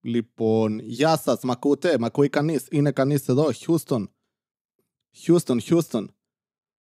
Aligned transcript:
Λοιπόν, 0.00 0.78
γεια 0.78 1.16
σας, 1.16 1.42
μ' 1.42 1.50
ακούτε, 1.50 1.98
μ' 1.98 2.04
ακούει 2.04 2.28
κανείς. 2.28 2.66
Είναι 2.70 2.92
κανείς 2.92 3.28
εδώ, 3.28 3.52
Χιούστον. 3.52 4.12
Χιούστον, 5.10 5.60
Χιούστον. 5.60 6.14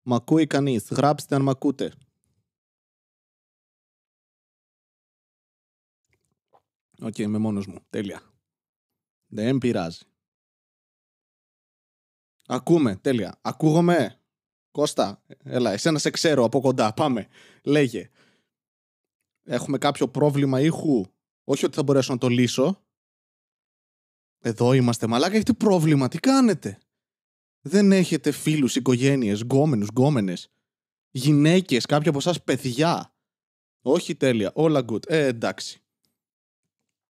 Μ' 0.03 0.15
ακούει 0.15 0.47
κανείς. 0.47 0.89
Γράψτε 0.91 1.35
αν 1.35 1.43
μ' 1.43 1.49
ακούτε. 1.49 1.93
Οκ, 7.01 7.19
είμαι 7.19 7.39
μόνος 7.39 7.67
μου. 7.67 7.79
Τέλεια. 7.91 8.23
Δεν 9.27 9.59
πειράζει. 9.59 10.05
Ακούμε, 12.47 12.97
τέλεια. 12.97 13.39
Ακούγομαι. 13.43 14.19
Κώστα, 14.71 15.23
έλα, 15.43 15.73
εσένα 15.73 15.99
σε 15.99 16.11
ξέρω 16.11 16.45
από 16.45 16.61
κοντά. 16.61 16.95
Πάμε. 16.95 17.29
Λέγε. 17.63 18.11
Έχουμε 19.43 19.79
κάποιο 19.79 20.09
πρόβλημα 20.09 20.61
ήχου; 20.61 21.05
Όχι 21.45 21.65
ότι 21.65 21.75
θα 21.75 21.83
μπορέσω 21.83 22.13
να 22.13 22.19
το 22.19 22.29
λύσω. 22.29 22.84
Εδώ 24.47 24.73
είμαστε. 24.73 25.07
Μαλάκα, 25.07 25.35
έχετε 25.35 25.53
πρόβλημα. 25.53 26.09
Τι 26.09 26.19
κάνετε; 26.19 26.79
Δεν 27.61 27.93
έχετε 27.93 28.31
φίλους, 28.31 28.77
οικογένειες, 28.77 29.41
γκόμενους, 29.41 29.89
γκόμενες. 29.89 30.49
Γυναίκες, 31.11 31.87
κάποια 31.87 32.11
από 32.11 32.19
εσάς 32.19 32.43
παιδιά. 32.43 33.15
Όχι 33.83 34.15
τέλεια. 34.15 34.51
Όλα 34.55 34.85
good. 34.87 35.09
Ε, 35.11 35.27
εντάξει. 35.27 35.83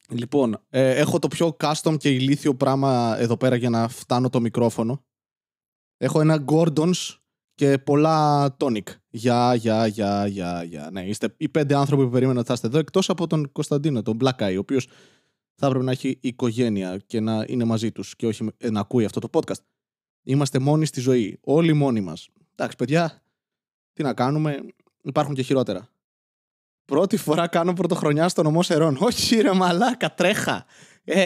Λοιπόν, 0.10 0.62
ε, 0.70 0.96
έχω 0.96 1.20
το 1.20 1.28
πιο 1.28 1.58
custom 1.60 1.96
και 1.98 2.10
ηλίθιο 2.10 2.56
πράγμα 2.56 3.16
εδώ 3.20 3.38
πέρα 3.38 3.56
για 3.56 3.70
να 3.70 3.88
φτάνω 3.88 4.30
το 4.30 4.40
μικρόφωνο. 4.40 5.04
Έχω 5.98 6.22
ένα 6.22 6.44
Gordons 6.48 7.16
και 7.56 7.78
πολλά 7.78 8.48
Tonic. 8.60 8.88
Γεια, 9.10 9.56
γεια, 9.56 9.88
γεια, 9.88 10.28
γεια, 10.28 10.64
γεια. 10.64 10.90
Ναι, 10.92 11.06
είστε 11.06 11.34
οι 11.38 11.50
πέντε 11.50 11.76
άνθρωποι 11.76 12.04
που 12.04 12.10
περίμεναν 12.10 12.38
ότι 12.38 12.48
θα 12.48 12.54
είστε 12.54 12.68
εδώ, 12.68 12.78
εκτός 12.78 13.10
από 13.10 13.28
τον 13.28 13.52
Κωνσταντίνο, 13.52 14.02
τον 14.02 14.18
Black 14.22 14.50
Eye, 14.50 14.56
ο 14.56 14.60
οποίος 14.60 14.88
θα 15.60 15.66
έπρεπε 15.68 15.84
να 15.84 15.92
έχει 15.92 16.18
οικογένεια 16.22 16.98
και 16.98 17.20
να 17.20 17.46
είναι 17.48 17.64
μαζί 17.64 17.92
τους 17.92 18.16
και 18.16 18.28
όχι 18.28 18.48
ε, 18.58 18.70
να 18.70 18.80
ακούει 18.80 19.06
αυτό 19.06 19.20
το 19.20 19.30
podcast. 19.32 19.62
Είμαστε 20.24 20.60
μόνοι 20.60 20.86
στη 20.86 21.00
ζωή. 21.00 21.40
Όλοι 21.42 21.74
μόνοι 21.74 22.02
μας. 22.02 22.30
Εντάξει, 22.56 22.78
παιδιά, 22.78 23.22
τι 23.94 24.04
να 24.04 24.14
κάνουμε, 24.14 24.60
υπάρχουν 25.02 25.36
και 25.36 25.42
χειρότερα. 25.42 25.90
Πρώτη 26.86 27.18
φορά 27.18 27.48
κάνω 27.48 27.74
πρωτοχρονιά 27.74 28.30
στο 28.30 28.44
νομό 28.44 28.62
Σερών. 28.62 28.98
Όχι 29.08 29.42
ρε 29.42 29.54
μαλάκα, 29.54 30.14
τρέχα. 30.14 30.66
Ε, 31.04 31.26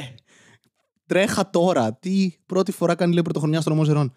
τρέχα 1.05 1.49
τώρα. 1.49 1.93
Τι 1.93 2.35
πρώτη 2.45 2.71
φορά 2.71 2.95
κάνει 2.95 3.13
λέει 3.13 3.21
πρωτοχρονιά 3.21 3.61
στο 3.61 3.69
νομό 3.69 3.85
Σερών. 3.85 4.13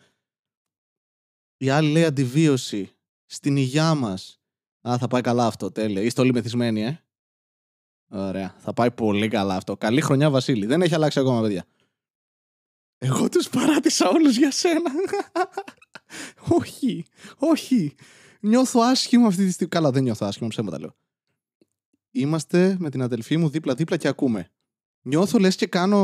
Η 1.56 1.68
άλλη 1.68 1.90
λέει 1.90 2.04
αντιβίωση. 2.04 2.90
Στην 3.26 3.56
υγειά 3.56 3.94
μας. 3.94 4.40
Α, 4.88 4.98
θα 4.98 5.08
πάει 5.08 5.20
καλά 5.20 5.46
αυτό, 5.46 5.70
τέλεια. 5.70 6.02
Είστε 6.02 6.20
όλοι 6.20 6.32
μεθυσμένοι, 6.32 6.84
ε. 6.84 7.05
Ωραία. 8.08 8.54
Θα 8.58 8.72
πάει 8.72 8.90
πολύ 8.90 9.28
καλά 9.28 9.54
αυτό. 9.54 9.76
Καλή 9.76 10.00
χρονιά, 10.00 10.30
Βασίλη. 10.30 10.66
Δεν 10.66 10.82
έχει 10.82 10.94
αλλάξει 10.94 11.18
ακόμα, 11.18 11.40
παιδιά. 11.40 11.64
Εγώ 12.98 13.28
τους 13.28 13.48
παράτησα 13.48 14.08
όλους 14.08 14.36
για 14.36 14.50
σένα. 14.50 14.90
όχι, 16.58 17.04
όχι. 17.38 17.94
Νιώθω 18.40 18.80
άσχημα 18.80 19.26
αυτή 19.26 19.44
τη 19.44 19.50
στιγμή. 19.50 19.72
Καλά, 19.72 19.90
δεν 19.90 20.02
νιώθω 20.02 20.26
άσχημα, 20.26 20.48
ψέματα 20.48 20.78
λέω 20.78 20.94
είμαστε 22.16 22.76
με 22.78 22.90
την 22.90 23.02
αδελφή 23.02 23.36
μου 23.36 23.48
δίπλα-δίπλα 23.48 23.96
και 23.96 24.08
ακούμε. 24.08 24.50
Νιώθω 25.02 25.38
λες 25.38 25.56
και 25.56 25.66
κάνω 25.66 25.98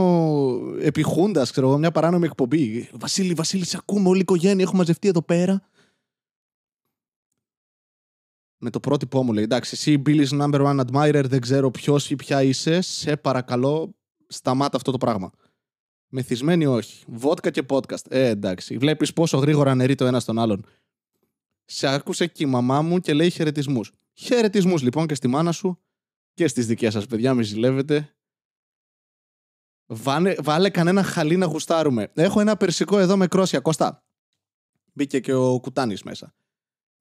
επιχούντας, 0.80 1.50
ξέρω 1.50 1.68
εγώ, 1.68 1.78
μια 1.78 1.90
παράνομη 1.90 2.24
εκπομπή. 2.24 2.88
Βασίλη, 2.92 3.34
Βασίλη, 3.34 3.64
σε 3.64 3.76
ακούμε 3.80 4.08
όλη 4.08 4.18
η 4.18 4.20
οικογένεια, 4.20 4.62
έχουμε 4.64 4.78
μαζευτεί 4.78 5.08
εδώ 5.08 5.22
πέρα. 5.22 5.62
Με 8.64 8.70
το 8.70 8.80
πρότυπό 8.80 9.22
μου 9.22 9.32
λέει, 9.32 9.44
εντάξει, 9.44 9.70
εσύ 9.74 10.02
Billy's 10.06 10.28
number 10.28 10.60
one 10.60 10.80
admirer, 10.80 11.24
δεν 11.26 11.40
ξέρω 11.40 11.70
ποιος 11.70 12.10
ή 12.10 12.16
ποια 12.16 12.42
είσαι, 12.42 12.80
σε 12.80 13.16
παρακαλώ, 13.16 13.94
σταμάτα 14.26 14.76
αυτό 14.76 14.90
το 14.90 14.98
πράγμα. 14.98 15.30
Μεθυσμένη 16.08 16.66
όχι. 16.66 17.04
Βότκα 17.08 17.50
και 17.50 17.62
podcast. 17.68 18.06
Ε, 18.08 18.28
εντάξει. 18.28 18.76
Βλέπεις 18.76 19.12
πόσο 19.12 19.38
γρήγορα 19.38 19.70
αναιρεί 19.70 19.94
το 19.94 20.06
ένας 20.06 20.22
στον 20.22 20.38
άλλον. 20.38 20.66
Σε 21.64 21.86
άκουσε 21.86 22.26
και 22.26 22.44
η 22.44 22.46
μαμά 22.46 22.82
μου 22.82 22.98
και 22.98 23.12
λέει 23.12 23.30
χαιρετισμούς. 23.30 23.92
Χαιρετισμούς 24.12 24.82
λοιπόν 24.82 25.06
και 25.06 25.14
στη 25.14 25.28
μάνα 25.28 25.52
σου 25.52 25.78
και 26.34 26.48
στις 26.48 26.66
δικές 26.66 26.92
σας 26.92 27.06
παιδιά, 27.06 27.34
μη 27.34 27.42
ζηλεύετε. 27.42 28.14
Βάλε, 29.86 30.34
βάλε 30.42 30.70
κανένα 30.70 31.02
χαλί 31.02 31.36
να 31.36 31.46
γουστάρουμε. 31.46 32.10
Έχω 32.14 32.40
ένα 32.40 32.56
περσικό 32.56 32.98
εδώ 32.98 33.16
με 33.16 33.26
κρόσια. 33.26 33.60
Κώστα. 33.60 34.02
Μπήκε 34.92 35.20
και 35.20 35.32
ο 35.34 35.60
Κουτάνης 35.60 36.02
μέσα. 36.02 36.34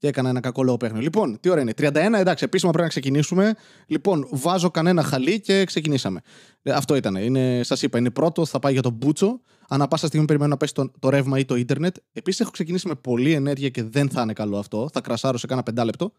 Και 0.02 0.08
έκανα 0.08 0.30
ένα 0.30 0.40
κακό 0.40 0.64
λόγο 0.64 0.78
παιχνίδι. 0.78 1.04
Λοιπόν, 1.04 1.40
τι 1.40 1.50
ώρα 1.50 1.62
είναι; 1.62 1.74
31, 1.78 1.94
εντάξει, 1.94 2.44
επίσημα 2.44 2.72
πρέπει 2.72 2.84
να 2.84 2.90
ξεκινήσουμε. 2.90 3.56
Λοιπόν, 3.88 4.28
βάζω 4.32 4.70
κανένα 4.70 5.04
χαλί 5.04 5.40
και 5.40 5.64
ξεκινήσαμε. 5.64 6.22
Ε, 6.62 6.72
αυτό 6.72 6.96
ήταν. 6.96 7.16
Είναι, 7.16 7.64
σας 7.64 7.82
είπα, 7.82 7.98
είναι 7.98 8.10
πρώτο, 8.10 8.46
θα 8.46 8.60
πάει 8.60 8.74
για 8.74 8.82
τον 8.82 8.94
Μπούτσο. 8.94 9.42
Ανά 9.68 9.88
πάσα 9.88 10.08
στιγμή 10.08 10.26
περιμένω 10.26 10.52
να 10.52 10.58
πέσει 10.58 10.74
το, 10.74 10.92
το 11.00 11.10
ρεύμα 11.10 11.40
ή 11.40 11.46
το 11.46 11.56
ίντερνετ. 11.56 11.96
Επίσης, 12.14 12.40
έχω 12.40 12.52
ξεκινήσει 12.52 12.88
με 12.88 12.96
πολλή 12.96 13.34
ενέργεια 13.34 13.70
και 13.70 13.84
δεν 13.84 14.10
θα 14.10 14.22
είναι 14.22 14.34
καλό 14.34 14.58
αυτό. 14.58 14.90
Θα 14.94 15.02
κρασάρω 15.02 15.38
σε 15.38 15.48
κάνα 15.48 15.64
πεντάλεπτο. 15.64 16.12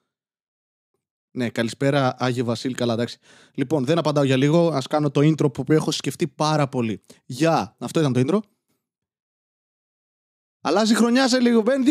Ναι, 1.31 1.49
καλησπέρα 1.49 2.15
Άγιο 2.19 2.45
Βασίλη, 2.45 2.75
καλά 2.75 2.93
εντάξει. 2.93 3.19
Λοιπόν, 3.55 3.85
δεν 3.85 3.99
απαντάω 3.99 4.25
για 4.25 4.37
λίγο, 4.37 4.69
ας 4.69 4.87
κάνω 4.87 5.11
το 5.11 5.21
intro 5.21 5.53
που 5.53 5.65
έχω 5.73 5.91
σκεφτεί 5.91 6.29
πάρα 6.29 6.69
πολύ. 6.69 7.01
Γεια, 7.25 7.77
αυτό 7.79 8.01
ήταν 8.01 8.13
το 8.13 8.21
intro. 8.27 8.39
Αλλάζει 10.65 10.95
χρονιά 10.95 11.29
σε 11.29 11.41
λίγο, 11.41 11.61
μπαίνει 11.61 11.85
2021, 11.85 11.89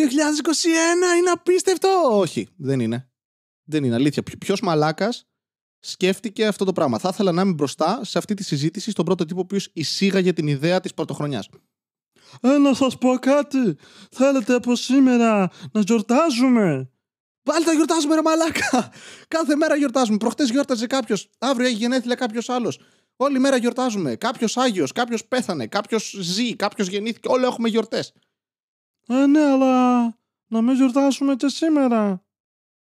είναι 1.17 1.29
απίστευτο. 1.31 1.89
Όχι, 2.11 2.47
δεν 2.57 2.79
είναι. 2.79 3.11
Δεν 3.63 3.83
είναι 3.83 3.95
αλήθεια. 3.95 4.23
Ποιο 4.39 4.55
μαλάκας 4.61 5.25
σκέφτηκε 5.79 6.47
αυτό 6.47 6.65
το 6.65 6.73
πράγμα; 6.73 6.99
Θα 6.99 7.09
ήθελα 7.13 7.31
να 7.31 7.41
είμαι 7.41 7.53
μπροστά 7.53 7.99
σε 8.03 8.17
αυτή 8.17 8.33
τη 8.33 8.43
συζήτηση 8.43 8.91
στον 8.91 9.05
πρώτο 9.05 9.25
τύπο 9.25 9.45
που 9.45 9.57
εισήγαγε 9.73 10.33
την 10.33 10.47
ιδέα 10.47 10.79
της 10.79 10.93
πρωτοχρονιάς. 10.93 11.49
Ε, 12.41 12.57
να 12.57 12.73
σας 12.73 12.97
πω 12.97 13.17
κάτι. 13.17 13.77
Θέλετε 14.11 14.53
από 14.53 14.75
σήμερα 14.75 15.51
να 15.71 15.81
γιορτάζουμε; 15.81 16.91
Πάλι 17.43 17.65
θα 17.65 17.73
γιορτάζουμε, 17.73 18.15
ρε 18.15 18.21
μαλάκα. 18.21 18.91
Κάθε 19.27 19.55
μέρα 19.55 19.75
γιορτάζουμε. 19.75 20.17
Προχτές 20.17 20.49
γιόρταζε 20.49 20.87
κάποιος. 20.87 21.29
Αύριο 21.39 21.67
έχει 21.67 21.75
γενέθλια 21.75 22.15
κάποιος 22.15 22.49
άλλος. 22.49 22.79
Όλη 23.15 23.39
μέρα 23.39 23.57
γιορτάζουμε. 23.57 24.15
Κάποιος 24.15 24.57
Άγιος, 24.57 24.91
κάποιος 24.91 25.25
πέθανε, 25.25 25.67
κάποιος 25.67 26.15
ζει, 26.19 26.55
κάποιος 26.55 26.87
γεννήθηκε. 26.87 27.27
Όλοι 27.27 27.43
έχουμε 27.45 27.69
γιορτές. 27.69 28.13
Ε, 29.07 29.25
ναι, 29.25 29.41
αλλά 29.41 30.03
να 30.47 30.61
μην 30.61 30.75
γιορτάσουμε 30.75 31.35
και 31.35 31.47
σήμερα. 31.47 32.25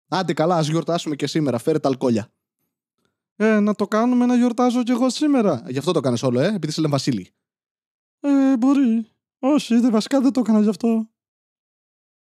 Άντε 0.07 0.33
καλά, 0.33 0.55
ας 0.55 0.67
γιορτάσουμε 0.67 1.15
και 1.15 1.27
σήμερα. 1.27 1.57
Φέρε 1.57 1.79
τα 1.79 1.89
αλκοόλια. 1.89 2.31
Ε, 3.35 3.59
να 3.59 3.75
το 3.75 3.87
κάνουμε 3.87 4.25
να 4.25 4.35
γιορτάζω 4.35 4.83
κι 4.83 4.91
εγώ 4.91 5.09
σήμερα. 5.09 5.63
Γι' 5.67 5.77
αυτό 5.77 5.91
το 5.91 5.99
κάνεις 5.99 6.23
όλο, 6.23 6.39
ε, 6.39 6.53
επειδή 6.53 6.71
σε 6.71 6.81
λένε 6.81 6.91
Βασίλη. 6.91 7.33
Ε, 8.19 8.57
μπορεί. 8.57 9.07
Όχι, 9.39 9.79
δεν 9.79 9.91
βασικά 9.91 10.21
δεν 10.21 10.31
το 10.31 10.39
έκανα 10.39 10.61
γι' 10.61 10.69
αυτό 10.69 11.09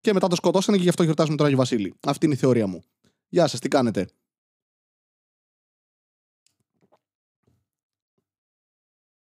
και 0.04 0.12
μετά 0.12 0.28
το 0.28 0.34
σκοτώσανε 0.34 0.76
και 0.76 0.82
γι' 0.82 0.88
αυτό 0.88 1.02
γιορτάζουμε 1.02 1.36
τον 1.36 1.46
Άγιο 1.46 1.58
Βασίλη. 1.58 1.94
Αυτή 2.00 2.24
είναι 2.24 2.34
η 2.34 2.38
θεωρία 2.38 2.66
μου. 2.66 2.82
Γεια 3.28 3.46
σας, 3.46 3.60
τι 3.60 3.68
κάνετε; 3.68 4.08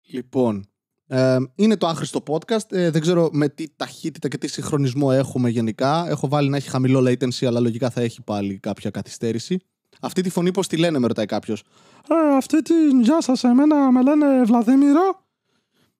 Λοιπόν, 0.02 0.73
ε, 1.08 1.38
είναι 1.56 1.78
το 1.78 1.88
άχρηστο 1.88 2.24
podcast. 2.28 2.72
Ε, 2.72 2.90
δεν 2.90 3.02
ξέρω 3.02 3.30
με 3.32 3.50
τι 3.50 3.66
ταχύτητα 3.76 4.28
και 4.28 4.38
τι 4.38 4.48
συγχρονισμό 4.48 5.10
έχουμε 5.12 5.50
γενικά. 5.50 6.06
Έχω 6.10 6.28
βάλει 6.28 6.50
να 6.50 6.58
έχει 6.58 6.70
χαμηλό 6.70 7.00
latency, 7.00 7.46
αλλά 7.46 7.60
λογικά 7.60 7.90
θα 7.90 8.02
έχει 8.02 8.22
πάλι 8.22 8.60
κάποια 8.60 8.90
καθυστέρηση. 8.90 9.60
Αυτή 10.02 10.22
τη 10.22 10.30
φωνή 10.30 10.52
πώς 10.52 10.68
τη 10.68 10.78
λένε, 10.78 11.00
με 11.00 11.08
ρωτάει 11.08 11.26
κάποιος. 11.26 11.64
Ε, 12.10 12.36
αυτή 12.36 12.62
τη 12.62 12.74
γεια 13.02 13.22
σας, 13.22 13.44
εμένα 13.44 13.92
με 13.92 14.02
λένε 14.02 14.44
Βλαδίμηρο. 14.44 15.26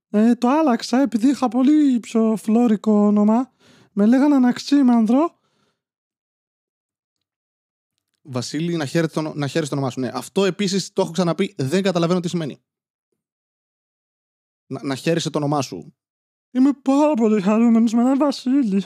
Ε, 0.10 0.36
το 0.36 0.50
άλλαξα 0.50 1.02
επειδή 1.02 1.30
είχα 1.30 1.48
πολύ 1.48 2.00
πιο 2.00 2.36
φλόρικο 2.38 3.06
όνομα 3.06 3.52
με 3.92 4.06
λέγανε 4.06 4.36
Αναξίμανδρο. 4.36 5.38
Βασίλη, 8.22 8.76
να 8.76 8.86
χαίρεσαι 8.86 9.14
το, 9.14 9.22
να 9.22 9.48
το 9.50 9.68
όνομά 9.72 9.90
σου. 9.90 10.00
Ναι, 10.00 10.12
αυτό 10.14 10.46
επίσης 10.46 10.94
το 10.94 11.02
έχω 11.02 11.12
ξαναπεί. 11.12 11.56
Δεν 11.58 11.84
καταλαβαίνω 11.84 12.20
τι 12.20 12.30
σημαίνει. 12.30 12.62
Να, 14.68 14.84
να 14.84 14.96
χαίρεσαι 14.96 15.30
το 15.30 15.38
όνομά 15.38 15.62
σου. 15.62 15.94
Είμαι 16.52 16.72
πάρα 16.82 17.14
πολύ 17.14 17.42
χαρούμενος 17.42 17.94
με 17.94 18.02
έναν 18.02 18.18
Βασίλη. 18.18 18.84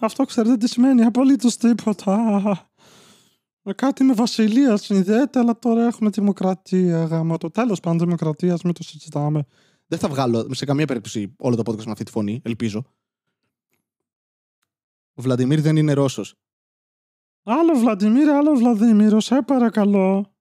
Αυτό 0.00 0.24
ξέρετε 0.24 0.56
τι 0.56 0.68
σημαίνει. 0.68 1.04
Απολύτως 1.04 1.56
τίποτα. 1.56 2.70
Με 3.64 3.72
κάτι 3.72 4.04
με 4.04 4.14
βασιλεία 4.14 4.76
συνδέεται, 4.76 5.38
αλλά 5.38 5.58
τώρα 5.58 5.86
έχουμε 5.86 6.10
δημοκρατία. 6.10 7.04
Γάμα 7.04 7.38
το 7.38 7.50
τέλος 7.50 7.80
πάντων 7.80 7.98
δημοκρατίας, 7.98 8.62
μην 8.62 8.74
το 8.74 8.82
συζητάμε. 8.82 9.46
Δεν 9.86 9.98
θα 9.98 10.08
βγάλω 10.08 10.54
σε 10.54 10.64
καμία 10.64 10.86
περίπτωση 10.86 11.34
όλο 11.38 11.56
το 11.56 11.72
podcast 11.72 11.84
με 11.84 11.90
αυτή 11.90 12.04
τη 12.04 12.10
φωνή, 12.10 12.40
ελπίζω. 12.44 12.84
Ο 15.14 15.22
Βλαντιμίρ 15.22 15.60
δεν 15.60 15.76
είναι 15.76 15.92
Ρώσος. 15.92 16.34
Άλλο 17.42 17.74
Βλαντιμίρ, 17.74 18.28
άλλο 18.28 18.54
Βλαδίμηρος, 18.54 19.24
σε 19.24 19.42
παρακαλώ. 19.42 20.31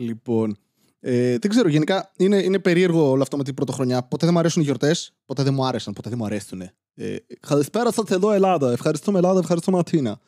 Λοιπόν, 0.00 0.56
ε, 1.00 1.38
δεν 1.38 1.50
ξέρω, 1.50 1.68
γενικά 1.68 2.12
είναι, 2.16 2.36
είναι 2.36 2.58
περίεργο 2.58 3.10
όλο 3.10 3.22
αυτό 3.22 3.36
με 3.36 3.44
την 3.44 3.54
πρωτοχρονιά. 3.54 4.02
Ποτέ 4.02 4.24
δεν 4.24 4.34
μου 4.34 4.40
αρέσουν 4.40 4.62
οι 4.62 4.64
γιορτές, 4.64 5.12
ποτέ 5.26 5.42
δεν 5.42 5.54
μου 5.54 5.64
άρεσαν, 5.64 5.92
ποτέ 5.92 6.08
δεν 6.08 6.18
μου 6.18 6.24
αρέσουν. 6.24 6.60
Ε, 6.94 7.16
Καλησπέρα 7.40 7.92
σας 7.92 8.10
εδώ, 8.10 8.32
Ελλάδα. 8.32 8.72
Ευχαριστούμε, 8.72 9.18
Ελλάδα, 9.18 9.38
ευχαριστούμε, 9.38 9.78
Αθήνα. 9.78 10.20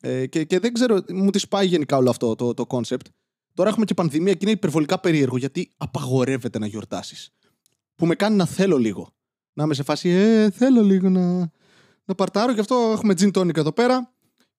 Ε, 0.00 0.26
και, 0.26 0.44
και 0.44 0.58
δεν 0.58 0.72
ξέρω, 0.72 1.02
μου 1.08 1.30
τη 1.30 1.46
πάει 1.48 1.66
γενικά 1.66 1.96
όλο 1.96 2.10
αυτό 2.10 2.34
το, 2.34 2.54
το 2.54 2.64
concept. 2.68 3.06
Τώρα 3.54 3.68
έχουμε 3.68 3.84
και 3.84 3.94
πανδημία 3.94 4.32
και 4.32 4.38
είναι 4.42 4.50
υπερβολικά 4.50 5.00
περίεργο 5.00 5.36
γιατί 5.36 5.70
απαγορεύεται 5.76 6.58
να 6.58 6.66
γιορτάσεις. 6.66 7.30
Που 7.94 8.06
με 8.06 8.14
κάνει 8.14 8.36
να 8.36 8.46
θέλω 8.46 8.76
λίγο. 8.76 9.10
Να 9.52 9.64
είμαι 9.64 9.74
σε 9.74 9.82
φάση, 9.82 10.08
ε, 10.08 10.50
θέλω 10.50 10.82
λίγο 10.82 11.08
να, 11.08 11.50
να 12.04 12.14
παρτάρω. 12.14 12.52
Γι' 12.52 12.60
αυτό 12.60 12.90
έχουμε 12.92 13.14
gin 13.18 13.30
tonic 13.32 13.56
εδώ 13.56 13.72
πέρα 13.72 14.12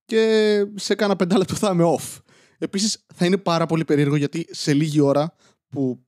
και 0.06 0.66
σε 0.76 0.96
κάνα 0.96 1.16
πεντάλεπτο 1.16 1.56
θα 1.56 1.72
είμαι 1.72 1.96
off. 1.98 2.18
Επίσης 2.60 3.06
θα 3.14 3.26
είναι 3.26 3.38
πάρα 3.38 3.66
πολύ 3.66 3.86
περίεργο 3.86 4.16
γιατί 4.16 4.48
σε 4.50 4.74
λίγη 4.74 5.00
ώρα 5.00 5.36
που. 5.68 6.04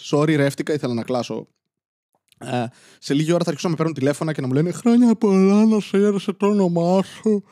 Sorry, 0.00 0.36
ρεύτηκα, 0.36 0.72
ήθελα 0.72 0.94
να 0.94 1.04
κλάσω. 1.04 1.48
Ε, 2.38 2.66
σε 2.98 3.14
λίγη 3.14 3.32
ώρα 3.32 3.44
θα 3.44 3.50
αρχίσω 3.50 3.66
να 3.68 3.72
με 3.72 3.78
παίρνουν 3.78 3.94
τηλέφωνα 3.94 4.32
και 4.32 4.40
να 4.40 4.46
μου 4.46 4.52
λένε 4.52 4.70
Χρόνια 4.70 5.14
πολλά 5.14 5.64
να 5.64 5.80
σε 5.80 5.96
έρεσε 5.96 6.32
το 6.32 6.46
όνομά 6.46 7.02
σου. 7.02 7.44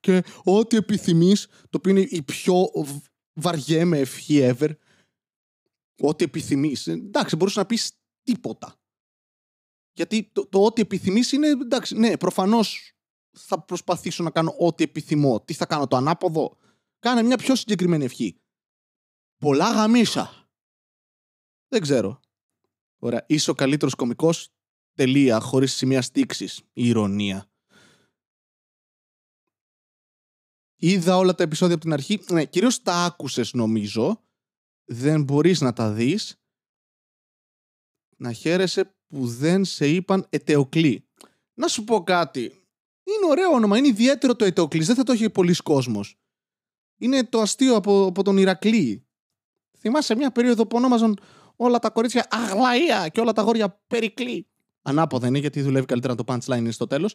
Και 0.00 0.22
ό,τι 0.44 0.76
επιθυμείς, 0.76 1.46
το 1.46 1.76
οποίο 1.76 1.90
είναι 1.90 2.06
η 2.10 2.22
πιο 2.22 2.70
βαριέμαι 3.32 3.98
ευχή 3.98 4.38
ever. 4.42 4.70
Ό,τι 6.00 6.24
επιθυμείς. 6.24 6.86
Εντάξει, 6.86 7.36
μπορούσε 7.36 7.58
να 7.58 7.66
πεις 7.66 7.92
τίποτα. 8.22 8.74
Γιατί 9.92 10.30
το, 10.32 10.46
το 10.46 10.64
ό,τι 10.64 10.80
επιθυμείς 10.80 11.32
είναι 11.32 11.46
εντάξει, 11.46 11.98
ναι, 11.98 12.16
προφανώς 12.16 12.92
θα 13.38 13.60
προσπαθήσω 13.60 14.22
να 14.22 14.30
κάνω 14.30 14.54
ό,τι 14.58 14.84
επιθυμώ. 14.84 15.40
Τι 15.40 15.52
θα 15.52 15.66
κάνω, 15.66 15.86
το 15.86 15.96
ανάποδο; 15.96 16.56
Κάνε 17.00 17.22
μια 17.22 17.36
πιο 17.36 17.54
συγκεκριμένη 17.54 18.04
ευχή. 18.04 18.40
Πολλά 19.38 19.72
γαμίσα. 19.72 20.48
Δεν 21.68 21.80
ξέρω. 21.80 22.20
Ωραία. 22.98 23.24
Είσαι 23.28 23.50
ο 23.50 23.54
καλύτερος 23.54 23.94
κωμικός. 23.94 24.48
Τελεία. 24.94 25.40
Χωρίς 25.40 25.74
σημεία 25.74 26.02
στήξης. 26.02 26.58
Η 26.58 26.88
ηρωνία. 26.88 27.50
Είδα 30.76 31.16
όλα 31.16 31.34
τα 31.34 31.42
επεισόδια 31.42 31.74
από 31.74 31.84
την 31.84 31.92
αρχή. 31.92 32.20
Ναι, 32.28 32.44
κυρίως 32.44 32.82
τα 32.82 33.04
άκουσες 33.04 33.52
νομίζω. 33.52 34.24
Δεν 34.84 35.22
μπορείς 35.22 35.60
να 35.60 35.72
τα 35.72 35.92
δεις. 35.92 36.40
Να 38.16 38.32
χαίρεσαι 38.32 38.94
που 39.06 39.26
δεν 39.26 39.64
σε 39.64 39.88
είπαν 39.88 40.26
ετεοκλή. 40.28 41.08
Να 41.54 41.68
σου 41.68 41.84
πω 41.84 42.02
κάτι. 42.02 42.42
Είναι 43.02 43.26
ωραίο 43.28 43.50
όνομα. 43.50 43.78
Είναι 43.78 43.88
ιδιαίτερο 43.88 44.36
το 44.36 44.44
ετεοκλής. 44.44 44.86
Δεν 44.86 44.96
θα 44.96 45.02
το 45.02 45.12
έχει 45.12 45.30
πολλοί 45.30 45.54
κόσμος. 45.54 46.19
Είναι 47.00 47.24
το 47.24 47.40
αστείο 47.40 47.76
από, 47.76 48.06
από 48.06 48.22
τον 48.22 48.36
Ηρακλή. 48.36 49.06
Θυμάσαι 49.78 50.14
μια 50.14 50.30
περίοδο 50.30 50.66
που 50.66 50.76
ονόμαζαν 50.76 51.18
όλα 51.56 51.78
τα 51.78 51.90
κορίτσια 51.90 52.26
Αγλαία 52.30 53.08
και 53.08 53.20
όλα 53.20 53.32
τα 53.32 53.42
γόρια 53.42 53.80
Περικλή. 53.86 54.46
Ανάποδα 54.82 55.26
είναι 55.26 55.38
γιατί 55.38 55.62
δουλεύει 55.62 55.86
καλύτερα 55.86 56.14
το 56.14 56.24
punchline 56.26 56.56
είναι 56.56 56.70
στο 56.70 56.86
τέλος. 56.86 57.14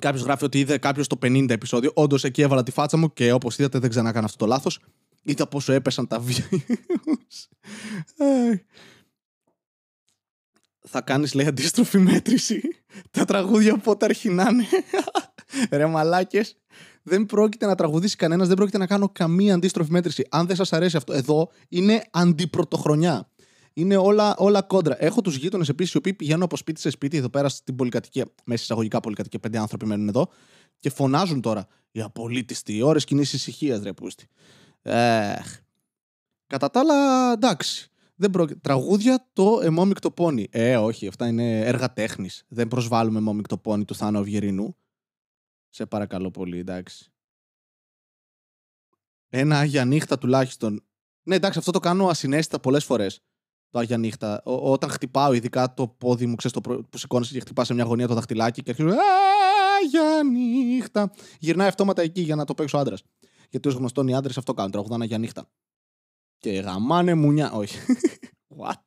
Κάποιος 0.00 0.22
γράφει 0.22 0.44
ότι 0.44 0.58
είδε 0.58 0.78
κάποιος 0.78 1.06
το 1.06 1.18
50 1.22 1.50
επεισόδιο. 1.50 1.92
Όντως 1.94 2.24
εκεί 2.24 2.42
έβαλα 2.42 2.62
τη 2.62 2.70
φάτσα 2.70 2.96
μου 2.96 3.12
και 3.12 3.32
όπως 3.32 3.58
είδατε 3.58 3.78
δεν 3.78 3.90
ξανά 3.90 4.10
αυτό 4.14 4.36
το 4.36 4.46
λάθος. 4.46 4.78
Είδα 5.22 5.46
πόσο 5.46 5.72
έπεσαν 5.72 6.06
τα 6.06 6.24
views. 6.26 7.46
Θα 10.92 11.00
κάνεις 11.00 11.34
λέει 11.34 11.46
αντίστροφη 11.46 11.98
μέτρηση. 11.98 12.60
Τα 13.10 13.24
τραγούδια 13.24 13.76
πότε 13.76 14.04
αρχινάνε. 14.04 14.64
Ρε 15.70 15.86
μαλάκες. 15.86 16.56
Δεν 17.02 17.26
πρόκειται 17.26 17.66
να 17.66 17.74
τραγουδήσει 17.74 18.16
κανένας, 18.16 18.48
δεν 18.48 18.56
πρόκειται 18.56 18.78
να 18.78 18.86
κάνω 18.86 19.08
καμία 19.08 19.54
αντίστροφη 19.54 19.90
μέτρηση. 19.90 20.26
Αν 20.30 20.46
δεν 20.46 20.56
σας 20.56 20.72
αρέσει 20.72 20.96
αυτό, 20.96 21.12
εδώ 21.12 21.50
είναι 21.68 22.02
αντιπρωτοχρονιά. 22.10 23.28
Είναι 23.72 23.96
όλα, 23.96 24.34
όλα 24.36 24.62
κόντρα. 24.62 25.04
Έχω 25.04 25.20
τους 25.20 25.36
γείτονες 25.36 25.68
επίσης, 25.68 25.92
οι 25.92 25.96
οποίοι 25.96 26.14
πηγαίνουν 26.14 26.42
από 26.42 26.56
σπίτι 26.56 26.80
σε 26.80 26.90
σπίτι 26.90 27.16
εδώ 27.16 27.28
πέρα 27.28 27.48
στην 27.48 27.76
πολυκατοικία. 27.76 28.24
Μέσα 28.44 28.62
εισαγωγικά 28.62 29.00
πολυκατοικία, 29.00 29.38
πέντε 29.38 29.58
άνθρωποι 29.58 29.86
μένουν 29.86 30.08
εδώ. 30.08 30.28
Και 30.78 30.90
φωνάζουν 30.90 31.40
τώρα. 31.40 31.66
Οι 31.90 32.00
απολύτιστοι, 32.00 32.82
ώρες 32.82 33.04
κοινή 33.04 33.20
ησυχίας, 33.20 33.82
ρε 33.82 33.92
πούστη. 33.92 34.26
Εχ. 34.82 35.56
Κατά 36.46 36.70
τα 36.70 36.80
άλλα, 36.80 37.32
εντάξει. 37.32 37.90
Δεν 38.14 38.30
προ... 38.30 38.46
Τραγούδια 38.60 39.28
το 39.32 39.60
εμόμικτο 39.62 40.10
πόνι. 40.10 40.46
Ε, 40.50 40.76
όχι, 40.76 41.06
αυτά 41.06 41.26
είναι 41.26 41.60
έργα 41.60 41.92
τέχνης. 41.92 42.44
Δεν 42.48 42.68
προσβάλλουμε 42.68 43.18
εμόμικτο 43.18 43.58
πόνι 43.58 43.84
του 43.84 43.94
Θάνο 43.94 44.18
Αυγερινού. 44.18 44.76
Σε 45.70 45.86
παρακαλώ 45.86 46.30
πολύ, 46.30 46.58
εντάξει. 46.58 47.12
Ένα 49.28 49.58
Άγια 49.58 49.84
Νύχτα 49.84 50.18
τουλάχιστον. 50.18 50.84
Ναι, 51.22 51.34
εντάξει, 51.34 51.58
αυτό 51.58 51.70
το 51.70 51.78
κάνω 51.78 52.08
ασυνέστητα 52.08 52.60
πολλές 52.60 52.84
φορές 52.84 53.22
το 53.70 53.78
Άγια 53.78 53.98
Νύχτα. 53.98 54.42
όταν 54.44 54.90
χτυπάω, 54.90 55.32
ειδικά 55.32 55.74
το 55.74 55.88
πόδι 55.88 56.26
μου, 56.26 56.34
ξέρεις 56.34 56.60
το 56.60 56.84
που 56.90 56.98
σηκώνεσαι 56.98 57.32
και 57.32 57.40
χτυπάς 57.40 57.66
σε 57.66 57.74
μια 57.74 57.84
γωνία 57.84 58.06
το 58.06 58.14
δαχτυλάκι 58.14 58.62
και 58.62 58.70
αρχίζω. 58.70 58.88
Άγια 58.88 60.22
Νύχτα. 60.22 61.12
Γυρνάει 61.38 61.68
αυτόματα 61.68 62.02
εκεί 62.02 62.20
για 62.20 62.34
να 62.34 62.44
το 62.44 62.54
παίξω 62.54 62.78
άντρας. 62.78 63.02
Γιατί 63.50 63.68
ως 63.68 63.74
γνωστόν 63.74 64.08
οι 64.08 64.14
άντρες 64.14 64.38
αυτό 64.38 64.54
κάνουν. 64.54 64.70
Τραγουδάνε 64.70 65.04
Άγια 65.04 65.18
Νύχτα. 65.18 65.50
Και 66.38 66.50
γαμάνε 66.50 67.14
μουνιά. 67.14 67.52
Όχι. 67.52 67.78
What? 68.60 68.82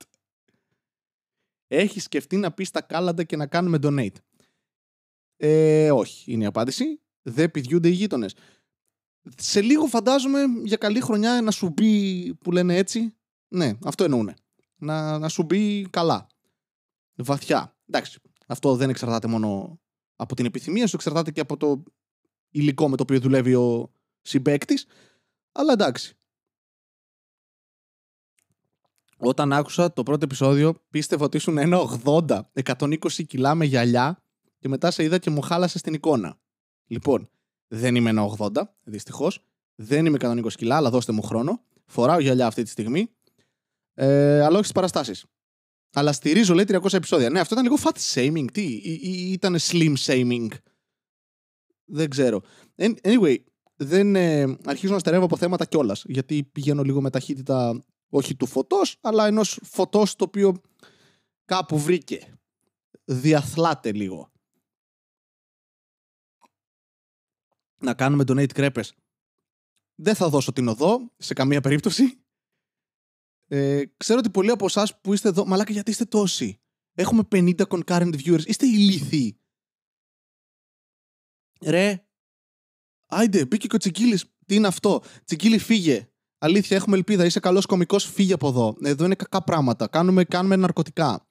Έχει 1.68 2.00
σκεφτεί 2.00 2.38
να 2.38 2.52
πεις 2.52 2.72
τα 2.72 2.82
κάλαντα 2.82 3.24
και 3.24 3.36
να 3.36 3.48
κάνουμε 3.48 3.78
donate. 3.82 4.16
Ε, 5.46 5.92
όχι, 5.92 6.32
είναι 6.32 6.44
η 6.44 6.46
απάντηση. 6.46 7.00
Δεν 7.22 7.52
πηδιούνται 7.52 7.88
οι 7.88 7.92
γείτονες. 7.92 8.36
Σε 9.38 9.62
λίγο 9.62 9.86
φαντάζομαι 9.86 10.40
για 10.64 10.78
καλή 10.78 11.02
χρονιά 11.02 11.42
να 11.42 11.52
σου 11.52 11.70
μπει 11.70 12.34
που 12.34 12.52
λένε 12.52 12.76
έτσι. 12.76 13.16
Ναι, 13.48 13.72
αυτό 13.84 14.04
εννοούνε 14.04 14.34
να, 14.76 15.20
να 15.20 15.28
σου 15.28 15.44
μπει 15.44 15.90
καλά. 15.90 16.28
Βαθιά. 17.16 17.78
Εντάξει, 17.88 18.20
αυτό 18.48 18.76
δεν 18.76 18.90
εξαρτάται 18.90 19.28
μόνο 19.28 19.80
από 20.16 20.36
την 20.36 20.46
επιθυμία 20.46 20.88
σου, 20.88 20.96
εξαρτάται 20.96 21.32
και 21.32 21.40
από 21.40 21.58
το 21.58 21.84
υλικό 22.50 22.90
με 22.90 22.96
το 22.98 23.04
οποίο 23.04 23.20
δουλεύει 23.20 23.54
ο 23.54 23.92
συμπέκτη. 24.22 24.80
Αλλά 25.52 25.74
εντάξει. 25.74 26.18
Όταν 29.18 29.54
άκουσα 29.54 29.94
το 29.94 30.04
πρώτο 30.04 30.26
επεισόδιο, 30.26 30.74
πίστευα 30.90 31.26
ότι 31.26 31.38
ήσουν 31.38 31.58
1,80, 32.04 32.42
120 32.64 33.26
κιλά 33.28 33.56
με 33.56 33.66
γυαλιά 33.66 34.23
και 34.64 34.70
μετά 34.70 34.92
σε 34.92 35.04
είδα 35.04 35.18
και 35.18 35.30
μου 35.30 35.42
χάλασε 35.42 35.78
στην 35.78 35.94
εικόνα. 35.94 36.38
Λοιπόν, 36.88 37.30
δεν 37.68 37.96
είμαι 37.96 38.12
1,80, 38.38 38.64
δυστυχώς. 38.84 39.46
Δεν 39.76 40.06
είμαι 40.06 40.18
120 40.22 40.48
κιλά, 40.54 40.76
αλλά 40.76 40.90
δώστε 40.90 41.12
μου 41.12 41.22
χρόνο. 41.22 41.62
Φοράω 41.86 42.20
γυαλιά 42.20 42.48
αυτή 42.48 42.64
τη 42.64 42.70
στιγμή 42.70 43.10
ε, 43.94 44.42
αλλά 44.42 44.54
όχι 44.54 44.60
στις 44.60 44.72
παραστάσεις. 44.72 45.26
Αλλά 45.94 46.12
στηρίζω, 46.12 46.54
λέει, 46.54 46.66
300 46.68 46.94
επεισόδια. 46.94 47.30
Ναι, 47.30 47.40
αυτό 47.40 47.54
ήταν 47.54 47.66
λίγο 47.66 47.78
fat 47.84 48.14
shaming. 48.14 48.46
Τι, 48.52 48.62
ή, 48.62 49.00
ή 49.02 49.32
ήταν 49.32 49.58
slim 49.60 49.94
shaming. 49.98 50.48
Δεν 51.86 52.10
ξέρω. 52.10 52.42
Anyway, 53.02 53.36
δεν 53.76 54.16
ε, 54.16 54.58
αρχίζω 54.66 54.94
να 54.94 55.00
στερεύω 55.00 55.26
από 55.26 55.38
θέματα 55.38 55.66
κιόλας. 55.66 56.04
Γιατί 56.08 56.44
πηγαίνω 56.44 56.84
λίγο 56.84 57.02
με 57.02 57.10
ταχύτητα 57.10 57.84
όχι 58.10 58.36
του 58.36 58.46
φωτός, 58.46 58.98
αλλά 59.02 59.28
ενός 59.28 59.60
φωτός 59.64 60.16
το 60.16 60.24
οποίο 60.24 60.62
κάπου 61.46 61.80
βρήκε. 61.80 62.38
Διαθλάται 63.06 63.92
λίγο. 63.92 64.32
Να 67.84 67.94
κάνουμε 67.94 68.24
donate 68.28 68.54
κρέπες. 68.54 68.94
Δεν 69.96 70.16
θα 70.16 70.30
δώσω 70.30 70.54
την 70.54 70.68
οδό 70.68 71.12
σε 71.18 71.34
καμία 71.34 71.62
περίπτωση. 71.62 72.24
Ε, 73.48 73.84
ξέρω 73.98 74.20
ότι 74.20 74.30
πολλοί 74.30 74.50
από 74.52 74.66
εσάς 74.66 75.02
που 75.02 75.14
είστε 75.14 75.28
εδώ, 75.28 75.46
μαλάκα 75.46 75.72
γιατί 75.72 75.92
είστε 75.92 76.06
τόσοι; 76.06 76.62
Έχουμε 76.94 77.28
50 77.32 77.62
concurrent 77.68 78.16
viewers. 78.16 78.46
Είστε 78.46 78.66
ηλίθιοι. 78.66 79.40
Ρε. 81.62 82.08
Άιντε, 83.06 83.46
μπήκε 83.46 83.68
και 83.68 83.76
ο 83.76 83.80
Τσικίλης. 83.80 84.26
Τι 84.46 84.56
είναι 84.56 84.68
αυτό; 84.68 85.04
Τσικίλη, 85.26 85.58
φύγε. 85.58 86.08
Αλήθεια, 86.38 86.78
έχουμε 86.78 86.96
ελπίδα. 86.96 87.26
Είσαι 87.26 87.40
καλός 87.40 87.66
κωμικός, 87.66 88.06
φύγε 88.06 88.34
από 88.34 88.48
εδώ. 88.48 88.78
Εδώ 88.82 89.06
είναι 89.06 89.16
κακά 89.16 89.44
πράγματα. 89.44 89.88
Κάνουμε, 89.88 90.24
κάνουμε 90.24 90.56
ναρκωτικά. 90.56 91.28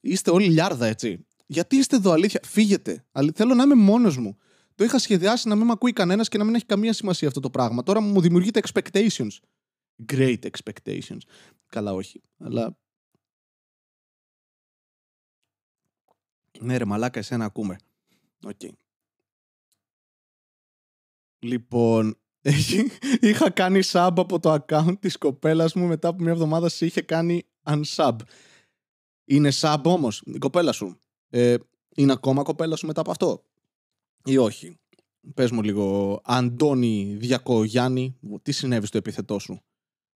Είστε 0.00 0.30
όλοι 0.30 0.48
λιάρδα, 0.48 0.86
έτσι. 0.86 1.26
Γιατί 1.46 1.76
είστε 1.76 1.96
εδώ, 1.96 2.10
αλήθεια; 2.10 2.40
Φύγετε. 2.44 3.06
Θέλω 3.34 3.54
να 3.54 3.62
είμαι 3.62 3.74
μόνος 3.74 4.16
μου. 4.16 4.38
Το 4.74 4.84
είχα 4.84 4.98
σχεδιάσει 4.98 5.48
να 5.48 5.54
μην 5.54 5.66
με 5.66 5.72
ακούει 5.72 5.92
κανένας 5.92 6.28
και 6.28 6.38
να 6.38 6.44
μην 6.44 6.54
έχει 6.54 6.66
καμία 6.66 6.92
σημασία 6.92 7.28
αυτό 7.28 7.40
το 7.40 7.50
πράγμα. 7.50 7.82
Τώρα 7.82 8.00
μου 8.00 8.20
δημιουργείτε 8.20 8.60
expectations 8.64 9.38
great 10.06 10.38
expectations. 10.50 11.20
Καλά, 11.66 11.92
όχι. 11.92 12.22
Αλλά. 12.38 12.78
Ναι, 16.60 16.76
ρε, 16.76 16.84
μαλάκα, 16.84 17.18
εσένα 17.18 17.44
ακούμε. 17.44 17.78
OK. 18.44 18.50
Okay. 18.60 18.70
Λοιπόν, 21.38 22.18
είχα 23.20 23.50
κάνει 23.50 23.80
sub 23.84 24.12
από 24.16 24.40
το 24.40 24.54
account 24.54 24.94
της 25.00 25.18
κοπέλας 25.18 25.74
μου 25.74 25.86
μετά 25.86 26.08
από 26.08 26.22
μια 26.22 26.32
εβδομάδα 26.32 26.68
σε 26.68 26.86
είχε 26.86 27.02
κάνει 27.02 27.46
unsub. 27.64 28.16
Είναι 29.24 29.50
sub 29.60 29.80
όμως 29.84 30.22
η 30.26 30.38
κοπέλα 30.38 30.72
σου. 30.72 30.98
Ε, 31.28 31.56
είναι 31.94 32.12
ακόμα 32.12 32.42
κοπέλα 32.42 32.76
σου 32.76 32.86
μετά 32.86 33.00
από 33.00 33.10
αυτό; 33.10 33.44
Ή 34.24 34.36
όχι. 34.36 34.78
Πες 35.34 35.50
μου 35.50 35.62
λίγο, 35.62 36.20
Αντώνη 36.24 37.16
Διακογιάννη, 37.18 38.18
τι 38.42 38.52
συνέβη 38.52 38.86
στο 38.86 38.98
επίθετό 38.98 39.38
σου; 39.38 39.62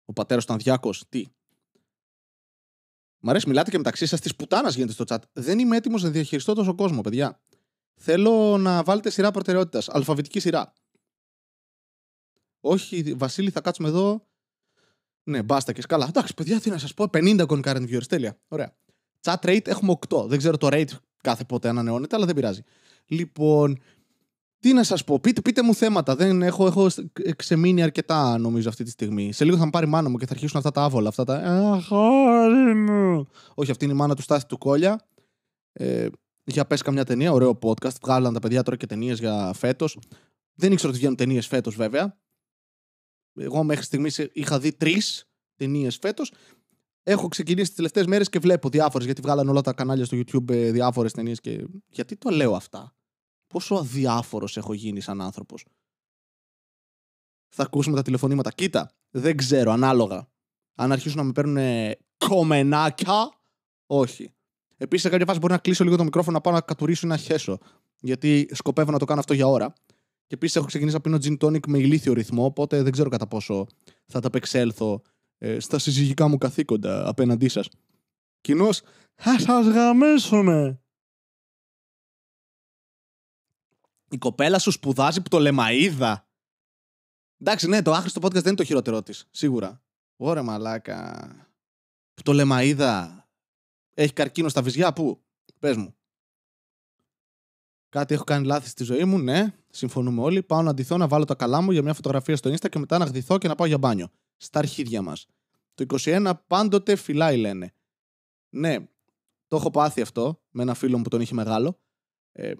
Ο 0.04 0.12
πατέρας 0.12 0.44
ήταν 0.44 0.58
διάκος. 0.58 1.04
Τι; 1.08 1.25
Μ' 3.20 3.28
αρέσει, 3.28 3.48
μιλάτε 3.48 3.70
και 3.70 3.76
μεταξύ 3.76 4.06
σας 4.06 4.20
της 4.20 4.36
πουτάνας 4.36 4.75
γίνεται 4.75 4.92
στο 4.92 5.04
chat. 5.08 5.18
Δεν 5.32 5.58
είμαι 5.58 5.76
έτοιμος 5.76 6.02
να 6.02 6.10
διαχειριστώ 6.10 6.54
τόσο 6.54 6.75
κόσμο, 6.75 7.00
παιδιά. 7.00 7.40
Θέλω 8.00 8.56
να 8.58 8.82
βάλετε 8.82 9.10
σειρά 9.10 9.30
προτεραιότητας. 9.30 9.88
Αλφαβητική 9.88 10.40
σειρά. 10.40 10.72
Όχι, 12.60 13.14
Βασίλη, 13.14 13.50
θα 13.50 13.60
κάτσουμε 13.60 13.88
εδώ. 13.88 14.26
Ναι, 15.22 15.42
μπάστα 15.42 15.72
και 15.72 15.80
σκάλα. 15.80 16.06
Εντάξει, 16.08 16.34
παιδιά, 16.34 16.60
τι 16.60 16.70
να 16.70 16.78
σας 16.78 16.94
πω. 16.94 17.04
50 17.12 17.46
concurrent 17.46 17.88
viewers. 17.88 18.06
Τέλεια. 18.06 18.38
Ωραία. 18.48 18.76
Chat 19.20 19.38
rate 19.40 19.66
έχουμε 19.66 19.98
8. 20.08 20.26
Δεν 20.26 20.38
ξέρω 20.38 20.56
το 20.56 20.68
rate 20.70 20.90
κάθε 21.22 21.44
πότε 21.44 21.68
ανανεώνεται, 21.68 22.16
αλλά 22.16 22.26
δεν 22.26 22.34
πειράζει. 22.34 22.62
Λοιπόν, 23.06 23.78
τι 24.58 24.72
να 24.72 24.82
σας 24.82 25.04
πω, 25.04 25.20
πείτε, 25.20 25.40
πείτε 25.40 25.62
μου 25.62 25.75
θέματα. 25.75 26.16
Δεν 26.16 26.42
έχω, 26.42 26.66
έχω 26.66 26.88
ξεμείνει 27.36 27.82
αρκετά 27.82 28.38
νομίζω 28.38 28.68
αυτή 28.68 28.84
τη 28.84 28.90
στιγμή. 28.90 29.32
Σε 29.32 29.44
λίγο 29.44 29.56
θα 29.56 29.64
με 29.64 29.70
πάρει 29.70 29.86
η 29.86 29.88
μάνα 29.88 30.08
μου 30.08 30.16
και 30.16 30.26
θα 30.26 30.32
αρχίσουν 30.32 30.56
αυτά 30.58 30.70
τα 30.70 30.82
άβολα. 30.82 31.08
Αυτά 31.08 31.25
τα. 31.25 31.34
Αχάρη 31.34 32.75
μου. 32.75 33.26
Όχι, 33.54 33.70
αυτή 33.70 33.84
είναι 33.84 33.94
η 33.94 33.96
μάνα 33.96 34.14
του 34.14 34.22
Στάθη 34.22 34.46
του 34.46 34.58
Κόλια. 34.58 35.08
Ε, 35.72 36.08
για 36.44 36.66
πες 36.66 36.82
καμιά 36.82 37.04
ταινία, 37.04 37.32
ωραίο 37.32 37.58
podcast. 37.62 38.00
Βγάλαν 38.02 38.32
τα 38.32 38.38
παιδιά 38.38 38.62
τώρα 38.62 38.76
και 38.76 38.86
ταινίες 38.86 39.18
για 39.18 39.52
φέτος. 39.54 39.98
Δεν 40.54 40.72
ήξερα 40.72 40.88
ότι 40.88 40.98
βγαίνουν 40.98 41.16
ταινίες 41.16 41.46
φέτος 41.46 41.76
βέβαια. 41.76 42.18
Εγώ 43.38 43.62
μέχρι 43.62 43.84
στιγμής 43.84 44.18
είχα 44.32 44.58
δει 44.58 44.72
τρεις 44.72 45.28
ταινίες 45.56 45.96
φέτος. 45.96 46.32
Έχω 47.02 47.28
ξεκινήσει 47.28 47.66
τις 47.66 47.76
τελευταίες 47.76 48.06
μέρες 48.06 48.28
και 48.28 48.38
βλέπω 48.38 48.68
διάφορες 48.68 49.06
γιατί 49.06 49.20
βγάλαν 49.20 49.48
όλα 49.48 49.60
τα 49.60 49.72
κανάλια 49.72 50.04
στο 50.04 50.16
YouTube 50.16 50.50
ε, 50.50 50.70
διάφορες 50.70 51.12
ταινίες. 51.12 51.40
Και... 51.40 51.66
Γιατί 51.88 52.16
το 52.16 52.30
λέω 52.30 52.54
αυτά. 52.54 52.96
Πόσο 53.47 53.75
αδιάφορος 53.75 54.57
έχω 54.57 54.73
γίνει 54.73 55.00
σαν 55.00 55.21
άνθρωπος. 55.21 55.65
Θα 57.49 57.62
ακούσουμε 57.62 57.97
τα 57.97 58.03
τηλεφωνήματα. 58.03 58.50
Κοίτα, 58.50 58.91
δεν 59.11 59.37
ξέρω, 59.37 59.73
ανάλογα. 59.73 60.29
Αν 60.75 60.93
αρχίσουν 60.93 61.19
να 61.19 61.25
με 61.25 61.33
παίρνουν 61.33 61.95
κομμενάκια, 62.17 63.31
όχι. 63.87 64.31
Επίσης, 64.76 65.05
σε 65.05 65.11
κάποια 65.11 65.26
φάση 65.26 65.38
μπορεί 65.38 65.53
να 65.53 65.59
κλείσω 65.59 65.85
λίγο 65.85 65.97
το 65.97 66.05
μικρόφωνο 66.05 66.37
να 66.37 66.41
πάω 66.43 66.53
να 66.53 66.61
κατουρίσω 66.61 67.07
ή 67.07 67.09
να 67.09 67.17
χέσω. 67.17 67.59
Γιατί 68.00 68.49
σκοπεύω 68.53 68.91
να 68.91 68.99
το 68.99 69.05
κάνω 69.05 69.21
αυτό 69.21 69.35
για 69.35 69.47
ώρα. 69.47 69.73
Και 70.26 70.35
επίσης 70.35 70.57
έχω 70.57 70.67
ξεκινήσει 70.67 70.97
να 70.97 71.00
πίνω 71.00 71.19
gin 71.23 71.47
tonic 71.47 71.67
με 71.67 71.79
ηλίθιο 71.79 72.12
ρυθμό, 72.12 72.45
οπότε 72.45 72.83
δεν 72.83 72.93
ξέρω 72.93 73.09
κατά 73.09 73.26
πόσο 73.26 73.67
θα 74.07 74.21
τα 74.21 74.26
απεξέλθω 74.26 75.03
ε, 75.38 75.61
στα 75.61 75.79
συζυγικά 75.79 76.29
μου 76.29 76.38
καθήκοντα 76.38 77.09
απέναντί 77.09 77.49
σας. 77.49 77.69
Κοινώς, 78.41 78.83
θα 79.15 79.38
σας 79.38 79.67
γαμίσουμε. 79.67 80.81
Η 84.10 84.18
κοπέλα 84.18 84.58
σου 84.58 84.70
σπουδάζει 84.70 85.22
που 85.22 85.28
το 85.28 85.38
λεμαίδα. 85.38 86.28
Εντάξει, 87.38 87.68
ναι, 87.68 87.82
το 87.82 87.92
άχρηστο 87.92 88.20
podcast 88.22 88.32
δεν 88.32 88.46
είναι 88.46 88.54
το 88.54 88.64
χειρότερό 88.64 89.02
της. 89.02 89.28
Σίγουρα. 89.30 89.82
Ωραία, 90.16 90.42
μαλάκα. 90.42 91.30
Που 92.14 92.22
το 92.22 92.32
λεμαίδα 92.32 93.25
έχει 93.94 94.12
καρκίνο 94.12 94.48
στα 94.48 94.62
βυζιά, 94.62 94.92
πού; 94.92 95.22
Πες 95.58 95.76
μου. 95.76 95.96
Κάτι 97.88 98.14
έχω 98.14 98.25
κάνει 98.25 98.46
λάθη 98.46 98.68
στη 98.68 98.84
ζωή 98.84 99.04
μου, 99.04 99.18
ναι. 99.18 99.54
Συμφωνούμε 99.70 100.22
όλοι. 100.22 100.42
Πάω 100.42 100.62
να 100.62 100.75
ντυθώ, 100.75 100.96
να 100.96 101.08
βάλω 101.08 101.25
τα 101.25 101.34
καλά 101.34 101.60
μου 101.60 101.70
για 101.70 101.82
μια 101.82 101.94
φωτογραφία 101.94 102.36
στο 102.36 102.50
Insta 102.50 102.68
και 102.68 102.78
μετά 102.78 102.98
να 102.98 103.04
γδυθώ 103.04 103.38
και 103.38 103.48
να 103.48 103.54
πάω 103.54 103.66
για 103.66 103.78
μπάνιο. 103.78 104.08
Στα 104.36 104.58
αρχίδια 104.58 105.02
μας. 105.02 105.26
Το 105.75 105.84
21 106.04 106.32
πάντοτε 106.46 106.96
φυλάει, 106.96 107.36
λένε. 107.36 107.75
Ναι, 108.48 108.78
το 109.46 109.56
έχω 109.56 109.70
πάθει 109.70 110.00
αυτό 110.00 110.42
με 110.50 110.62
ένα 110.62 110.75
φίλο 110.75 110.96
μου 110.96 111.02
που 111.02 111.08
τον 111.08 111.20
είχε 111.20 111.34
μεγάλο. 111.34 111.80
Ε, 112.32 112.52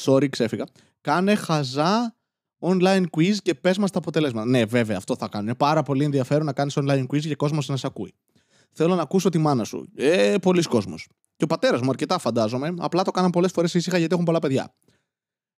sorry, 0.00 0.28
ξέφυγα. 0.28 0.66
Κάνε 1.00 1.34
χαζά 1.34 2.16
online 2.58 3.04
quiz 3.16 3.36
και 3.42 3.54
πες 3.54 3.78
μας 3.78 3.90
τα 3.90 3.98
αποτελέσματα. 3.98 4.46
Ναι, 4.46 4.64
βέβαια, 4.64 4.96
αυτό 4.96 5.16
θα 5.16 5.28
κάνω. 5.28 5.44
Είναι 5.44 5.54
πάρα 5.54 5.82
πολύ 5.82 6.04
ενδιαφέρον 6.04 6.46
να 6.46 6.52
κάνεις 6.52 6.78
online 6.78 7.06
quiz 7.06 7.20
για 7.20 7.34
κόσμος 7.34 7.68
να 7.68 7.76
σε 7.76 7.86
ακούει. 7.86 8.14
Θέλω 8.72 8.94
να 8.94 9.02
ακούσω 9.02 9.28
τη 9.28 9.38
μάνα 9.38 9.64
σου. 9.64 9.88
Ε, 9.94 10.36
πολλοί 10.42 10.62
κόσμος. 10.62 11.08
Και 11.36 11.44
ο 11.44 11.46
πατέρας 11.46 11.80
μου 11.80 11.90
αρκετά 11.90 12.18
φαντάζομαι. 12.18 12.74
Απλά 12.78 13.02
το 13.02 13.10
κάναν 13.10 13.30
πολλές 13.30 13.52
φορές 13.52 13.74
ήσυχα 13.74 13.98
γιατί 13.98 14.12
έχουν 14.12 14.24
πολλά 14.24 14.38
παιδιά. 14.38 14.74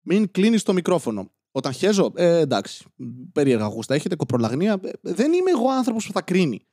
Μην 0.00 0.30
κλείνεις 0.30 0.62
το 0.62 0.72
μικρόφωνο. 0.72 1.30
Όταν 1.50 1.72
χέζω, 1.72 2.12
ε, 2.14 2.38
εντάξει, 2.38 2.84
περίεργα 3.32 3.66
γούστα. 3.66 3.94
Έχετε 3.94 4.16
κοπρολαγνία. 4.16 4.80
Ε, 4.82 4.90
δεν 5.00 5.32
είμαι 5.32 5.50
εγώ 5.50 5.68
άνθρωπος 5.70 6.06
που 6.06 6.12
θα 6.12 6.22
κρίνει. 6.22 6.66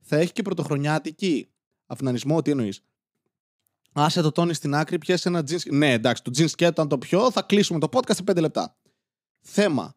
Θα 0.00 0.16
έχει 0.16 0.32
και 0.32 0.42
πρωτοχρονιάτικη. 0.42 1.48
Αυνανισμό, 1.86 2.42
τι 2.42 2.50
εννοείς; 2.50 2.80
Άσε 3.98 4.20
το 4.20 4.32
τόνι 4.32 4.54
στην 4.54 4.74
άκρη, 4.74 4.98
πιέσε 4.98 5.28
ένα 5.28 5.42
τζιν. 5.42 5.76
Ναι, 5.76 5.92
εντάξει, 5.92 6.22
το 6.22 6.30
τζιν 6.30 6.48
σκέτο, 6.48 6.82
αν 6.82 6.88
το 6.88 6.98
πιω, 6.98 7.30
θα 7.30 7.42
κλείσουμε 7.42 7.78
το 7.78 7.88
podcast 7.92 8.14
σε 8.14 8.22
5 8.26 8.40
λεπτά. 8.40 8.76
Θέμα. 9.40 9.96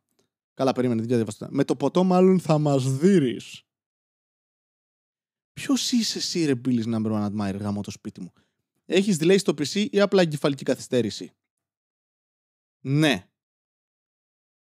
Καλά, 0.53 0.71
περίμενε, 0.71 1.01
δεν 1.01 1.27
Με 1.49 1.63
το 1.63 1.75
ποτό, 1.75 2.03
μάλλον 2.03 2.39
θα 2.39 2.57
μας 2.57 2.97
δει. 2.97 3.41
Ποιος 5.53 5.91
είσαι 5.91 6.17
εσύ, 6.17 6.45
ρε 6.45 6.53
Billy's 6.65 6.93
number 6.93 7.11
one 7.11 7.29
admirer, 7.31 7.57
γάμο 7.59 7.81
το 7.81 7.91
σπίτι 7.91 8.21
μου; 8.21 8.33
Έχεις 8.85 9.17
delay 9.19 9.39
στο 9.39 9.53
PC 9.57 9.87
ή 9.91 9.99
απλά 9.99 10.21
εγκεφαλική 10.21 10.63
καθυστέρηση; 10.63 11.31
Ναι. 12.79 13.27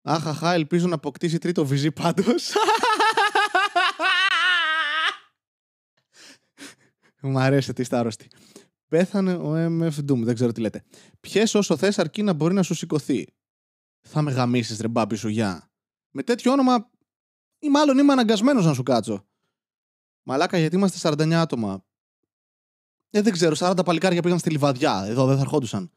Αχαχά, 0.02 0.52
ελπίζω 0.52 0.86
να 0.88 0.94
αποκτήσει 0.94 1.38
τρίτο 1.38 1.66
βυζί 1.66 1.92
πάντως. 1.92 2.52
Μου 7.20 7.38
αρέσει 7.38 7.72
τι 7.72 7.82
είστε 7.82 7.96
άρρωστοι. 7.96 8.28
Πέθανε 8.94 9.34
ο 9.34 9.52
MF 9.54 9.98
Doom, 10.10 10.18
δεν 10.18 10.34
ξέρω 10.34 10.52
τι 10.52 10.60
λέτε. 10.60 10.84
Πιες 11.20 11.54
όσο 11.54 11.76
θες 11.76 11.98
αρκεί 11.98 12.22
να 12.22 12.32
μπορεί 12.32 12.54
να 12.54 12.62
σου 12.62 12.74
σηκωθεί. 12.74 13.26
Θα 14.00 14.22
με 14.22 14.32
γαμίσεις, 14.32 14.80
ρε 14.80 14.88
μπάμπη 14.88 15.16
σου, 15.16 15.28
γεια. 15.28 15.70
Με 16.10 16.22
τέτοιο 16.22 16.52
όνομα, 16.52 16.90
ή 17.58 17.68
μάλλον 17.68 17.98
είμαι 17.98 18.12
αναγκασμένος 18.12 18.64
να 18.64 18.74
σου 18.74 18.82
κάτσω. 18.82 19.26
Μαλάκα, 20.22 20.58
γιατί 20.58 20.76
είμαστε 20.76 21.08
49 21.08 21.32
άτομα; 21.32 21.84
Ε, 23.10 23.22
δεν 23.22 23.32
ξέρω, 23.32 23.54
40 23.58 23.84
παλικάρια 23.84 24.22
πήγαν 24.22 24.38
στη 24.38 24.50
λιβαδιά. 24.50 25.04
Εδώ 25.06 25.26
δεν 25.26 25.36
θα 25.36 25.42
ερχόντουσαν. 25.42 25.92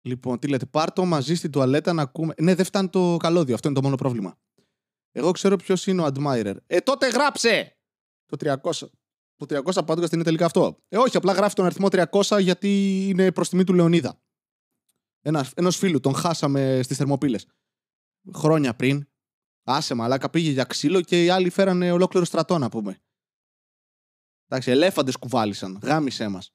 Λοιπόν, 0.00 0.38
τι 0.38 0.48
λέτε, 0.48 0.66
πάρτο 0.66 1.04
μαζί 1.04 1.34
στην 1.34 1.50
τουαλέτα 1.50 1.92
να 1.92 2.02
ακούμε. 2.02 2.34
Ναι, 2.40 2.54
δεν 2.54 2.64
φτάνει 2.64 2.88
το 2.88 3.16
καλώδιο. 3.16 3.54
Αυτό 3.54 3.68
είναι 3.68 3.76
το 3.76 3.82
μόνο 3.82 3.96
πρόβλημα. 3.96 4.38
Εγώ 5.12 5.30
ξέρω 5.30 5.56
ποιος 5.56 5.86
είναι 5.86 6.02
ο 6.02 6.06
admirer. 6.14 6.56
Ε, 6.66 6.80
τότε 6.80 7.08
γράψε! 7.08 7.76
Το 8.26 8.56
300. 8.62 8.88
Το 9.46 9.62
300 9.64 9.84
podcast 9.86 10.12
είναι 10.12 10.22
τελικά 10.22 10.44
αυτό. 10.44 10.78
Ε, 10.88 10.96
όχι, 10.96 11.16
απλά 11.16 11.32
γράφει 11.32 11.54
τον 11.54 11.64
αριθμό 11.64 11.88
300 11.90 12.40
γιατί 12.40 13.04
είναι 13.08 13.32
προς 13.32 13.48
τιμή 13.48 13.64
του 13.64 13.74
Λεωνίδα. 13.74 14.20
Ένας 15.20 15.52
ενός 15.54 15.76
φίλου, 15.76 16.00
τον 16.00 16.14
χάσαμε 16.14 16.80
στις 16.82 16.96
Θερμοπύλες. 16.96 17.46
Χρόνια 18.34 18.74
πριν. 18.74 19.08
Άσε 19.64 19.94
μαλάκα, 19.94 20.30
πήγε 20.30 20.50
για 20.50 20.64
ξύλο 20.64 21.00
και 21.00 21.24
οι 21.24 21.28
άλλοι 21.28 21.50
φέρανε 21.50 21.92
ολόκληρο 21.92 22.24
στρατό, 22.24 22.58
να 22.58 22.68
πούμε. 22.68 23.02
Εντάξει, 24.46 24.70
ελέφαντες 24.70 25.16
κουβάλισαν. 25.16 25.78
Γάμισέ 25.82 26.28
μας. 26.28 26.50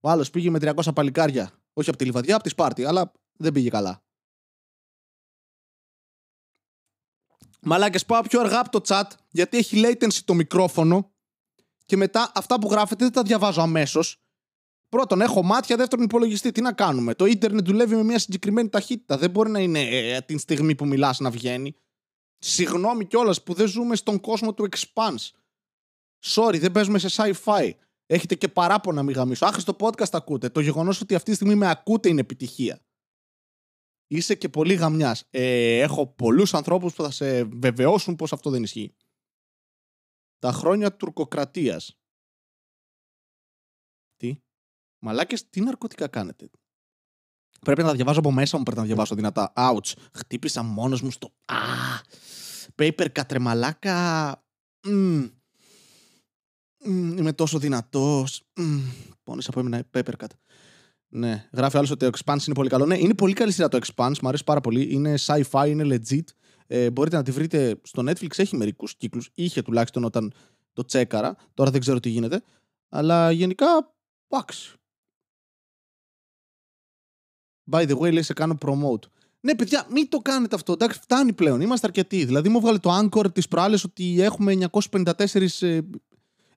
Ο 0.00 0.10
άλλος 0.10 0.30
πήγε 0.30 0.50
με 0.50 0.58
300 0.58 0.94
παλικάρια. 0.94 1.50
Όχι 1.72 1.88
από 1.88 1.98
τη 1.98 2.04
λιβαδιά, 2.04 2.34
από 2.34 2.42
τη 2.42 2.48
Σπάρτη, 2.48 2.84
αλλά 2.84 3.12
δεν 3.32 3.52
πήγε 3.52 3.68
καλά. 3.68 4.02
Μαλάκες, 7.60 8.06
πάω 8.06 8.22
πιο 8.22 8.40
αργά 8.40 8.60
από 8.60 8.70
το 8.70 8.80
chat, 8.86 9.10
γιατί 9.30 9.56
έχει 9.56 9.82
latency 9.84 10.20
το 10.24 10.34
μικρόφωνο 10.34 11.09
και 11.90 11.96
μετά 11.96 12.32
αυτά 12.34 12.60
που 12.60 12.68
γράφετε 12.70 13.04
δεν 13.04 13.12
τα 13.12 13.22
διαβάζω 13.22 13.60
αμέσως. 13.60 14.16
Πρώτον, 14.88 15.20
έχω 15.20 15.42
μάτια. 15.42 15.76
Δεύτερον, 15.76 16.04
υπολογιστή. 16.04 16.52
Τι 16.52 16.60
να 16.60 16.72
κάνουμε; 16.72 17.14
Το 17.14 17.26
ίντερνετ 17.26 17.66
δουλεύει 17.66 17.94
με 17.94 18.02
μια 18.02 18.18
συγκεκριμένη 18.18 18.68
ταχύτητα. 18.68 19.18
Δεν 19.18 19.30
μπορεί 19.30 19.50
να 19.50 19.58
είναι 19.58 19.80
ε, 19.80 20.20
την 20.20 20.38
στιγμή 20.38 20.74
που 20.74 20.86
μιλάς 20.86 21.18
να 21.18 21.30
βγαίνει. 21.30 21.76
Συγγνώμη 22.38 23.06
κιόλας 23.06 23.42
που 23.42 23.54
δεν 23.54 23.66
ζούμε 23.66 23.96
στον 23.96 24.20
κόσμο 24.20 24.54
του 24.54 24.68
Expanse. 24.70 25.30
Sorry, 26.24 26.60
δεν 26.60 26.72
παίζουμε 26.72 26.98
σε 26.98 27.08
sci-fi. 27.22 27.70
Έχετε 28.06 28.34
και 28.34 28.48
παράπονα 28.48 29.02
μη 29.02 29.12
γαμίσω. 29.12 29.46
Άχρηστο 29.46 29.76
podcast 29.80 30.12
ακούτε. 30.12 30.48
Το 30.48 30.60
γεγονός 30.60 31.00
ότι 31.00 31.14
αυτή 31.14 31.30
τη 31.30 31.36
στιγμή 31.36 31.54
με 31.54 31.70
ακούτε 31.70 32.08
είναι 32.08 32.20
επιτυχία. 32.20 32.80
Είσαι 34.06 34.34
και 34.34 34.48
πολύ 34.48 34.74
γαμιάς. 34.74 35.24
Ε, 35.30 35.78
έχω 35.78 36.06
πολλούς 36.06 36.54
ανθρώπους 36.54 36.94
που 36.94 37.02
θα 37.02 37.10
σε 37.10 37.44
βεβαιώσουν 37.44 38.16
πως 38.16 38.32
αυτό 38.32 38.50
δεν 38.50 38.62
ισχύει. 38.62 38.94
Τα 40.40 40.52
χρόνια 40.52 40.96
τουρκοκρατίας. 40.96 41.98
Τι; 44.16 44.38
Μαλάκες, 44.98 45.48
τι 45.48 45.60
ναρκωτικά 45.60 46.08
κάνετε; 46.08 46.50
Πρέπει 47.60 47.82
να 47.82 47.88
τα 47.88 47.94
διαβάζω 47.94 48.18
από 48.18 48.32
μέσα 48.32 48.56
μου, 48.56 48.62
πρέπει 48.62 48.78
να 48.80 48.86
διαβάσω 48.86 49.14
δυνατά. 49.14 49.52
Ouch. 49.56 49.92
Χτύπησα 50.12 50.62
μόνος 50.62 51.02
μου 51.02 51.10
στο. 51.10 51.32
Α! 51.44 51.56
Paper 52.74 53.06
κατρεμαλάκα. 53.12 54.42
Mm. 54.86 55.30
Είμαι 56.84 57.32
τόσο 57.32 57.58
δυνατός. 57.58 58.42
Mm. 58.60 58.80
Πόνες 59.22 59.48
από 59.48 59.60
εμένα 59.60 59.88
paper 59.94 60.12
cut. 60.18 60.26
Ναι, 61.12 61.48
γράφει 61.52 61.76
άλλος 61.76 61.90
ότι 61.90 62.10
το 62.10 62.18
Expanse 62.18 62.46
είναι 62.46 62.54
πολύ 62.54 62.68
καλό. 62.68 62.86
Ναι, 62.86 62.98
είναι 62.98 63.14
πολύ 63.14 63.32
καλή 63.32 63.52
σειρά 63.52 63.68
το 63.68 63.78
Expanse, 63.86 64.18
μου 64.22 64.28
αρέσει 64.28 64.44
πάρα 64.44 64.60
πολύ. 64.60 64.92
Είναι 64.92 65.14
sci-fi, 65.26 65.66
είναι 65.68 66.00
legit. 66.08 66.24
Ε, 66.72 66.90
μπορείτε 66.90 67.16
να 67.16 67.22
τη 67.22 67.30
βρείτε 67.30 67.80
στο 67.82 68.02
Netflix, 68.02 68.38
έχει 68.38 68.56
μερικούς 68.56 68.96
κύκλους. 68.96 69.30
Είχε 69.34 69.62
τουλάχιστον 69.62 70.04
όταν 70.04 70.32
το 70.72 70.84
τσέκαρα. 70.84 71.36
Τώρα 71.54 71.70
δεν 71.70 71.80
ξέρω 71.80 72.00
τι 72.00 72.08
γίνεται. 72.08 72.42
Αλλά 72.88 73.30
γενικά, 73.30 73.66
εντάξει. 74.28 74.74
By 77.70 77.88
the 77.88 77.98
way, 77.98 78.12
λέει 78.12 78.22
σε 78.22 78.32
κάνω 78.32 78.58
promote. 78.60 79.08
Ναι, 79.40 79.54
παιδιά, 79.54 79.86
μην 79.90 80.08
το 80.08 80.18
κάνετε 80.18 80.54
αυτό. 80.54 80.72
Εντάξει, 80.72 81.00
φτάνει 81.00 81.32
πλέον. 81.32 81.60
Είμαστε 81.60 81.86
αρκετοί. 81.86 82.24
Δηλαδή, 82.24 82.48
μου 82.48 82.60
βγάλε 82.60 82.78
το 82.78 82.98
Anchor 82.98 83.34
τη 83.34 83.42
προάλλες 83.48 83.84
ότι 83.84 84.20
έχουμε 84.20 84.68
954 84.70 85.46
ε, 85.60 85.80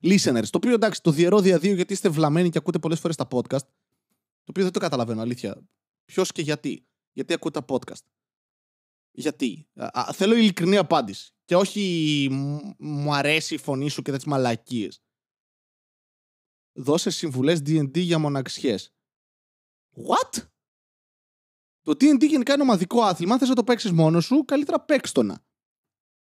listeners. 0.02 0.46
Το 0.50 0.56
οποίο 0.56 0.74
εντάξει, 0.74 1.02
το 1.02 1.10
διαιρώ 1.10 1.40
δια 1.40 1.58
δύο 1.58 1.74
γιατί 1.74 1.92
είστε 1.92 2.08
βλαμμένοι 2.08 2.50
και 2.50 2.58
ακούτε 2.58 2.78
πολλές 2.78 3.00
φορές 3.00 3.16
τα 3.16 3.26
podcast. 3.30 3.66
Το 4.44 4.50
οποίο 4.50 4.62
δεν 4.62 4.72
το 4.72 4.78
καταλαβαίνω, 4.78 5.20
αλήθεια. 5.20 5.62
Ποιος 6.04 6.32
και 6.32 6.42
γιατί. 6.42 6.86
Γιατί 7.12 7.32
ακούω 7.32 7.50
τα 7.50 7.64
podcast. 7.68 8.02
Γιατί; 9.14 9.68
Α, 9.74 10.12
θέλω 10.12 10.34
ειλικρινή 10.34 10.76
απάντηση. 10.76 11.32
Και 11.44 11.56
όχι 11.56 12.28
μου 12.78 13.14
αρέσει 13.14 13.54
η 13.54 13.58
φωνή 13.58 13.88
σου 13.88 14.02
και 14.02 14.10
τέτοιες 14.10 14.28
μαλακίες. 14.28 15.02
Δώσε 16.72 17.10
συμβουλές 17.10 17.58
D&D 17.58 17.98
για 17.98 18.18
μοναξιές. 18.18 18.94
What? 19.96 20.42
Το 21.82 21.92
D&D 21.92 22.28
γενικά 22.28 22.52
είναι 22.52 22.62
ομαδικό 22.62 23.02
άθλημα. 23.02 23.32
Αν 23.32 23.38
θες 23.38 23.48
να 23.48 23.54
το 23.54 23.64
παίξεις 23.64 23.92
μόνος 23.92 24.24
σου, 24.24 24.44
καλύτερα 24.44 24.80
παίξ 24.80 25.12
το 25.12 25.22
να. 25.22 25.44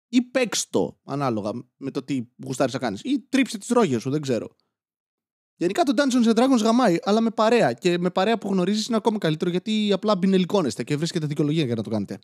Ή 0.08 0.22
παίξ 0.22 0.68
το, 0.68 1.00
ανάλογα 1.04 1.52
με 1.76 1.90
το 1.90 2.02
τι 2.02 2.28
γουστάρεις 2.44 2.72
να 2.72 2.78
κάνεις. 2.80 3.00
Ή 3.02 3.20
τρίψε 3.20 3.58
τις 3.58 3.68
ρόγες 3.68 4.00
σου, 4.00 4.10
δεν 4.10 4.20
ξέρω. 4.20 4.56
Γενικά 5.56 5.82
το 5.82 5.92
Dungeons 5.96 6.32
and 6.32 6.34
Dragons 6.34 6.62
γαμάει, 6.62 6.98
αλλά 7.02 7.20
με 7.20 7.30
παρέα. 7.30 7.72
Και 7.72 7.98
με 7.98 8.10
παρέα 8.10 8.38
που 8.38 8.48
γνωρίζεις 8.48 8.86
είναι 8.86 8.96
ακόμη 8.96 9.18
καλύτερο 9.18 9.50
γιατί 9.50 9.92
απλά 9.92 10.16
μπινελικώνεστε 10.16 10.84
και 10.84 10.96
βρίσκετε 10.96 11.26
δικαιολογία 11.26 11.64
για 11.64 11.74
να 11.74 11.82
το 11.82 11.90
κάνετε. 11.90 12.18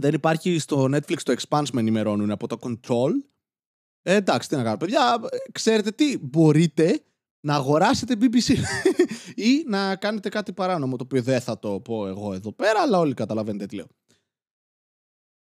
Δεν 0.00 0.14
υπάρχει 0.14 0.58
στο 0.58 0.84
Netflix 0.84 1.16
το 1.22 1.34
Expanse 1.38 1.68
με 1.72 1.80
ενημερώνουν 1.80 2.30
από 2.30 2.46
το 2.46 2.58
Control. 2.60 3.10
Ε, 4.02 4.14
εντάξει, 4.14 4.48
τι 4.48 4.56
να 4.56 4.62
κάνω. 4.62 4.76
Παιδιά, 4.76 5.20
ξέρετε 5.52 5.90
τι, 5.90 6.18
μπορείτε 6.18 7.04
να 7.40 7.54
αγοράσετε 7.54 8.16
BBC 8.20 8.54
ή 9.50 9.64
να 9.66 9.96
κάνετε 9.96 10.28
κάτι 10.28 10.52
παράνομο, 10.52 10.96
το 10.96 11.04
οποίο 11.04 11.22
δεν 11.22 11.40
θα 11.40 11.58
το 11.58 11.80
πω 11.80 12.06
εγώ 12.06 12.32
εδώ 12.32 12.52
πέρα, 12.52 12.80
αλλά 12.80 12.98
όλοι 12.98 13.14
καταλαβαίνετε 13.14 13.66
τι 13.66 13.74
λέω. 13.74 13.86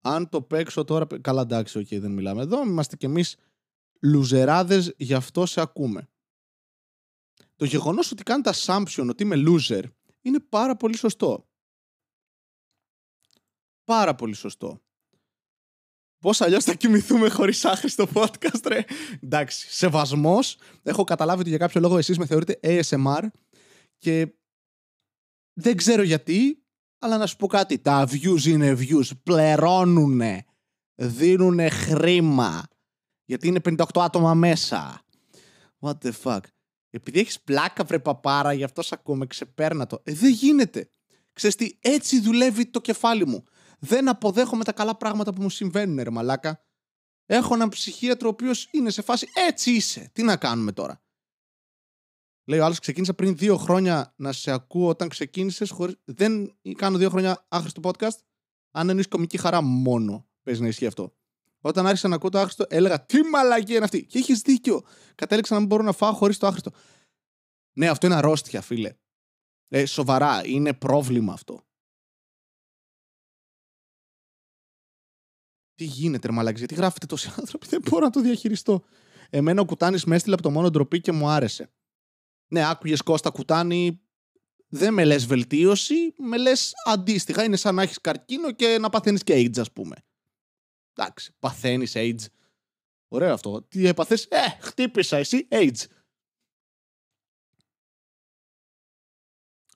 Αν 0.02 0.30
το 0.30 0.42
παίξω 0.42 0.84
τώρα, 0.84 1.08
καλά 1.22 1.42
εντάξει, 1.42 1.80
okay, 1.80 2.00
δεν 2.00 2.12
μιλάμε 2.12 2.42
εδώ, 2.42 2.64
είμαστε 2.64 2.96
κι 2.96 3.06
εμείς 3.06 3.36
λουζεράδες, 4.02 4.94
γι' 4.98 5.14
αυτό 5.14 5.46
σε 5.46 5.62
ακούμε. 5.62 6.10
Το 7.56 7.66
γεγονός 7.66 8.12
ότι 8.12 8.24
κάνετε 8.24 8.52
assumption 8.56 9.08
ότι 9.10 9.24
είμαι 9.24 9.36
loser 9.48 9.84
είναι 10.22 10.40
πάρα 10.40 10.76
πολύ 10.76 10.98
σωστό. 10.98 11.49
Πάρα 13.90 14.16
πολύ 14.16 14.34
σωστό. 14.34 14.82
Πώς 16.18 16.42
αλλιώς 16.42 16.64
θα 16.64 16.74
κοιμηθούμε 16.74 17.30
χωρίς 17.30 17.66
άχρηστο 17.66 18.08
podcast, 18.14 18.66
ρε; 18.68 18.84
Εντάξει, 19.24 19.68
σεβασμός. 19.70 20.58
Έχω 20.84 21.04
καταλάβει 21.04 21.40
ότι 21.40 21.50
για 21.50 21.58
κάποιο 21.58 21.82
λόγο 21.82 21.98
εσείς 21.98 22.18
με 22.18 22.26
θεωρείτε 22.26 22.60
ASMR 22.64 23.28
και 23.98 24.34
δεν 25.54 25.78
ξέρω 25.78 26.02
γιατί, 26.02 26.64
αλλά 27.00 27.18
να 27.18 27.26
σου 27.26 27.36
πω 27.36 27.48
κάτι. 27.48 27.80
Τα 27.80 28.08
views 28.08 28.44
είναι 28.46 28.78
views. 28.80 29.10
Πλερώνουνε. 29.24 30.46
Δίνουνε 30.96 31.70
χρήμα. 31.70 32.64
Γιατί 33.26 33.48
είναι 33.48 33.62
58 33.64 33.84
άτομα 33.96 34.34
μέσα. 34.34 35.02
What 35.80 35.98
the 36.04 36.12
fuck. 36.24 36.42
Επειδή 36.90 37.20
έχεις 37.20 37.42
πλάκα, 37.42 37.84
βρε 37.84 38.00
παπάρα, 38.00 38.54
γι' 38.54 38.64
αυτό 38.64 38.82
σ' 38.82 38.92
ακούμε, 38.92 39.26
ξεπέρνα 39.26 39.86
το. 39.86 40.02
Ε, 40.04 40.14
δεν 40.14 40.32
γίνεται. 40.32 40.90
Ξέρεις 41.34 41.56
τι, 41.56 41.78
έτσι 41.80 42.20
δουλεύει 42.22 42.66
το 42.66 42.82
κεφάλι 42.82 43.28
μου 43.28 43.44
δεν 43.80 44.10
αποδέχομαι 44.10 44.64
τα 44.64 44.74
καλά 44.74 44.96
πράγματα 44.98 45.34
που 45.34 45.42
μου 45.42 45.50
συμβαίνουν, 45.50 46.04
ρε 46.04 46.10
μαλάκα. 46.10 46.64
Έχω 47.26 47.54
έναν 47.54 47.70
ψυχίατρο 47.70 48.28
ο 48.28 48.32
οποίος 48.32 48.68
είναι 48.72 48.90
σε 48.90 49.02
φάση 49.02 49.28
έτσι 49.48 49.72
είσαι. 49.72 50.10
Τι 50.14 50.24
να 50.24 50.38
κάνουμε 50.38 50.72
τώρα; 50.72 51.02
Λέει 52.50 52.60
ο 52.60 52.66
άλλος, 52.66 52.80
ξεκίνησα 52.80 53.14
πριν 53.14 53.38
δύο 53.38 53.58
χρόνια 53.58 54.14
να 54.16 54.32
σε 54.32 54.52
ακούω 54.52 54.88
όταν 54.88 55.10
ξεκίνησες. 55.10 55.70
Χωρίς... 55.70 55.96
Δεν 56.06 56.56
κάνω 56.76 56.98
δύο 56.98 57.10
χρόνια 57.10 57.46
άχρηστο 57.48 57.82
podcast. 57.84 58.18
Αν 58.72 58.90
εννοείς 58.90 59.08
κομική 59.08 59.38
χαρά 59.38 59.62
μόνο, 59.62 60.28
παίζει 60.44 60.62
να 60.62 60.68
ισχύει 60.68 60.86
αυτό. 60.86 61.14
Όταν 61.62 61.88
άρχισα 61.88 62.08
να 62.08 62.16
ακούω 62.16 62.30
το 62.30 62.38
άχρηστο, 62.38 62.66
έλεγα 62.68 63.06
Τι 63.06 63.22
μαλακή 63.22 63.74
είναι 63.76 63.84
αυτή. 63.84 64.06
Και 64.06 64.18
έχεις 64.18 64.42
δίκιο. 64.42 64.82
Κατέληξα 65.16 65.54
να 65.54 65.60
μην 65.60 65.70
μπορώ 65.70 65.84
να 65.84 65.92
φάω 65.92 66.14
χωρίς 66.14 66.38
το 66.38 66.48
άχρηστο. 66.48 66.72
Ναι, 67.74 67.90
αυτό 67.90 68.06
είναι 68.06 68.16
αρρώστια, 68.16 68.62
φίλε. 68.62 68.94
Ε, 69.68 69.86
σοβαρά, 69.86 70.42
είναι 70.46 70.74
πρόβλημα 70.74 71.34
αυτό. 71.34 71.64
Τι 75.80 75.86
γίνεται, 75.86 76.28
ρε 76.28 76.34
μαλάκι, 76.34 76.58
γιατί 76.58 76.76
γράφετε 76.76 77.06
τόσοι 77.06 77.34
άνθρωποι, 77.40 77.68
δεν 77.68 77.82
μπορώ 77.90 78.06
να 78.06 78.12
το 78.12 78.22
διαχειριστώ. 78.22 78.84
Εμένα 79.30 79.62
ο 79.62 79.66
Κουτάνης 79.66 80.04
με 80.04 80.16
έστειλε 80.16 80.34
από 80.34 80.44
το 80.44 80.50
μόνο 80.50 80.70
ντροπή 80.70 81.02
και 81.02 81.12
μου 81.12 81.28
άρεσε. 81.28 81.72
Ναι, 82.48 82.70
άκουγες 82.70 83.02
Κώστα 83.02 83.30
Κουτάνη, 83.30 84.02
δεν 84.68 84.94
με 84.94 85.06
λες 85.06 85.26
βελτίωση, 85.26 86.14
με 86.18 86.38
λες 86.38 86.74
αντίστοιχα. 86.86 87.44
Είναι 87.44 87.56
σαν 87.56 87.76
να 87.76 87.82
έχεις 87.82 88.02
καρκίνο 88.02 88.52
και 88.52 88.78
να 88.80 88.90
παθαίνεις 88.90 89.24
και 89.24 89.34
AIDS, 89.36 89.60
ας 89.60 89.72
πούμε. 89.72 89.96
Εντάξει, 90.94 91.36
παθαίνεις 91.40 91.94
AIDS. 91.96 92.26
Ωραίο 93.08 93.34
αυτό. 93.34 93.62
Τι 93.62 93.88
έπαθες, 93.88 94.24
Ε, 94.24 94.58
χτύπησα 94.60 95.18
εσύ, 95.18 95.48
AIDS. 95.52 95.86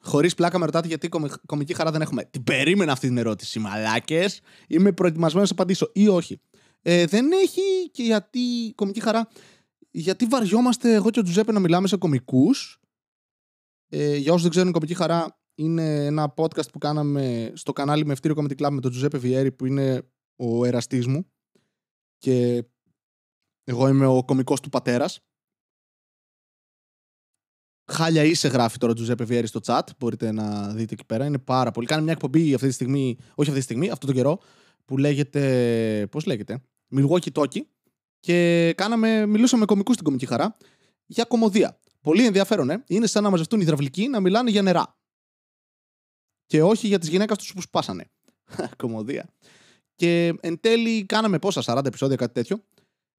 Χωρίς 0.05 0.33
πλάκα 0.33 0.59
με 0.59 0.65
ρωτάτε 0.65 0.87
γιατί 0.87 1.09
κομική 1.45 1.73
χαρά 1.73 1.91
δεν 1.91 2.01
έχουμε. 2.01 2.25
Την 2.25 2.43
περίμενα 2.43 2.91
αυτή 2.91 3.07
την 3.07 3.17
ερώτηση. 3.17 3.59
Μαλάκες. 3.59 4.41
Είμαι 4.67 4.91
προετοιμασμένος 4.91 5.49
να 5.49 5.55
απαντήσω 5.55 5.89
ή 5.93 6.07
όχι. 6.07 6.39
Ε, 6.81 7.05
δεν 7.05 7.31
έχει 7.31 7.89
και 7.91 8.03
γιατί 8.03 8.73
κομική 8.75 8.99
χαρά. 8.99 9.27
Γιατί 9.91 10.25
βαριόμαστε 10.25 10.93
εγώ 10.93 11.09
και 11.09 11.19
ο 11.19 11.23
Τζουζέπε 11.23 11.51
να 11.51 11.59
μιλάμε 11.59 11.87
σε 11.87 11.97
κομικούς. 11.97 12.79
Ε, 13.89 14.15
για 14.15 14.31
όσους 14.31 14.41
δεν 14.41 14.51
ξέρουν, 14.51 14.69
η 14.69 14.71
κομική 14.71 14.93
χαρά 14.93 15.39
είναι 15.55 16.05
ένα 16.05 16.33
podcast 16.37 16.71
που 16.71 16.77
κάναμε 16.77 17.51
στο 17.55 17.73
κανάλι 17.73 18.05
με 18.05 18.13
Ευτήριο 18.13 18.43
Comedy 18.43 18.63
Club 18.63 18.69
με 18.71 18.81
τον 18.81 18.91
Τζουζέπε 18.91 19.17
Βιέρη 19.17 19.51
που 19.51 19.65
είναι 19.65 20.07
ο 20.35 20.65
εραστής 20.65 21.07
μου. 21.07 21.31
Και 22.17 22.63
εγώ 23.63 23.87
είμαι 23.87 24.05
ο 24.05 24.23
κομικός 24.23 24.59
του 24.59 24.69
πατέρας. 24.69 25.19
Χάλια 27.91 28.23
είσαι 28.23 28.47
γράφει 28.47 28.77
τώρα 28.77 28.93
του 28.93 29.03
Ζέπε 29.03 29.45
στο 29.45 29.59
chat. 29.65 29.81
Μπορείτε 29.99 30.31
να 30.31 30.73
δείτε 30.73 30.93
εκεί 30.93 31.05
πέρα. 31.05 31.25
Είναι 31.25 31.37
πάρα 31.37 31.71
πολύ. 31.71 31.87
Κάνει 31.87 32.03
μια 32.03 32.11
εκπομπή 32.11 32.53
αυτή 32.53 32.67
τη 32.67 32.73
στιγμή, 32.73 33.17
όχι 33.35 33.49
αυτή 33.49 33.53
τη 33.53 33.61
στιγμή, 33.61 33.89
αυτό 33.89 34.05
τον 34.05 34.15
καιρό, 34.15 34.39
που 34.85 34.97
λέγεται. 34.97 36.07
Πώς 36.11 36.25
λέγεται, 36.25 36.61
Milwaukee 36.95 37.31
Talkie. 37.33 37.61
Και 38.19 38.73
κάναμε, 38.77 39.25
μιλούσαμε 39.25 39.59
με 39.59 39.65
κομικούς 39.65 39.93
στην 39.93 40.05
κομική 40.05 40.25
χαρά 40.25 40.57
για 41.05 41.23
κομμωδία. 41.23 41.79
Πολύ 42.01 42.25
ενδιαφέρον, 42.25 42.69
ε. 42.69 42.83
Είναι 42.87 43.07
σαν 43.07 43.23
να 43.23 43.29
μαζευτούν 43.29 43.61
υδραυλικοί 43.61 44.07
να 44.07 44.19
μιλάνε 44.19 44.49
για 44.49 44.61
νερά. 44.61 44.97
Και 46.45 46.63
όχι 46.63 46.87
για 46.87 46.99
τις 46.99 47.09
γυναίκες 47.09 47.37
τους 47.37 47.53
που 47.53 47.61
σπάσανε. 47.61 48.11
κομμωδία. 48.77 49.29
Και 49.95 50.33
εν 50.39 50.59
τέλει 50.59 51.05
κάναμε 51.05 51.39
πόσα, 51.39 51.77
40 51.77 51.85
επεισόδια, 51.85 52.15
κάτι 52.15 52.33
τέτοιο. 52.33 52.63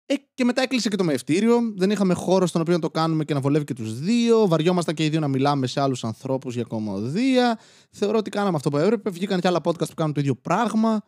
Ε, 0.07 0.15
και 0.35 0.45
μετά 0.45 0.63
έκλεισε 0.63 0.89
και 0.89 0.97
το 0.97 1.05
μευτήριο. 1.05 1.73
Δεν 1.77 1.91
είχαμε 1.91 2.15
χώρο 2.15 2.47
στον 2.47 2.61
οποίο 2.61 2.75
να 2.75 2.81
το 2.81 2.91
κάνουμε 2.91 3.25
και 3.25 3.35
να 3.35 3.41
βολεύει 3.41 3.65
και 3.65 3.75
τους 3.75 3.99
δύο. 3.99 4.49
Βαριόμασταν 4.49 4.95
και 4.95 5.05
οι 5.05 5.09
δύο 5.09 5.21
να 5.21 5.29
μιλάμε 5.29 5.67
σε 5.67 5.81
άλλους 5.81 6.05
ανθρώπους 6.05 6.55
για 6.55 6.65
κομμωδία. 6.65 7.59
Θεωρώ 7.91 8.19
ότι 8.19 8.31
κάναμε 8.31 8.57
αυτό 8.57 8.71
που 8.71 8.77
έπρεπε. 8.77 9.11
Βγήκαν 9.11 9.41
και 9.41 9.49
άλλα 9.49 9.61
podcast 9.65 9.89
που 9.89 9.95
κάνουν 9.95 10.13
το 10.13 10.21
ίδιο 10.21 10.35
πράγμα. 10.35 11.05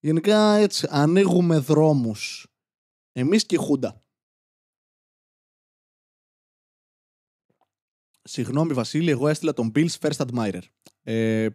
Γενικά 0.00 0.54
έτσι, 0.54 0.86
ανοίγουμε 0.90 1.58
δρόμους. 1.58 2.46
Εμείς 3.12 3.46
και 3.46 3.54
η 3.54 3.58
Χούντα. 3.58 4.00
Συγγνώμη, 8.22 8.72
Βασίλη, 8.72 9.10
εγώ 9.10 9.28
έστειλα 9.28 9.52
τον 9.52 9.72
Bill's 9.74 9.98
First 10.00 10.26
Admirer. 10.26 10.62
Ε, 11.02 11.48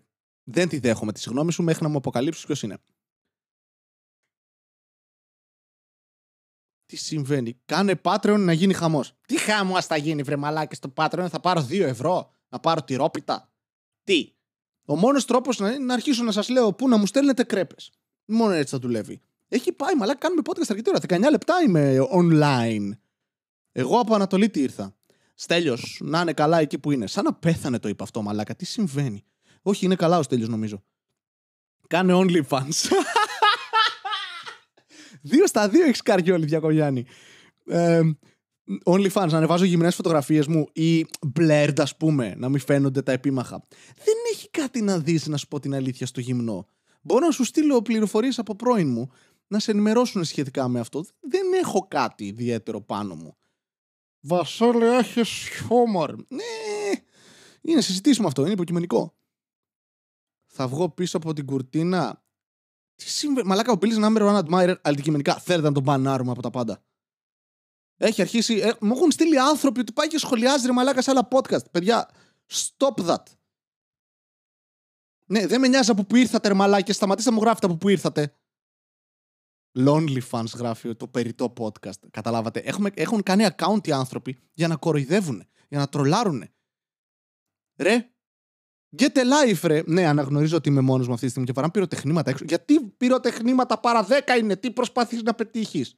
δεν 0.44 0.70
τη 0.70 0.80
δέχομαι 0.80 1.12
τη 1.12 1.20
συγγνώμη 1.20 1.52
σου 1.52 1.64
μέχρι 1.64 1.84
να 1.84 1.90
μου 1.90 1.98
αποκαλύψεις 1.98 2.46
ποιος 2.46 2.64
είναι. 2.64 2.78
Τι 6.92 6.98
συμβαίνει; 6.98 7.60
Κάνε 7.66 8.02
Patreon 8.04 8.40
να 8.40 8.54
γίνει 8.54 8.74
χαμός. 8.74 9.14
Τι 9.28 9.38
χαμός 9.38 9.86
θα 9.86 9.98
γίνει, 9.98 10.24
βρε 10.24 10.36
μαλάκι, 10.36 10.76
στο 10.76 10.94
Patreon; 10.96 11.28
Θα 11.30 11.40
πάρω 11.40 11.68
2 11.70 11.82
ευρώ. 11.82 12.34
Να 12.50 12.60
πάρω 12.60 12.84
τυρόπιτα. 12.84 13.52
Τι; 14.04 14.34
Ο 14.86 14.96
μόνος 14.96 15.26
τρόπος 15.26 15.60
να 15.60 15.70
είναι 15.70 15.86
να 15.86 15.94
αρχίσω 15.94 16.24
να 16.24 16.32
σας 16.32 16.50
λέω 16.50 16.74
πού 16.74 16.88
να 16.88 16.98
μου 16.98 17.06
στέλνετε 17.06 17.44
κρέπες. 17.44 17.92
Μόνο 18.26 18.54
έτσι 18.54 18.74
θα 18.74 18.80
δουλεύει. 18.80 19.22
Έχει 19.48 19.72
πάει, 19.72 19.96
μαλάκι, 19.96 20.20
κάνουμε 20.20 20.42
podcast 20.46 20.66
αρκετή 20.70 20.90
ώρα. 20.90 21.00
19 21.28 21.30
λεπτά 21.32 21.54
είμαι 21.66 21.98
online. 22.14 22.90
Εγώ 23.72 24.00
από 24.00 24.16
Ανατολή 24.16 24.50
τι 24.50 24.62
ήρθα. 24.62 24.96
Στέλιος, 25.36 26.00
να 26.04 26.22
είναι 26.22 26.34
καλά 26.34 26.60
εκεί 26.60 26.78
που 26.78 26.92
είναι. 26.92 27.08
Σαν 27.08 27.24
να 27.24 27.34
πέθανε 27.34 27.80
το 27.80 27.90
είπα 27.90 28.04
αυτό, 28.04 28.22
μαλάκα. 28.22 28.56
Τι 28.56 28.66
συμβαίνει; 28.66 29.24
Όχι, 29.62 29.86
είναι 29.86 29.96
καλά 29.96 30.18
ο 30.18 30.24
Στέλιος, 30.24 30.50
νομίζω. 30.50 30.84
Κάνε 31.88 32.14
OnlyFans. 32.16 32.90
Δύο 35.22 35.48
στα 35.48 35.70
δύο 35.70 35.84
έχεις 35.84 36.02
καριόλι, 36.02 36.46
Διακογιάννη. 36.46 37.06
Ε, 37.66 38.02
OnlyFans, 38.84 39.28
να 39.30 39.38
ανεβάζω 39.38 39.66
γυμνές 39.66 39.96
φωτογραφίες 39.96 40.48
μου 40.48 40.68
ή 40.74 41.06
blurred, 41.40 41.74
ας 41.78 41.98
πούμε, 41.98 42.34
να 42.38 42.50
μην 42.50 42.60
φαίνονται 42.60 43.02
τα 43.02 43.12
επίμαχα. 43.12 43.68
Δεν 43.96 44.16
έχει 44.32 44.50
κάτι 44.50 44.82
να 44.82 45.00
δεις, 45.00 45.28
να 45.28 45.38
σου 45.38 45.48
πω 45.48 45.60
την 45.60 45.74
αλήθεια, 45.74 46.06
στο 46.06 46.20
γυμνό. 46.20 46.68
Μπορώ 47.02 47.26
να 47.26 47.32
σου 47.32 47.44
στείλω 47.44 47.82
πληροφορίες 47.82 48.40
από 48.40 48.56
πρώην 48.56 48.90
μου 48.90 49.12
να 49.48 49.60
σε 49.60 49.72
ενημερώσουν 49.72 50.24
σχετικά 50.24 50.68
με 50.68 50.80
αυτό. 50.80 51.06
Δεν 51.20 51.54
έχω 51.62 51.88
κάτι 51.88 52.26
ιδιαίτερο 52.26 52.82
πάνω 52.82 53.16
μου. 53.16 53.36
Βασόλε, 54.20 54.98
έχεις 54.98 55.30
χιούμορ. 55.30 56.16
Ναι, 56.28 56.44
είναι 57.62 57.82
συζητήσουμε 57.82 58.28
αυτό, 58.28 58.42
είναι 58.42 58.52
υποκειμενικό. 58.52 59.14
Θα 60.46 60.68
βγω 60.68 60.90
πίσω 60.90 61.18
από 61.18 61.34
την 61.34 61.46
κουρτίνα 61.46 62.24
τι 63.04 63.10
συμβαίνει; 63.10 63.48
Μαλάκα, 63.48 63.72
ο 63.72 63.78
Bills 63.82 64.06
number 64.06 64.22
one 64.22 64.44
admirer 64.44 64.76
αντικειμενικά 64.82 65.36
θέλετε 65.36 65.68
να 65.68 65.74
τον 65.74 65.84
μπανάρουμε 65.84 66.32
από 66.32 66.42
τα 66.42 66.50
πάντα. 66.50 66.84
Έχει 67.98 68.22
αρχίσει. 68.22 68.56
Ε, 68.56 68.74
μου 68.80 68.94
έχουν 68.96 69.12
στείλει 69.12 69.40
άνθρωποι 69.40 69.80
ότι 69.80 69.92
πάει 69.92 70.08
και 70.08 70.18
σχολιάζει 70.18 70.66
ρε 70.66 70.72
μαλάκα 70.72 71.02
σε 71.02 71.12
άλλα 71.12 71.28
podcast. 71.32 71.72
Παιδιά, 71.72 72.10
stop 72.52 73.06
that. 73.08 73.24
Ναι, 75.26 75.48
δεν 75.48 75.60
με 75.60 75.68
νοιάζει 75.68 75.92
από 75.92 76.04
που 76.04 76.16
ήρθατε, 76.16 76.48
ρε 76.48 76.54
μαλάκες. 76.54 76.96
Σταματήστε 76.96 77.30
να 77.30 77.36
μου 77.36 77.42
γράφετε 77.42 77.66
από 77.66 77.78
που 77.78 77.90
ήρθατε. 77.90 78.36
Lonely 79.78 80.20
fans 80.32 80.54
γράφει 80.56 80.96
το 80.96 81.08
περιττό 81.08 81.54
podcast. 81.58 82.10
Καταλάβατε. 82.12 82.60
Έχουμε, 82.60 82.90
έχουν 82.94 83.24
κάνει 83.24 83.48
account 83.56 83.88
οι 83.88 83.92
άνθρωποι 83.92 84.38
για 84.54 84.68
να 84.68 84.76
κοροϊδεύουν, 84.76 85.44
για 85.70 85.80
να 85.80 85.88
τρολάρουν. 85.88 86.44
Ρε, 87.78 88.10
get 88.98 89.18
a 89.18 89.24
life, 89.24 89.64
ρε. 89.64 89.84
Ναι, 89.86 90.06
αναγνωρίζω 90.06 90.58
ότι 90.58 90.70
είμαι 90.70 90.82
μόνος 90.82 91.08
μου 91.08 91.14
αυτή 91.14 91.26
τη 91.26 91.32
στιγμή 91.32 91.48
και 91.48 91.54
παρά 91.54 91.72
πυροτεχνήματα 91.72 92.30
έξω. 92.30 92.46
Γιατί 92.48 92.82
πυροτεχνήματα 92.82 93.80
παρά 93.80 94.08
10 94.10 94.38
είναι, 94.40 94.56
τι 94.56 94.72
προσπαθεί 94.72 95.22
να 95.22 95.34
πετύχεις; 95.34 95.96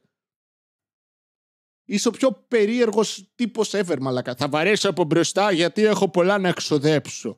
Είσαι 1.86 2.08
ο 2.08 2.12
πιο 2.12 2.32
περίεργος 2.32 3.32
τύπος 3.36 3.72
ever, 3.74 3.98
μαλακά. 4.00 4.36
Θα 4.36 4.50
βαρέσω 4.50 4.90
από 4.90 5.04
μπροστά 5.04 5.52
γιατί 5.52 5.82
έχω 5.82 6.10
πολλά 6.10 6.38
να 6.38 6.48
εξοδέψω. 6.48 7.38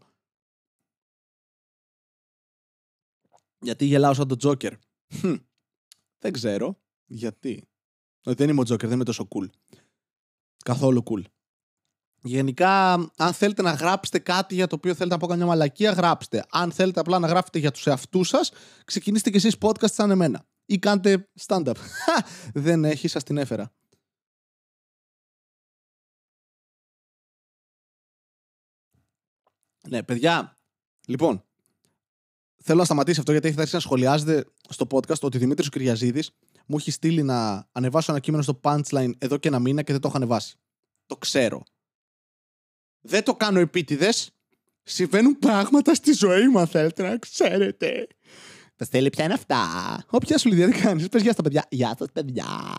Γιατί 3.59 3.85
γελάω 3.85 4.13
σαν 4.13 4.27
τον 4.27 4.37
Τζόκερ. 4.37 4.73
Δεν 6.21 6.33
ξέρω. 6.33 6.81
Γιατί. 7.05 7.67
Δεν 8.23 8.49
είμαι 8.49 8.59
ο 8.59 8.63
Τζόκερ, 8.63 8.87
δεν 8.87 8.95
είμαι 8.95 9.05
τόσο 9.05 9.27
cool. 9.35 9.49
Καθόλου 10.65 11.03
cool. 11.05 11.21
Γενικά, 12.27 12.93
αν 13.17 13.33
θέλετε 13.33 13.61
να 13.61 13.71
γράψετε 13.71 14.19
κάτι 14.19 14.55
για 14.55 14.67
το 14.67 14.75
οποίο 14.75 14.93
θέλετε 14.93 15.15
να 15.15 15.21
πω 15.21 15.27
καμιά 15.27 15.45
μαλακία, 15.45 15.91
γράψτε. 15.91 16.45
Αν 16.49 16.71
θέλετε 16.71 16.99
απλά 16.99 17.19
να 17.19 17.27
γράφετε 17.27 17.59
για 17.59 17.71
τους 17.71 17.87
εαυτούς 17.87 18.27
σας, 18.27 18.51
ξεκινήστε 18.85 19.29
κι 19.29 19.35
εσείς 19.35 19.55
podcast 19.59 19.91
σαν 19.91 20.11
εμένα. 20.11 20.45
Ή 20.65 20.79
κάντε 20.79 21.29
stand-up. 21.45 21.75
δεν 22.53 22.85
έχει, 22.85 23.07
σας 23.07 23.23
την 23.23 23.37
έφερα. 23.37 23.71
Ναι, 29.89 30.03
παιδιά. 30.03 30.57
Λοιπόν, 31.07 31.43
θέλω 32.63 32.79
να 32.79 32.85
σταματήσει 32.85 33.19
αυτό 33.19 33.31
γιατί 33.31 33.47
έχει 33.47 33.57
αρχίσει 33.57 33.75
να 33.75 33.81
σχολιάζεται 33.81 34.45
στο 34.69 34.87
podcast 34.89 35.19
ότι 35.19 35.37
ο 35.37 35.39
Δημήτρης 35.39 35.69
Κυριαζίδης 35.69 36.31
μου 36.65 36.77
έχει 36.77 36.91
στείλει 36.91 37.23
να 37.23 37.67
ανεβάσω 37.71 38.11
ένα 38.11 38.21
κείμενο 38.21 38.43
στο 38.43 38.59
punchline 38.63 39.11
εδώ 39.17 39.37
και 39.37 39.47
ένα 39.47 39.59
μήνα 39.59 39.81
και 39.81 39.91
δεν 39.91 40.01
το 40.01 40.07
έχω 40.07 40.17
ανεβάσει. 40.17 40.57
Το 41.05 41.17
ξέρω. 41.17 41.63
Δεν 43.05 43.23
το 43.23 43.35
κάνω 43.35 43.59
επίτηδες. 43.59 44.29
Συμβαίνουν 44.83 45.39
πράγματα 45.39 45.93
στη 45.93 46.13
ζωή 46.13 46.47
μου, 46.47 46.59
αν 46.59 46.67
θέλετε 46.67 47.09
να 47.09 47.17
ξέρετε. 47.17 48.07
Τα 48.75 48.85
στέλνει 48.85 49.09
πια 49.09 49.23
είναι 49.23 49.33
αυτά. 49.33 49.59
Όποια 50.09 50.37
σου 50.37 50.49
λέει, 50.49 50.59
δεν 50.59 50.81
κάνεις. 50.81 51.07
Πες 51.07 51.21
γεια 51.21 51.31
στα 51.31 51.43
παιδιά. 51.43 51.65
Γεια 51.69 51.95
σας, 51.97 52.07
παιδιά. 52.13 52.75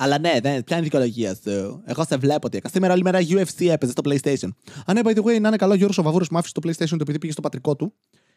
Αλλά 0.00 0.18
ναι, 0.18 0.40
δεν, 0.40 0.64
ποια 0.64 0.76
είναι 0.76 0.86
η 0.86 0.88
δικαιολογία 0.88 1.34
σου; 1.34 1.82
Εγώ 1.86 2.04
σε 2.04 2.16
βλέπω 2.16 2.48
τι 2.48 2.58
Σήμερα 2.64 2.92
όλη 2.92 3.02
μέρα 3.02 3.18
UFC 3.20 3.66
έπαιζε 3.66 3.92
στο 3.92 4.02
PlayStation. 4.04 4.48
Α, 4.86 4.92
ναι, 4.92 5.00
by 5.04 5.14
the 5.14 5.22
way, 5.22 5.40
να 5.40 5.48
είναι 5.48 5.56
καλό, 5.56 5.72
ο 5.72 5.76
Γιώργο 5.76 6.02
Βαβούρο 6.02 6.24
μου 6.30 6.38
άφησε 6.38 6.54
το 6.54 6.60
PlayStation 6.68 6.88
το 6.88 6.98
επειδή 7.00 7.18
πήγε 7.18 7.32
στο 7.32 7.40
πατρικό 7.40 7.76
του 7.76 7.94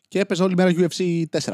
και 0.08 0.20
έπαιζε 0.20 0.44
όλη 0.44 0.56
μέρα 0.56 0.72
UFC 0.74 1.24
4. 1.30 1.54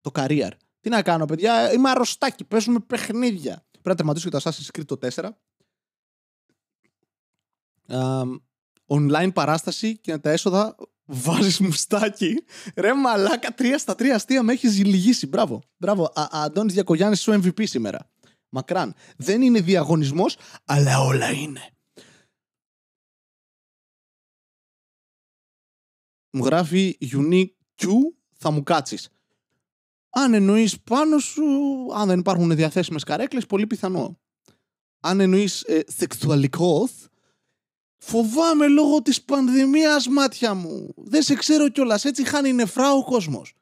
Το 0.00 0.10
career. 0.14 0.50
Τι 0.80 0.88
να 0.88 1.02
κάνω, 1.02 1.24
παιδιά, 1.24 1.72
είμαι 1.72 1.90
αρρωστάκι, 1.90 2.44
παίζουμε 2.44 2.80
παιχνίδια. 2.80 3.64
Πρέπει 3.82 3.88
να 3.88 3.94
τερματίσω 3.94 4.28
και 4.28 4.36
το 4.36 4.50
Assassin's 4.50 4.78
Creed 4.78 4.84
το 4.86 4.98
4. 5.14 5.30
Um, 7.88 8.40
online 8.86 9.30
παράσταση 9.34 9.98
και 9.98 10.18
τα 10.18 10.30
έσοδα 10.30 10.76
βάζεις 11.04 11.60
μουστάκι. 11.60 12.44
Ρε 12.76 12.94
μαλάκα, 12.94 13.54
τρία 13.54 13.78
στα 13.78 13.94
τρία 13.94 14.14
αστεία 14.14 14.42
με 14.42 14.52
έχεις 14.52 14.70
ζηλιγήσει. 14.72 15.26
Μπράβο. 15.26 15.62
Μπράβο. 15.76 16.12
Αντώνης 16.14 16.72
Διακογιάννης 16.72 17.20
σου 17.20 17.32
MVP 17.32 17.66
σήμερα. 17.66 18.10
Μακράν. 18.48 18.94
Δεν 19.16 19.42
είναι 19.42 19.60
διαγωνισμός, 19.60 20.36
αλλά 20.64 21.00
όλα 21.00 21.30
είναι. 21.30 21.70
Μου 26.32 26.44
γράφει 26.44 26.98
unique 27.00 27.50
Q, 27.76 27.86
θα 28.32 28.50
μου 28.50 28.62
κάτσεις. 28.62 29.08
Αν 30.10 30.34
εννοείς 30.34 30.80
πάνω 30.80 31.18
σου, 31.18 31.44
αν 31.94 32.08
δεν 32.08 32.18
υπάρχουν 32.18 32.54
διαθέσιμες 32.54 33.04
καρέκλες, 33.04 33.46
πολύ 33.46 33.66
πιθανό. 33.66 34.18
Αν 35.00 35.20
εννοείς 35.20 35.62
ε, 35.62 35.84
σεξουαλικός, 35.86 36.90
φοβάμαι 37.96 38.68
λόγω 38.68 39.02
της 39.02 39.22
πανδημίας 39.22 40.08
μάτια 40.08 40.54
μου. 40.54 40.94
Δεν 40.96 41.22
σε 41.22 41.34
ξέρω 41.34 41.68
κιόλας, 41.68 42.04
έτσι 42.04 42.24
χάνει 42.24 42.52
νεφρά 42.52 42.92
ο 42.92 43.04
κόσμος. 43.04 43.54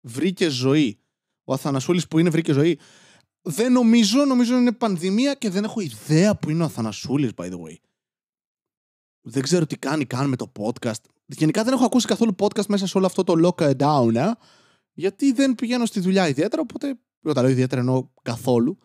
Βρήκε 0.00 0.48
ζωή. 0.48 0.98
Ο 1.44 1.52
Αθανασούλης 1.52 2.08
που 2.08 2.18
είναι 2.18 2.30
βρήκε 2.30 2.52
ζωή. 2.52 2.78
Δεν 3.42 3.72
νομίζω, 3.72 4.24
νομίζω 4.24 4.56
είναι 4.56 4.72
πανδημία 4.72 5.34
και 5.34 5.50
δεν 5.50 5.64
έχω 5.64 5.80
ιδέα 5.80 6.36
που 6.36 6.50
είναι 6.50 6.62
ο 6.62 6.66
Αθανασούλης, 6.66 7.30
by 7.36 7.44
the 7.44 7.60
way. 7.60 7.76
Δεν 9.20 9.42
ξέρω 9.42 9.66
τι 9.66 9.76
κάνει 9.76 10.04
καν 10.04 10.28
με 10.28 10.36
το 10.36 10.52
podcast. 10.58 11.02
Γενικά 11.26 11.64
δεν 11.64 11.72
έχω 11.72 11.84
ακούσει 11.84 12.06
καθόλου 12.06 12.34
podcast 12.38 12.66
μέσα 12.66 12.86
σε 12.86 12.96
όλο 12.96 13.06
αυτό 13.06 13.24
το 13.24 13.34
lockdown, 13.48 14.14
ε, 14.14 14.30
γιατί 14.92 15.32
δεν 15.32 15.54
πηγαίνω 15.54 15.86
στη 15.86 16.00
δουλειά 16.00 16.28
ιδιαίτερα, 16.28 16.62
οπότε 16.62 16.98
όταν 17.22 17.42
λέω 17.42 17.52
ιδιαίτερα 17.52 17.80
εννοώ 17.80 18.08
καθόλου. 18.22 18.78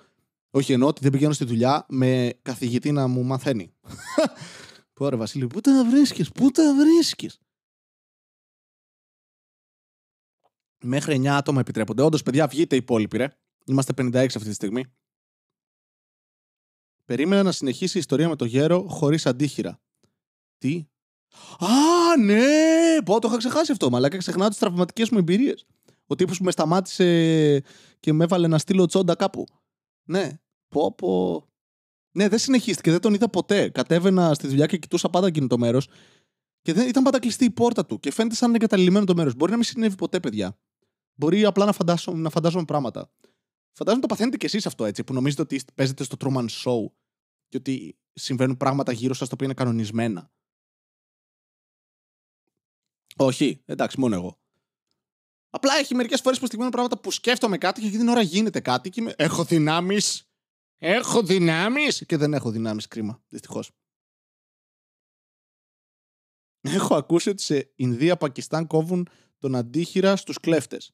Όχι 0.49 0.73
εννοώ 0.73 0.87
ότι 0.87 1.01
δεν 1.01 1.11
πηγαίνω 1.11 1.33
στη 1.33 1.45
δουλειά 1.45 1.85
με 1.89 2.39
καθηγητή 2.41 2.91
να 2.91 3.07
μου 3.07 3.23
μαθαίνει. 3.23 3.73
Πού 4.93 5.09
Βασίλη, 5.17 5.47
πού 5.47 5.61
τα 5.61 5.85
βρίσκεις, 5.89 6.31
πού 6.31 6.51
τα 6.51 6.75
βρίσκεις; 6.75 7.39
Μέχρι 10.83 11.15
9 11.15 11.25
άτομα 11.25 11.59
επιτρέπονται. 11.59 12.01
Όντως, 12.01 12.23
παιδιά, 12.23 12.47
βγείτε 12.47 12.75
οι 12.75 12.77
υπόλοιποι, 12.77 13.17
ρε. 13.17 13.37
Είμαστε 13.65 13.93
56 13.97 14.15
αυτή 14.15 14.43
τη 14.43 14.53
στιγμή. 14.53 14.85
Περίμενα 17.05 17.43
να 17.43 17.51
συνεχίσει 17.51 17.97
η 17.97 17.99
ιστορία 17.99 18.29
με 18.29 18.35
το 18.35 18.45
γέρο 18.45 18.87
χωρίς 18.87 19.25
αντίχειρα. 19.25 19.81
Τι; 20.57 20.87
Α, 21.59 22.17
ναι! 22.17 23.01
Πω, 23.05 23.19
το 23.19 23.27
είχα 23.27 23.37
ξεχάσει 23.37 23.71
αυτό. 23.71 23.89
Μαλάκα 23.89 24.17
ξεχνάω 24.17 24.49
τις 24.49 24.57
τραυματικές 24.57 25.09
μου 25.09 25.17
εμπειρίες. 25.17 25.65
Ο 26.07 26.15
τύπος 26.15 26.37
που 26.37 26.43
με 26.43 26.51
σταμάτησε 26.51 27.63
και 27.99 28.13
με 28.13 28.23
έβαλε 28.23 28.47
να 28.47 28.57
στείλω 28.57 28.85
τσόντα 28.85 29.15
κάπου. 29.15 29.45
Ναι. 30.03 30.39
Πω, 30.67 30.93
πω. 30.93 31.43
Ναι, 32.11 32.27
δεν 32.27 32.39
συνεχίστηκε, 32.39 32.91
δεν 32.91 32.99
τον 32.99 33.13
είδα 33.13 33.29
ποτέ. 33.29 33.69
Κατέβαινα 33.69 34.33
στη 34.33 34.47
δουλειά 34.47 34.65
και 34.65 34.77
κοιτούσα 34.77 35.09
πάντα 35.09 35.27
εκείνο 35.27 35.47
το 35.47 35.57
μέρος 35.57 35.87
και 36.61 36.73
δεν, 36.73 36.87
ήταν 36.87 37.03
πάντα 37.03 37.19
κλειστή 37.19 37.45
η 37.45 37.51
πόρτα 37.51 37.85
του 37.85 37.99
και 37.99 38.11
φαίνεται 38.11 38.35
σαν 38.35 38.55
εγκαταλειμμένο 38.55 39.05
το 39.05 39.15
μέρος. 39.15 39.35
Μπορεί 39.35 39.51
να 39.51 39.57
μην 39.57 39.65
συνέβη 39.65 39.95
ποτέ, 39.95 40.19
παιδιά. 40.19 40.57
Μπορεί 41.15 41.45
απλά 41.45 41.65
να, 41.65 41.71
φαντάσω, 41.71 42.11
να 42.11 42.29
φαντάζομαι 42.29 42.65
πράγματα. 42.65 43.11
Φαντάζομαι 43.71 44.01
το 44.01 44.07
παθαίνετε 44.07 44.37
κι 44.37 44.45
εσείς 44.45 44.65
αυτό 44.65 44.85
έτσι, 44.85 45.03
που 45.03 45.13
νομίζετε 45.13 45.41
ότι 45.41 45.61
παίζετε 45.75 46.03
στο 46.03 46.15
Truman 46.19 46.45
Show 46.49 46.91
και 47.47 47.57
ότι 47.57 47.97
συμβαίνουν 48.13 48.57
πράγματα 48.57 48.91
γύρω 48.91 49.13
σας 49.13 49.27
τα 49.27 49.33
οποία 49.33 49.45
είναι 49.45 49.55
κανονισμένα. 49.55 50.31
Όχι, 53.15 53.61
εντάξει, 53.65 53.99
μόνο 53.99 54.15
εγώ. 54.15 54.39
Απλά 55.57 55.77
έχει 55.77 55.95
μερικές 55.95 56.21
φορές 56.21 56.39
που 56.39 56.45
στιγμαίνουν 56.45 56.71
πράγματα 56.73 56.99
που 56.99 57.11
σκέφτομαι 57.11 57.57
κάτι 57.57 57.79
και 57.81 57.87
εκείνη 57.87 58.01
την 58.01 58.11
ώρα 58.11 58.21
γίνεται 58.21 58.59
κάτι 58.59 58.89
και 58.89 59.01
είμαι. 59.01 59.13
Έχω 59.17 59.43
δυνάμεις. 59.43 60.29
Έχω 60.77 61.23
δυνάμεις. 61.23 62.03
Και 62.05 62.17
δεν 62.17 62.33
έχω 62.33 62.51
δυνάμεις, 62.51 62.87
κρίμα, 62.87 63.23
δυστυχώς. 63.27 63.71
Έχω 66.61 66.95
ακούσει 66.95 67.29
ότι 67.29 67.41
σε 67.41 67.71
Ινδία, 67.75 68.17
Πακιστάν 68.17 68.67
κόβουν 68.67 69.09
τον 69.37 69.55
αντίχειρα 69.55 70.15
στους 70.15 70.39
κλέφτες. 70.39 70.93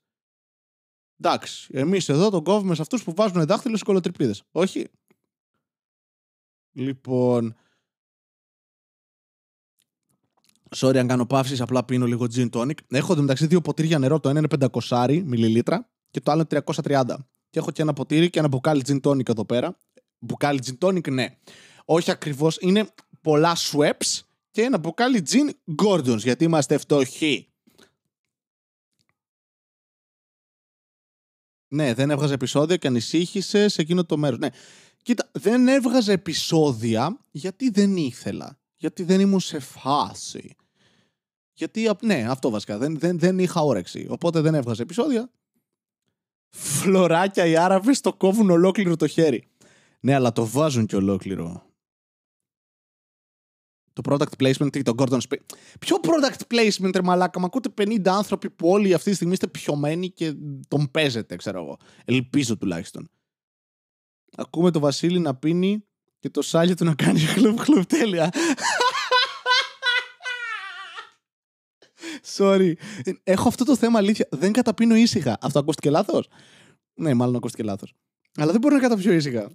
Εντάξει, 1.19 1.69
εμείς 1.73 2.09
εδώ 2.09 2.29
τον 2.29 2.43
κόβουμε 2.43 2.75
σε 2.75 2.81
αυτούς 2.81 3.03
που 3.03 3.13
βάζουν 3.13 3.45
δάχτυλο 3.45 3.77
σε 3.77 3.83
κολοτριπίδε. 3.83 4.35
Όχι. 4.51 4.87
Λοιπόν. 6.71 7.55
Sorry 10.75 10.97
αν 10.97 11.07
κάνω 11.07 11.25
παύσεις, 11.25 11.61
απλά 11.61 11.85
πίνω 11.85 12.05
λίγο 12.05 12.25
gin 12.35 12.49
tonic. 12.49 12.77
Έχω 12.87 13.15
μεταξύ 13.15 13.47
δύο 13.47 13.61
ποτήρια 13.61 13.99
νερό. 13.99 14.19
Το 14.19 14.29
ένα 14.29 14.39
είναι 14.39 14.67
500 14.81 15.21
μιλιλίτρα 15.25 15.89
και 16.11 16.19
το 16.19 16.31
άλλο 16.31 16.45
είναι 16.51 16.63
330. 16.83 17.03
Και 17.49 17.59
έχω 17.59 17.71
και 17.71 17.81
ένα 17.81 17.93
ποτήρι 17.93 18.29
και 18.29 18.39
ένα 18.39 18.47
μπουκάλι 18.47 18.83
gin 18.87 18.99
tonic 19.01 19.29
εδώ 19.29 19.45
πέρα. 19.45 19.77
Μπουκάλι 20.19 20.59
gin 20.65 20.87
tonic, 20.87 21.11
ναι. 21.11 21.37
Όχι 21.85 22.11
ακριβώς. 22.11 22.57
Είναι 22.61 22.87
πολλά 23.21 23.55
sweps 23.55 24.21
και 24.51 24.61
ένα 24.61 24.77
μπουκάλι 24.77 25.23
gin 25.29 25.49
Gordons 25.83 26.17
γιατί 26.17 26.43
είμαστε 26.43 26.77
φτωχοί. 26.77 27.47
Ναι, 31.67 31.93
δεν 31.93 32.09
έβγαζε 32.09 32.33
επεισόδια 32.33 32.77
και 32.77 32.87
ανησύχησε 32.87 33.67
σε 33.67 33.81
εκείνο 33.81 34.05
το 34.05 34.17
μέρος. 34.17 34.39
Ναι. 34.39 34.49
Κοίτα, 35.01 35.29
δεν 35.31 35.67
έβγαζε 35.67 36.11
επεισόδια 36.11 37.19
γιατί 37.31 37.69
δεν 37.69 37.97
ήθελα. 37.97 38.59
Γιατί 38.75 39.03
δεν 39.03 39.19
ήμουν 39.19 39.39
σε 39.39 39.59
φάση. 39.59 40.55
Γιατί, 41.53 41.89
ναι, 42.01 42.25
αυτό 42.29 42.49
βασικά. 42.49 42.77
Δεν, 42.77 42.99
δεν, 42.99 43.19
δεν 43.19 43.39
είχα 43.39 43.61
όρεξη. 43.61 44.07
Οπότε 44.09 44.41
δεν 44.41 44.55
έβγαζε 44.55 44.81
επεισόδια. 44.81 45.29
Φλωράκια 46.49 47.45
οι 47.45 47.55
Άραβες 47.55 48.01
το 48.01 48.13
κόβουν 48.13 48.49
ολόκληρο 48.49 48.95
το 48.95 49.07
χέρι. 49.07 49.47
Ναι, 49.99 50.13
αλλά 50.13 50.31
το 50.31 50.47
βάζουν 50.47 50.85
και 50.85 50.95
ολόκληρο. 50.95 51.65
Το 53.93 54.01
product 54.05 54.43
placement 54.43 54.75
ή 54.75 54.81
τον 54.81 54.95
Gordon 54.97 55.19
Spring. 55.19 55.55
Ποιο 55.79 55.97
product 56.01 56.55
placement, 56.55 56.93
ρε 56.93 57.01
μαλάκα, 57.01 57.39
μα 57.39 57.45
ακούτε 57.45 57.69
50 57.77 58.07
άνθρωποι 58.07 58.49
που 58.49 58.69
όλοι 58.69 58.93
αυτή 58.93 59.09
τη 59.09 59.15
στιγμή 59.15 59.33
είστε 59.33 59.47
πιωμένοι 59.47 60.09
και 60.09 60.35
τον 60.67 60.91
παίζετε, 60.91 61.35
ξέρω 61.35 61.61
εγώ. 61.61 61.77
Ελπίζω 62.05 62.57
τουλάχιστον. 62.57 63.09
Ακούμε 64.35 64.71
το 64.71 64.79
Βασίλη 64.79 65.19
να 65.19 65.35
πίνει 65.35 65.85
και 66.19 66.29
το 66.29 66.41
σάλιο 66.41 66.75
του 66.75 66.85
να 66.85 66.95
κάνει 66.95 67.19
χλουπ 67.33 67.59
χλουπ 67.59 67.85
τέλεια. 67.85 68.29
Sorry. 72.25 72.73
Έχω 73.23 73.47
αυτό 73.47 73.63
το 73.63 73.75
θέμα 73.75 73.97
αλήθεια. 73.97 74.27
Δεν 74.31 74.51
καταπίνω 74.51 74.95
ήσυχα. 74.95 75.37
Αυτό 75.41 75.59
ακούστηκε 75.59 75.89
λάθος; 75.89 76.27
Ναι, 76.93 77.13
μάλλον 77.13 77.35
ακούστηκε 77.35 77.63
λάθος. 77.63 77.93
Αλλά 78.35 78.51
δεν 78.51 78.61
μπορώ 78.61 78.75
να 78.75 78.81
καταπιώ 78.81 79.11
ήσυχα. 79.11 79.51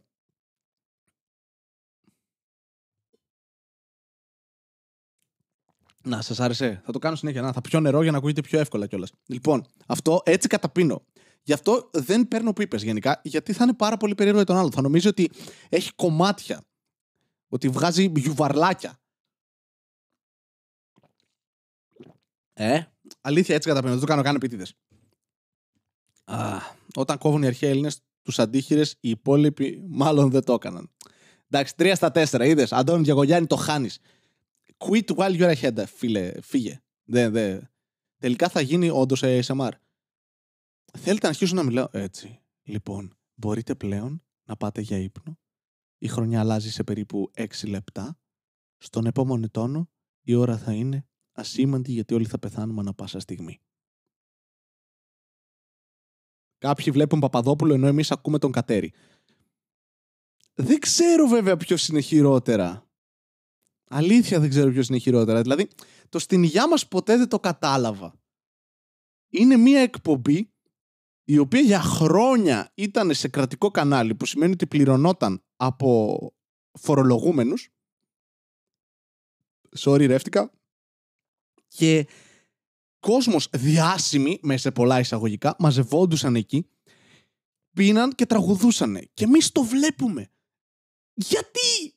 Να, 6.05 6.23
σας 6.23 6.41
άρεσε. 6.41 6.81
Θα 6.85 6.93
το 6.93 6.99
κάνω 6.99 7.17
συνέχεια. 7.17 7.43
Να, 7.43 7.53
θα 7.53 7.61
πιω 7.61 7.81
νερό 7.81 8.03
για 8.03 8.11
να 8.11 8.19
ακούγεται 8.19 8.41
πιο 8.41 8.59
εύκολα 8.59 8.87
κιόλας. 8.87 9.13
Λοιπόν, 9.27 9.67
αυτό 9.87 10.21
έτσι 10.25 10.49
καταπίνω. 10.49 11.05
Γι' 11.43 11.53
αυτό 11.53 11.91
δεν 11.93 12.29
παίρνω 12.29 12.53
πίπες 12.53 12.83
γενικά, 12.83 13.21
γιατί 13.25 13.53
θα 13.53 13.65
είναι 13.65 13.75
πάρα 13.75 13.97
πολύ 13.97 14.15
περίεργο 14.15 14.39
για 14.39 14.47
τον 14.47 14.57
άλλο. 14.57 14.71
Θα 14.71 14.81
νομίζει 14.81 15.09
ότι 15.09 15.31
έχει 15.69 15.93
κομμάτια. 15.93 16.65
Ότι 17.49 17.69
βγάζει 17.69 18.13
γιουβαρλάκια. 18.17 18.99
Ε, 22.61 22.81
αλήθεια 23.21 23.55
έτσι 23.55 23.68
καταπίνω. 23.68 23.92
Δεν 23.92 24.01
το 24.01 24.07
κάνω 24.07 24.23
καν 24.23 24.35
επίτηδες. 24.35 24.75
Όταν 26.94 27.18
κόβουν 27.18 27.42
οι 27.42 27.47
αρχαίοι 27.47 27.71
Έλληνες 27.71 28.03
τους 28.23 28.38
αντίχειρες, 28.38 28.97
οι 29.01 29.09
υπόλοιποι 29.09 29.85
μάλλον 29.88 30.31
δεν 30.31 30.44
το 30.44 30.53
έκαναν. 30.53 30.90
Εντάξει, 31.51 31.77
τρία 31.77 31.94
στα 31.94 32.11
τέσσερα, 32.11 32.44
είδες. 32.44 32.73
Αντώνη 32.73 33.03
Διαγωγιάννη, 33.03 33.47
το 33.47 33.57
χάνεις. 33.57 33.99
Quit 34.79 35.14
while 35.16 35.38
you're 35.38 35.55
ahead, 35.57 35.85
φίλε. 35.87 36.40
Φύγε. 36.40 36.81
Δε, 37.05 37.29
δε. 37.29 37.61
Τελικά 38.18 38.49
θα 38.49 38.61
γίνει 38.61 38.90
όντως 38.90 39.21
ASMR. 39.25 39.71
Θέλετε 40.99 41.23
να 41.23 41.29
αρχίσω 41.29 41.55
να 41.55 41.62
μιλάω; 41.62 41.88
Έτσι. 41.90 42.40
Λοιπόν, 42.62 43.16
μπορείτε 43.35 43.75
πλέον 43.75 44.25
να 44.44 44.57
πάτε 44.57 44.81
για 44.81 44.99
ύπνο. 44.99 45.38
Η 45.99 46.09
χρονιά 46.09 46.40
αλλάζει 46.40 46.71
σε 46.71 46.85
περίπου 46.85 47.31
6 47.35 47.47
λεπτά. 47.68 48.18
Στον 48.77 49.07
επόμενο 49.07 49.49
τόνο 49.49 49.90
η 50.23 50.35
ώρα 50.35 50.59
θα 50.59 50.73
είναι 50.73 51.08
ασήμαντη 51.38 51.92
γιατί 51.92 52.14
όλοι 52.14 52.27
θα 52.27 52.38
πεθάνουμε 52.38 52.81
ανα 52.81 52.94
πάσα 52.94 53.20
στιγμή. 53.20 53.61
Κάποιοι 56.59 56.92
βλέπουν 56.92 57.20
Παπαδόπουλο 57.20 57.74
ενώ 57.74 57.87
εμείς 57.87 58.11
ακούμε 58.11 58.38
τον 58.38 58.53
Κατέρι. 58.53 58.92
Δεν 60.55 60.79
ξέρω 60.79 61.27
βέβαια 61.27 61.57
ποιος 61.57 61.88
είναι 61.88 62.01
χειρότερα. 62.01 62.90
Αλήθεια 63.90 64.40
δεν 64.40 64.48
ξέρω 64.48 64.70
ποιος 64.70 64.88
είναι 64.88 64.98
χειρότερα. 64.98 65.42
Δηλαδή, 65.42 65.68
το 66.09 66.18
στην 66.18 66.42
υγειά 66.42 66.68
μας 66.68 66.88
ποτέ 66.88 67.16
δεν 67.16 67.29
το 67.29 67.40
κατάλαβα. 67.40 68.20
Είναι 69.29 69.57
μια 69.57 69.81
εκπομπή 69.81 70.53
η 71.24 71.38
οποία 71.38 71.61
για 71.61 71.81
χρόνια 71.81 72.72
ήταν 72.74 73.14
σε 73.14 73.29
κρατικό 73.29 73.70
κανάλι, 73.70 74.14
που 74.14 74.27
σημαίνει 74.27 74.53
ότι 74.53 74.66
πληρωνόταν 74.66 75.44
από 75.57 76.18
φορολογούμενους. 76.79 77.70
Sorry, 79.79 80.07
ρεύτηκα. 80.07 80.58
Και 81.69 82.07
κόσμος 83.01 83.49
διάσημοι, 83.53 84.39
μέσα 84.43 84.61
σε 84.61 84.71
πολλά 84.71 84.99
εισαγωγικά, 84.99 85.57
μαζευόντουσαν 85.59 86.37
εκεί, 86.37 86.71
πίναν 87.73 88.13
και 88.15 88.27
τραγουδούσαν. 88.27 89.09
Και 89.15 89.25
εμείς 89.25 89.53
το 89.53 89.63
βλέπουμε. 89.63 90.31
Γιατί! 91.15 91.97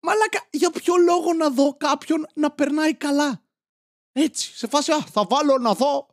Μαλάκα, 0.00 0.48
για 0.50 0.70
ποιο 0.70 0.94
λόγο 0.96 1.32
να 1.32 1.50
δω 1.50 1.76
κάποιον 1.76 2.26
να 2.34 2.50
περνάει 2.50 2.94
καλά; 2.94 3.44
Έτσι, 4.12 4.56
σε 4.56 4.66
φάση, 4.66 4.92
α, 4.92 5.00
θα 5.00 5.24
βάλω 5.24 5.58
να 5.58 5.74
δω 5.74 6.06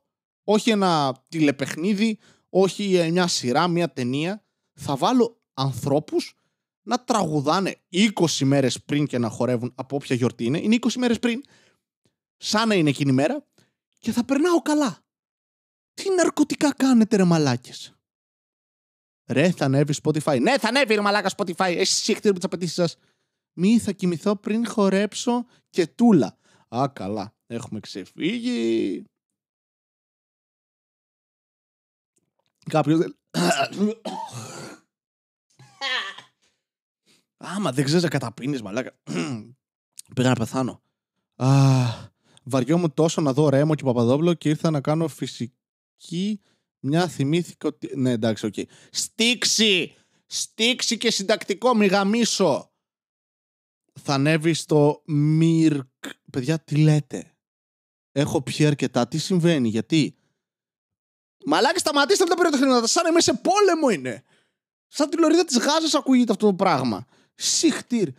όχι 0.43 0.69
ένα 0.69 1.21
τηλεπαιχνίδι, 1.29 2.19
όχι 2.49 3.09
μια 3.11 3.27
σειρά, 3.27 3.67
μια 3.67 3.93
ταινία. 3.93 4.45
Θα 4.73 4.95
βάλω 4.95 5.41
ανθρώπους 5.53 6.37
να 6.81 7.03
τραγουδάνε 7.03 7.81
20 7.91 8.43
μέρες 8.43 8.83
πριν 8.83 9.07
και 9.07 9.17
να 9.17 9.29
χορεύουν 9.29 9.73
από 9.75 9.95
όποια 9.95 10.15
γιορτή 10.15 10.45
είναι. 10.45 10.57
Είναι 10.57 10.75
20 10.75 10.93
μέρες 10.97 11.19
πριν, 11.19 11.43
σαν 12.43 12.67
να 12.67 12.75
είναι 12.75 12.89
εκείνη 12.89 13.09
η 13.09 13.13
μέρα 13.13 13.45
και 13.99 14.11
θα 14.11 14.25
περνάω 14.25 14.61
καλά. 14.61 15.01
Τι 15.93 16.09
ναρκωτικά 16.09 16.73
κάνετε 16.73 17.15
ρε 17.15 17.23
μαλάκες; 17.23 17.93
Ρε, 19.25 19.51
θα 19.51 19.65
ανέβει 19.65 19.93
Spotify. 20.03 20.41
Ναι, 20.41 20.57
θα 20.57 20.67
ανέβει 20.67 20.95
ρε 20.95 21.01
μαλάκα 21.01 21.29
Spotify. 21.37 21.73
Εσύ 21.77 22.11
έχετε 22.11 22.33
τι 22.33 22.39
απαιτήσεις 22.41 22.75
σας. 22.75 22.97
Μη 23.53 23.79
θα 23.79 23.91
κοιμηθώ 23.91 24.35
πριν 24.35 24.67
χορέψω 24.67 25.45
και 25.69 25.87
τούλα. 25.87 26.37
Α, 26.75 26.89
καλά. 26.93 27.35
Έχουμε 27.47 27.79
ξεφύγει. 27.79 29.03
Κάποιος... 32.69 33.15
Άμα 37.37 37.71
δεν 37.71 37.85
ξέρεις 37.85 38.03
να 38.03 38.09
καταπίνεις, 38.09 38.61
μαλάκα. 38.61 38.97
Πήγα 40.15 40.29
να 40.29 40.35
πεθάνω. 40.35 40.81
Α, 41.35 42.12
βαριόμουν 42.43 42.93
τόσο 42.93 43.21
να 43.21 43.33
δω 43.33 43.49
Ρέμο 43.49 43.75
και 43.75 43.83
Παπαδόπουλο 43.83 44.33
και 44.33 44.49
ήρθα 44.49 44.69
να 44.69 44.81
κάνω 44.81 45.07
φυσική 45.07 46.41
μια 46.85 47.07
θυμήθηκα 47.07 47.67
ότι... 47.67 47.91
Ναι, 47.95 48.11
εντάξει, 48.11 48.45
OK. 48.45 48.53
Okay. 48.57 48.63
Στίξη! 48.91 49.95
Στίξη 50.25 50.97
και 50.97 51.11
συντακτικό, 51.11 51.75
μη 51.75 51.85
γαμήσω. 51.85 52.71
Θα 54.01 54.13
ανέβει 54.13 54.53
στο 54.53 55.01
Μιρκ. 55.05 55.87
Παιδιά, 56.31 56.59
τι 56.59 56.75
λέτε; 56.75 57.35
Έχω 58.11 58.41
πιει 58.41 58.65
αρκετά. 58.65 59.07
Τι 59.07 59.17
συμβαίνει, 59.17 59.69
γιατί; 59.69 60.15
Μαλάκι, 61.45 61.79
σταματήστε 61.79 62.23
τα 62.23 62.35
πυροτεχνήματα. 62.35 62.87
Σαν 62.87 63.09
είμαι 63.09 63.21
σε 63.21 63.33
πόλεμο 63.33 63.89
είναι. 63.89 64.23
Σαν 64.87 65.09
τη 65.09 65.17
λωρίδα 65.17 65.45
της 65.45 65.57
Γάζας 65.57 65.93
ακούγεται 65.93 66.31
αυτό 66.31 66.45
το 66.45 66.53
πράγμα. 66.53 67.05
Συχτήρ. 67.33 68.09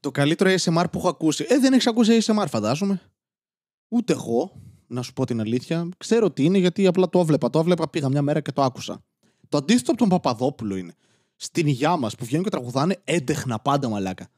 Το 0.00 0.10
καλύτερο 0.10 0.50
ASMR 0.50 0.84
που 0.92 0.98
έχω 0.98 1.08
ακούσει. 1.08 1.46
Ε, 1.48 1.58
δεν 1.58 1.72
έχεις 1.72 1.86
ακούσει 1.86 2.18
ASMR, 2.22 2.44
φαντάζομαι. 2.48 3.00
Ούτε 3.88 4.12
εγώ, 4.12 4.52
να 4.86 5.02
σου 5.02 5.12
πω 5.12 5.26
την 5.26 5.40
αλήθεια. 5.40 5.88
Ξέρω 5.96 6.30
τι 6.30 6.44
είναι 6.44 6.58
γιατί 6.58 6.86
απλά 6.86 7.08
το 7.08 7.18
έβλεπα. 7.18 7.50
Το 7.50 7.58
έβλεπα, 7.58 7.88
πήγα 7.88 8.08
μια 8.08 8.22
μέρα 8.22 8.40
και 8.40 8.52
το 8.52 8.62
άκουσα. 8.62 9.04
Το 9.48 9.56
αντίθετο 9.56 9.90
από 9.90 10.00
τον 10.00 10.08
Παπαδόπουλο 10.08 10.76
είναι. 10.76 10.94
Στην 11.36 11.66
υγειά 11.66 11.96
μας 11.96 12.14
που 12.14 12.24
βγαίνουν 12.24 12.44
και 12.44 12.50
τραγουδάνε 12.50 13.00
έντεχνα 13.04 13.58
πάντα 13.58 13.88
μαλάκα. 13.88 14.28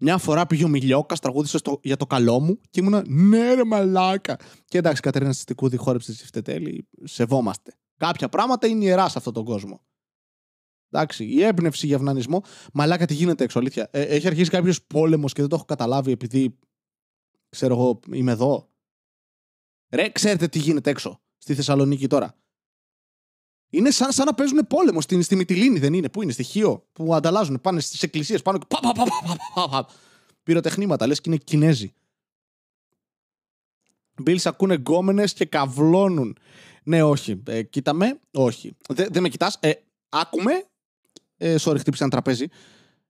Μια 0.00 0.18
φορά 0.18 0.46
πήγε 0.46 0.64
ο 0.64 0.68
Μιλιόκας, 0.68 1.20
τραγούδισε 1.20 1.58
στο, 1.58 1.80
για 1.82 1.96
το 1.96 2.06
καλό 2.06 2.40
μου 2.40 2.60
και 2.70 2.80
ήμουνα 2.80 3.04
ναι, 3.06 3.54
ρε 3.54 3.64
μαλάκα. 3.64 4.36
Και 4.64 4.78
εντάξει, 4.78 5.02
Κατερίνα 5.02 5.32
Συστικού 5.32 5.68
διχόρεψε 5.68 6.12
τη 6.12 6.26
Φτετέλη, 6.26 6.88
σεβόμαστε. 7.04 7.74
Κάποια 7.96 8.28
πράγματα 8.28 8.66
είναι 8.66 8.84
ιερά 8.84 9.08
σε 9.08 9.18
αυτόν 9.18 9.32
τον 9.32 9.44
κόσμο. 9.44 9.80
Εντάξει, 10.90 11.24
η 11.24 11.42
έμπνευση 11.42 11.86
για 11.86 11.96
ευνανισμό. 11.96 12.42
Μαλάκα 12.72 13.06
τι 13.06 13.14
γίνεται 13.14 13.44
έξω, 13.44 13.58
αλήθεια. 13.58 13.88
Ε, 13.92 14.02
έχει 14.02 14.26
αρχίσει 14.26 14.50
κάποιος 14.50 14.82
πόλεμος 14.82 15.32
και 15.32 15.40
δεν 15.40 15.50
το 15.50 15.56
έχω 15.56 15.64
καταλάβει 15.64 16.12
επειδή. 16.12 16.58
ξέρω 17.48 17.74
εγώ, 17.74 18.00
είμαι 18.12 18.32
εδώ. 18.32 18.68
Ρε, 19.90 20.08
ξέρετε 20.08 20.48
τι 20.48 20.58
γίνεται 20.58 20.90
έξω 20.90 21.20
στη 21.38 21.54
Θεσσαλονίκη 21.54 22.06
τώρα. 22.06 22.34
Είναι 23.70 23.90
σαν, 23.90 24.12
σαν 24.12 24.26
να 24.26 24.34
παίζουν 24.34 24.66
πόλεμο 24.66 25.00
στην, 25.00 25.22
στη 25.22 25.36
Μυτιλίνη, 25.36 25.78
δεν 25.78 25.94
είναι; 25.94 26.08
Πού 26.08 26.22
είναι, 26.22 26.32
στη 26.32 26.42
Χίο, 26.42 26.86
που 26.92 27.14
ανταλλάζουν. 27.14 27.60
Πάνε 27.60 27.80
στις 27.80 28.02
εκκλησίες, 28.02 28.42
πάνω 28.42 28.58
και. 28.58 28.66
Πα, 28.68 28.78
πα, 28.80 28.92
πα, 28.92 29.04
πα, 29.04 29.36
πα, 29.54 29.68
πα, 29.68 29.88
Πυροτεχνήματα, 30.42 31.06
λες 31.06 31.20
και 31.20 31.30
είναι 31.30 31.38
Κινέζοι. 31.38 31.92
Μπίλς 34.22 34.46
ακούνε 34.46 34.74
γκόμενες 34.74 35.32
και 35.32 35.44
καβλώνουν. 35.44 36.36
Ναι, 36.82 37.02
όχι. 37.02 37.42
Ε, 37.46 37.62
κοίταμε, 37.62 38.20
όχι. 38.32 38.76
Δεν 38.88 39.08
δε 39.10 39.20
με 39.20 39.28
κοιτάς. 39.28 39.58
Ε, 39.60 39.72
άκουμε. 40.08 40.66
Ε, 41.38 41.54
sorry, 41.60 41.78
χτύπησε 41.78 42.02
ένα 42.02 42.12
τραπέζι. 42.12 42.46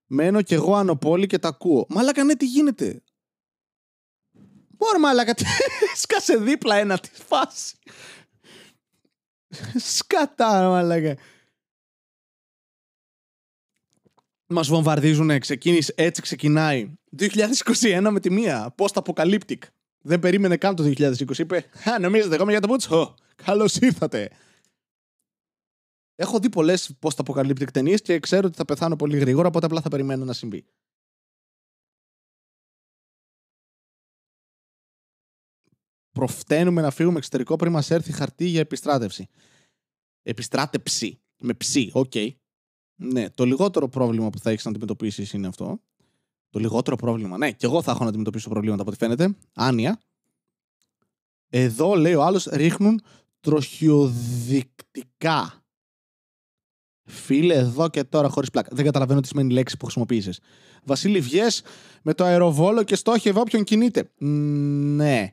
Μένω 0.07 0.43
κι 0.43 0.55
εγώ 0.55 0.75
ανωπόλη 0.75 1.27
και 1.27 1.38
τα 1.38 1.49
ακούω. 1.49 1.87
Μαλάκα, 1.88 2.25
ναι, 2.25 2.35
τι 2.35 2.47
γίνεται; 2.47 3.03
Μπορεί 4.79 4.99
μαλάκα, 4.99 5.35
σκάσε 6.03 6.37
δίπλα 6.37 6.77
ένα 6.77 6.99
τη 6.99 7.11
φάση. 7.12 7.77
Σκατά, 9.77 10.69
μαλάκα. 10.69 11.17
Μας 14.47 14.69
βομβαρδίζουνε, 14.69 15.38
ξεκίνησε, 15.38 15.93
έτσι 15.97 16.23
ξεκινάει. 16.23 16.93
2021 17.19 18.09
με 18.11 18.21
τη 18.21 18.31
μία. 18.31 18.75
Post 18.79 19.03
apocalyptic. 19.03 19.59
Δεν 20.01 20.21
περίμενε 20.21 20.57
καν 20.57 20.75
το 20.75 20.85
2020. 20.85 21.38
Είπε, 21.38 21.64
Α, 21.91 21.99
νομίζετε 21.99 22.35
εγώ 22.35 22.43
είμαι 22.43 22.53
για 22.53 22.61
το 22.61 22.69
μπούτσο. 22.69 23.14
Καλώς 23.45 23.77
ήρθατε. 23.77 24.31
Έχω 26.20 26.38
δει 26.38 26.48
πολλές 26.48 26.96
post 27.00 27.24
apocalyptic 27.24 27.70
ταινίε 27.72 27.96
και 27.96 28.18
ξέρω 28.18 28.46
ότι 28.46 28.57
θα 28.57 28.64
πεθάνω 28.64 28.96
πολύ 28.96 29.18
γρήγορα, 29.18 29.48
οπότε 29.48 29.66
απλά 29.66 29.81
θα 29.81 29.88
περιμένω 29.88 30.24
να 30.24 30.33
συμβεί. 30.33 30.64
προφταίνουμε 36.18 36.83
να 36.83 36.90
φύγουμε 36.90 37.18
εξωτερικό 37.18 37.57
πριν 37.57 37.72
μας 37.72 37.90
έρθει 37.90 38.12
χαρτί 38.12 38.44
για 38.44 38.61
επιστράτευση. 38.61 39.28
Επιστράτεψη. 40.22 41.20
Με 41.38 41.54
ψή, 41.54 41.90
OK. 41.92 42.11
Okay. 42.14 42.31
Ναι, 42.94 43.31
το 43.31 43.44
λιγότερο 43.44 43.88
πρόβλημα 43.88 44.31
που 44.31 44.38
θα 44.38 44.50
έχεις 44.50 44.64
να 44.64 44.70
αντιμετωπίσεις 44.70 45.33
είναι 45.33 45.46
αυτό. 45.46 45.81
Το 46.50 46.59
λιγότερο 46.59 46.96
πρόβλημα. 46.96 47.38
Ναι, 47.38 47.52
και 47.52 47.66
εγώ 47.66 47.83
θα 47.83 47.90
έχω 47.90 48.02
να 48.02 48.09
αντιμετωπίσω 48.09 48.48
προβλήματα 48.48 48.83
από 48.83 48.90
ό,τι 48.90 48.98
φαίνεται. 48.98 49.37
Άνοια. 49.54 50.00
Εδώ 51.48 51.94
λέει 51.94 52.14
ο 52.14 52.22
άλλος 52.22 52.44
ρίχνουν 52.44 53.02
τροχιοδεικτικά. 53.40 55.64
Φίλε, 57.09 57.55
εδώ 57.55 57.88
και 57.88 58.05
τώρα 58.05 58.29
χωρίς 58.29 58.51
πλάκα. 58.51 58.68
Δεν 58.73 58.85
καταλαβαίνω 58.85 59.21
τι 59.21 59.29
σημαίνει 59.29 59.53
η 59.53 59.55
λέξη 59.55 59.77
που 59.77 59.85
χρησιμοποίησες. 59.85 60.40
Βασίλη, 60.85 61.21
βγες 61.21 61.62
με 62.03 62.14
το 62.14 62.25
αεροβόλο 62.25 62.83
και 62.83 62.94
στόχευε 62.94 63.40
όποιον 63.40 63.64
κινείται. 63.64 64.11
Ναι. 64.18 65.33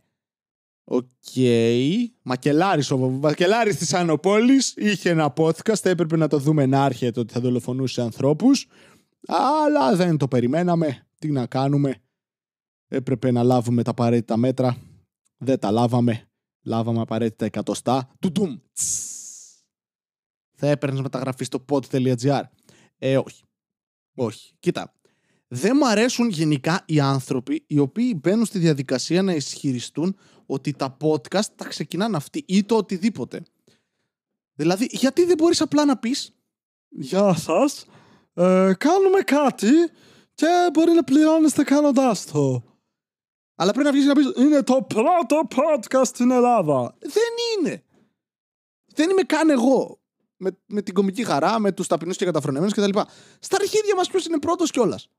OK. 0.83 1.05
Okay. 1.35 1.91
Μακελάρης, 2.21 2.91
ο 2.91 2.97
Μακελάρης 2.97 3.75
της 3.75 3.93
Ανοπόλης 3.93 4.73
είχε 4.77 5.09
ένα 5.09 5.33
podcast, 5.37 5.85
έπρεπε 5.85 6.17
να 6.17 6.27
το 6.27 6.37
δούμε 6.37 6.65
να 6.65 6.85
έρχεται 6.85 7.19
ότι 7.19 7.33
θα 7.33 7.39
δολοφονούσε 7.39 8.01
ανθρώπους, 8.01 8.67
αλλά 9.27 9.95
δεν 9.95 10.17
το 10.17 10.27
περιμέναμε. 10.27 11.07
Τι 11.19 11.31
να 11.31 11.45
κάνουμε. 11.45 11.95
Έπρεπε 12.87 13.31
να 13.31 13.43
λάβουμε 13.43 13.83
τα 13.83 13.91
απαραίτητα 13.91 14.37
μέτρα. 14.37 14.77
Δεν 15.37 15.59
τα 15.59 15.71
λάβαμε. 15.71 16.27
Λάβαμε 16.63 17.01
απαραίτητα 17.01 17.45
εκατοστά. 17.45 18.09
Τουτουμ. 18.19 18.57
Θα 20.55 20.67
έπαιρνες 20.67 21.01
μεταγραφή 21.01 21.43
στο 21.43 21.65
pod.gr. 21.69 22.41
Ε, 22.97 23.17
όχι. 23.17 23.43
Όχι. 24.15 24.53
Κοίτα. 24.59 24.93
Δεν 25.47 25.71
μου 25.75 25.87
αρέσουν 25.87 26.29
γενικά 26.29 26.83
οι 26.85 26.99
άνθρωποι 26.99 27.63
οι 27.67 27.79
οποίοι 27.79 28.19
μπαίνουν 28.21 28.45
στη 28.45 28.59
διαδικασία 28.59 29.21
να 29.21 29.33
ισχυριστούν 29.33 30.17
ότι 30.45 30.73
τα 30.73 30.97
podcast 31.01 31.45
τα 31.55 31.67
ξεκινάνε 31.67 32.17
αυτοί 32.17 32.43
ή 32.47 32.63
το 32.63 32.75
οτιδήποτε. 32.75 33.43
Δηλαδή, 34.55 34.87
γιατί 34.91 35.25
δεν 35.25 35.37
μπορείς 35.37 35.61
απλά 35.61 35.85
να 35.85 35.97
πεις 35.97 36.35
«Γεια 36.89 37.33
σας, 37.33 37.85
ε, 38.33 38.73
κάνουμε 38.77 39.19
κάτι 39.25 39.71
και 40.33 40.69
μπορεί 40.73 40.91
να 40.91 41.03
πληρώνεστε 41.03 41.63
κάνοντάς 41.63 42.25
το». 42.25 42.63
Αλλά 43.55 43.71
πρέπει 43.71 43.85
να 43.85 43.93
βγεις 43.93 44.05
να 44.05 44.13
πεις 44.13 44.31
«Είναι 44.37 44.63
το 44.63 44.81
πρώτο 44.81 45.47
podcast 45.55 46.05
στην 46.05 46.31
Ελλάδα». 46.31 46.95
Δεν 46.99 47.33
είναι. 47.57 47.83
Δεν 48.85 49.09
είμαι 49.09 49.21
καν 49.21 49.49
εγώ. 49.49 49.99
Με, 50.37 50.57
με 50.65 50.81
την 50.81 50.93
κομική 50.93 51.23
χαρά, 51.23 51.59
με 51.59 51.71
τους 51.71 51.87
ταπεινούς 51.87 52.17
και 52.17 52.25
καταφρονεμένους 52.25 52.73
κτλ. 52.73 52.99
Στα 53.39 53.57
αρχίδια 53.59 53.95
μας 53.95 54.09
ποιος 54.09 54.25
είναι 54.25 54.39
πρώτος 54.39 54.71
κιόλας; 54.71 55.09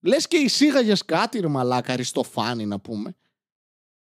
Λες 0.00 0.28
και 0.28 0.36
εισήγαγες 0.36 1.04
κάτι 1.04 1.40
ρε 1.40 1.48
μαλάκα, 1.48 1.92
αριστοφάνη 1.92 2.66
να 2.66 2.80
πούμε. 2.80 3.16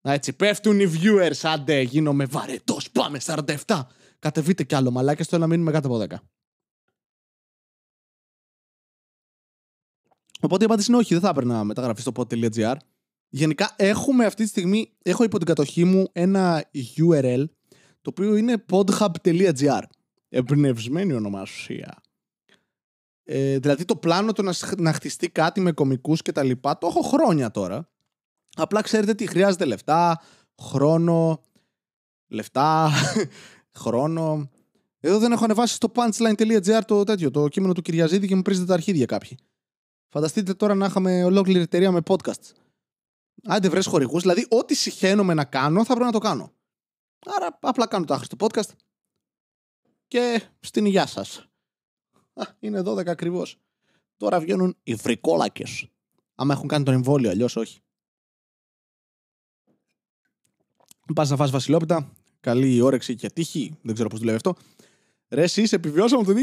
Έτσι, 0.01 0.33
πέφτουν 0.33 0.79
οι 0.79 0.91
viewers, 0.93 1.39
άντε, 1.43 1.81
γίνομαι 1.81 2.25
βαρετός, 2.25 2.91
πάμε 2.91 3.19
47. 3.25 3.87
Κατεβείτε 4.19 4.63
κι 4.63 4.75
άλλο 4.75 4.91
μαλάκες, 4.91 5.27
θέλω 5.27 5.41
να 5.41 5.47
μείνουμε 5.47 5.71
κάτω 5.71 5.87
από 5.87 5.97
10. 5.97 6.15
Οπότε 10.41 10.63
η 10.63 10.65
απάντηση 10.65 10.91
είναι 10.91 10.99
όχι, 10.99 11.13
δεν 11.13 11.23
θα 11.23 11.29
έπαιρνα 11.29 11.53
να 11.53 11.63
μεταγραφεί 11.63 12.01
στο 12.01 12.11
pod.gr. 12.15 12.75
Γενικά 13.29 13.73
έχουμε 13.75 14.25
αυτή 14.25 14.43
τη 14.43 14.49
στιγμή, 14.49 14.93
έχω 15.01 15.23
υπό 15.23 15.37
την 15.37 15.47
κατοχή 15.47 15.83
μου 15.83 16.07
ένα 16.11 16.69
URL 16.97 17.45
το 18.01 18.09
οποίο 18.09 18.35
είναι 18.35 18.65
podhub.gr. 18.71 19.81
Εμπνευσμένη 20.33 21.13
ονομασία. 21.13 22.01
Ε, 23.23 23.59
δηλαδή 23.59 23.85
το 23.85 23.95
πλάνο 23.95 24.31
του 24.33 24.43
να, 24.43 24.53
να 24.77 24.93
χτιστεί 24.93 25.29
κάτι 25.29 25.61
με 25.61 25.71
κομικούς 25.71 26.21
και 26.21 26.31
τα 26.31 26.43
λοιπά, 26.43 26.77
το 26.77 26.87
έχω 26.87 27.01
χρόνια 27.01 27.51
τώρα. 27.51 27.89
Απλά 28.55 28.81
ξέρετε 28.81 29.13
τι 29.13 29.27
χρειάζεται 29.27 29.65
λεφτά, 29.65 30.21
χρόνο, 30.61 31.41
λεφτά, 32.27 32.91
χρόνο. 33.81 34.49
Εδώ 34.99 35.19
δεν 35.19 35.31
έχω 35.31 35.43
ανεβάσει 35.43 35.73
στο 35.73 35.91
punchline.gr 35.95 36.81
το 36.87 37.03
τέτοιο, 37.03 37.31
το 37.31 37.47
κείμενο 37.47 37.73
του 37.73 37.81
Κυριαζίδη 37.81 38.27
και 38.27 38.35
μου 38.35 38.41
πρίζετε 38.41 38.65
τα 38.65 38.73
αρχίδια 38.73 39.05
κάποιοι. 39.05 39.37
Φανταστείτε 40.09 40.53
τώρα 40.53 40.75
να 40.75 40.85
είχαμε 40.85 41.23
ολόκληρη 41.23 41.59
εταιρεία 41.59 41.91
με 41.91 41.99
podcasts. 42.05 42.51
Άντε 43.43 43.69
βρες 43.69 43.85
χορηγούς, 43.85 44.21
δηλαδή 44.21 44.45
ό,τι 44.49 44.75
συχαίνομαι 44.75 45.33
να 45.33 45.45
κάνω 45.45 45.79
θα 45.79 45.93
πρέπει 45.93 46.05
να 46.05 46.11
το 46.11 46.19
κάνω. 46.19 46.51
Άρα 47.25 47.57
απλά 47.61 47.87
κάνω 47.87 48.05
το 48.05 48.13
άχρηστο 48.13 48.35
podcast 48.39 48.69
και 50.11 50.41
στην 50.59 50.85
υγειά 50.85 51.05
σας. 51.05 51.47
Α, 52.33 52.43
είναι 52.59 52.81
12 52.81 53.07
ακριβώς. 53.07 53.57
Τώρα 54.17 54.39
βγαίνουν 54.39 54.77
οι 54.83 54.93
βρικόλακες. 54.93 55.87
Άμα 56.35 56.53
έχουν 56.53 56.67
κάνει 56.67 56.83
τον 56.83 56.93
εμβόλιο, 56.93 57.29
αλλιώς 57.29 57.55
όχι. 57.55 57.79
Πας 61.13 61.29
να 61.29 61.35
φας 61.35 61.51
βασιλόπιτα. 61.51 62.11
Καλή 62.39 62.81
όρεξη 62.81 63.15
και 63.15 63.29
τύχη. 63.29 63.77
Δεν 63.81 63.93
ξέρω 63.93 64.09
πώς 64.09 64.19
δουλεύει 64.19 64.35
αυτό. 64.35 64.55
Ρε, 65.29 65.43
εσύ 65.43 65.67
επιβιώσαμε 65.71 66.23
το 66.23 66.33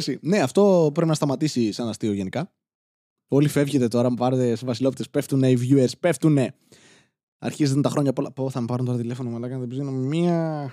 2020. 0.00 0.16
Ναι, 0.20 0.40
αυτό 0.40 0.90
πρέπει 0.94 1.08
να 1.08 1.14
σταματήσει 1.14 1.72
σαν 1.72 1.88
αστείο 1.88 2.12
γενικά. 2.12 2.52
Όλοι 3.28 3.48
φεύγετε 3.48 3.88
τώρα, 3.88 4.10
μου 4.10 4.16
πάρετε 4.16 4.54
σε 4.54 4.66
βασιλόπιτες. 4.66 5.10
Πέφτουνε 5.10 5.50
οι 5.50 5.58
viewers, 5.60 5.98
πέφτουνε. 6.00 6.54
Αρχίζουν 7.38 7.82
τα 7.82 7.88
χρόνια 7.88 8.12
πολλά. 8.12 8.32
Πω, 8.32 8.50
θα 8.50 8.60
με 8.60 8.66
πάρουν 8.66 8.86
τώρα 8.86 8.98
τηλέφωνο, 8.98 9.30
μαλάκα. 9.30 9.58
Δεν 9.58 9.68
ψήνω 9.68 9.90
μία. 9.90 10.72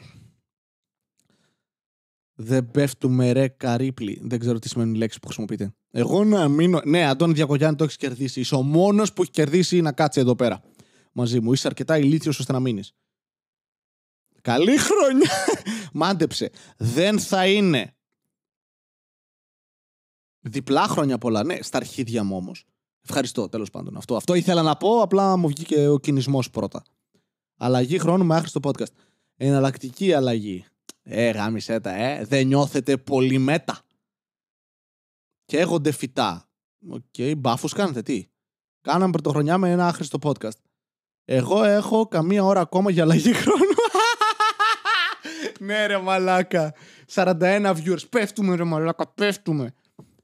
Δεν 2.36 2.71
πέφτουμε 2.71 3.32
ρε 3.32 3.48
καρύπλι. 3.48 4.21
Δεν 4.24 4.39
ξέρω 4.39 4.60
τι 4.60 4.69
σημαίνει 4.69 4.91
η 4.91 4.98
λέξη 4.98 5.19
που 5.19 5.26
χρησιμοποιείτε. 5.26 5.74
Εγώ 5.91 6.24
να 6.24 6.48
μείνω. 6.48 6.82
Ναι, 6.86 7.06
Αντώνη 7.06 7.34
Διακογιάννη 7.34 7.78
το 7.78 7.84
έχεις 7.84 7.98
κερδίσει. 7.98 8.39
Είσαι 8.39 8.56
ο 8.56 8.62
μόνος 8.62 9.13
που 9.13 9.21
έχει 9.21 9.32
κερδίσει 9.32 9.82
να 9.82 9.91
κάτσει 9.91 10.19
εδώ 10.19 10.36
πέρα 10.36 10.62
μαζί 11.12 11.39
μου. 11.39 11.54
Είσαι 11.54 11.67
αρκετά 11.67 11.98
ηλίθιος 11.98 12.39
ώστε 12.39 12.52
να 12.52 12.60
μείνεις. 12.60 12.93
Καλή 14.41 14.78
χρονιά! 14.78 15.30
Μάντεψε. 15.93 16.52
Δεν 16.78 17.19
θα 17.19 17.48
είναι. 17.48 17.95
Διπλά 20.39 20.88
χρόνια 20.88 21.17
πολλά. 21.17 21.43
Ναι, 21.43 21.58
στα 21.62 21.78
αρχίδια 21.78 22.24
μου 22.24 22.36
όμως. 22.36 22.65
Ευχαριστώ, 23.02 23.50
τέλος 23.50 23.69
πάντων. 23.69 23.98
Αυτό, 23.98 24.15
αυτό 24.15 24.34
ήθελα 24.34 24.62
να 24.62 24.78
πω, 24.78 25.02
απλά 25.02 25.38
μου 25.38 25.48
βγήκε 25.48 25.88
ο 25.88 26.00
κινησμός 26.00 26.50
πρώτα. 26.50 26.84
Αλλαγή 27.58 28.00
χρόνου 28.00 28.26
με 28.26 28.36
άχρηστο 28.36 28.60
podcast. 28.63 28.93
Εναλλακτική 29.36 30.13
αλλαγή. 30.13 30.65
Ε, 31.08 31.30
γάμισε 31.30 31.80
τα, 31.80 31.91
ε. 31.91 32.26
Δεν 32.26 32.48
νιώθετε 32.48 32.98
πολύ 32.98 33.38
meta. 33.38 33.82
Και 35.46 35.60
έχονται 35.60 35.91
φυτά. 35.91 36.50
OK, 36.89 37.04
okay, 37.18 37.34
μπάφους 37.38 37.74
κάνετε, 37.74 38.02
τι; 38.02 38.28
Κάναμε 38.82 39.12
πρωτοχρονιά 39.12 39.58
με 39.58 39.72
ένα 39.72 39.88
άχρηστο 39.88 40.18
podcast. 40.22 40.60
Εγώ 41.26 41.63
έχω 41.63 42.08
καμία 42.08 42.44
ώρα 42.44 42.60
ακόμα 42.60 42.91
για 42.91 43.04
αλλαγή 43.04 43.34
χρόνου. 43.34 43.63
ναι 45.60 45.86
ρε 45.86 45.98
μαλάκα. 45.98 46.74
41 47.13 47.74
viewers. 47.76 48.10
Πέφτουμε 48.10 48.56
ρε 48.56 48.63
μαλάκα, 48.63 49.08
πέφτουμε. 49.08 49.74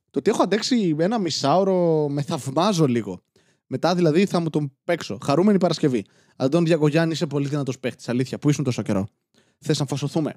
Το 0.10 0.20
ότι 0.20 0.30
έχω 0.30 0.44
αντέξει 0.44 0.96
ένα 1.00 1.20
μισάωρο 1.20 2.08
με 2.10 2.22
θαυμάζω 2.22 2.86
λίγο. 2.86 3.24
Μετά 3.68 3.96
δηλαδή 3.96 4.26
θα 4.26 4.40
μου 4.40 4.50
τον 4.50 4.78
παίξω. 4.84 5.18
Χαρούμενη 5.24 5.58
Παρασκευή. 5.58 6.06
Αντών 6.36 6.66
Διακογιάννη 6.66 7.14
είσαι 7.14 7.28
πολύ 7.28 7.48
δυνατός 7.48 7.80
παίχτης. 7.80 8.10
Αλήθεια, 8.10 8.40
που 8.40 8.50
ήσουν 8.50 8.64
τόσο 8.64 8.82
καιρό. 8.82 9.08
Θες 9.60 9.80
να 9.80 9.86
φασωθούμε; 9.86 10.36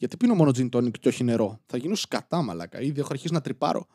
Γιατί 0.00 0.16
πίνω 0.16 0.34
μόνο 0.34 0.50
gin 0.54 0.68
tonic 0.70 0.98
και 0.98 1.08
όχι 1.08 1.24
νερό. 1.24 1.60
Θα 1.66 1.76
γίνω 1.76 1.94
σκατά 1.94 2.42
μαλάκα. 2.42 2.80
Ήδη 2.80 3.00
έχω 3.00 3.08
αρχίσει 3.12 3.32
να 3.32 3.40
τρυπάρω. 3.40 3.86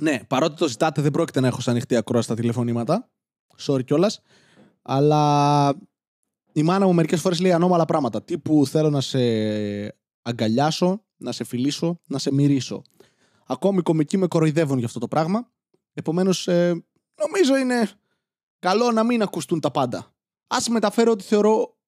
Ναι, 0.00 0.24
παρότι 0.24 0.56
το 0.56 0.68
ζητάτε 0.68 1.02
δεν 1.02 1.10
πρόκειται 1.10 1.40
να 1.40 1.46
έχω 1.46 1.60
σαν 1.60 1.72
ανοιχτή 1.72 1.96
ακρόαση 1.96 2.26
στα 2.26 2.34
τηλεφωνήματα. 2.34 3.10
Sorry 3.58 3.84
κιόλας. 3.84 4.20
Αλλά 4.82 5.74
η 6.52 6.62
μάνα 6.62 6.86
μου 6.86 6.94
μερικές 6.94 7.20
φορές 7.20 7.40
λέει 7.40 7.52
ανώμαλα 7.52 7.84
πράγματα. 7.84 8.22
Τύπου 8.22 8.66
θέλω 8.66 8.90
να 8.90 9.00
σε 9.00 9.18
αγκαλιάσω, 10.22 11.04
να 11.16 11.32
σε 11.32 11.44
φιλήσω, 11.44 12.00
να 12.06 12.18
σε 12.18 12.32
μυρίσω. 12.32 12.82
Ακόμη 13.46 13.78
οι 13.78 13.82
κομικοί 13.82 14.16
με 14.16 14.26
κοροϊδεύουν 14.26 14.78
για 14.78 14.86
αυτό 14.86 14.98
το 14.98 15.08
πράγμα. 15.08 15.50
Επομένως, 15.92 16.48
ε, 16.48 16.84
νομίζω 17.14 17.56
είναι 17.56 17.90
καλό 18.58 18.92
να 18.92 19.04
μην 19.04 19.22
ακουστούν 19.22 19.60
τα 19.60 19.70
πάντα. 19.70 19.98
Α 20.46 20.58
μεταφέρω 20.70 21.10
ότι 21.12 21.24
θεωρώ 21.24 21.78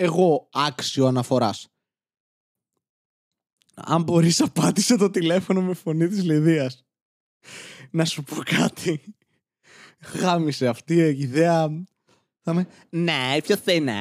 εγώ 0.00 0.48
άξιο 0.52 1.06
αναφοράς. 1.06 1.68
Αν 3.74 4.02
μπορείς 4.02 4.40
απάντησε 4.40 4.96
το 4.96 5.10
τηλέφωνο 5.10 5.62
με 5.62 5.74
φωνή 5.74 6.08
της 6.08 6.22
Λιδίας. 6.22 6.84
Να 7.90 8.04
σου 8.04 8.22
πω 8.22 8.36
κάτι. 8.36 9.14
Γάμισε 10.14 10.68
αυτή 10.68 10.94
η 10.94 11.18
ιδέα. 11.18 11.84
Θα 12.40 12.54
με... 12.54 12.66
Ναι, 12.90 13.36
ποιο 13.42 13.56
είναι; 13.74 13.94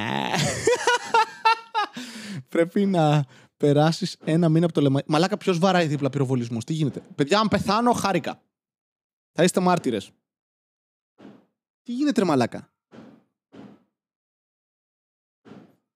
Πρέπει 2.49 2.85
να 2.85 3.25
περάσεις 3.57 4.17
ένα 4.23 4.49
μήνα 4.49 4.65
από 4.65 4.73
το 4.73 4.81
λεμόνι. 4.81 5.03
Μαλάκα, 5.07 5.37
ποιος 5.37 5.59
βαράει 5.59 5.87
δίπλα 5.87 6.09
πυροβολισμό. 6.09 6.59
Τι 6.59 6.73
γίνεται; 6.73 6.99
Παιδιά, 7.15 7.39
αν 7.39 7.47
πεθάνω, 7.47 7.91
χάρηκα. 7.91 8.41
Θα 9.31 9.43
είστε 9.43 9.59
μάρτυρες. 9.59 10.11
Τι 11.81 11.93
γίνεται, 11.93 12.19
ρε 12.19 12.25
μαλάκα; 12.25 12.73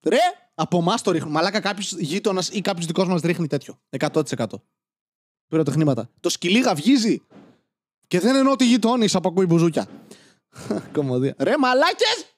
Ρε, 0.03 0.17
από 0.55 0.77
εμάς 0.77 1.01
το 1.01 1.11
ρίχνουν. 1.11 1.31
Μαλάκα 1.31 1.59
κάποιος 1.59 1.91
γείτονας 1.91 2.49
ή 2.49 2.61
κάποιος 2.61 2.85
δικός 2.85 3.07
μας 3.07 3.21
ρίχνει 3.21 3.47
τέτοιο. 3.47 3.79
100%. 3.89 4.45
Πυροτεχνήματα. 5.47 6.09
Το 6.19 6.29
σκυλί 6.29 6.59
γαυγίζει. 6.59 7.21
Και 8.07 8.19
δεν 8.19 8.35
εννοώ 8.35 8.53
ότι 8.53 8.65
γειτόνις 8.65 9.15
από 9.15 9.27
ακούει 9.29 9.45
μπουζούκια. 9.45 9.87
Κομμωδία. 10.93 11.35
Ρε, 11.37 11.57
μαλάκες! 11.57 12.35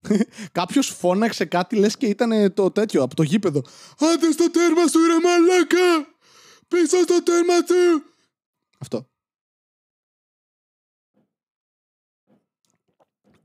Κάποιος 0.52 0.88
φώναξε 0.88 1.44
κάτι, 1.44 1.76
λες 1.76 1.96
και 1.96 2.06
ήταν 2.06 2.54
το 2.54 2.70
τέτοιο 2.70 3.02
από 3.02 3.14
το 3.14 3.22
γήπεδο. 3.22 3.62
Άντε 3.98 4.32
στο 4.32 4.50
τέρμα 4.50 4.86
σου, 4.86 5.06
ρε 5.06 5.20
μαλάκα! 5.20 6.16
Πίσω 6.68 7.02
στο 7.02 7.22
τέρμα 7.22 7.54
σου! 7.54 8.02
Αυτό. 8.78 9.08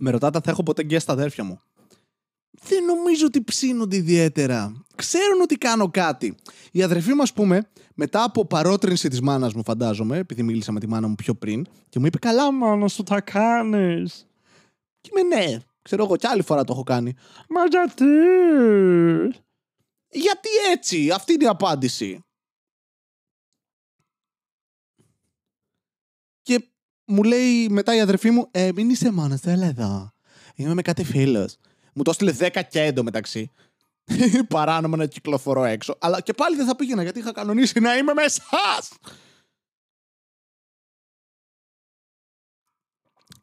Με 0.06 0.12
ρωτάτε 0.12 0.40
θα 0.44 0.52
έχω 0.52 0.64
ποτέ 0.64 0.84
γκέ 0.84 1.00
στα 1.00 1.14
αδέρφια 1.14 1.44
μου. 1.44 1.62
Δεν 2.52 2.86
νομίζω 2.86 3.26
ότι 3.26 3.44
ψήνονται 3.44 3.96
ιδιαίτερα. 3.96 4.86
Ξέρουν 4.96 5.42
ότι 5.42 5.56
κάνω 5.56 5.90
κάτι. 5.90 6.36
Η 6.72 6.84
αδερφή 6.84 7.14
μου, 7.14 7.22
ας 7.22 7.34
πούμε, 7.34 7.70
μετά 7.96 8.24
από 8.24 8.46
παρότρινση 8.46 9.10
της 9.10 9.22
μάνας 9.22 9.54
μου, 9.54 9.64
φαντάζομαι, 9.64 10.18
επειδή 10.18 10.44
μίλησα 10.44 10.72
με 10.72 10.80
τη 10.80 10.88
μάνα 10.88 11.08
μου 11.08 11.16
πιο 11.16 11.36
πριν, 11.36 11.66
και 11.90 12.00
μου 12.00 12.06
είπε: 12.06 12.18
Καλά, 12.18 12.52
μάνα 12.52 12.88
σου 12.88 13.04
τα 13.04 13.22
κάνεις. 13.22 14.28
Και 15.02 15.10
είμαι 15.14 15.36
ναι, 15.36 15.58
ξέρω 15.82 16.04
εγώ, 16.04 16.16
κι 16.16 16.28
άλλη 16.28 16.42
φορά 16.42 16.64
το 16.64 16.74
έχω 16.74 16.84
κάνει. 16.84 17.14
Μα 17.50 17.66
γιατί; 17.66 18.06
Γιατί 20.10 20.50
έτσι, 20.72 21.12
αυτή 21.12 21.34
είναι 21.34 21.44
η 21.44 21.48
απάντηση. 21.48 22.24
Και 26.42 26.68
μου 27.06 27.24
λέει 27.24 27.70
μετά 27.70 27.96
η 27.96 28.00
αδερφή 28.00 28.30
μου, 28.30 28.48
ε, 28.52 28.72
μην 28.76 28.90
είσαι 28.90 29.12
μόνος, 29.12 29.42
έλα 29.44 29.66
εδώ. 29.66 30.14
Είμαι 30.56 30.74
με 30.74 30.82
κάτι 30.82 31.04
φίλος. 31.04 31.58
Μου 31.94 32.04
το 32.04 32.10
έστειλε 32.10 32.32
10 32.40 32.62
και 32.70 32.82
εντωμεταξύ. 32.82 33.52
Παράνομα 34.50 34.98
να 34.98 35.06
κυκλοφορώ 35.06 35.64
έξω. 35.64 35.98
Αλλά 36.00 36.22
και 36.22 36.34
πάλι 36.34 36.56
δεν 36.56 36.66
θα 36.66 36.76
πήγαινα 36.76 37.04
γιατί 37.04 37.20
είχα 37.20 37.32
κανονίσει 37.32 37.80
να 37.80 37.98
είμαι 37.98 38.14
με 38.14 38.24
εσάς. 38.24 38.92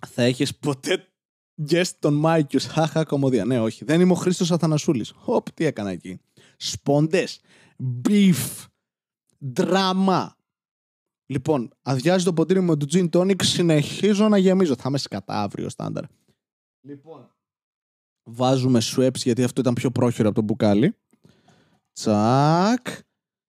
Θα 0.06 0.22
έχεις 0.22 0.56
ποτέ 0.56 1.08
guest 1.70 1.90
τον 1.98 2.14
Μάικιου. 2.14 2.60
Χάχα 2.68 3.04
κομμωδία. 3.04 3.44
Ναι, 3.44 3.60
όχι. 3.60 3.84
Δεν 3.84 4.00
είμαι 4.00 4.12
ο 4.12 4.14
Χρήστος 4.14 4.50
Αθανασούλης. 4.50 5.12
Οπ, 5.24 5.50
τι 5.50 5.64
έκανα 5.64 5.90
εκεί. 5.90 6.20
Σπόντες. 6.56 7.40
Beef. 8.08 8.66
Δράμα. 9.38 10.36
Λοιπόν, 11.30 11.70
αδειάζει 11.82 12.24
το 12.24 12.32
ποτήρι 12.32 12.60
μου 12.60 12.66
με 12.66 12.76
το 12.76 12.86
gin 12.90 13.08
tonic. 13.10 13.42
Συνεχίζω 13.42 14.28
να 14.28 14.38
γεμίζω. 14.38 14.76
Θα 14.76 14.84
είμαι 14.86 14.98
σκατά 14.98 15.42
αύριο 15.42 15.68
στάνταρ. 15.68 16.04
Λοιπόν, 16.80 17.34
Βάζουμε 18.22 18.80
Schweppes 18.82 19.14
γιατί 19.14 19.42
αυτό 19.42 19.60
ήταν 19.60 19.74
πιο 19.74 19.90
πρόχειρο 19.90 20.28
από 20.28 20.36
το 20.36 20.42
μπουκάλι. 20.42 20.96
Τσακ. 21.92 22.86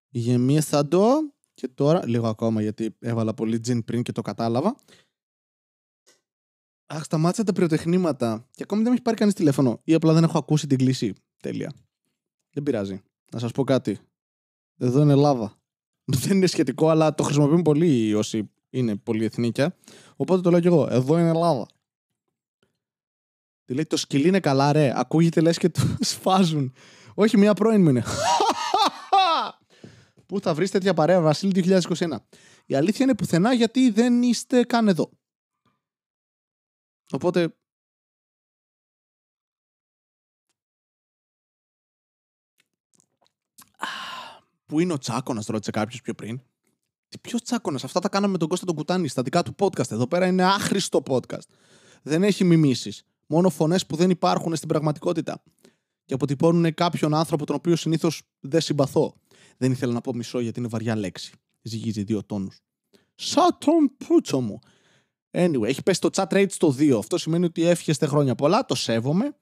Γεμίσα 0.09 0.87
το. 0.87 1.33
Και 1.53 1.67
τώρα, 1.67 2.07
λίγο 2.07 2.27
ακόμα 2.27 2.61
γιατί 2.61 2.95
έβαλα 2.99 3.33
πολύ 3.33 3.59
τζιν 3.59 3.83
πριν 3.83 4.03
και 4.03 4.11
το 4.11 4.21
κατάλαβα. 4.21 4.75
Αχ, 6.85 7.03
σταμάτησα 7.03 7.43
τα 7.43 7.53
πυροτεχνήματα. 7.53 8.47
Και 8.51 8.63
ακόμη 8.63 8.81
δεν 8.81 8.89
με 8.89 8.95
έχει 8.95 9.03
πάρει 9.03 9.17
κανείς 9.17 9.33
τηλέφωνο. 9.33 9.81
Ή 9.83 9.93
απλά 9.93 10.13
δεν 10.13 10.23
έχω 10.23 10.37
ακούσει 10.37 10.67
την 10.67 10.77
κλίση. 10.77 11.13
Τέλεια. 11.41 11.73
Δεν 12.53 12.63
πειράζει. 12.63 13.01
Να 13.31 13.39
σας 13.39 13.51
πω 13.51 13.63
κάτι. 13.63 13.99
Εδώ 14.77 15.01
είναι 15.01 15.11
Ελλάδα. 15.11 15.60
Δεν 16.23 16.37
είναι 16.37 16.47
σχετικό, 16.47 16.89
αλλά 16.89 17.15
το 17.15 17.23
χρησιμοποιούν 17.23 17.61
πολύ 17.61 18.13
όσοι 18.13 18.49
είναι 18.69 18.95
πολυεθνίκια. 18.95 19.75
Οπότε 20.15 20.41
το 20.41 20.49
λέω 20.49 20.59
κι 20.59 20.67
εγώ. 20.67 20.87
Εδώ 20.91 21.17
είναι 21.19 21.29
Ελλάδα. 21.29 21.67
Τι 23.65 23.73
λέει, 23.73 23.85
το 23.85 23.97
σκυλί 23.97 24.27
είναι 24.27 24.39
καλά, 24.39 24.71
ρε. 24.71 24.93
Ακούγεται 24.95 25.41
λες 25.41 25.57
και 25.57 25.69
το 25.69 25.81
σφάζουν. 25.99 26.73
Όχι, 27.13 27.37
μία 27.37 27.53
πρώην 27.53 27.81
μου 27.81 27.89
είναι. 27.89 28.03
Πού 30.25 30.39
θα 30.39 30.53
βρεις 30.53 30.71
τέτοια 30.71 30.93
παρέα, 30.93 31.21
Βασίλη 31.21 31.81
2021. 31.89 32.07
Η 32.65 32.75
αλήθεια 32.75 33.05
είναι 33.05 33.15
πουθενά 33.15 33.53
γιατί 33.53 33.89
δεν 33.89 34.21
είστε 34.21 34.63
καν 34.63 34.87
εδώ. 34.87 35.09
Οπότε. 37.11 37.55
Πού 44.71 44.79
είναι 44.79 44.93
ο 44.93 44.97
Τσάκονα, 44.97 45.43
ρώτησε 45.47 45.71
κάποιος 45.71 46.01
πιο 46.01 46.13
πριν. 46.13 46.41
Τι 47.07 47.17
ποιος 47.17 47.41
Τσάκονα, 47.41 47.79
αυτά 47.83 47.99
τα 47.99 48.09
κάναμε 48.09 48.31
με 48.31 48.37
τον 48.37 48.47
Κώστα 48.47 48.65
τον 48.65 48.75
Κουτάνη 48.75 49.07
στα 49.07 49.21
δικά 49.21 49.43
του 49.43 49.55
podcast. 49.59 49.91
Εδώ 49.91 50.07
πέρα 50.07 50.27
είναι 50.27 50.43
άχρηστο 50.43 51.03
podcast. 51.07 51.47
Δεν 52.01 52.23
έχει 52.23 52.43
μιμήσεις 52.43 53.03
μόνο 53.27 53.49
φωνές 53.49 53.85
που 53.85 53.95
δεν 53.95 54.09
υπάρχουν 54.09 54.55
στην 54.55 54.67
πραγματικότητα. 54.67 55.43
Και 56.05 56.13
αποτυπώνουν 56.13 56.73
κάποιον 56.73 57.13
άνθρωπο 57.13 57.45
τον 57.45 57.55
οποίο 57.55 57.75
συνήθως 57.75 58.21
δεν 58.39 58.61
συμπαθώ. 58.61 59.13
Δεν 59.57 59.71
ήθελα 59.71 59.93
να 59.93 60.01
πω 60.01 60.13
μισό 60.13 60.39
γιατί 60.39 60.59
είναι 60.59 60.67
βαριά 60.67 60.95
λέξη. 60.95 61.33
Ζυγίζει 61.61 62.03
δύο 62.03 62.23
τόνους. 62.23 62.61
Σαν 63.15 63.57
τον 63.57 63.91
πούτσο 64.07 64.39
μου. 64.39 64.59
Anyway, 65.31 65.63
έχει 65.63 65.83
πέσει 65.83 66.01
το 66.01 66.09
chat 66.11 66.27
rate 66.33 66.51
στο 66.51 66.75
2. 66.77 66.97
Αυτό 66.97 67.17
σημαίνει 67.17 67.45
ότι 67.45 67.63
εύχεστε 67.63 68.05
χρόνια 68.05 68.35
πολλά. 68.35 68.65
Το 68.65 68.75
σέβομαι. 68.75 69.35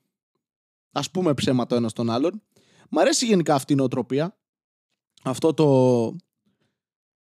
Α 0.91 1.01
πούμε 1.01 1.34
ψέματα 1.34 1.75
ένας 1.75 1.93
τον 1.93 2.09
άλλον. 2.09 2.41
Μ' 2.89 2.99
αρέσει 2.99 3.25
γενικά 3.25 3.55
αυτή 3.55 3.73
η 3.73 3.75
νοοτροπία. 3.75 4.38
Αυτό 5.24 5.53
το. 5.53 6.15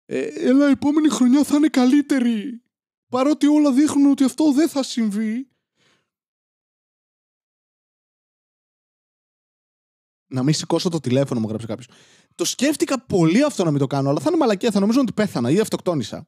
Ε, 0.05 0.25
έλα, 0.25 0.67
η 0.67 0.71
επόμενη 0.71 1.09
χρονιά 1.09 1.43
θα 1.43 1.55
είναι 1.55 1.67
καλύτερη. 1.67 2.61
Παρότι 3.09 3.47
όλα 3.47 3.71
δείχνουν 3.71 4.11
ότι 4.11 4.23
αυτό 4.23 4.51
δεν 4.51 4.69
θα 4.69 4.83
συμβεί, 4.83 5.49
να 10.29 10.43
μην 10.43 10.53
σηκώσω 10.53 10.89
το 10.89 10.99
τηλέφωνο, 10.99 11.39
μου 11.39 11.47
γράψει 11.47 11.67
κάποιος. 11.67 11.87
Το 12.35 12.45
σκέφτηκα 12.45 12.99
πολύ 12.99 13.43
αυτό 13.43 13.63
να 13.63 13.71
μην 13.71 13.79
το 13.79 13.87
κάνω, 13.87 14.09
αλλά 14.09 14.19
θα 14.19 14.25
είναι 14.29 14.37
μαλακία. 14.37 14.71
Θα 14.71 14.79
νομίζω 14.79 15.01
ότι 15.01 15.13
πέθανα 15.13 15.51
ή 15.51 15.59
αυτοκτόνησα. 15.59 16.27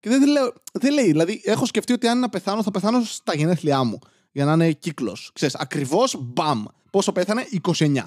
Και 0.00 0.08
δεν, 0.08 0.26
λέω, 0.26 0.52
δεν 0.72 0.92
λέει. 0.92 1.06
Δηλαδή, 1.06 1.40
έχω 1.44 1.66
σκεφτεί 1.66 1.92
ότι 1.92 2.06
αν 2.08 2.18
να 2.18 2.28
πεθάνω, 2.28 2.62
θα 2.62 2.70
πεθάνω 2.70 3.04
στα 3.04 3.34
γενέθλιά 3.34 3.84
μου. 3.84 3.98
Για 4.32 4.44
να 4.44 4.52
είναι 4.52 4.72
κύκλος. 4.72 5.30
Ξέρεις, 5.34 5.54
ακριβώς 5.54 6.16
μπαμ. 6.20 6.64
Πόσο 6.90 7.12
πέθανε, 7.12 7.46
29. 7.62 8.04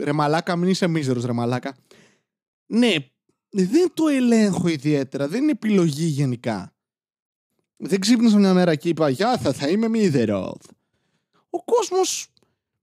Ρε 0.00 0.12
μαλάκα, 0.12 0.56
μην 0.56 0.68
είσαι 0.68 0.86
μίζερος, 0.86 1.24
ρε 1.24 1.32
μαλάκα. 1.32 1.76
Ναι, 2.66 2.94
δεν 3.48 3.92
το 3.94 4.08
ελέγχω 4.08 4.68
ιδιαίτερα. 4.68 5.28
Δεν 5.28 5.42
είναι 5.42 5.50
επιλογή 5.50 6.04
γενικά. 6.04 6.76
Δεν 7.76 8.00
ξύπνησα 8.00 8.38
μια 8.38 8.54
μέρα 8.54 8.74
και 8.74 8.88
είπα 8.88 9.08
Γεια, 9.08 9.38
θα, 9.38 9.52
θα 9.52 9.68
είμαι 9.68 9.88
μίζερος. 9.88 10.58
Ο 11.50 11.64
κόσμος 11.64 12.32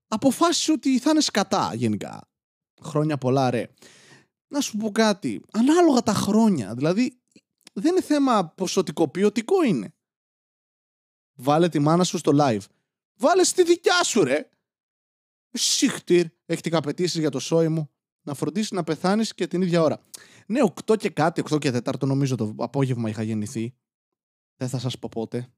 αποφάσισε 0.08 0.72
ότι 0.72 1.00
θα 1.00 1.10
είναι 1.10 1.22
σκατά 1.22 1.74
γενικά. 1.76 2.30
Χρόνια 2.82 3.18
πολλά, 3.18 3.50
ρε. 3.50 3.68
Να 4.48 4.62
σου 4.62 4.78
πω 4.78 4.92
κάτι. 4.92 5.42
Ανάλογα 5.52 6.02
τα 6.02 6.14
χρόνια. 6.14 6.74
Δηλαδή, 6.76 7.22
δεν 7.74 7.92
είναι 7.92 8.02
θέμα 8.02 8.48
ποσοτικό, 8.48 9.08
ποιοτικό 9.08 9.64
είναι. 9.64 9.94
Βάλε 11.34 11.70
τη 11.70 11.80
μάνα 11.80 12.04
σου 12.04 12.18
στο 12.18 12.32
live. 12.36 12.66
Βάλε 13.16 13.44
στη 13.44 13.64
δικιά 13.64 14.04
σου, 14.04 14.24
ρε. 14.24 14.50
Συχτήρ, 15.54 16.26
έχετε 16.46 16.78
απαιτήσεις 16.78 17.20
για 17.20 17.30
το 17.30 17.40
σόι 17.40 17.68
μου. 17.68 17.90
Να 18.22 18.34
φροντίσεις 18.34 18.72
να 18.72 18.84
πεθάνεις 18.84 19.34
και 19.34 19.48
την 19.48 19.62
ίδια 19.62 19.82
ώρα. 19.82 20.02
Ναι, 20.48 20.60
8 20.86 20.98
και 20.98 21.10
κάτι, 21.10 21.44
8 21.52 21.58
και 21.60 21.72
4 21.72 22.06
νομίζω 22.06 22.36
το 22.36 22.56
απόγευμα 22.58 23.10
είχα 23.10 23.24
γεννηθεί. 23.24 23.76
Δεν 24.56 24.70
θα 24.70 24.80
σας 24.80 25.00
πω 25.00 25.10
πότε. 25.12 25.54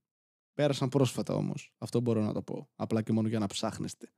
Πέρασαν 0.53 0.89
πρόσφατα 0.89 1.33
όμως. 1.33 1.73
Αυτό 1.77 1.99
μπορώ 1.99 2.21
να 2.21 2.33
το 2.33 2.41
πω. 2.41 2.69
Απλά 2.75 3.01
και 3.01 3.11
μόνο 3.11 3.27
για 3.27 3.39
να 3.39 3.47
ψάχνεστε 3.47 4.09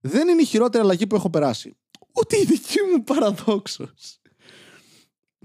δεν 0.00 0.28
είναι 0.28 0.42
η 0.42 0.44
χειρότερη 0.44 0.82
αλλαγή 0.84 1.06
που 1.06 1.14
έχω 1.14 1.30
περάσει. 1.30 1.76
Ούτε 2.12 2.38
η 2.38 2.44
δική 2.44 2.78
μου 2.92 3.04
παραδόξως. 3.04 4.20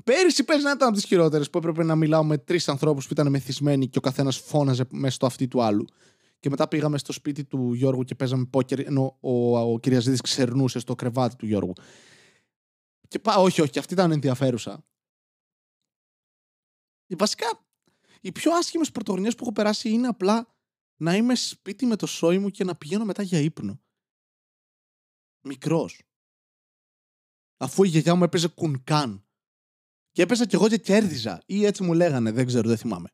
Πέρυσι 0.03 0.43
πες 0.43 0.63
να 0.63 0.71
ήταν 0.71 0.87
από 0.87 0.97
τις 0.97 1.05
χειρότερες 1.05 1.49
που 1.49 1.57
έπρεπε 1.57 1.83
να 1.83 1.95
μιλάω 1.95 2.23
με 2.23 2.37
τρεις 2.37 2.69
ανθρώπους 2.69 3.07
που 3.07 3.13
ήταν 3.13 3.29
μεθυσμένοι 3.29 3.87
και 3.87 3.97
ο 3.97 4.01
καθένας 4.01 4.37
φώναζε 4.37 4.85
μέσα 4.91 5.15
στο 5.15 5.25
αυτί 5.25 5.47
του 5.47 5.61
άλλου. 5.61 5.85
Και 6.43 6.49
μετά 6.49 6.67
πήγαμε 6.67 6.97
στο 6.97 7.11
σπίτι 7.11 7.43
του 7.43 7.73
Γιώργου 7.73 8.03
και 8.03 8.15
παίζαμε 8.15 8.45
πόκερ, 8.45 8.79
ενώ 8.79 9.17
ο, 9.19 9.57
ο, 9.57 9.73
ο 9.73 9.79
Κυριαζίδης 9.79 10.21
ξερνούσε 10.21 10.79
στο 10.79 10.95
κρεβάτι 10.95 11.35
του 11.35 11.45
Γιώργου. 11.45 11.73
Και 13.07 13.19
πά, 13.19 13.35
όχι, 13.35 13.61
όχι, 13.61 13.79
αυτή 13.79 13.93
ήταν 13.93 14.11
ενδιαφέρουσα. 14.11 14.85
Και 17.05 17.15
βασικά, 17.15 17.65
οι 18.21 18.31
πιο 18.31 18.55
άσχημες 18.55 18.91
πρωτοβουλίε 18.91 19.31
που 19.31 19.37
έχω 19.39 19.51
περάσει 19.51 19.89
είναι 19.89 20.07
απλά 20.07 20.55
να 20.97 21.15
είμαι 21.15 21.35
σπίτι 21.35 21.85
με 21.85 21.95
το 21.95 22.05
σόι 22.05 22.37
μου 22.37 22.49
και 22.49 22.63
να 22.63 22.75
πηγαίνω 22.75 23.05
μετά 23.05 23.23
για 23.23 23.39
ύπνο 23.39 23.81
μικρός. 25.41 26.01
Αφού 27.57 27.83
η 27.83 27.87
γιαγιά 27.87 28.15
μου 28.15 28.23
έπαιζε 28.23 28.47
κουνκάν. 28.47 29.25
Και 30.11 30.21
έπαιζα 30.21 30.45
κι 30.45 30.55
εγώ 30.55 30.67
και 30.67 30.77
κέρδιζα. 30.77 31.41
Ή 31.45 31.65
έτσι 31.65 31.83
μου 31.83 31.93
λέγανε, 31.93 32.31
δεν 32.31 32.45
ξέρω, 32.45 32.67
δεν 32.67 32.77
θυμάμαι. 32.77 33.09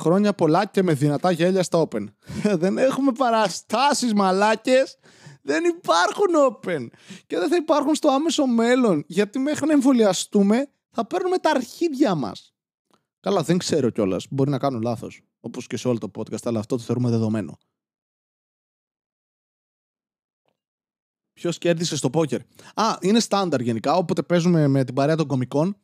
Χρόνια 0.00 0.34
πολλά 0.34 0.66
και 0.66 0.82
με 0.82 0.92
δυνατά 0.92 1.30
γέλια 1.30 1.62
στα 1.62 1.88
Open. 1.88 2.04
δεν 2.62 2.78
έχουμε 2.78 3.12
παραστάσεις 3.12 4.12
μαλάκες. 4.12 4.98
Δεν 5.42 5.64
υπάρχουν 5.64 6.26
Open. 6.50 6.86
Και 7.26 7.38
δεν 7.38 7.48
θα 7.48 7.56
υπάρχουν 7.56 7.94
στο 7.94 8.08
άμεσο 8.08 8.46
μέλλον. 8.46 9.04
Γιατί 9.06 9.38
μέχρι 9.38 9.66
να 9.66 9.72
εμβολιαστούμε 9.72 10.70
θα 10.90 11.06
παίρνουμε 11.06 11.38
τα 11.38 11.50
αρχίδια 11.50 12.14
μας. 12.14 12.54
Καλά, 13.20 13.42
δεν 13.42 13.58
ξέρω 13.58 13.90
κιόλας. 13.90 14.26
Μπορεί 14.30 14.50
να 14.50 14.58
κάνω 14.58 14.78
λάθος. 14.78 15.22
Όπως 15.40 15.66
και 15.66 15.76
σε 15.76 15.88
όλο 15.88 15.98
το 15.98 16.10
podcast, 16.18 16.44
αλλά 16.44 16.58
αυτό 16.58 16.76
το 16.76 16.82
θεωρούμε 16.82 17.10
δεδομένο. 17.10 17.58
Ποιος 21.32 21.58
κέρδισε 21.58 21.96
στο 21.96 22.10
πόκερ; 22.10 22.40
Α, 22.74 22.96
είναι 23.00 23.20
στάνταρ 23.20 23.60
γενικά. 23.60 23.94
Όποτε 23.94 24.22
παίζουμε 24.22 24.66
με 24.66 24.84
την 24.84 24.94
παρέα 24.94 25.16
των 25.16 25.26
κομικών, 25.26 25.76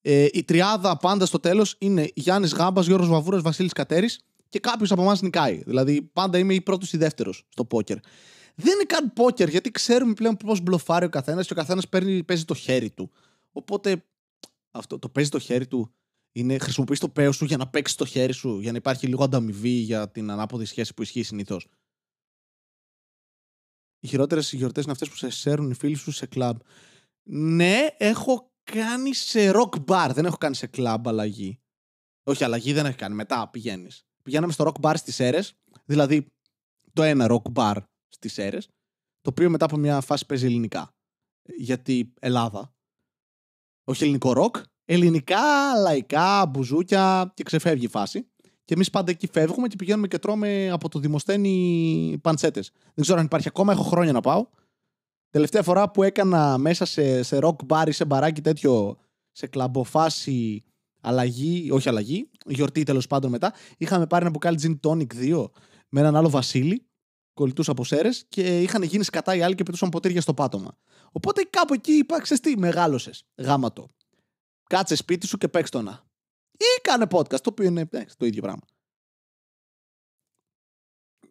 Ε, 0.00 0.26
η 0.32 0.44
τριάδα 0.44 0.96
πάντα 0.96 1.26
στο 1.26 1.40
τέλος 1.40 1.76
είναι 1.78 2.10
Γιάννης 2.14 2.54
Γάμπας, 2.54 2.86
Γιώργος 2.86 3.08
Βαβούρας, 3.08 3.42
Βασίλης 3.42 3.72
Κατέρης 3.72 4.20
και 4.48 4.58
κάποιος 4.58 4.92
από 4.92 5.02
εμάς 5.02 5.22
νικάει. 5.22 5.62
Δηλαδή 5.66 6.02
πάντα 6.02 6.38
είμαι 6.38 6.54
ή 6.54 6.60
πρώτος 6.60 6.92
ή 6.92 6.96
δεύτερος 6.96 7.46
στο 7.48 7.64
πόκερ. 7.64 7.98
Δεν 8.54 8.74
είναι 8.74 8.84
καν 8.84 9.12
πόκερ 9.12 9.48
γιατί 9.48 9.70
ξέρουμε 9.70 10.12
πλέον 10.12 10.36
πώς 10.36 10.60
μπλοφάρει 10.60 11.04
ο 11.04 11.08
καθένας 11.08 11.46
και 11.46 11.52
ο 11.52 11.56
καθένας 11.56 11.88
παίζει 12.26 12.44
το 12.44 12.54
χέρι 12.54 12.90
του. 12.90 13.10
Οπότε 13.52 14.04
αυτό 14.70 14.98
το 14.98 15.08
παίζει 15.08 15.30
το 15.30 15.38
χέρι 15.38 15.66
του 15.66 15.94
είναι 16.32 16.58
χρησιμοποιείς 16.58 16.98
το 16.98 17.08
παίο 17.08 17.32
σου 17.32 17.44
για 17.44 17.56
να 17.56 17.68
παίξεις 17.68 17.96
το 17.96 18.04
χέρι 18.04 18.32
σου, 18.32 18.60
για 18.60 18.70
να 18.70 18.76
υπάρχει 18.76 19.06
λίγο 19.06 19.24
ανταμοιβή 19.24 19.68
για 19.68 20.08
την 20.10 20.30
ανάποδη 20.30 20.64
σχέση 20.64 20.94
που 20.94 21.02
ισχύει 21.02 21.22
συνήθως. 21.22 21.66
Οι 24.00 24.08
χειρότερες 24.08 24.52
γιορτέ 24.52 24.80
είναι 24.80 24.92
αυτές 24.92 25.08
που 25.08 25.16
σε 25.16 25.30
σέρουν 25.30 25.70
οι 25.70 25.74
φίλοι 25.74 25.94
σου 25.94 26.10
σε 26.10 26.26
κλαμπ. 26.26 26.56
Ναι, 27.22 27.86
έχω 27.96 28.49
κάνει 28.70 29.14
σε 29.14 29.50
rock 29.54 29.84
bar. 29.86 30.10
Δεν 30.12 30.24
έχω 30.24 30.36
κάνει 30.36 30.54
σε 30.54 30.66
κλαμπ 30.66 31.08
αλλαγή. 31.08 31.60
Όχι, 32.24 32.44
αλλαγή 32.44 32.72
δεν 32.72 32.86
έχει 32.86 32.96
κάνει. 32.96 33.14
Μετά 33.14 33.48
πηγαίνεις. 33.48 34.04
Πηγαίναμε 34.22 34.52
στο 34.52 34.72
rock 34.72 34.86
bar 34.86 34.94
στις 34.96 35.20
αίρε, 35.20 35.40
δηλαδή 35.84 36.26
το 36.92 37.02
ένα 37.02 37.26
rock 37.30 37.52
bar 37.54 37.76
στις 38.08 38.38
αίρε, 38.38 38.58
το 39.20 39.30
οποίο 39.30 39.50
μετά 39.50 39.64
από 39.64 39.76
μια 39.76 40.00
φάση 40.00 40.26
παίζει 40.26 40.46
ελληνικά. 40.46 40.94
Γιατί 41.56 42.12
Ελλάδα. 42.20 42.74
Όχι 43.84 44.02
ελληνικό 44.02 44.32
ροκ, 44.32 44.56
ελληνικά, 44.84 45.74
λαϊκά, 45.80 46.46
μπουζούκια 46.46 47.32
και 47.34 47.42
ξεφεύγει 47.42 47.84
η 47.84 47.88
φάση. 47.88 48.30
Και 48.64 48.74
εμείς 48.74 48.90
πάντα 48.90 49.10
εκεί 49.10 49.28
φεύγουμε 49.32 49.68
και 49.68 49.76
πηγαίνουμε 49.76 50.08
και 50.08 50.18
τρώμε 50.18 50.70
από 50.70 50.88
το 50.88 50.98
Δημοσθένη 50.98 52.18
παντσέτε. 52.22 52.60
Δεν 52.94 53.04
ξέρω 53.04 53.18
αν 53.18 53.24
υπάρχει 53.24 53.48
ακόμα, 53.48 53.72
έχω 53.72 53.82
χρόνια 53.82 54.12
να 54.12 54.20
πάω. 54.20 54.46
Τελευταία 55.30 55.62
φορά 55.62 55.90
που 55.90 56.02
έκανα 56.02 56.58
μέσα 56.58 56.84
σε, 56.84 57.22
σε 57.22 57.38
rock 57.42 57.56
bar 57.68 57.84
ή 57.88 57.92
σε 57.92 58.04
μπαράκι 58.04 58.40
τέτοιο, 58.40 58.96
σε 59.32 59.46
κλαμποφάση 59.46 60.64
αλλαγή, 61.00 61.70
όχι 61.70 61.88
αλλαγή, 61.88 62.30
γιορτή 62.46 62.82
τέλος 62.82 63.06
πάντων 63.06 63.30
μετά, 63.30 63.52
είχαμε 63.78 64.06
πάρει 64.06 64.22
ένα 64.22 64.30
μπουκάλι 64.30 64.58
gin 64.62 64.88
tonic 64.88 65.34
2 65.34 65.50
με 65.88 66.00
έναν 66.00 66.16
άλλο 66.16 66.30
Βασίλη, 66.30 66.86
κολλητούς 67.34 67.68
από 67.68 67.84
σέρες 67.84 68.24
και 68.28 68.60
είχαν 68.60 68.82
γίνει 68.82 69.04
σκατά 69.04 69.34
οι 69.34 69.42
άλλοι 69.42 69.54
και 69.54 69.62
πετούσαν 69.62 69.88
ποτήρια 69.88 70.20
στο 70.20 70.34
πάτωμα. 70.34 70.76
Οπότε 71.12 71.42
κάπου 71.50 71.74
εκεί 71.74 71.92
είπα, 71.92 72.20
τι, 72.20 72.58
μεγάλωσες. 72.58 73.24
Γάματο. 73.36 73.90
Κάτσε 74.66 74.94
σπίτι 74.94 75.26
σου 75.26 75.38
και 75.38 75.48
παίξ 75.48 75.70
το 75.70 75.82
να. 75.82 76.04
Ή 76.52 76.80
κάνε 76.82 77.06
podcast, 77.10 77.40
το 77.40 77.50
οποίο 77.50 77.66
είναι 77.66 77.88
το 78.16 78.26
ίδιο 78.26 78.42
πράγμα. 78.42 78.62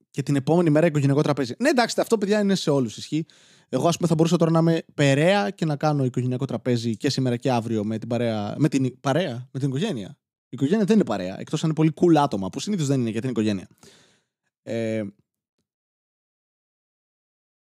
Και 0.09 0.23
την 0.23 0.35
επόμενη 0.35 0.69
μέρα 0.69 0.85
οικογενειακό 0.85 1.21
τραπέζι. 1.21 1.55
Ναι, 1.59 1.69
εντάξει, 1.69 2.01
αυτό 2.01 2.17
παιδιά 2.17 2.39
είναι 2.39 2.55
σε 2.55 2.69
όλους. 2.69 2.97
Ισχύει. 2.97 3.25
Εγώ, 3.69 3.87
ας 3.87 3.95
πούμε, 3.95 4.07
θα 4.07 4.15
μπορούσα 4.15 4.37
τώρα 4.37 4.51
να 4.51 4.59
είμαι 4.59 4.83
περαία 4.93 5.49
και 5.49 5.65
να 5.65 5.75
κάνω 5.75 6.05
οικογενειακό 6.05 6.45
τραπέζι 6.45 6.97
και 6.97 7.09
σήμερα 7.09 7.37
και 7.37 7.51
αύριο 7.51 7.83
με 7.83 7.97
την 7.97 8.07
παρέα. 8.09 8.55
Με 8.57 8.69
την 8.69 8.99
παρέα, 8.99 9.47
με 9.51 9.59
την 9.59 9.67
οικογένεια. 9.67 10.17
Η 10.43 10.55
οικογένεια 10.55 10.85
δεν 10.85 10.95
είναι 10.95 11.05
παρέα, 11.05 11.39
εκτός 11.39 11.63
αν 11.63 11.69
είναι 11.69 11.77
πολύ 11.77 11.93
cool 11.95 12.21
άτομα, 12.23 12.49
που 12.49 12.59
συνήθως 12.59 12.87
δεν 12.87 12.99
είναι 12.99 13.09
για 13.09 13.21
την 13.21 13.29
οικογένεια. 13.29 13.67
Ε, 14.63 15.03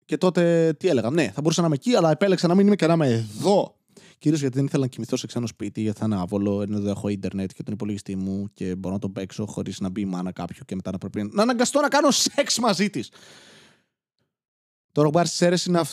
και 0.06 0.18
τότε 0.18 0.74
τι 0.74 0.88
έλεγα. 0.88 1.10
Ναι, 1.10 1.32
θα 1.34 1.42
μπορούσα 1.42 1.62
να 1.62 1.68
είμαι 1.68 1.76
εκεί, 1.76 1.96
αλλά 1.96 2.12
επέλεξα 2.12 2.48
να 2.48 2.56
μην 2.56 2.66
είμαι 2.66 2.76
και 2.76 2.88
να 2.88 2.94
είμαι 2.94 3.08
εδώ. 3.08 3.78
Κυρίως 4.18 4.42
γιατί 4.42 4.56
δεν 4.56 4.66
ήθελα 4.66 4.84
να 4.84 4.90
κοιμηθώ 4.90 5.16
σε 5.16 5.28
ξένο 5.28 5.48
σπίτι, 5.48 5.82
γιατί 5.82 6.00
θα 6.00 6.06
είναι 6.06 6.20
άβολο, 6.20 6.62
ενώ 6.62 6.80
δεν 6.80 6.90
έχω 6.90 7.08
ίντερνετ 7.08 7.52
και 7.54 7.64
τον 7.64 7.74
υπολογιστή 7.74 8.16
μου 8.16 8.50
και 8.54 8.76
μπορώ 8.76 8.94
να 8.94 9.00
τον 9.00 9.12
παίξω 9.12 9.46
χωρίς 9.46 9.80
να 9.80 9.90
μπει 9.90 10.02
η 10.02 10.06
μάνα 10.06 10.32
κάποιου 10.32 10.66
και 10.66 10.76
μετά 10.76 10.92
να 10.92 10.98
πρέπει 10.98 11.30
να 11.34 11.42
αναγκαστώ 11.42 11.82
να 11.82 11.88
κάνω 11.88 12.12
σεξ 12.12 12.60
μαζί 12.60 12.90
της. 12.90 13.12
Το 14.98 15.04
ροκμπάρ 15.04 15.28
στι 15.28 15.46
αίρε 15.46 15.56
είναι, 15.68 15.80
αυ... 15.80 15.92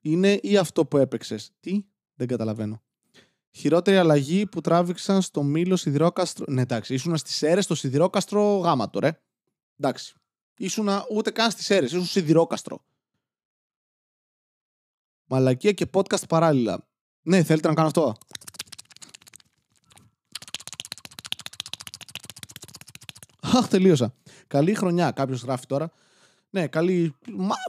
είναι 0.00 0.32
ή 0.42 0.56
αυτό 0.56 0.86
που 0.86 0.96
έπαιξες; 0.96 1.50
Τι, 1.60 1.84
δεν 2.14 2.26
καταλαβαίνω. 2.26 2.82
Χειρότερη 3.50 3.96
αλλαγή 3.96 4.46
που 4.46 4.60
τράβηξαν 4.60 5.22
στο 5.22 5.42
μήλο 5.42 5.76
σιδηρόκαστρο. 5.76 6.44
Ναι, 6.48 6.60
εντάξει, 6.60 6.94
ήσουν 6.94 7.16
στις 7.16 7.42
αίρε 7.42 7.60
στο 7.60 7.74
σιδηρόκαστρο 7.74 8.56
γάμα 8.56 8.90
τώρα. 8.90 9.20
Εντάξει. 9.76 10.14
Ήσουν 10.56 10.88
ούτε 11.10 11.30
καν 11.30 11.50
στις 11.50 11.70
αίρε, 11.70 11.86
ήσουν 11.86 12.04
σιδηρόκαστρο. 12.04 12.84
Μαλακία 15.24 15.72
και 15.72 15.90
podcast 15.92 16.28
παράλληλα. 16.28 16.88
Ναι, 17.22 17.42
θέλετε 17.42 17.68
να 17.68 17.74
κάνω 17.74 17.86
αυτό; 17.86 18.14
Αχ, 23.40 23.68
τελείωσα. 23.68 24.14
Καλή 24.46 24.74
χρονιά, 24.74 25.10
κάποιος 25.10 25.42
γράφει 25.42 25.66
τώρα. 25.66 25.92
Ναι, 26.54 26.66
καλή. 26.66 27.14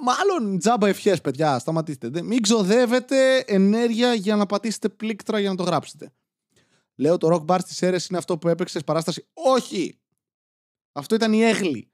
μάλλον 0.04 0.58
τζάμπα 0.60 0.88
ευχές, 0.88 1.22
παιδιά. 1.22 1.60
Σταματήστε. 1.60 2.22
Μην 2.22 2.42
ξοδεύετε 2.42 3.38
ενέργεια 3.38 4.14
για 4.14 4.36
να 4.36 4.46
πατήσετε 4.46 4.90
πλήκτρα 4.90 5.40
για 5.40 5.50
να 5.50 5.56
το 5.56 5.64
γράψετε. 5.64 6.12
Λέω 6.96 7.18
το 7.18 7.28
rock 7.32 7.46
bar 7.46 7.60
στι 7.62 7.86
αίρε 7.86 7.98
είναι 8.10 8.18
αυτό 8.18 8.38
που 8.38 8.48
έπαιξε 8.48 8.80
παράσταση. 8.80 9.28
Όχι! 9.34 10.00
Αυτό 10.92 11.16
ήταν 11.16 11.34
η 11.34 11.42
έγλη. 11.42 11.92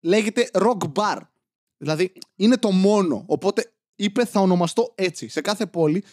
Λέγεται 0.00 0.50
rock 0.52 0.92
bar. 0.94 1.18
Δηλαδή 1.76 2.12
είναι 2.34 2.56
το 2.56 2.70
μόνο. 2.70 3.24
Οπότε 3.26 3.72
είπε 3.96 4.24
θα 4.24 4.40
ονομαστώ 4.40 4.92
έτσι. 4.94 5.28
Σε 5.28 5.40
κάθε 5.40 5.66
πόλη, 5.66 6.04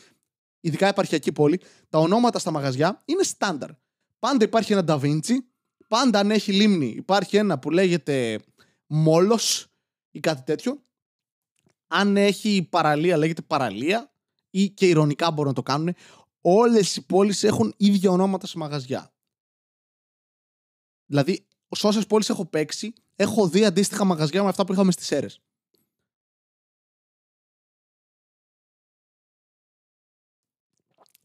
ειδικά 0.59 0.87
επαρχιακή 0.87 1.31
πόλη, 1.31 1.59
τα 1.89 1.99
ονόματα 1.99 2.39
στα 2.39 2.51
μαγαζιά 2.51 3.01
είναι 3.05 3.23
στάνταρ. 3.23 3.69
Πάντα 4.19 4.45
υπάρχει 4.45 4.73
ένα 4.73 4.83
Da 4.87 4.99
Vinci, 5.01 5.35
πάντα 5.87 6.19
αν 6.19 6.31
έχει 6.31 6.53
λίμνη 6.53 6.87
υπάρχει 6.87 7.37
ένα 7.37 7.59
που 7.59 7.69
λέγεται 7.69 8.39
Μόλος 8.87 9.67
ή 10.11 10.19
κάτι 10.19 10.41
τέτοιο. 10.41 10.83
Αν 11.87 12.17
έχει 12.17 12.67
παραλία 12.69 13.17
λέγεται 13.17 13.41
παραλία 13.41 14.11
ή 14.49 14.69
και 14.69 14.87
ηρωνικά 14.87 15.31
μπορούν 15.31 15.47
να 15.47 15.55
το 15.55 15.63
κάνουν. 15.63 15.95
Όλες 16.41 16.95
οι 16.95 17.05
πόλεις 17.05 17.43
έχουν 17.43 17.73
ίδια 17.77 18.11
ονόματα 18.11 18.47
σε 18.47 18.57
μαγαζιά. 18.57 19.13
Δηλαδή, 21.05 21.47
σε 21.69 21.87
όσες 21.87 22.05
πόλεις 22.05 22.29
έχω 22.29 22.45
παίξει, 22.45 22.93
έχω 23.15 23.47
δει 23.47 23.65
αντίστοιχα 23.65 24.03
μαγαζιά 24.03 24.43
με 24.43 24.49
αυτά 24.49 24.65
που 24.65 24.73
είχαμε 24.73 24.91
στις 24.91 25.11
αίρε. 25.11 25.27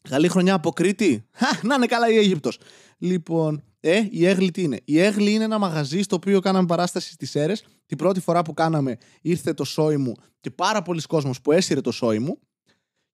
Καλή 0.03 0.29
χρονιά 0.29 0.55
από 0.55 0.71
Κρήτη. 0.71 1.29
Χα, 1.33 1.67
να 1.67 1.75
είναι 1.75 1.87
καλά 1.87 2.09
η 2.09 2.17
Αίγυπτος. 2.17 2.59
Λοιπόν, 2.99 3.65
ε, 3.85 4.09
η 4.11 4.27
Έγλη 4.27 4.51
τι 4.51 4.63
είναι; 4.63 4.81
Η 4.85 4.99
Έγλη 4.99 5.33
είναι 5.33 5.45
ένα 5.45 5.59
μαγαζί 5.59 6.03
στο 6.03 6.17
οποίο 6.17 6.41
κάναμε 6.41 6.67
παράσταση 6.67 7.13
στις 7.13 7.35
αίρε. 7.35 7.53
Την 7.87 7.97
πρώτη 7.97 8.21
φορά 8.21 8.43
που 8.43 8.55
κάναμε 8.55 8.97
ήρθε 9.23 9.55
το 9.55 9.65
σόι 9.65 9.97
μου 9.97 10.15
και 10.41 10.51
πάρα 10.51 10.83
πολλοί 10.83 11.03
κόσμος 11.03 11.41
που 11.41 11.53
έσυρε 11.53 11.81
το 11.81 11.91
σόι 11.91 12.19
μου. 12.19 12.39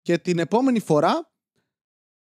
Και 0.02 0.18
την 0.18 0.40
επόμενη 0.40 0.80
φορά 0.80 1.32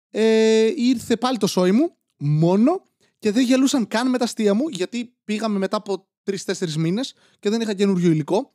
ε, 0.10 0.72
ήρθε 0.76 1.18
πάλι 1.18 1.38
το 1.38 1.48
σόι 1.48 1.72
μου 1.72 1.98
μόνο 2.18 2.84
και 3.20 3.32
δεν 3.32 3.44
γελούσαν 3.44 3.88
καν 3.88 4.10
με 4.10 4.18
τα 4.18 4.24
αστεία 4.24 4.54
μου 4.54 4.68
γιατί 4.70 5.16
πήγαμε 5.24 5.58
μετά 5.58 5.78
από 5.78 6.08
τρει-τέσσερι 6.24 6.74
μήνες 6.78 7.14
και 7.40 7.50
δεν 7.50 7.62
είχα 7.62 7.74
καινούριο 7.74 8.12
υλικό. 8.12 8.54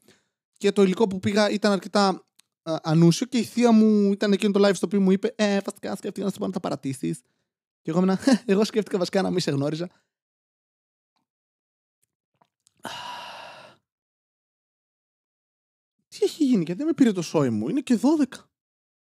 Και 0.56 0.72
το 0.72 0.82
υλικό 0.82 1.06
που 1.06 1.18
πήγα 1.18 1.50
ήταν 1.50 1.72
αρκετά 1.72 2.26
ανούσιο 2.62 3.26
και 3.26 3.38
η 3.38 3.44
θεία 3.44 3.72
μου 3.72 4.12
ήταν 4.12 4.32
εκείνο 4.32 4.52
το 4.52 4.68
live 4.68 4.74
στο 4.74 4.86
οποίο 4.86 5.00
μου 5.00 5.10
είπε 5.10 5.34
Ε, 5.36 5.58
βασικά 5.64 5.96
σκέφτηκα 5.96 6.24
να 6.24 6.30
σου 6.32 6.38
πω 6.38 6.46
να 6.46 6.52
τα 6.52 6.60
παρατήσει. 6.60 7.18
Και 7.82 7.90
εγώ 7.90 7.98
έμεινα, 7.98 8.18
εγώ 8.46 8.64
σκέφτηκα 8.64 8.98
βασικά 8.98 9.22
να 9.22 9.30
μην 9.30 9.40
σε 9.40 9.50
γνώριζα. 9.50 9.88
Τι 16.08 16.18
έχει 16.24 16.44
γίνει, 16.44 16.62
γιατί 16.62 16.78
δεν 16.78 16.86
με 16.86 16.92
πήρε 16.92 17.12
το 17.12 17.22
σόι 17.22 17.50
μου, 17.50 17.68
είναι 17.68 17.80
και 17.80 18.00
12. 18.02 18.24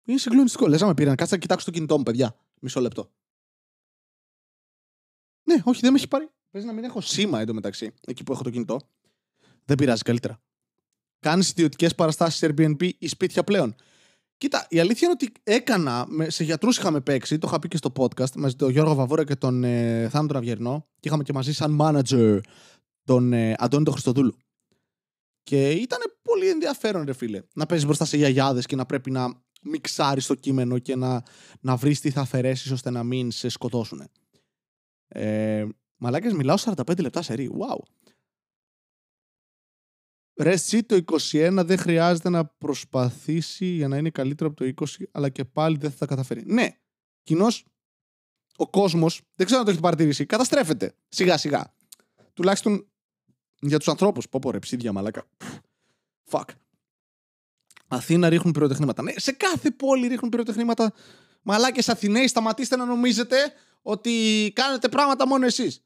Είναι 0.03 0.17
συγκλονιστικό. 0.17 0.67
Λες, 0.67 0.81
με 0.81 0.93
πήρε 0.93 1.09
να 1.09 1.15
κάτσα 1.15 1.33
να 1.33 1.41
κοιτάξω 1.41 1.65
το 1.65 1.71
κινητό 1.71 1.97
μου, 1.97 2.03
παιδιά. 2.03 2.35
Μισό 2.59 2.79
λεπτό. 2.79 3.11
Ναι, 5.43 5.61
όχι, 5.63 5.81
δεν 5.81 5.91
με 5.91 5.97
έχει 5.97 6.07
πάρει. 6.07 6.29
Παίζει 6.51 6.67
να 6.67 6.73
μην 6.73 6.83
έχω 6.83 7.01
σήμα 7.01 7.39
εντωμεταξύ, 7.39 7.93
εκεί 8.07 8.23
που 8.23 8.31
έχω 8.31 8.43
το 8.43 8.49
κινητό. 8.49 8.79
Δεν 9.65 9.77
πειράζει, 9.77 10.01
καλύτερα 10.01 10.41
κάνεις 11.19 11.49
ιδιωτικές 11.49 11.95
παραστάσεις 11.95 12.49
Airbnb 12.49 12.89
ή 12.97 13.07
σπίτια 13.07 13.43
πλέον; 13.43 13.75
Κοίτα, 14.37 14.65
η 14.69 14.79
αλήθεια 14.79 15.07
είναι 15.07 15.17
ότι 15.21 15.31
έκανα, 15.43 16.07
σε 16.27 16.43
γιατρούς 16.43 16.77
είχαμε 16.77 17.01
παίξει, 17.01 17.37
το 17.37 17.47
είχα 17.47 17.59
πει 17.59 17.67
και 17.67 17.77
στο 17.77 17.91
podcast, 17.97 18.31
μαζί 18.35 18.55
τον 18.55 18.69
Γιώργο 18.69 18.93
Βαβόρα 18.93 19.23
και 19.23 19.35
τον 19.35 19.63
ε, 19.63 20.09
Θάνο 20.09 20.27
Τραβιερνό, 20.27 20.87
και 20.99 21.07
είχαμε 21.07 21.23
και 21.23 21.33
μαζί 21.33 21.53
σαν 21.53 21.77
manager 21.81 22.39
τον 23.03 23.33
ε, 23.33 23.55
Αντώνη 23.57 23.83
τον 23.83 23.93
Χριστοδούλου. 23.93 24.37
Και 25.43 25.71
ήταν 25.71 25.99
πολύ 26.21 26.49
ενδιαφέρον, 26.49 27.05
ρε 27.05 27.13
φίλε, 27.13 27.41
να 27.53 27.65
παίζεις 27.65 27.85
μπροστά 27.85 28.05
σε 28.05 28.17
γιαγιάδες 28.17 28.65
και 28.65 28.75
να 28.75 28.85
πρέπει 28.85 29.11
να 29.11 29.41
μιξάρεις 29.61 30.25
το 30.25 30.35
κείμενο 30.35 30.79
και 30.79 30.95
να, 30.95 31.23
να 31.59 31.75
βρεις 31.75 31.99
τι 31.99 32.09
θα 32.09 32.21
αφαιρέσεις 32.21 32.71
ώστε 32.71 32.89
να 32.89 33.03
μην 33.03 33.31
σε 33.31 33.49
σκοτώσουν. 33.49 34.09
Ε, 35.07 35.65
Μαλάκες, 35.97 36.33
μιλάω 36.33 36.55
45 36.59 37.01
λεπτά 37.01 37.21
σε 37.21 37.33
ρί. 37.33 37.49
Wow. 37.59 37.77
Ρε 40.39 40.51
εσύ 40.51 40.83
το 40.83 41.03
21 41.31 41.61
δεν 41.65 41.77
χρειάζεται 41.77 42.29
να 42.29 42.45
προσπαθήσει 42.45 43.65
για 43.65 43.87
να 43.87 43.97
είναι 43.97 44.09
καλύτερο 44.09 44.49
από 44.49 44.63
το 44.63 44.85
20, 44.85 45.03
αλλά 45.11 45.29
και 45.29 45.45
πάλι 45.45 45.77
δεν 45.77 45.91
θα 45.91 45.97
τα 45.97 46.05
καταφέρει. 46.05 46.43
Ναι, 46.45 46.67
κοινώς 47.23 47.65
ο 48.57 48.69
κόσμος, 48.69 49.21
δεν 49.35 49.45
ξέρω 49.45 49.59
αν 49.59 49.65
το 49.65 49.71
έχετε 49.71 49.85
παρατηρήσει, 49.85 50.25
καταστρέφεται 50.25 50.95
σιγά 51.07 51.37
σιγά. 51.37 51.73
Τουλάχιστον 52.33 52.87
για 53.61 53.77
τους 53.77 53.87
ανθρώπους. 53.87 54.29
Πω 54.29 54.39
πω 54.39 54.51
ρε 54.51 54.59
ψίδια 54.59 54.93
μαλάκα. 54.93 55.27
Fuck. 56.29 56.45
Αθήνα 57.87 58.29
ρίχνουν 58.29 58.53
πυροτεχνήματα. 58.53 59.03
Ναι, 59.03 59.13
σε 59.15 59.31
κάθε 59.31 59.71
πόλη 59.71 60.07
ρίχνουν 60.07 60.29
πυροτεχνήματα. 60.29 60.93
Μαλάκες 61.41 61.89
Αθηναίοι, 61.89 62.27
σταματήστε 62.27 62.75
να 62.75 62.85
νομίζετε 62.85 63.35
ότι 63.81 64.11
κάνετε 64.55 64.89
πράγματα 64.89 65.27
μόνο 65.27 65.45
εσείς. 65.45 65.81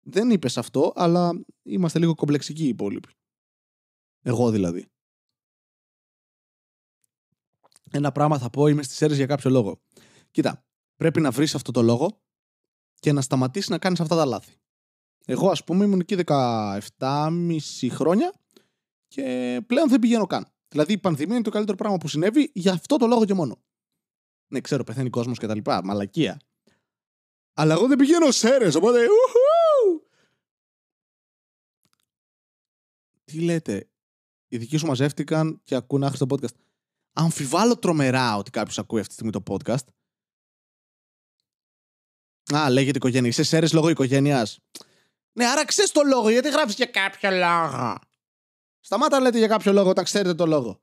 Δεν 0.00 0.30
είπες 0.30 0.58
αυτό, 0.58 0.92
αλλά 0.94 1.30
είμαστε 1.62 1.98
λίγο 1.98 2.14
κομπλεξικοί 2.14 2.64
οι 2.64 2.68
υπόλοιποι. 2.68 3.08
Εγώ 4.26 4.50
δηλαδή. 4.50 4.86
Ένα 7.90 8.12
πράγμα 8.12 8.38
θα 8.38 8.50
πω, 8.50 8.66
είμαι 8.66 8.82
στις 8.82 9.02
αίρες 9.02 9.16
για 9.16 9.26
κάποιο 9.26 9.50
λόγο. 9.50 9.80
Κοίτα, 10.30 10.64
πρέπει 10.96 11.20
να 11.20 11.30
βρεις 11.30 11.54
αυτό 11.54 11.70
το 11.70 11.82
λόγο 11.82 12.22
και 12.94 13.12
να 13.12 13.20
σταματήσεις 13.20 13.68
να 13.68 13.78
κάνεις 13.78 14.00
αυτά 14.00 14.16
τα 14.16 14.24
λάθη. 14.24 14.54
Εγώ, 15.24 15.50
ας 15.50 15.64
πούμε, 15.64 15.84
ήμουν 15.84 16.00
εκεί 16.00 16.16
17,5 16.26 17.88
χρόνια 17.90 18.32
και 19.06 19.60
πλέον 19.66 19.88
δεν 19.88 19.98
πηγαίνω 19.98 20.26
καν. 20.26 20.52
Δηλαδή, 20.68 20.92
η 20.92 20.98
πανδημία 20.98 21.34
είναι 21.34 21.44
το 21.44 21.50
καλύτερο 21.50 21.76
πράγμα 21.76 21.98
που 21.98 22.08
συνέβη 22.08 22.50
για 22.54 22.72
αυτό 22.72 22.96
το 22.96 23.06
λόγο 23.06 23.24
και 23.24 23.34
μόνο. 23.34 23.62
Ναι, 24.52 24.60
ξέρω, 24.60 24.84
πεθαίνει 24.84 25.10
κόσμος 25.10 25.38
και 25.38 25.46
τα 25.46 25.54
λοιπά. 25.54 25.84
Μαλακία. 25.84 26.40
Αλλά 27.52 27.74
εγώ 27.74 27.86
δεν 27.86 27.98
πηγαίνω 27.98 28.30
σέρε, 28.30 28.76
οπότε. 28.76 29.02
Ουχου! 29.02 30.06
Τι 33.24 33.40
λέτε, 33.40 33.90
οι 34.48 34.58
δικοί 34.58 34.76
σου 34.76 34.86
μαζεύτηκαν 34.86 35.60
και 35.64 35.74
ακούνε 35.74 36.04
άχρηστο 36.04 36.26
podcast. 36.30 36.54
Αμφιβάλλω 37.12 37.76
τρομερά 37.76 38.36
ότι 38.36 38.50
κάποιος 38.50 38.78
ακούει 38.78 39.00
αυτή 39.00 39.14
τη 39.14 39.14
στιγμή 39.14 39.32
το 39.32 39.42
podcast. 39.46 39.84
Α, 42.54 42.70
λέγεται 42.70 42.96
οικογένεια. 42.96 43.28
Είσαι 43.28 43.42
σέρε 43.42 43.66
λόγω 43.72 43.88
οικογένειας. 43.88 44.58
Ναι, 45.32 45.46
άρα 45.46 45.64
ξέρεις 45.64 45.90
το 45.90 46.00
λόγο, 46.06 46.30
γιατί 46.30 46.50
γράφει 46.50 46.72
για 46.72 46.86
κάποιο 46.86 47.30
λόγο. 47.30 47.98
Σταμάτα 48.80 49.20
λέτε 49.20 49.38
για 49.38 49.46
κάποιο 49.46 49.72
λόγο 49.72 49.90
όταν 49.90 50.04
ξέρετε 50.04 50.34
το 50.34 50.46
λόγο. 50.46 50.80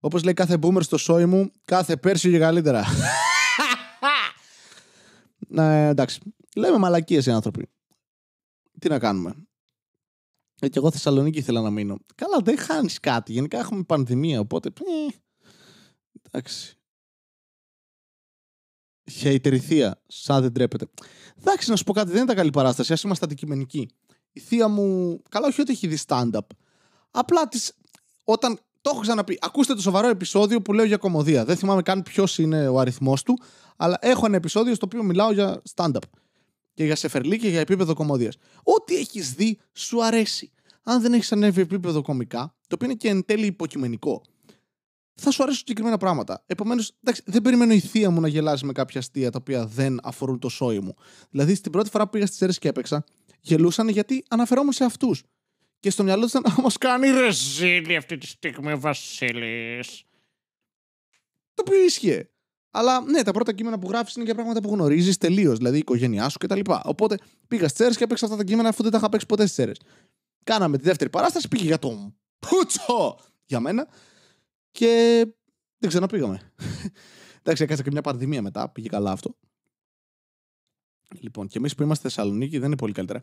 Όπως 0.00 0.24
λέει 0.24 0.34
κάθε 0.34 0.58
boomer 0.62 0.82
στο 0.82 0.96
σόι 0.96 1.26
μου, 1.26 1.50
κάθε 1.64 1.96
πέρσι 1.96 2.30
και 2.30 2.38
καλύτερα. 2.38 2.84
ναι, 5.56 5.88
εντάξει. 5.88 6.20
Λέμε 6.56 6.78
μαλακίες 6.78 7.26
οι 7.26 7.30
άνθρωποι. 7.30 7.70
Τι 8.78 8.88
να 8.88 8.98
κάνουμε. 8.98 9.47
Ε, 10.60 10.68
και 10.68 10.78
εγώ 10.78 10.90
Θεσσαλονίκη 10.90 11.38
ήθελα 11.38 11.60
να 11.60 11.70
μείνω. 11.70 11.98
Καλά, 12.14 12.38
δεν 12.42 12.58
χάνεις 12.58 13.00
κάτι. 13.00 13.32
Γενικά 13.32 13.58
έχουμε 13.58 13.82
πανδημία, 13.82 14.40
οπότε. 14.40 14.68
Ε, 14.68 15.14
εντάξει. 16.22 16.78
Χαϊτερηθία, 19.12 20.02
σαν 20.06 20.42
δεν 20.42 20.52
τρέπεται. 20.52 20.86
Εντάξει, 21.40 21.70
να 21.70 21.76
σου 21.76 21.84
πω 21.84 21.92
κάτι, 21.92 22.10
δεν 22.10 22.22
ήταν 22.22 22.36
καλή 22.36 22.50
παράσταση. 22.50 22.92
Α 22.92 22.96
είμαστε 23.04 23.24
αντικειμενικοί. 23.24 23.88
Η 24.32 24.40
θεία 24.40 24.68
μου, 24.68 25.20
καλά, 25.28 25.46
όχι 25.46 25.60
ότι 25.60 25.72
έχει 25.72 25.86
δει 25.86 25.98
stand-up. 26.06 26.46
Απλά 27.10 27.48
της, 27.48 27.72
όταν 28.24 28.58
το 28.80 28.90
έχω 28.92 29.00
ξαναπεί. 29.00 29.38
Ακούστε 29.40 29.74
το 29.74 29.80
σοβαρό 29.80 30.08
επεισόδιο 30.08 30.62
που 30.62 30.72
λέω 30.72 30.84
για 30.84 30.96
κομμωδία. 30.96 31.44
Δεν 31.44 31.56
θυμάμαι 31.56 31.82
καν 31.82 32.02
ποιος 32.02 32.38
είναι 32.38 32.68
ο 32.68 32.78
αριθμός 32.78 33.22
του, 33.22 33.38
αλλά 33.76 33.98
έχω 34.00 34.26
ένα 34.26 34.36
επεισόδιο 34.36 34.74
στο 34.74 34.86
οποίο 34.86 35.02
μιλάω 35.02 35.32
για 35.32 35.62
stand-up. 35.74 36.02
Και 36.78 36.84
για 36.84 36.96
σεφερλί 36.96 37.38
και 37.38 37.48
για 37.48 37.60
επίπεδο 37.60 37.94
κομμωδίας. 37.94 38.36
Ό,τι 38.62 38.96
έχεις 38.96 39.32
δει 39.32 39.58
σου 39.72 40.04
αρέσει. 40.04 40.52
Αν 40.82 41.00
δεν 41.00 41.12
έχεις 41.12 41.32
ανέβει 41.32 41.60
επίπεδο 41.60 42.02
κομικά, 42.02 42.54
το 42.66 42.74
οποίο 42.74 42.86
είναι 42.86 42.96
και 42.96 43.08
εν 43.08 43.24
τέλει 43.24 43.46
υποκειμενικό, 43.46 44.22
θα 45.14 45.30
σου 45.30 45.42
αρέσουν 45.42 45.58
συγκεκριμένα 45.58 45.96
πράγματα. 45.96 46.42
Επομένως, 46.46 46.92
δεν 47.24 47.42
περιμένω 47.42 47.72
η 47.72 47.80
θεία 47.80 48.10
μου 48.10 48.20
να 48.20 48.28
γελάσει 48.28 48.64
με 48.64 48.72
κάποια 48.72 49.00
αστεία 49.00 49.30
τα 49.30 49.38
οποία 49.40 49.66
δεν 49.66 49.98
αφορούν 50.02 50.38
το 50.38 50.48
σόι 50.48 50.80
μου. 50.80 50.94
Δηλαδή, 51.30 51.54
στην 51.54 51.72
πρώτη 51.72 51.90
φορά 51.90 52.04
που 52.04 52.10
πήγα 52.10 52.26
στις 52.26 52.42
αίρε 52.42 52.52
και 52.52 52.68
έπαιξα, 52.68 53.04
γελούσαν 53.40 53.88
γιατί 53.88 54.24
αναφερόμουν 54.28 54.72
σε 54.72 54.84
αυτούς. 54.84 55.22
Και 55.80 55.90
στο 55.90 56.02
μυαλό 56.02 56.22
τους 56.22 56.30
ήταν 56.30 56.54
να 56.56 56.62
μας 56.62 56.78
κάνει 56.78 57.10
ρεζίλη 57.10 57.96
αυτή 57.96 58.18
τη 58.18 58.26
στιγμή 58.26 58.72
ο 58.72 58.80
Βασίλης. 58.80 60.02
Το 61.54 61.62
οποίο 61.66 61.84
ίσχυε. 61.84 62.30
Αλλά 62.70 63.00
ναι, 63.00 63.22
τα 63.22 63.32
πρώτα 63.32 63.52
κείμενα 63.52 63.78
που 63.78 63.88
γράφεις 63.88 64.14
είναι 64.14 64.24
για 64.24 64.34
πράγματα 64.34 64.60
που 64.60 64.70
γνωρίζεις 64.70 65.18
τελείως, 65.18 65.56
δηλαδή 65.56 65.76
η 65.76 65.78
οικογένειά 65.78 66.28
σου 66.28 66.38
κτλ. 66.38 66.60
Οπότε 66.82 67.18
πήγα 67.48 67.68
στις 67.68 67.80
αίρες 67.80 67.96
και 67.96 68.04
έπαιξα 68.04 68.24
αυτά 68.24 68.36
τα 68.36 68.44
κείμενα 68.44 68.68
αφού 68.68 68.82
δεν 68.82 68.92
τα 68.92 68.98
είχα 68.98 69.08
παίξει 69.08 69.26
ποτέ 69.26 69.46
στις 69.46 69.58
αίρες. 69.58 69.80
Κάναμε 70.44 70.78
τη 70.78 70.84
δεύτερη 70.84 71.10
παράσταση, 71.10 71.48
πήγε 71.48 71.64
για 71.64 71.78
τον 71.78 72.16
Πούτσο 72.38 73.18
για 73.44 73.60
μένα 73.60 73.88
και 74.70 75.24
δεν 75.78 75.88
ξαναπήγαμε. 75.88 76.52
Εντάξει, 77.42 77.62
έκανα 77.62 77.82
και 77.82 77.90
μια 77.90 78.02
πανδημία 78.02 78.42
μετά, 78.42 78.68
πήγε 78.68 78.88
καλά 78.88 79.10
αυτό. 79.10 79.36
Λοιπόν, 81.20 81.46
και 81.46 81.58
εμείς 81.58 81.74
που 81.74 81.82
είμαστε 81.82 82.08
Θεσσαλονίκη 82.08 82.58
δεν 82.58 82.66
είναι 82.66 82.76
πολύ 82.76 82.92
καλύτερα. 82.92 83.20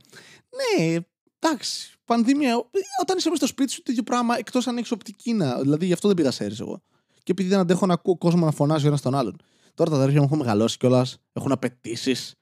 Ναι, 0.50 0.98
εντάξει, 1.40 1.94
πανδημία. 2.06 2.70
Όταν 3.02 3.18
είσαι 3.18 3.32
στο 3.36 3.48
σπίτι 3.48 3.72
σου, 3.72 3.82
το 3.84 3.92
ίδιο 3.92 4.04
πράγμα, 4.04 4.38
εκτός 4.38 4.68
αν 4.68 4.78
έχεις 4.78 4.92
οπτική 4.92 5.34
να. 5.34 5.62
Δηλαδή, 5.62 5.86
γι' 5.86 5.94
αυτό 5.94 6.08
δεν 6.08 6.18
πήγα 6.18 6.32
σε 6.32 6.46
εγώ. 6.60 6.82
Και 7.26 7.32
επειδή 7.32 7.50
δεν 7.50 7.60
αντέχω 7.60 7.86
να 7.86 7.94
ακούω 7.94 8.18
κόσμο 8.18 8.46
να 8.46 8.52
φωνάζει 8.52 8.88
ένας 8.88 9.02
τον 9.02 9.16
άλλον. 9.16 9.36
Τώρα 9.74 9.90
τα 9.90 9.96
αδέρφια 9.96 10.20
μου 10.20 10.26
έχουν 10.26 10.38
μεγαλώσει 10.38 10.78
κιόλας, 10.78 11.18
έχουν 11.34 11.52
απαιτήσεις. 11.52 12.36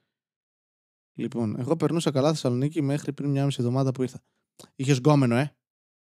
Λοιπόν, 1.14 1.60
εγώ 1.60 1.76
περνούσα 1.76 2.12
καλά 2.12 2.30
Θεσσαλονίκη 2.30 2.82
μέχρι 2.82 3.14
πριν 3.14 3.30
μια 3.30 3.46
μισή 3.46 3.58
εβδομάδα 3.60 3.92
που 3.92 4.02
ήρθα. 4.02 4.24
Είχες 4.76 4.98
γκόμενο, 4.98 5.36
ε; 5.36 5.56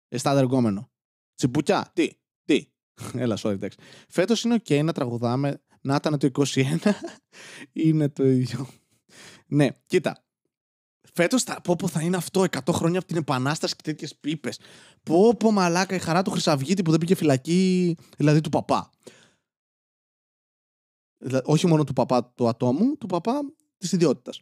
Εστάδερ 0.07 0.43
γκόμενο. 0.43 0.91
Τσιμπουκιά, 1.35 1.91
τι, 1.93 2.09
τι. 2.43 2.67
Έλα, 3.23 3.37
sorry, 3.41 3.51
εντάξει. 3.51 3.77
Φέτος 4.09 4.43
είναι 4.43 4.55
OK 4.55 4.83
να 4.83 4.91
τραγουδάμε. 4.91 5.61
Να 5.81 5.95
ήταν 5.95 6.17
το 6.17 6.29
21. 6.33 6.77
είναι 7.73 8.09
το 8.09 8.25
ίδιο. 8.25 8.67
ναι, 9.47 9.67
κοίτα. 9.85 10.22
Φέτος 11.15 11.43
θα, 11.43 11.61
πω, 11.61 11.75
πω 11.75 11.87
θα 11.87 12.01
είναι 12.01 12.17
αυτό 12.17 12.41
100 12.41 12.57
χρόνια 12.71 12.99
από 12.99 13.07
την 13.07 13.17
Επανάσταση 13.17 13.75
και 13.75 13.81
τέτοιες 13.83 14.15
πίπες. 14.15 14.59
Πω, 15.03 15.35
πω 15.35 15.51
μαλάκα 15.51 15.95
η 15.95 15.99
χαρά 15.99 16.21
του 16.21 16.31
Χρυσαυγίτη 16.31 16.81
που 16.81 16.91
δεν 16.91 16.99
πήγε 16.99 17.15
φυλακή, 17.15 17.95
δηλαδή 18.17 18.41
του 18.41 18.49
παπά. 18.49 18.89
Δηλαδή, 21.17 21.45
όχι 21.49 21.67
μόνο 21.67 21.83
του 21.83 21.93
παπά 21.93 22.25
του 22.25 22.47
ατόμου, 22.47 22.97
του 22.97 23.05
παπά 23.05 23.41
της 23.77 23.91
ιδιότητας. 23.91 24.41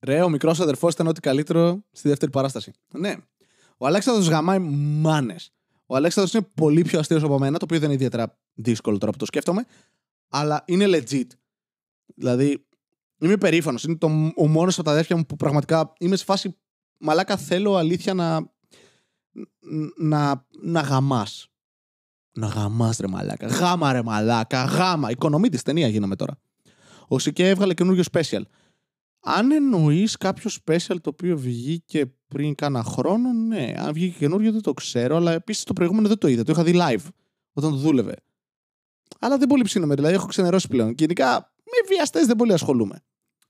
Ρε, 0.00 0.22
ο 0.22 0.28
μικρός 0.28 0.60
αδερφός 0.60 0.94
ήταν 0.94 1.06
ό,τι 1.06 1.20
καλύτερο 1.20 1.84
στη 1.92 2.08
δεύτερη 2.08 2.30
παράσταση. 2.30 2.72
Ναι. 2.92 3.16
Ο 3.76 3.86
Αλέξανδρος 3.86 4.28
γαμάει 4.28 4.58
μάνες. 4.58 5.52
Ο 5.86 5.96
Αλέξανδρος 5.96 6.34
είναι 6.34 6.50
πολύ 6.54 6.82
πιο 6.82 6.98
αστείος 6.98 7.22
από 7.22 7.38
μένα, 7.38 7.58
το 7.58 7.64
οποίο 7.64 7.78
δεν 7.78 7.86
είναι 7.86 7.94
ιδιαίτερα 7.94 8.38
δύσκολο 8.54 8.98
τώρα 8.98 9.12
που 9.12 9.18
το 9.18 9.24
σκέφτομαι. 9.24 9.66
Αλλά 10.28 10.62
είναι 10.66 10.86
legit. 10.88 11.26
Δηλαδή, 12.14 12.66
είμαι 13.18 13.36
περήφανος. 13.36 13.84
Είναι 13.84 13.96
το, 13.96 14.32
ο 14.36 14.46
μόνος 14.48 14.74
από 14.74 14.84
τα 14.84 14.90
αδέρφια 14.90 15.16
μου 15.16 15.26
που 15.26 15.36
πραγματικά 15.36 15.92
είμαι 15.98 16.16
σε 16.16 16.24
φάση. 16.24 16.56
Μαλάκα, 16.98 17.36
θέλω 17.36 17.76
αλήθεια 17.76 18.14
να. 18.14 18.40
να, 19.96 20.46
να 20.62 20.80
γαμάς. 20.80 21.46
Να 22.34 22.46
γαμάς, 22.46 22.96
ρε 22.96 23.06
μαλάκα. 23.06 23.46
Γάμα, 23.46 23.92
ρε 23.92 24.02
μαλάκα. 24.02 24.64
Γάμα. 24.64 25.10
Οικονομή 25.10 25.48
τη 25.48 25.62
ταινία 25.62 25.88
γίναμε 25.88 26.16
τώρα. 26.16 26.40
Ο 27.08 27.18
Σικέ 27.18 27.48
έβγαλε 27.48 27.74
καινούριο 27.74 28.02
special. 28.12 28.42
Αν 29.24 29.50
εννοείς 29.50 30.16
κάποιο 30.16 30.50
special 30.64 30.96
το 31.00 31.10
οποίο 31.10 31.38
βγήκε 31.38 32.06
πριν 32.28 32.54
κάνα 32.54 32.82
χρόνο, 32.82 33.32
ναι. 33.32 33.74
Αν 33.76 33.92
βγήκε 33.92 34.18
καινούριο 34.18 34.52
δεν 34.52 34.62
το 34.62 34.72
ξέρω, 34.72 35.16
αλλά 35.16 35.32
επίσης 35.32 35.64
το 35.64 35.72
προηγούμενο 35.72 36.08
δεν 36.08 36.18
το 36.18 36.28
είδα. 36.28 36.42
Το 36.42 36.52
είχα 36.52 36.62
δει 36.62 36.72
live 36.74 37.06
όταν 37.52 37.70
το 37.70 37.76
δούλευε. 37.76 38.14
Αλλά 39.18 39.38
δεν 39.38 39.48
πολύ 39.48 39.62
ψήνομαι, 39.62 39.94
δηλαδή 39.94 40.14
έχω 40.14 40.26
ξενερώσει 40.26 40.68
πλέον. 40.68 40.94
Και 40.94 41.04
γενικά 41.04 41.51
με 41.72 41.88
βιαστές 41.88 42.26
δεν 42.26 42.36
πολύ 42.36 42.52
ασχολούμαι. 42.52 43.02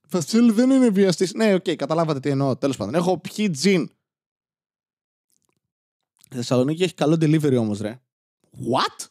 Βασίλη 0.09 0.53
δεν 0.53 0.70
είναι 0.70 0.89
βιαστής. 0.89 1.35
Ναι, 1.35 1.55
OK, 1.55 1.64
okay, 1.64 1.77
καταλάβατε 1.77 2.20
τι 2.20 2.29
εννοώ. 2.29 2.57
Τέλος 2.57 2.77
πάντων, 2.77 2.95
έχω 2.95 3.18
πιει 3.18 3.51
τζιν. 3.51 3.83
Η 6.31 6.35
Θεσσαλονίκη 6.35 6.83
έχει 6.83 6.95
καλό 6.95 7.14
delivery 7.14 7.57
όμως, 7.59 7.81
ρε. 7.81 8.01
What? 8.53 9.07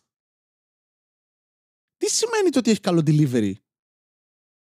Τι 1.98 2.10
σημαίνει 2.10 2.50
το 2.50 2.60
ότι 2.60 2.72
έχει 2.72 2.80
καλό 2.80 3.02
delivery; 3.06 3.54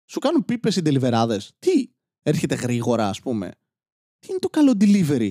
Σου 0.04 0.18
κάνουν 0.18 0.44
πίπες 0.44 0.76
οι 0.76 0.82
deliverάδε. 0.84 1.40
Τι, 1.58 1.90
έρχεται 2.22 2.54
γρήγορα, 2.54 3.08
ας 3.08 3.20
πούμε. 3.20 3.54
Τι 4.18 4.26
είναι 4.30 4.38
το 4.38 4.48
καλό 4.48 4.72
delivery; 4.80 5.30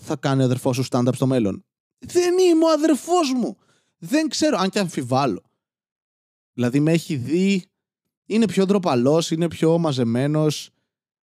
Θα 0.00 0.16
κάνει 0.16 0.42
ο 0.42 0.44
αδερφός 0.44 0.76
σου 0.76 0.84
stand-up 0.90 1.14
στο 1.14 1.26
μέλλον. 1.26 1.64
Δεν 1.98 2.38
είμαι 2.38 2.64
ο 2.64 2.70
αδερφός 2.70 3.32
μου. 3.32 3.58
Δεν 3.98 4.28
ξέρω, 4.28 4.58
αν 4.58 4.70
και 4.70 4.78
αμφιβάλλω. 4.78 5.49
Δηλαδή 6.52 6.80
με 6.80 6.92
έχει 6.92 7.16
δει, 7.16 7.64
είναι 8.26 8.46
πιο 8.46 8.66
ντροπαλός, 8.66 9.30
είναι 9.30 9.48
πιο 9.48 9.78
μαζεμένος. 9.78 10.70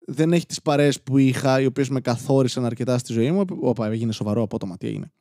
Δεν 0.05 0.33
έχει 0.33 0.45
τις 0.45 0.61
παρέες 0.61 1.01
που 1.01 1.17
είχα, 1.17 1.61
οι 1.61 1.65
οποίες 1.65 1.89
με 1.89 2.01
καθόρισαν 2.01 2.65
αρκετά 2.65 2.97
στη 2.97 3.13
ζωή 3.13 3.31
μου. 3.31 3.45
Όπα, 3.59 3.87
έγινε 3.87 4.11
σοβαρό 4.11 4.41
απότομα. 4.41 4.77
Τι 4.77 4.87
έγινε. 4.87 5.11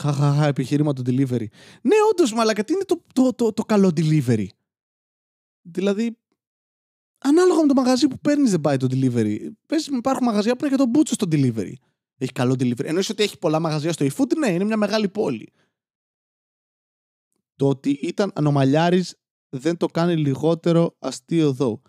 Χαχαχα, 0.00 0.46
επιχείρημα 0.46 0.92
το 0.92 1.02
delivery. 1.06 1.46
Ναι, 1.82 1.94
όντως, 2.10 2.32
μαλακα, 2.32 2.64
τι 2.64 2.72
είναι 2.72 2.84
το, 2.84 3.02
το, 3.12 3.32
το, 3.32 3.52
το 3.52 3.64
καλό 3.64 3.88
delivery; 3.96 4.46
Δηλαδή, 5.62 6.16
ανάλογα 7.18 7.60
με 7.60 7.66
το 7.66 7.74
μαγαζί 7.74 8.08
που 8.08 8.18
παίρνεις, 8.18 8.50
δεν 8.50 8.60
πάει 8.60 8.76
το 8.76 8.86
delivery. 8.90 9.38
Πες, 9.66 9.86
υπάρχουν 9.86 10.26
μαγαζιά 10.26 10.56
που 10.56 10.64
είναι 10.64 10.76
και 10.76 10.82
το 10.82 10.88
μπούτσο 10.88 11.14
στο 11.14 11.26
delivery. 11.30 11.72
Έχει 12.18 12.32
καλό 12.32 12.52
delivery. 12.52 12.84
Εννοείς 12.84 13.08
ότι 13.08 13.22
έχει 13.22 13.38
πολλά 13.38 13.60
μαγαζιά 13.60 13.92
στο 13.92 14.06
eFood, 14.06 14.36
ναι, 14.36 14.48
είναι 14.48 14.64
μια 14.64 14.76
μεγάλη 14.76 15.08
πόλη. 15.08 15.52
Το 17.58 17.68
ότι 17.68 17.90
ήταν 17.90 18.32
ανομαλιάρης 18.34 19.16
δεν 19.48 19.76
το 19.76 19.86
κάνει 19.86 20.16
λιγότερο 20.16 20.96
αστείο 20.98 21.48
εδώ. 21.48 21.82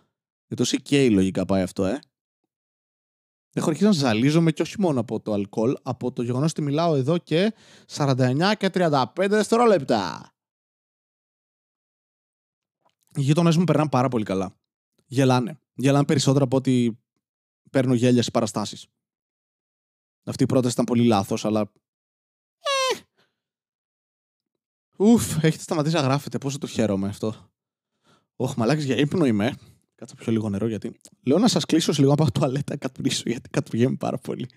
Για 0.48 0.56
το 0.58 0.64
CK 0.68 1.10
λογικά 1.12 1.46
πάει 1.46 1.62
αυτό, 1.62 1.86
ε. 1.86 2.00
Έχω 3.54 3.70
αρχίσει 3.70 3.86
να 3.86 3.92
ζαλίζομαι 3.92 4.52
και 4.52 4.62
όχι 4.62 4.80
μόνο 4.80 5.00
από 5.00 5.20
το 5.20 5.34
αλκοόλ, 5.34 5.76
από 5.82 6.12
το 6.12 6.22
γεγονός 6.22 6.52
ότι 6.52 6.62
μιλάω 6.62 6.96
εδώ 6.96 7.18
και 7.18 7.54
49 7.88 8.54
και 8.58 8.70
35 8.74 9.06
δευτερόλεπτα. 9.30 10.34
Οι 13.16 13.22
γείτονές 13.22 13.58
μου 13.58 13.64
περνάνε 13.64 13.90
πάρα 13.90 14.08
πολύ 14.08 14.24
καλά. 14.24 14.56
Γελάνε. 15.06 15.60
Γελάνε 15.74 16.06
περισσότερο 16.06 16.46
από 16.46 16.58
ότι 16.58 17.00
παίρνω 17.72 17.94
γέλια 17.94 18.24
σε 18.24 18.32
παραστάσεις. 18.32 18.88
Αυτή 20.24 20.44
η 20.44 20.46
πρόταση 20.46 20.74
ήταν 20.74 20.86
πολύ 20.86 21.04
λάθος, 21.04 21.46
αλλά. 21.46 21.72
Ε. 22.60 22.98
Ουφ, 25.00 25.44
έχετε 25.44 25.64
σταματήσει 25.64 25.96
να 25.96 26.02
γράφετε. 26.02 26.38
Πόσο 26.38 26.58
το 26.58 26.68
χαίρομαι 26.68 27.08
αυτό. 27.08 27.52
Όχι, 28.36 28.54
μαλάκι 28.58 28.84
για 28.84 28.96
ύπνο 28.96 29.26
είμαι. 29.26 29.56
Κάτσε 29.96 30.16
πιο 30.16 30.32
λίγο 30.32 30.50
νερό 30.50 30.68
γιατί. 30.68 31.00
Λέω 31.24 31.38
να 31.38 31.48
σας 31.48 31.66
κλείσω 31.66 31.94
σε 31.94 32.02
λίγο 32.02 32.14
από 32.14 32.24
το 32.24 32.32
τουαλέτα 32.32 32.78
κατουρίσω 32.78 33.24
γιατί 33.26 33.50
κατουργέμαι 33.50 33.96
πάρα 33.96 34.18
πολύ. 34.18 34.50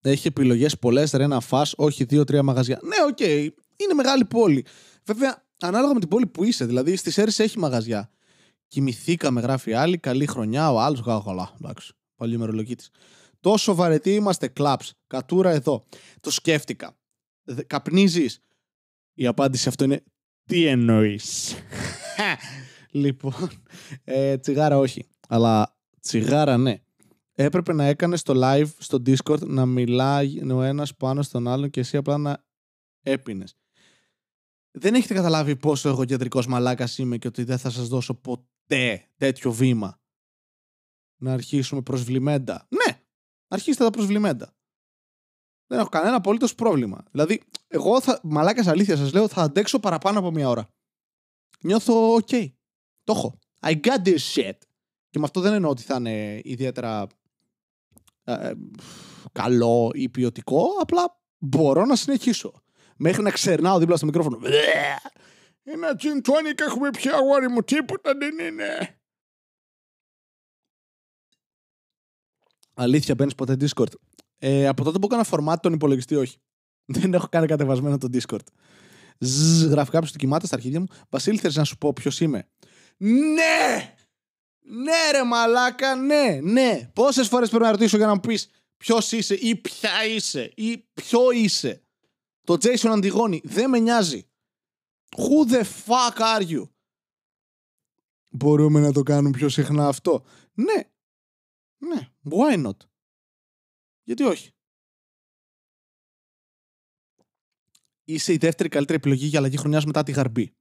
Έχει 0.00 0.26
επιλογές 0.26 0.78
πολλές, 0.78 1.12
ρε 1.12 1.26
να 1.26 1.40
φά, 1.40 1.62
όχι 1.76 2.04
δύο-τρία 2.04 2.42
μαγαζιά. 2.42 2.80
Ναι, 2.82 2.96
οκ, 3.08 3.16
okay. 3.20 3.48
είναι 3.76 3.94
μεγάλη 3.94 4.24
πόλη. 4.24 4.64
Βέβαια, 5.04 5.44
ανάλογα 5.60 5.94
με 5.94 6.00
την 6.00 6.08
πόλη 6.08 6.26
που 6.26 6.44
είσαι. 6.44 6.64
Δηλαδή, 6.64 6.96
στις 6.96 7.18
Έρε 7.18 7.30
έχει 7.36 7.58
μαγαζιά. 7.58 8.10
Κοιμηθήκαμε, 8.66 9.40
γράφει 9.40 9.72
άλλη. 9.72 9.98
Καλή 9.98 10.26
χρονιά, 10.26 10.72
ο 10.72 10.80
άλλος 10.80 11.00
γάγαλα. 11.00 11.54
Εντάξει, 11.60 11.92
πάλι 12.16 12.34
ημερολογή 12.34 12.74
τη. 12.74 12.86
Τόσο 13.42 13.74
βαρετοί 13.74 14.14
είμαστε, 14.14 14.48
κλαπ. 14.48 14.80
Κατούρα 15.06 15.50
εδώ. 15.50 15.84
Το 16.20 16.30
σκέφτηκα. 16.30 16.96
Καπνίζεις. 17.66 18.40
Η 19.14 19.26
απάντηση 19.26 19.68
αυτό 19.68 19.84
είναι 19.84 20.04
τι 20.44 20.66
εννοείς; 20.66 21.54
λοιπόν, 22.90 23.50
ε, 24.04 24.38
τσιγάρα 24.38 24.78
όχι. 24.78 25.08
Αλλά 25.28 25.76
τσιγάρα 26.00 26.56
ναι. 26.56 26.82
Έπρεπε 27.32 27.72
να 27.72 27.84
έκανε 27.84 28.16
στο 28.16 28.34
live 28.36 28.68
στο 28.78 29.02
Discord 29.06 29.40
να 29.46 29.66
μιλάει 29.66 30.50
ο 30.52 30.62
ένας 30.62 30.94
πάνω 30.94 31.22
στον 31.22 31.48
άλλον 31.48 31.70
και 31.70 31.80
εσύ 31.80 31.96
απλά 31.96 32.18
να 32.18 32.44
έπινες. 33.02 33.56
Δεν 34.70 34.94
έχετε 34.94 35.14
καταλάβει 35.14 35.56
πόσο 35.56 35.88
εγωκεντρικός 35.88 36.46
μαλάκας 36.46 36.98
είμαι 36.98 37.18
και 37.18 37.26
ότι 37.26 37.44
δεν 37.44 37.58
θα 37.58 37.70
σας 37.70 37.88
δώσω 37.88 38.14
ποτέ 38.14 39.08
τέτοιο 39.16 39.52
βήμα. 39.52 40.00
Να 41.16 41.32
αρχίσουμε 41.32 41.82
προσβλημέντα. 41.82 42.68
Ναι, 42.68 43.01
αρχίστε 43.52 43.84
τα 43.84 43.90
προσβλημέντα. 43.90 44.54
Δεν 45.66 45.78
έχω 45.78 45.88
κανένα 45.88 46.16
απολύτως 46.16 46.54
πρόβλημα. 46.54 47.04
Δηλαδή, 47.10 47.42
εγώ 47.68 48.00
θα, 48.00 48.20
μαλάκα 48.22 48.70
αλήθεια 48.70 48.96
σας 48.96 49.12
λέω, 49.12 49.28
θα 49.28 49.42
αντέξω 49.42 49.78
παραπάνω 49.78 50.18
από 50.18 50.30
μία 50.30 50.48
ώρα. 50.48 50.68
Νιώθω 51.60 52.14
OK. 52.14 52.52
Το 53.04 53.12
έχω. 53.12 53.38
I 53.60 53.80
got 53.80 54.02
this 54.04 54.18
shit. 54.34 54.58
Και 55.10 55.18
με 55.18 55.24
αυτό 55.24 55.40
δεν 55.40 55.52
εννοώ 55.52 55.70
ότι 55.70 55.82
θα 55.82 55.96
είναι 55.96 56.40
ιδιαίτερα 56.44 57.06
ε, 58.24 58.48
ε 58.48 58.54
καλό 59.32 59.90
ή 59.94 60.08
ποιοτικό, 60.08 60.66
απλά 60.80 61.20
μπορώ 61.38 61.84
να 61.84 61.96
συνεχίσω. 61.96 62.62
Μέχρι 62.96 63.22
να 63.22 63.30
ξερνάω 63.30 63.78
δίπλα 63.78 63.96
στο 63.96 64.06
μικρόφωνο. 64.06 64.38
Ένα 65.62 65.96
gin 65.98 66.28
tonic 66.28 66.60
έχουμε 66.66 66.90
πια 66.90 67.14
αγόρι 67.14 67.48
μου, 67.48 67.62
τίποτα 67.62 68.12
δεν 68.14 68.38
είναι. 68.38 69.01
Αλήθεια, 72.82 73.14
μπαίνεις 73.14 73.34
ποτέ 73.34 73.56
Discord. 73.60 73.92
Ε, 74.38 74.66
από 74.66 74.84
τότε 74.84 74.98
που 74.98 75.06
έκανα 75.06 75.24
φορμάτι 75.24 75.60
τον 75.60 75.72
υπολογιστή, 75.72 76.14
όχι. 76.14 76.36
Δεν 76.96 77.14
έχω 77.14 77.28
κάνει 77.30 77.46
κατεβασμένο 77.46 77.98
το 77.98 78.08
Discord. 78.12 78.46
Ζζ, 79.18 79.64
γράφει 79.64 79.90
κάποιος 79.90 80.12
του 80.12 80.18
κοιμάται 80.18 80.46
στα 80.46 80.56
αρχίδια 80.56 80.80
μου. 80.80 80.86
Βασίλη, 81.08 81.38
θέλει 81.38 81.54
να 81.56 81.64
σου 81.64 81.78
πω 81.78 81.92
ποιος 81.92 82.20
είμαι; 82.20 82.48
Ναι! 82.96 83.94
Ναι, 84.64 85.10
ρε 85.12 85.24
μαλάκα, 85.24 85.96
ναι, 85.96 86.38
ναι. 86.42 86.90
Πόσες 86.92 87.28
φορές 87.28 87.48
πρέπει 87.48 87.64
να 87.64 87.70
ρωτήσω 87.70 87.96
για 87.96 88.06
να 88.06 88.14
μου 88.14 88.20
πεις 88.20 88.48
ποιος 88.76 89.12
είσαι 89.12 89.34
ή 89.34 89.56
ποια 89.56 90.06
είσαι 90.06 90.52
ή 90.56 90.78
ποιο 90.94 91.30
είσαι; 91.30 91.82
Το 92.44 92.54
Jason 92.60 92.88
Αντιγόνη 92.88 93.40
δεν 93.44 93.70
με 93.70 93.78
νοιάζει. 93.78 94.26
Who 95.16 95.52
the 95.52 95.62
fuck 95.86 96.18
are 96.36 96.48
you? 96.48 96.68
Μπορούμε 98.28 98.80
να 98.80 98.92
το 98.92 99.02
κάνουμε 99.02 99.30
πιο 99.30 99.48
συχνά 99.48 99.86
αυτό. 99.88 100.24
Ναι. 100.54 100.82
Ναι. 101.78 102.11
Why 102.30 102.66
not? 102.66 102.76
Γιατί 104.02 104.22
όχι; 104.22 104.52
Είσαι 108.04 108.32
η 108.32 108.36
δεύτερη 108.36 108.68
καλύτερη 108.68 108.98
επιλογή 108.98 109.26
για 109.26 109.38
αλλαγή 109.38 109.56
χρονιάς 109.56 109.84
μετά 109.84 110.02
τη 110.02 110.12
Γαρμπή. 110.12 110.52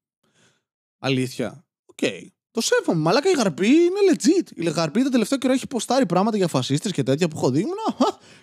Αλήθεια. 0.97 1.65
OK. 1.85 1.97
Okay. 2.01 2.27
Το 2.51 2.61
σέβομαι. 2.61 2.99
Μαλάκα 2.99 3.29
η 3.29 3.33
Γαρμπή 3.33 3.67
είναι 3.67 3.99
legit. 4.11 4.51
Η 4.55 4.69
Γαρμπή 4.69 5.03
το 5.03 5.09
τελευταίο 5.09 5.37
καιρό 5.37 5.53
έχει 5.53 5.67
ποστάρει 5.67 6.05
πράγματα 6.05 6.37
για 6.37 6.47
φασίστες 6.47 6.91
και 6.91 7.03
τέτοια 7.03 7.27
που 7.27 7.37
έχω 7.37 7.49
δει. 7.49 7.59
Ήμουν. 7.59 7.77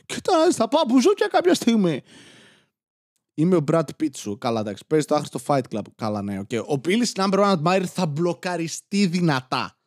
Κοίτα, 0.06 0.52
θα 0.52 0.68
πάω 0.68 0.82
μπουζούκια 0.88 1.26
κάποια 1.26 1.54
στιγμή. 1.54 2.02
Είμαι 3.34 3.56
ο 3.56 3.64
Brad 3.70 3.84
Pitt 4.00 4.38
Καλά, 4.38 4.60
εντάξει. 4.60 4.84
Παίζει 4.86 5.06
το 5.06 5.14
άχρηστο 5.14 5.40
Fight 5.46 5.62
Club. 5.70 5.82
Καλά, 5.94 6.22
ναι. 6.22 6.40
Okay. 6.40 6.64
Ο 6.64 6.80
Billy 6.84 7.04
Number 7.14 7.38
One 7.38 7.56
Admirer 7.56 7.86
θα 7.86 8.06
μπλοκαριστεί 8.06 9.06
δυνατά 9.06 9.77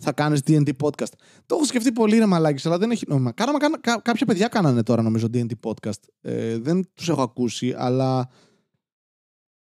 θα 0.00 0.12
κάνεις 0.12 0.40
DD 0.46 0.68
podcast. 0.82 1.12
Το 1.46 1.54
έχω 1.54 1.64
σκεφτεί 1.64 1.92
πολύ, 1.92 2.18
ρε 2.18 2.26
μαλάκι, 2.26 2.68
αλλά 2.68 2.78
δεν 2.78 2.90
έχει 2.90 3.04
νόημα. 3.08 3.32
Κάναμε, 3.32 3.58
κά, 3.80 4.00
κάποια 4.00 4.26
παιδιά 4.26 4.48
κάνανε 4.48 4.82
τώρα, 4.82 5.02
νομίζω, 5.02 5.26
DD 5.32 5.50
podcast. 5.62 6.00
Ε, 6.20 6.58
δεν 6.58 6.88
τους 6.94 7.08
έχω 7.08 7.22
ακούσει, 7.22 7.74
αλλά 7.76 8.30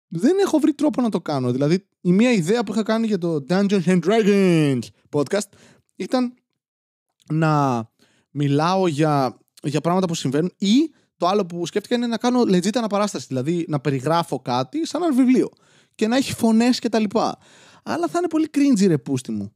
δεν 0.09 0.39
έχω 0.39 0.59
βρει 0.59 0.75
τρόπο 0.75 1.03
να 1.03 1.09
το 1.09 1.21
κάνω. 1.21 1.53
Δηλαδή, 1.53 1.87
η 2.01 2.13
μία 2.13 2.33
ιδέα 2.33 2.65
που 2.65 2.73
είχα 2.73 2.83
κάνει 2.83 3.07
για 3.07 3.19
το 3.19 3.45
Dungeons 3.49 3.85
and 3.85 4.01
Dragons 4.05 4.81
podcast 5.11 5.49
ήταν 5.97 6.35
να 7.33 7.85
μιλάω 8.31 8.87
για, 8.89 9.39
για 9.63 9.81
πράγματα 9.81 10.07
που 10.07 10.15
συμβαίνουν 10.15 10.53
ή 10.59 10.91
το 11.17 11.27
άλλο 11.27 11.47
που 11.47 11.67
σκέφτηκα 11.67 11.95
είναι 11.95 12.07
να 12.07 12.17
κάνω 12.17 12.41
legit 12.41 12.77
αναπαράσταση. 12.77 13.27
Δηλαδή, 13.29 13.65
να 13.69 13.81
περιγράφω 13.81 14.41
κάτι 14.41 14.87
σαν 14.87 15.03
ένα 15.03 15.15
βιβλίο 15.15 15.49
και 15.95 16.07
να 16.09 16.17
έχει 16.17 16.35
φωνές 16.35 16.79
κτλ. 16.79 17.05
Αλλά 17.83 18.09
θα 18.09 18.19
είναι 18.19 18.29
πολύ 18.29 18.51
cringy 18.55 18.87
ρε 18.87 18.99
πούστη 18.99 19.33
μου. 19.33 19.56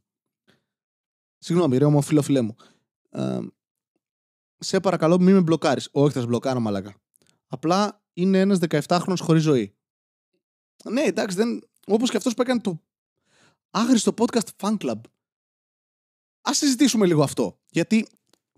Συγγνώμη, 1.42 1.78
ρε 1.78 1.84
ομοφιλοφιλέ 1.84 2.40
μου. 2.40 2.56
Ε, 3.10 3.38
σε 4.58 4.80
παρακαλώ, 4.80 5.20
μην 5.20 5.34
με 5.34 5.40
μπλοκάρεις. 5.40 5.88
Όχι, 5.92 6.12
θα 6.12 6.20
σε 6.20 6.26
μπλοκάρω, 6.26 6.60
μαλακά. 6.60 6.94
Απλά 7.46 8.02
είναι 8.12 8.40
ένας 8.40 8.58
17χρονο 8.68 9.16
χωρίς 9.18 9.42
ζωή. 9.42 9.74
Ναι, 10.84 11.00
εντάξει, 11.00 11.36
δεν... 11.36 11.62
όπως 11.86 12.10
και 12.10 12.16
αυτός 12.16 12.34
που 12.34 12.42
έκανε 12.42 12.60
το 12.60 12.80
άγριστο 13.70 14.14
podcast 14.16 14.48
Fan 14.56 14.76
Club. 14.76 15.00
Α 16.48 16.54
συζητήσουμε 16.54 17.06
λίγο 17.06 17.22
αυτό. 17.22 17.58
Γιατί 17.70 18.06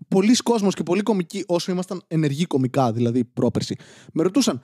πολλοί 0.07 0.35
κόσμοι 0.35 0.71
και 0.71 0.83
πολλοί 0.83 1.01
κομικοί, 1.01 1.43
όσο 1.47 1.71
ήμασταν 1.71 2.03
ενεργοί 2.07 2.45
κομικά, 2.45 2.91
δηλαδή 2.91 3.25
πρόπερση, 3.25 3.75
με 4.13 4.23
ρωτούσαν 4.23 4.61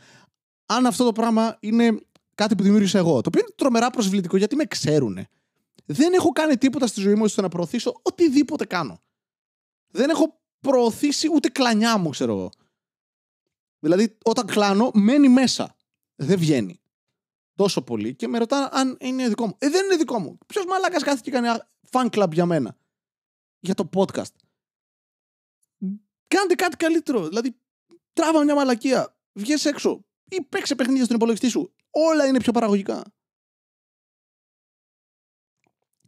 αν 0.71 0.85
αυτό 0.85 1.03
το 1.03 1.11
πράγμα 1.11 1.57
είναι 1.59 1.99
κάτι 2.35 2.55
που 2.55 2.63
δημιούργησα 2.63 2.97
εγώ. 2.97 3.21
Το 3.21 3.27
οποίο 3.27 3.41
είναι 3.41 3.53
τρομερά 3.55 3.89
προσβλητικό 3.89 4.37
γιατί 4.37 4.55
με 4.55 4.65
ξέρουν. 4.65 5.27
Δεν 5.91 6.13
έχω 6.13 6.29
κάνει 6.31 6.57
τίποτα 6.57 6.87
στη 6.87 7.01
ζωή 7.01 7.15
μου 7.15 7.23
ώστε 7.23 7.41
να 7.41 7.49
προωθήσω 7.49 7.99
οτιδήποτε 8.01 8.65
κάνω. 8.65 9.01
Δεν 9.87 10.09
έχω 10.09 10.41
προωθήσει 10.59 11.29
ούτε 11.33 11.49
κλανιά 11.49 11.97
μου, 11.97 12.09
ξέρω 12.09 12.31
εγώ. 12.31 12.49
Δηλαδή, 13.79 14.17
όταν 14.23 14.45
κλάνω, 14.45 14.91
μένει 14.93 15.29
μέσα. 15.29 15.75
Δεν 16.15 16.39
βγαίνει. 16.39 16.81
Τόσο 17.55 17.81
πολύ 17.81 18.15
και 18.15 18.27
με 18.27 18.37
ρωτάνε 18.37 18.69
αν 18.71 18.97
είναι 18.99 19.27
δικό 19.27 19.47
μου. 19.47 19.55
Ε, 19.57 19.69
δεν 19.69 19.85
είναι 19.85 19.95
δικό 19.95 20.19
μου. 20.19 20.37
Ποιος 20.47 20.65
μαλάκας 20.65 21.03
κάθεται 21.03 21.21
και 21.21 21.31
κάνει 21.31 21.59
fan 21.91 22.09
club 22.09 22.31
για 22.31 22.45
μένα; 22.45 22.77
Για 23.59 23.73
το 23.73 23.89
podcast. 23.93 24.35
Κάντε 26.27 26.55
κάτι 26.55 26.75
καλύτερο. 26.75 27.27
Δηλαδή, 27.27 27.55
τράβα 28.13 28.43
μια 28.43 28.55
μαλακία. 28.55 29.15
Βγες 29.33 29.65
έξω. 29.65 30.05
Ή 30.29 30.41
παίξε 30.41 30.75
παιχνίδια 30.75 31.03
στον 31.03 31.15
υπολογιστή 31.15 31.49
σου. 31.49 31.73
Όλα 31.89 32.25
είναι 32.25 32.39
πιο 32.39 32.51
παραγωγικά. 32.51 33.03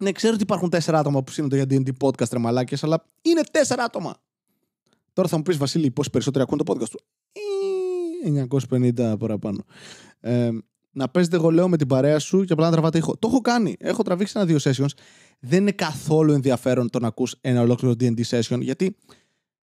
Ναι, 0.01 0.11
ξέρω 0.11 0.33
ότι 0.33 0.43
υπάρχουν 0.43 0.69
τέσσερα 0.69 0.99
άτομα 0.99 1.23
που 1.23 1.31
σύνονται 1.31 1.55
για 1.55 1.65
D&D 1.69 1.89
podcast 1.99 2.27
τρεμαλάκε, 2.29 2.77
αλλά 2.81 3.05
είναι 3.21 3.41
τέσσερα 3.51 3.83
άτομα. 3.83 4.15
Τώρα 5.13 5.27
θα 5.27 5.37
μου 5.37 5.43
πεις 5.43 5.57
Βασίλη, 5.57 5.91
πόσοι 5.91 6.09
περισσότεροι 6.09 6.43
ακούν 6.43 6.57
το 6.57 6.73
podcast 6.73 6.89
του; 6.89 6.99
950 8.69 9.15
παραπάνω. 9.19 9.63
Ε, 10.19 10.49
να 10.91 11.09
παίζετε 11.09 11.35
εγώ 11.35 11.51
λέω 11.51 11.69
με 11.69 11.77
την 11.77 11.87
παρέα 11.87 12.19
σου 12.19 12.43
και 12.43 12.53
απλά 12.53 12.65
να 12.65 12.71
τραβάτε 12.71 12.97
ήχο. 12.97 13.17
Το 13.17 13.27
έχω 13.27 13.41
κάνει. 13.41 13.75
Έχω 13.79 14.03
τραβήξει 14.03 14.33
ένα-δύο 14.35 14.57
sessions. 14.61 14.91
Δεν 15.39 15.61
είναι 15.61 15.71
καθόλου 15.71 16.33
ενδιαφέρον 16.33 16.89
το 16.89 16.99
να 16.99 17.07
ακούς 17.07 17.35
ένα 17.41 17.61
ολόκληρο 17.61 17.95
DD 17.99 18.21
session 18.29 18.59
γιατί 18.59 18.95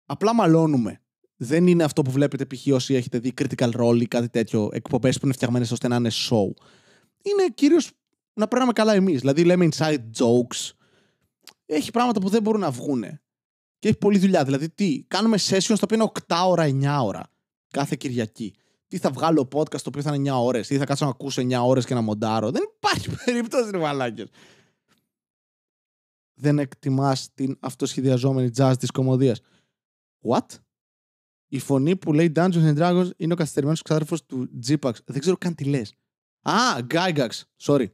απλά 0.05 0.36
μαλώνουμε. 0.36 1.01
Δεν 1.36 1.67
είναι 1.67 1.84
αυτό 1.84 2.01
που 2.01 2.11
βλέπετε 2.11 2.45
π.χ. 2.45 2.73
όσοι 2.73 2.93
έχετε 2.93 3.19
δει 3.19 3.34
critical 3.41 3.71
role 3.71 4.01
ή 4.01 4.05
κάτι 4.05 4.29
τέτοιο, 4.29 4.69
εκπομπές 4.71 5.17
που 5.17 5.25
είναι 5.25 5.34
φτιαγμένες 5.34 5.71
ώστε 5.71 5.88
να 5.88 5.95
είναι 5.95 6.11
show. 6.29 6.63
Είναι 7.23 7.47
κυρίως 7.53 7.91
να 8.34 8.47
περνάμε 8.47 8.73
καλά 8.73 8.93
εμείς. 8.93 9.19
Δηλαδή 9.19 9.43
λέμε 9.43 9.67
inside 9.71 10.01
jokes. 10.17 10.71
Έχει 11.65 11.91
πράγματα 11.91 12.19
που 12.19 12.29
δεν 12.29 12.41
μπορούν 12.41 12.61
να 12.61 12.71
βγούνε. 12.71 13.21
Και 13.79 13.88
έχει 13.88 13.97
πολλή 13.97 14.17
δουλειά. 14.17 14.43
Δηλαδή, 14.43 14.69
τι, 14.69 15.03
κάνουμε 15.07 15.38
sessions 15.38 15.75
τα 15.79 15.79
οποία 15.84 15.97
είναι 15.97 16.11
8 16.27 16.36
ώρα, 16.47 16.65
9 16.65 17.05
ώρα 17.05 17.32
κάθε 17.71 17.95
Κυριακή. 17.99 18.55
Τι 18.88 18.97
θα 18.97 19.11
βγάλω 19.11 19.47
podcast 19.53 19.82
το 19.82 19.88
οποίο 19.88 20.01
θα 20.01 20.15
είναι 20.15 20.32
9 20.32 20.36
ώρες, 20.41 20.69
ή 20.69 20.77
θα 20.77 20.86
κάτσω 20.86 21.05
να 21.05 21.11
ακούσω 21.11 21.41
9 21.41 21.61
ώρες 21.63 21.86
και 21.86 21.93
να 21.93 22.01
μοντάρω. 22.01 22.51
Δεν 22.51 22.61
υπάρχει 22.75 22.82
υπάρχει 22.91 23.09
περίπτωση, 23.25 23.71
ρε 23.71 23.77
μαλάκες. 23.77 24.29
Δεν 26.34 26.59
εκτιμάς 26.59 27.34
την 27.34 27.57
αυτοσχεδιαζόμενη 27.59 28.49
jazz 28.57 28.73
της 28.79 28.91
κομμωδίας. 28.91 29.41
What? 30.27 30.45
Η 31.47 31.59
φωνή 31.59 31.95
που 31.95 32.13
λέει 32.13 32.32
Dungeons 32.36 32.75
and 32.75 32.77
Dragons 32.77 33.09
είναι 33.17 33.34
ο 33.34 33.36
καθυστερημένος 33.36 33.82
ξάδερφος 33.82 34.25
του 34.25 34.49
G-Pax. 34.67 34.93
Δεν 35.05 35.19
ξέρω 35.19 35.38
καν 35.38 35.55
τι 35.55 35.63
λες. 35.63 35.93
Α, 36.41 36.53
Gygax. 36.89 37.29
Sorry. 37.61 37.86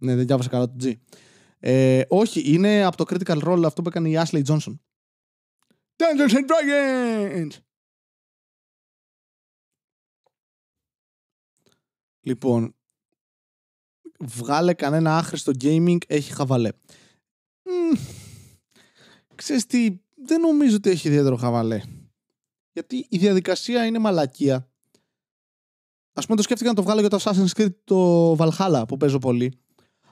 Ναι, 0.00 0.14
δεν 0.14 0.26
διάβασα 0.26 0.48
καλά 0.48 0.66
το 0.66 0.76
G. 0.80 0.92
Ε, 1.58 2.02
όχι, 2.08 2.54
είναι 2.54 2.84
από 2.84 2.96
το 2.96 3.04
Critical 3.08 3.42
Role 3.42 3.62
αυτό 3.66 3.82
που 3.82 3.88
έκανε 3.88 4.08
η 4.08 4.16
Ashley 4.16 4.42
Johnson. 4.44 4.78
Dungeons 5.96 6.32
and 6.32 6.46
Dragons! 6.46 7.50
Λοιπόν, 12.20 12.74
βγάλε 14.18 14.74
κανένα 14.74 15.16
άχρηστο 15.16 15.52
gaming, 15.60 15.98
έχει 16.06 16.32
χαβαλέ. 16.32 16.70
Μ, 17.62 17.98
ξέρεις 19.34 19.66
τι, 19.66 19.98
δεν 20.14 20.40
νομίζω 20.40 20.76
ότι 20.76 20.90
έχει 20.90 21.08
ιδιαίτερο 21.08 21.36
χαβαλέ. 21.36 21.82
Γιατί 22.72 23.06
η 23.08 23.18
διαδικασία 23.18 23.86
είναι 23.86 23.98
μαλακία. 23.98 24.70
Ας 26.12 26.24
πούμε 26.24 26.36
το 26.36 26.42
σκέφτηκα 26.42 26.68
να 26.68 26.76
το 26.76 26.82
βγάλω 26.82 27.00
για 27.00 27.08
το 27.08 27.18
Assassin's 27.20 27.60
Creed 27.60 27.74
το 27.84 28.32
Valhalla 28.32 28.84
που 28.88 28.96
παίζω 28.96 29.18
πολύ. 29.18 29.60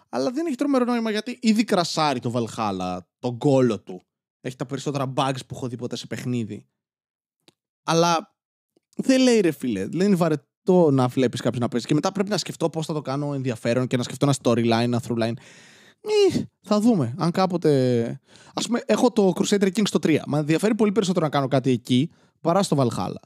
Αλλά 0.09 0.31
δεν 0.31 0.47
έχει 0.47 0.57
τρομερό 0.57 0.85
νόημα 0.85 1.11
γιατί 1.11 1.39
ήδη 1.43 1.65
κρασάρει 1.65 2.21
το 2.21 2.33
Valhalla, 2.35 2.99
τον 3.19 3.39
κόλο 3.39 3.81
του. 3.81 4.03
Έχει 4.41 4.57
τα 4.57 4.67
περισσότερα 4.67 5.13
bugs 5.17 5.47
που 5.47 5.55
έχω 5.55 5.69
δει 5.69 5.77
ποτέ 5.77 5.97
σε 5.97 6.07
παιχνίδι. 6.07 6.67
Αλλά 7.85 8.35
δεν 8.97 9.21
λέει 9.21 9.41
ρε 9.41 9.51
φίλε, 9.51 9.87
δεν 9.87 10.07
είναι 10.07 10.17
βαρετό 10.17 10.91
να 10.91 11.09
βλέπεις 11.09 11.41
κάποιον 11.41 11.63
να 11.63 11.69
παίζει. 11.69 11.87
Και 11.87 11.95
μετά 11.95 12.13
πρέπει 12.13 12.31
να 12.31 12.39
σκεφτώ 12.39 12.71
πώς 12.71 12.87
θα 12.87 12.93
το 12.93 13.03
κάνω 13.03 13.35
ενδιαφέρον 13.35 13.87
και 13.87 13.97
να 13.97 14.03
σκεφτώ 14.03 14.27
ένα 14.27 14.35
storyline, 14.43 14.83
ένα 14.83 15.03
throughline. 15.09 15.35
Μη, 16.03 16.47
θα 16.61 16.81
δούμε. 16.81 17.15
Αν 17.19 17.31
κάποτε. 17.31 18.05
Α 18.55 18.61
πούμε, 18.63 18.81
έχω 18.87 19.13
το 19.13 19.33
Crusader 19.37 19.73
Kings 19.73 19.87
στο 19.87 19.99
3. 20.03 20.19
Μα 20.27 20.39
ενδιαφέρει 20.39 20.75
πολύ 20.75 20.93
περισσότερο 20.93 21.25
να 21.25 21.31
κάνω 21.31 21.49
κάτι 21.49 21.71
εκεί 21.71 22.11
παρά 22.41 22.63
στο 22.63 22.77
Valhalla. 22.81 23.23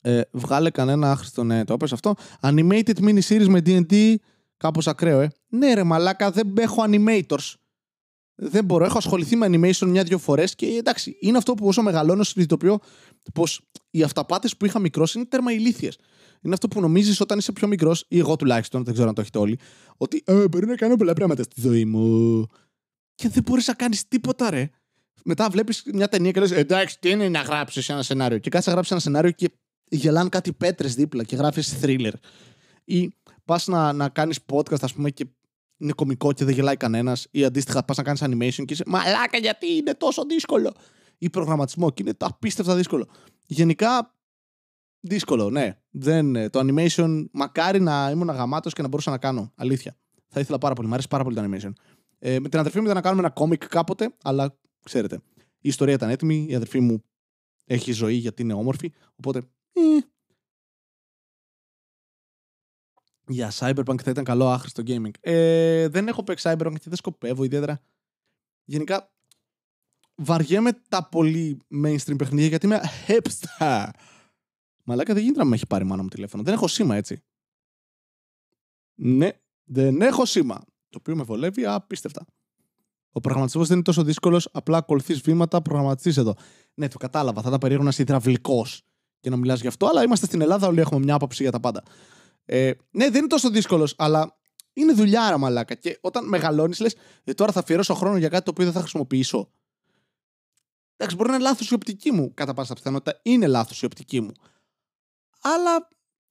Ε, 0.00 0.20
βγάλε 0.30 0.70
κανένα 0.70 1.10
άχρηστο, 1.10 1.44
ναι, 1.44 1.64
το 1.64 1.72
έπες 1.72 1.92
αυτό. 1.92 2.14
Animated 2.40 2.98
mini 2.98 3.20
series 3.28 3.46
με 3.46 3.62
D&D, 3.66 4.14
κάπως 4.56 4.88
ακραίο, 4.88 5.20
ε. 5.20 5.30
Ναι 5.48 5.74
ρε 5.74 5.82
μαλάκα, 5.82 6.30
δεν 6.30 6.54
έχω 6.58 6.84
animators. 6.86 7.54
Δεν 8.42 8.64
μπορώ, 8.64 8.84
έχω 8.84 8.98
ασχοληθεί 8.98 9.36
με 9.36 9.46
animation 9.50 9.86
μια-δυο 9.86 10.18
φορές 10.18 10.54
και 10.54 10.66
εντάξει, 10.66 11.16
είναι 11.20 11.38
αυτό 11.38 11.54
που 11.54 11.66
όσο 11.66 11.82
μεγαλώνω 11.82 12.22
συνειδητοποιώ 12.22 12.78
πως 13.34 13.60
οι 13.90 14.02
αυταπάτες 14.02 14.56
που 14.56 14.64
είχα 14.64 14.78
μικρός 14.78 15.14
είναι 15.14 15.24
τέρμα 15.24 15.52
ηλίθιες. 15.52 15.98
Είναι 16.42 16.54
αυτό 16.54 16.68
που 16.68 16.80
νομίζεις 16.80 17.20
όταν 17.20 17.38
είσαι 17.38 17.52
πιο 17.52 17.68
μικρός, 17.68 18.04
ή 18.08 18.18
εγώ 18.18 18.36
τουλάχιστον, 18.36 18.84
δεν 18.84 18.92
ξέρω 18.92 19.08
αν 19.08 19.14
το 19.14 19.20
έχετε 19.20 19.38
όλοι, 19.38 19.58
ότι 19.96 20.22
ε, 20.26 20.48
μπορεί 20.48 20.66
να 20.66 20.74
κάνω 20.74 20.96
πολλά 20.96 21.12
πράγματα 21.12 21.42
στη 21.42 21.60
ζωή 21.60 21.84
μου. 21.84 22.46
Και 23.14 23.28
δεν 23.28 23.42
μπορείς 23.42 23.66
να 23.66 23.74
κάνεις 23.74 24.08
τίποτα, 24.08 24.50
ρε. 24.50 24.70
Μετά 25.24 25.48
βλέπεις 25.50 25.82
μια 25.92 26.08
ταινία 26.08 26.30
και 26.30 26.40
λες: 26.40 26.50
Εντάξει, 26.50 26.98
τι 26.98 27.10
είναι 27.10 27.28
να 27.28 27.40
γράψεις 27.40 27.88
ένα 27.88 28.02
σενάριο. 28.02 28.38
Και 28.38 28.50
κάτσε 28.50 28.68
να 28.68 28.74
γράψεις 28.74 28.92
ένα 28.92 29.00
σενάριο 29.00 29.30
και 29.30 29.50
γελάνε 29.90 30.28
κάτι 30.28 30.52
πέτρες 30.52 30.94
δίπλα 30.94 31.24
και 31.24 31.36
γράφεις 31.36 31.78
thriller. 31.82 32.12
Ή 32.84 33.14
πας 33.44 33.66
να, 33.66 33.92
να 33.92 34.08
κάνεις 34.08 34.38
podcast, 34.52 34.82
ας 34.82 34.94
πούμε, 34.94 35.10
και 35.10 35.26
είναι 35.76 35.92
κωμικό 35.92 36.32
και 36.32 36.44
δεν 36.44 36.54
γελάει 36.54 36.76
κανένας. 36.76 37.26
Ή 37.30 37.44
αντίστοιχα 37.44 37.84
πας 37.84 37.96
να 37.96 38.02
κάνεις 38.02 38.22
animation 38.22 38.64
και 38.64 38.72
είσαι 38.72 38.84
Μαλάκα, 38.86 39.38
γιατί 39.38 39.72
είναι 39.72 39.94
τόσο 39.94 40.24
δύσκολο. 40.24 40.74
Ή 41.18 41.30
προγραμματισμό 41.30 41.90
και 41.90 42.02
είναι 42.02 42.14
απίστευτα 42.18 42.76
δύσκολο. 42.76 43.08
Γενικά 43.46 44.14
δύσκολο, 45.00 45.50
ναι. 45.50 45.78
Δεν, 45.90 46.50
το 46.50 46.60
animation, 46.60 47.26
μακάρι 47.32 47.80
να 47.80 48.10
ήμουν 48.10 48.28
γαμάτο 48.28 48.70
και 48.70 48.82
να 48.82 48.88
μπορούσα 48.88 49.10
να 49.10 49.18
κάνω. 49.18 49.52
Αλήθεια. 49.54 49.96
Θα 50.28 50.40
ήθελα 50.40 50.58
πάρα 50.58 50.74
πολύ. 50.74 50.88
Μ' 50.88 50.92
αρέσει 50.92 51.08
πάρα 51.08 51.24
πολύ 51.24 51.36
το 51.36 51.42
animation. 51.42 51.72
Ε, 52.18 52.38
με 52.40 52.48
την 52.48 52.58
αδερφή 52.58 52.78
μου 52.78 52.84
ήταν 52.84 52.96
να 52.96 53.02
κάνουμε 53.02 53.22
ένα 53.22 53.30
κόμικ 53.30 53.66
κάποτε, 53.66 54.14
αλλά 54.22 54.58
ξέρετε. 54.84 55.20
Η 55.60 55.68
ιστορία 55.68 55.94
ήταν 55.94 56.10
έτοιμη. 56.10 56.46
Η 56.48 56.54
αδερφή 56.54 56.80
μου 56.80 57.02
έχει 57.64 57.92
ζωή 57.92 58.14
γιατί 58.14 58.42
είναι 58.42 58.52
όμορφη. 58.52 58.92
Οπότε. 59.16 59.42
Ε. 59.72 59.80
Για 63.26 63.52
Cyberpunk 63.54 64.02
θα 64.02 64.10
ήταν 64.10 64.24
καλό 64.24 64.48
άχρηστο 64.48 64.82
gaming. 64.86 65.10
Ε, 65.20 65.88
δεν 65.88 66.08
έχω 66.08 66.22
παίξει 66.22 66.48
Cyberpunk 66.50 66.74
και 66.74 66.88
δεν 66.88 66.96
σκοπεύω 66.96 67.44
ιδιαίτερα. 67.44 67.80
Γενικά, 68.64 69.12
βαριέμαι 70.14 70.72
τα 70.88 71.08
πολύ 71.08 71.58
mainstream 71.84 72.18
παιχνίδια 72.18 72.46
γιατί 72.46 72.66
είμαι 72.66 72.80
hipster. 73.06 73.88
Μαλάκα 74.84 75.14
δεν 75.14 75.22
γίνεται 75.22 75.42
να 75.42 75.48
με 75.48 75.54
έχει 75.54 75.66
πάρει 75.66 75.84
μάνα 75.84 76.02
μου 76.02 76.08
τηλέφωνο. 76.08 76.42
Δεν 76.42 76.54
έχω 76.54 76.68
σήμα 76.68 76.96
έτσι. 76.96 77.22
Ναι, 78.94 79.30
δεν 79.64 80.00
έχω 80.00 80.24
σήμα. 80.24 80.64
Το 80.88 80.98
οποίο 80.98 81.16
με 81.16 81.22
βολεύει 81.22 81.66
απίστευτα. 81.66 82.26
Ο 83.12 83.20
προγραμματισμός 83.20 83.66
δεν 83.66 83.76
είναι 83.76 83.84
τόσο 83.84 84.04
δύσκολος, 84.04 84.48
απλά 84.52 84.76
ακολουθείς 84.76 85.20
βήματα, 85.20 85.62
προγραμματιστή 85.62 86.20
εδώ. 86.20 86.34
Ναι, 86.74 86.88
το 86.88 86.98
κατάλαβα. 86.98 87.40
Θα 87.40 87.48
ήταν 87.48 87.60
περίεργο 87.60 87.84
να 87.84 87.90
είσαι 87.90 88.02
υδραυλικός 88.02 88.82
και 89.20 89.30
να 89.30 89.36
μιλάς 89.36 89.60
γι' 89.60 89.66
αυτό, 89.66 89.86
αλλά 89.86 90.02
είμαστε 90.02 90.26
στην 90.26 90.40
Ελλάδα, 90.40 90.66
όλοι 90.66 90.80
έχουμε 90.80 91.00
μια 91.00 91.14
άποψη 91.14 91.42
για 91.42 91.52
τα 91.52 91.60
πάντα. 91.60 91.82
Ε, 92.44 92.72
ναι, 92.90 93.04
δεν 93.04 93.18
είναι 93.18 93.26
τόσο 93.26 93.50
δύσκολος, 93.50 93.94
αλλά 93.98 94.38
είναι 94.72 94.92
δουλειά, 94.92 95.38
μαλάκα. 95.38 95.74
Και 95.74 95.98
όταν 96.00 96.28
μεγαλώνεις, 96.28 96.80
λες, 96.80 96.96
ε, 97.24 97.32
τώρα 97.34 97.52
θα 97.52 97.60
αφιερώσω 97.60 97.94
χρόνο 97.94 98.16
για 98.16 98.28
κάτι 98.28 98.44
το 98.44 98.50
οποίο 98.50 98.64
δεν 98.64 98.72
θα 98.72 98.80
χρησιμοποιήσω. 98.80 99.52
Εντάξει, 100.96 101.16
μπορεί 101.16 101.30
να 101.30 101.34
είναι 101.36 101.44
λάθος 101.44 101.70
η 101.70 101.74
οπτική 101.74 102.12
μου, 102.12 102.34
κατά 102.34 102.54
πάσα 102.54 102.74
πιθανότητα. 102.74 103.20
Είναι 103.22 103.46
λάθος 103.46 103.82
η 103.82 103.84
οπτική 103.84 104.20
μου. 104.20 104.32
Αλλά, 105.40 105.88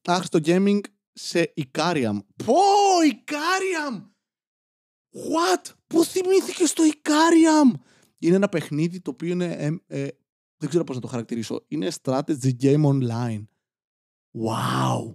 άχρηστο 0.07 0.39
gaming 0.43 0.79
σε 1.13 1.53
Icarium. 1.57 2.17
Πω, 2.45 2.55
Icarium! 3.11 4.09
What? 5.11 5.71
Πού 5.87 6.03
θυμήθηκε 6.03 6.65
στο 6.65 6.83
Icarium? 6.93 7.79
Είναι 8.19 8.35
ένα 8.35 8.49
παιχνίδι 8.49 9.01
το 9.01 9.11
οποίο 9.11 9.29
είναι. 9.29 9.79
Ε, 10.59 10.65
ε, 10.65 10.67
δεν 10.67 10.69
ξέρω 10.69 10.83
πώς 10.83 10.95
να 10.95 11.01
το 11.01 11.07
χαρακτηρίσω. 11.07 11.63
Είναι 11.67 11.91
strategy 12.01 12.51
game 12.61 12.85
online. 12.85 13.43
Wow! 14.45 15.13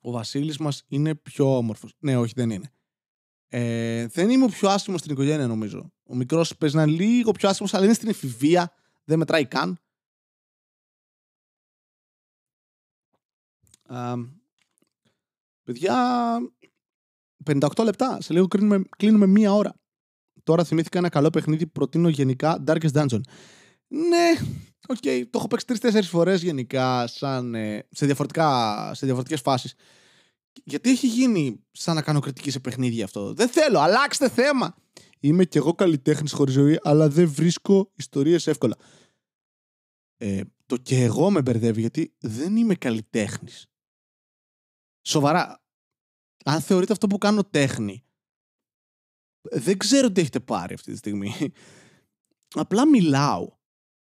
Ο 0.00 0.10
Βασίλης 0.10 0.58
μας 0.58 0.84
είναι 0.86 1.14
πιο 1.14 1.56
όμορφος. 1.56 1.94
Ναι, 1.98 2.16
όχι, 2.16 2.32
δεν 2.36 2.50
είναι. 2.50 2.72
Ε, 3.48 4.06
δεν 4.06 4.30
είμαι 4.30 4.44
ο 4.44 4.48
πιο 4.48 4.68
άσχημος 4.68 5.00
στην 5.00 5.12
οικογένεια, 5.12 5.46
νομίζω. 5.46 5.92
Ο 6.02 6.14
μικρός 6.14 6.56
παίζει 6.56 6.76
να 6.76 6.82
είναι 6.82 6.92
λίγο 6.92 7.32
πιο 7.32 7.48
άσχημος, 7.48 7.74
αλλά 7.74 7.84
είναι 7.84 7.94
στην 7.94 8.08
εφηβεία. 8.08 8.72
Δεν 9.04 9.18
μετράει 9.18 9.46
καν. 9.46 9.76
παιδιά, 15.62 16.38
58 17.44 17.84
λεπτά. 17.84 18.20
Σε 18.20 18.32
λίγο 18.32 18.46
κλείνουμε, 18.46 18.82
κλείνουμε 18.96 19.26
μία 19.26 19.52
ώρα. 19.52 19.81
Τώρα 20.42 20.64
θυμήθηκα 20.64 20.98
ένα 20.98 21.08
καλό 21.08 21.30
παιχνίδι 21.30 21.66
που 21.66 21.72
προτείνω 21.72 22.08
γενικά 22.08 22.64
Darkest 22.66 22.92
Dungeon. 22.92 23.20
Ναι, 23.88 24.30
OK, 24.88 24.96
okay, 25.02 25.22
το 25.30 25.38
έχω 25.38 25.46
παίξει 25.46 25.66
τρεις-τέσσερις 25.66 26.06
φορές 26.06 26.42
γενικά 26.42 27.06
σαν, 27.06 27.54
ε, 27.54 27.86
σε, 27.90 28.06
διαφορετικά, 28.06 28.90
σε 28.94 29.04
διαφορετικές 29.04 29.40
φάσεις. 29.40 29.74
Γιατί 30.64 30.90
έχει 30.90 31.06
γίνει 31.06 31.64
σαν 31.70 31.94
να 31.94 32.02
κάνω 32.02 32.20
κριτική 32.20 32.50
σε 32.50 32.60
παιχνίδια 32.60 33.04
αυτό. 33.04 33.32
Δεν 33.34 33.48
θέλω, 33.48 33.78
αλλάξτε 33.78 34.28
θέμα. 34.28 34.74
Είμαι 35.20 35.44
κι 35.44 35.56
εγώ 35.56 35.74
καλλιτέχνης 35.74 36.32
χωρίς 36.32 36.54
ζωή, 36.54 36.78
αλλά 36.82 37.08
δεν 37.08 37.28
βρίσκω 37.28 37.90
ιστορίες 37.94 38.46
εύκολα. 38.46 38.76
Ε, 40.16 40.40
το 40.66 40.76
και 40.76 41.02
εγώ 41.02 41.30
με 41.30 41.42
μπερδεύει 41.42 41.80
γιατί 41.80 42.14
δεν 42.20 42.56
είμαι 42.56 42.74
καλλιτέχνης. 42.74 43.66
Σοβαρά. 45.02 45.62
Αν 46.44 46.60
θεωρείτε 46.60 46.92
αυτό 46.92 47.06
που 47.06 47.18
κάνω 47.18 47.44
τέχνη, 47.44 48.04
δεν 49.42 49.78
ξέρω 49.78 50.12
τι 50.12 50.20
έχετε 50.20 50.40
πάρει 50.40 50.74
αυτή 50.74 50.90
τη 50.90 50.96
στιγμή. 50.96 51.34
Απλά 52.54 52.88
μιλάω. 52.88 53.48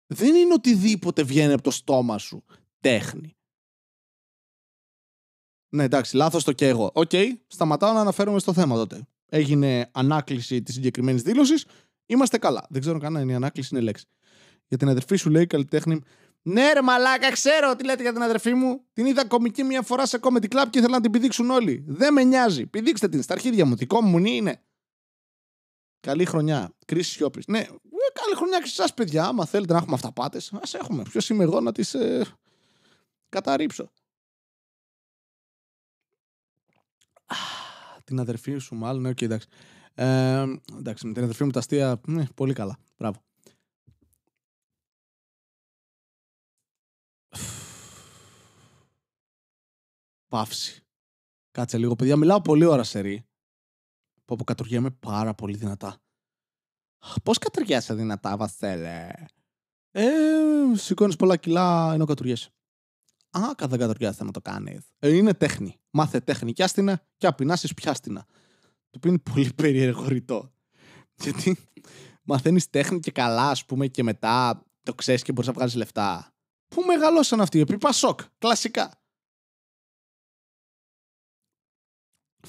Δεν 0.08 0.36
είναι 0.36 0.54
οτιδήποτε 0.54 1.24
βγαίνει 1.24 1.54
από 1.54 1.62
το 1.62 1.72
στόμα 1.72 2.18
σου 2.18 2.44
τέχνη. 2.80 3.38
Ναι, 5.70 5.84
εντάξει, 5.84 6.16
λάθος 6.16 6.44
το 6.44 6.52
και 6.52 6.68
εγώ. 6.68 6.92
Οκ, 6.94 7.12
σταματάω 7.48 7.94
να 7.94 8.00
αναφέρομαι 8.00 8.40
στο 8.40 8.54
θέμα 8.54 8.76
τότε. 8.76 9.08
Έγινε 9.30 9.90
ανάκληση 9.94 10.62
της 10.62 10.74
συγκεκριμένης 10.74 11.22
δήλωσης. 11.22 11.66
Είμαστε 12.06 12.38
καλά. 12.38 12.66
Δεν 12.70 12.82
ξέρω 12.82 13.00
καν 13.00 13.18
αν 13.18 13.30
η 13.30 13.36
ανάκληση 13.36 13.70
είναι 13.72 13.84
λέξη. 13.84 14.06
Για 14.68 14.78
την 14.78 14.90
αδερφή 14.90 15.16
σου 15.16 15.30
λέει 15.30 15.48
καλλιτέχνη 15.48 16.02
ναι, 16.42 16.74
ρε 16.74 16.82
μαλάκα, 16.82 17.32
ξέρω 17.32 17.76
τι 17.76 17.84
λέτε 17.84 18.02
για 18.02 18.14
την 18.14 18.22
αδερφή 18.22 18.54
μου. 18.54 18.82
Την 18.94 19.06
είδα 19.06 19.26
κομική 19.26 19.64
μια 19.64 19.82
φορά 19.82 20.06
σε 20.06 20.20
comedy 20.22 20.48
club 20.50 20.66
και 20.70 20.80
ήθελα 20.80 20.96
να 20.96 21.02
την 21.02 21.12
πηδήξουν 21.12 21.50
όλοι. 21.50 21.84
Δεν 21.88 22.14
με 22.14 22.24
νοιάζει. 22.24 22.66
Πηδήξτε 22.66 23.08
την 23.08 23.22
στα 23.22 23.34
αρχίδια 23.34 23.66
μου. 23.66 23.76
Δικό 23.76 24.02
μου 24.02 24.18
είναι. 24.18 24.64
Καλή 26.00 26.26
χρονιά. 26.26 26.74
Κρίση 26.86 27.12
σιώπης. 27.12 27.48
Ναι, 27.48 27.60
ε, 27.60 27.68
καλή 28.14 28.36
χρονιά 28.36 28.60
και 28.60 28.68
σε 28.68 28.82
εσά, 28.82 28.94
παιδιά. 28.94 29.26
Άμα 29.26 29.46
θέλετε 29.46 29.74
να 29.74 29.80
έχουμε 29.80 29.94
αυταπάτες, 29.94 30.54
ας 30.62 30.74
έχουμε. 30.74 31.04
Ποιος 31.04 31.30
είμαι 31.30 31.44
εγώ 31.44 31.60
να 31.60 31.72
τις 31.72 31.94
ε, 31.94 32.26
καταρρύψω. 33.30 33.92
την 38.10 38.20
αδερφή 38.20 38.58
σου, 38.58 38.76
μάλλον. 38.76 39.02
Ναι, 39.02 39.10
okay, 39.10 39.22
εντάξει. 39.22 39.48
Ε, 39.94 40.46
εντάξει, 40.78 41.08
με 41.08 41.14
την 41.14 41.24
αδερφή 41.24 41.44
μου 41.44 41.52
τα 41.52 41.60
αστεία. 41.60 42.02
Ναι, 42.08 42.26
πολύ 42.36 42.54
καλά. 42.54 42.78
Μπράβο. 42.98 43.22
Παύση. 50.28 50.84
Κάτσε 51.52 51.78
λίγο, 51.78 51.96
παιδιά. 51.96 52.16
Μιλάω 52.16 52.42
πολύ 52.42 52.66
ώρα 52.66 52.84
σε 52.84 53.00
ρί. 53.00 53.29
Που 54.30 54.36
αποκατουργέμαι 54.36 54.90
πάρα 54.90 55.34
πολύ 55.34 55.58
δυνατά. 55.58 55.98
Πώς 57.24 57.38
κατουργέσαι 57.38 57.94
δυνατά, 57.94 58.38
Βασέλε; 58.38 59.10
Ε, 59.92 60.08
σηκώνεις 60.74 61.16
πολλά 61.16 61.38
κιλά 61.38 61.94
ενώ 61.94 62.06
κατουργέσαι. 62.06 62.50
Α, 63.30 63.68
δεν 63.68 63.80
κατουργέσαι 63.80 64.24
να 64.24 64.32
το 64.32 64.42
κάνεις. 64.42 64.92
Ε, 65.00 65.16
είναι 65.16 65.34
τέχνη. 65.34 65.80
Μάθε 65.90 66.20
τέχνη 66.20 66.54
κι 66.54 66.64
άστινα 66.64 67.06
και 67.18 67.28
απεινάσεις 67.28 67.74
πιάστηνα. 67.74 68.26
Το 68.90 68.98
οποίο 68.98 69.10
είναι 69.10 69.20
πολύ 69.34 69.54
περίεργο 69.54 70.08
ρητό. 70.08 70.54
Γιατί 71.16 71.58
μαθαίνεις 72.24 72.70
τέχνη 72.70 73.00
και 73.00 73.12
καλά, 73.12 73.50
ας 73.50 73.66
πούμε, 73.66 73.88
και 73.88 74.04
μετά 74.04 74.66
το 74.84 74.94
ξέρεις 74.94 75.22
και 75.24 75.32
μπορείς 75.32 75.48
να 75.48 75.54
βγάλεις 75.54 75.76
λεφτά. 75.76 76.34
Πού 76.68 76.82
μεγαλώσαν 76.82 77.42
αυτοί, 77.42 77.60
επί 77.60 77.78
Πασόκ, 77.78 78.20
κλασικά. 78.38 79.02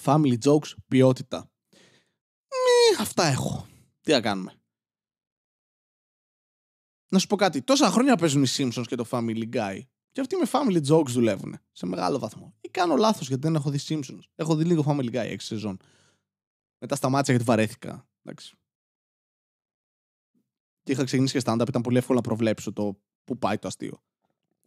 Family 0.05 0.39
jokes, 0.45 0.74
ποιότητα. 0.89 1.49
Ε, 3.01 3.03
αυτά 3.03 3.24
έχω. 3.24 3.66
Τι 4.01 4.12
να 4.12 4.20
κάνουμε; 4.20 4.61
Να 7.09 7.18
σου 7.18 7.26
πω 7.26 7.36
κάτι. 7.36 7.62
Τόσα 7.62 7.90
χρόνια 7.90 8.16
παίζουν 8.16 8.42
οι 8.42 8.46
Simpsons 8.48 8.84
και 8.86 8.96
το 8.96 9.07
Family 9.11 9.48
Guy. 9.53 9.80
Και 10.12 10.20
αυτοί 10.20 10.36
με 10.36 10.46
Family 10.53 10.86
Jokes 10.86 11.07
δουλεύουν. 11.07 11.59
Σε 11.72 11.86
μεγάλο 11.86 12.18
βαθμό. 12.18 12.55
Ή 12.61 12.68
κάνω 12.68 12.96
λάθος 12.96 13.28
γιατί 13.28 13.42
δεν 13.42 13.55
έχω 13.55 13.70
δει 13.70 13.78
Simpsons. 13.88 14.22
Έχω 14.34 14.57
δει 14.57 14.64
λίγο 14.64 14.84
Family 14.86 15.12
Guy 15.12 15.30
6 15.30 15.36
σεζόν. 15.38 15.76
Μετά 16.78 16.96
σταμάτησα 16.96 17.32
γιατί 17.32 17.46
βαρέθηκα. 17.46 18.09
Εντάξει. 18.22 18.55
Και 20.82 20.92
είχα 20.92 21.05
ξεκινήσει 21.05 21.38
και 21.38 21.44
stand-up. 21.44 21.68
Ήταν 21.68 21.82
πολύ 21.82 21.98
εύκολο 21.98 22.18
να 22.18 22.24
προβλέψω 22.24 22.72
το 22.72 23.01
πού 23.24 23.38
πάει 23.38 23.59
το 23.59 23.68
αστείο. 23.68 24.03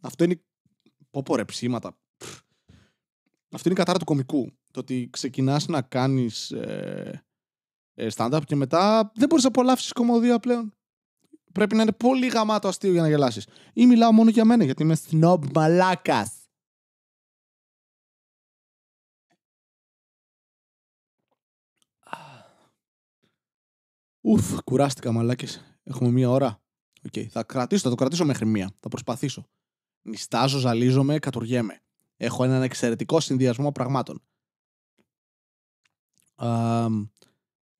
Αυτό 0.00 0.24
είναι. 0.24 0.42
Πω 1.10 1.22
πω 1.22 1.36
ρε 1.36 1.44
ψήματα. 1.44 1.98
Αυτό 3.50 3.68
είναι 3.68 3.74
η 3.74 3.78
κατάρα 3.78 3.98
του 3.98 4.04
κομικού. 4.04 4.52
Το 4.70 4.80
ότι 4.80 5.08
ξεκινάς 5.12 5.66
να 5.66 5.82
κάνεις 5.82 6.50
ε, 6.50 6.60
ε, 6.60 7.24
stand-up 7.96 8.40
και 8.46 8.56
μετά 8.56 9.12
δεν 9.14 9.28
μπορείς 9.28 9.44
να 9.44 9.48
απολαύσεις 9.48 9.92
κομμωδία 9.92 10.38
πλέον. 10.38 10.74
Πρέπει 11.52 11.74
να 11.74 11.82
είναι 11.82 11.92
πολύ 11.92 12.26
γαμάτο 12.26 12.68
αστείο 12.68 12.92
για 12.92 13.02
να 13.02 13.08
γελάσεις. 13.08 13.46
Ή 13.72 13.86
μιλάω 13.86 14.12
μόνο 14.12 14.30
για 14.30 14.44
μένα 14.44 14.64
γιατί 14.64 14.82
είμαι 14.82 14.96
snob 15.10 15.38
μαλάκας. 15.54 16.38
Ουφ, 24.20 24.62
κουράστηκα 24.64 25.12
μαλάκες. 25.12 25.78
Έχουμε 25.82 26.10
μία 26.10 26.30
ώρα. 26.30 26.62
Okay, 27.08 27.24
θα 27.26 27.42
κρατήσω, 27.42 27.82
θα 27.82 27.88
το 27.88 27.94
κρατήσω 27.94 28.24
μέχρι 28.24 28.46
μία. 28.46 28.70
Θα 28.80 28.88
προσπαθήσω. 28.88 29.46
Νιστάζω, 30.02 30.58
ζαλίζομαι, 30.58 31.18
κατουργέμαι. 31.18 31.82
Έχω 32.16 32.44
έναν 32.44 32.62
εξαιρετικό 32.62 33.20
συνδυασμό 33.20 33.72
πραγμάτων. 33.72 34.22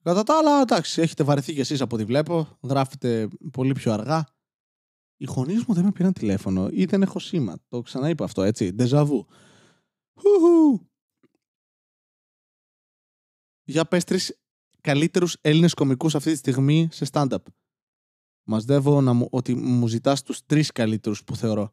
Κατά 0.05 0.23
τα 0.23 0.39
άλλα, 0.39 0.61
εντάξει, 0.61 1.01
έχετε 1.01 1.23
βαρεθεί 1.23 1.53
κι 1.55 1.61
εσείς 1.61 1.81
από 1.81 1.95
ό,τι 1.95 2.05
βλέπω. 2.05 2.59
Γράφετε 2.63 3.29
πολύ 3.53 3.73
πιο 3.73 3.93
αργά. 3.93 4.27
Οι 5.17 5.25
γονείς 5.25 5.65
μου 5.65 5.75
δεν 5.75 5.85
με 5.85 5.93
πήραν 5.93 6.13
τηλέφωνο 6.13 6.69
ή 6.71 6.85
δεν 6.85 7.03
έχω 7.03 7.19
σήμα. 7.19 7.57
Το 7.69 7.81
ξαναείπα 7.81 8.25
αυτό, 8.25 8.43
έτσι. 8.43 8.71
Ντεζαβού. 8.73 9.27
Για 13.65 13.85
πες 13.85 14.05
τρεις 14.05 14.39
καλύτερους 14.81 15.37
Έλληνες 15.41 15.75
κομικούς 15.75 16.15
αυτή 16.15 16.31
τη 16.31 16.37
στιγμή 16.37 16.89
σε 16.93 17.07
stand-up. 17.13 17.37
Μαζδεύω 18.47 19.01
να 19.01 19.13
μου, 19.13 19.29
ότι 19.31 19.55
μου 19.55 19.89
ζητάς 19.89 20.23
τους 20.23 20.47
τρεις 20.47 20.73
καλύτερους 20.73 21.25
που 21.25 21.37
θεωρώ. 21.37 21.73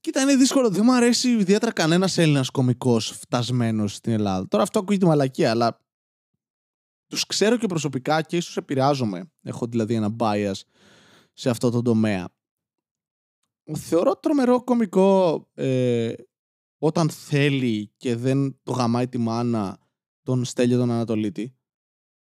Κοίτα, 0.00 0.20
είναι 0.20 0.36
δύσκολο. 0.36 0.70
Δεν 0.70 0.82
μου 0.84 0.94
αρέσει 0.94 1.28
ιδιαίτερα 1.28 1.72
κανένας 1.72 2.18
Έλληνας 2.18 2.50
κωμικό 2.50 3.00
φτασμένος 3.00 3.94
στην 3.94 4.12
Ελλάδα. 4.12 4.48
Τώρα 4.48 4.62
αυτό 4.62 4.78
ακούγεται 4.78 5.06
μαλακία, 5.06 5.50
αλλά 5.50 5.85
τους 7.06 7.26
ξέρω 7.26 7.56
και 7.56 7.66
προσωπικά 7.66 8.22
και 8.22 8.36
ίσως 8.36 8.56
επηρεάζομαι. 8.56 9.30
Έχω 9.42 9.66
δηλαδή 9.66 9.94
ένα 9.94 10.16
bias 10.18 10.60
σε 11.32 11.50
αυτό 11.50 11.70
το 11.70 11.82
τομέα. 11.82 12.28
Θεωρώ 13.72 14.16
τρομερό 14.16 14.64
κωμικό 14.64 15.48
ε, 15.54 16.12
όταν 16.78 17.10
θέλει 17.10 17.92
και 17.96 18.16
δεν 18.16 18.58
το 18.62 18.72
γαμάει 18.72 19.08
τη 19.08 19.18
μάνα 19.18 19.78
τον 20.22 20.44
Στέλιο 20.44 20.78
τον 20.78 20.90
Ανατολίτη. 20.90 21.56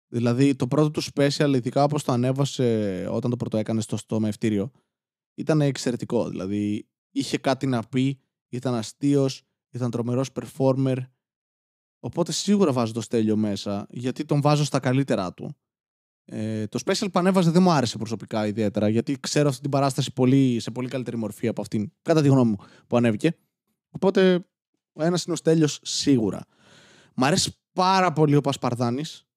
Δηλαδή 0.08 0.56
το 0.56 0.68
πρώτο 0.68 0.92
του 0.92 1.02
special, 1.14 1.54
ειδικά 1.56 1.84
όπως 1.84 2.04
το 2.04 2.12
ανέβασε 2.12 3.08
όταν 3.12 3.30
το 3.30 3.38
πρώτο 3.38 3.58
έκανε 3.58 3.82
στο, 3.82 3.98
στο 3.98 4.20
μευτήριο, 4.20 4.72
ήταν 5.36 5.62
εξαιρετικό. 5.62 6.30
Δηλαδή 6.30 6.88
είχε 7.12 7.38
κάτι 7.38 7.68
να 7.68 7.84
πει, 7.84 8.20
ήταν 8.50 8.74
αστείος, 8.74 9.44
ήταν 9.70 9.92
τρομερός 9.92 10.30
performer. 10.34 10.98
Οπότε 12.00 12.32
σίγουρα 12.32 12.72
βάζω 12.72 12.94
το 12.94 13.02
Στέλιο 13.02 13.38
μέσα, 13.38 13.88
γιατί 13.90 14.26
τον 14.26 14.42
βάζω 14.42 14.64
στα 14.64 14.80
καλύτερά 14.80 15.34
του. 15.34 15.56
Ε, 16.26 16.68
το 16.68 16.80
special 16.86 17.08
που 17.12 17.20
ανέβαζε 17.20 17.52
δεν 17.52 17.62
μου 17.62 17.72
άρεσε 17.72 17.98
προσωπικά 17.98 18.48
ιδιαίτερα, 18.48 18.90
γιατί 18.90 19.18
ξέρω 19.20 19.50
αυτή 19.50 19.62
την 19.62 19.70
παράσταση 19.70 20.14
πολύ, 20.14 20.60
σε 20.60 20.72
πολύ 20.72 20.88
καλύτερη 20.88 21.18
μορφή 21.18 21.48
από 21.48 21.62
αυτήν, 21.62 21.92
κατά 22.02 22.22
τη 22.22 22.28
γνώμη 22.28 22.50
μου, 22.50 22.58
που 22.88 22.98
ανέβηκε. 22.98 23.36
Οπότε 23.90 24.46
ο 24.94 25.04
ένας 25.04 25.24
είναι 25.24 25.34
ο 25.34 25.36
Στέλιος 25.38 25.80
σίγουρα. 25.84 26.42
Μ' 27.14 27.24
αρέσει 27.24 27.58
πάρα 27.74 28.14
πολύ 28.14 28.36
ο 28.36 28.42
Πασπαρδάνης. 28.42 29.28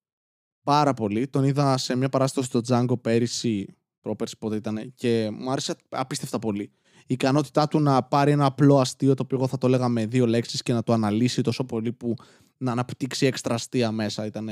Πάρα 0.62 0.94
πολύ. 0.94 1.28
Τον 1.28 1.44
είδα 1.44 1.76
σε 1.76 1.96
μια 1.96 2.08
παράσταση 2.08 2.46
στο 2.46 2.60
Django 2.68 3.00
πέρυσι, 3.00 3.76
πρόπερσι 4.00 4.38
πότε 4.38 4.56
ήταν, 4.56 4.92
και 4.94 5.30
μου 5.32 5.50
άρεσε 5.50 5.74
απίστευτα 5.88 6.38
πολύ 6.38 6.62
η 6.62 6.70
ικανότητά 7.12 7.68
του 7.68 7.80
να 7.80 8.02
πάρει 8.02 8.30
ένα 8.30 8.44
απλό 8.44 8.78
αστείο 8.78 9.14
το 9.14 9.22
οποίο 9.22 9.36
εγώ 9.36 9.46
θα 9.46 9.58
το 9.58 9.66
έλεγα 9.66 9.88
με 9.88 10.06
δύο 10.06 10.26
λέξεις 10.26 10.62
και 10.62 10.72
να 10.72 10.82
το 10.82 10.92
αναλύσει 10.92 11.42
τόσο 11.42 11.64
πολύ 11.64 11.92
που 11.92 12.14
να 12.56 12.72
αναπτύξει 12.72 13.26
έξτρα 13.26 13.54
αστεία 13.54 13.92
μέσα 13.92 14.26
ήταν 14.26 14.48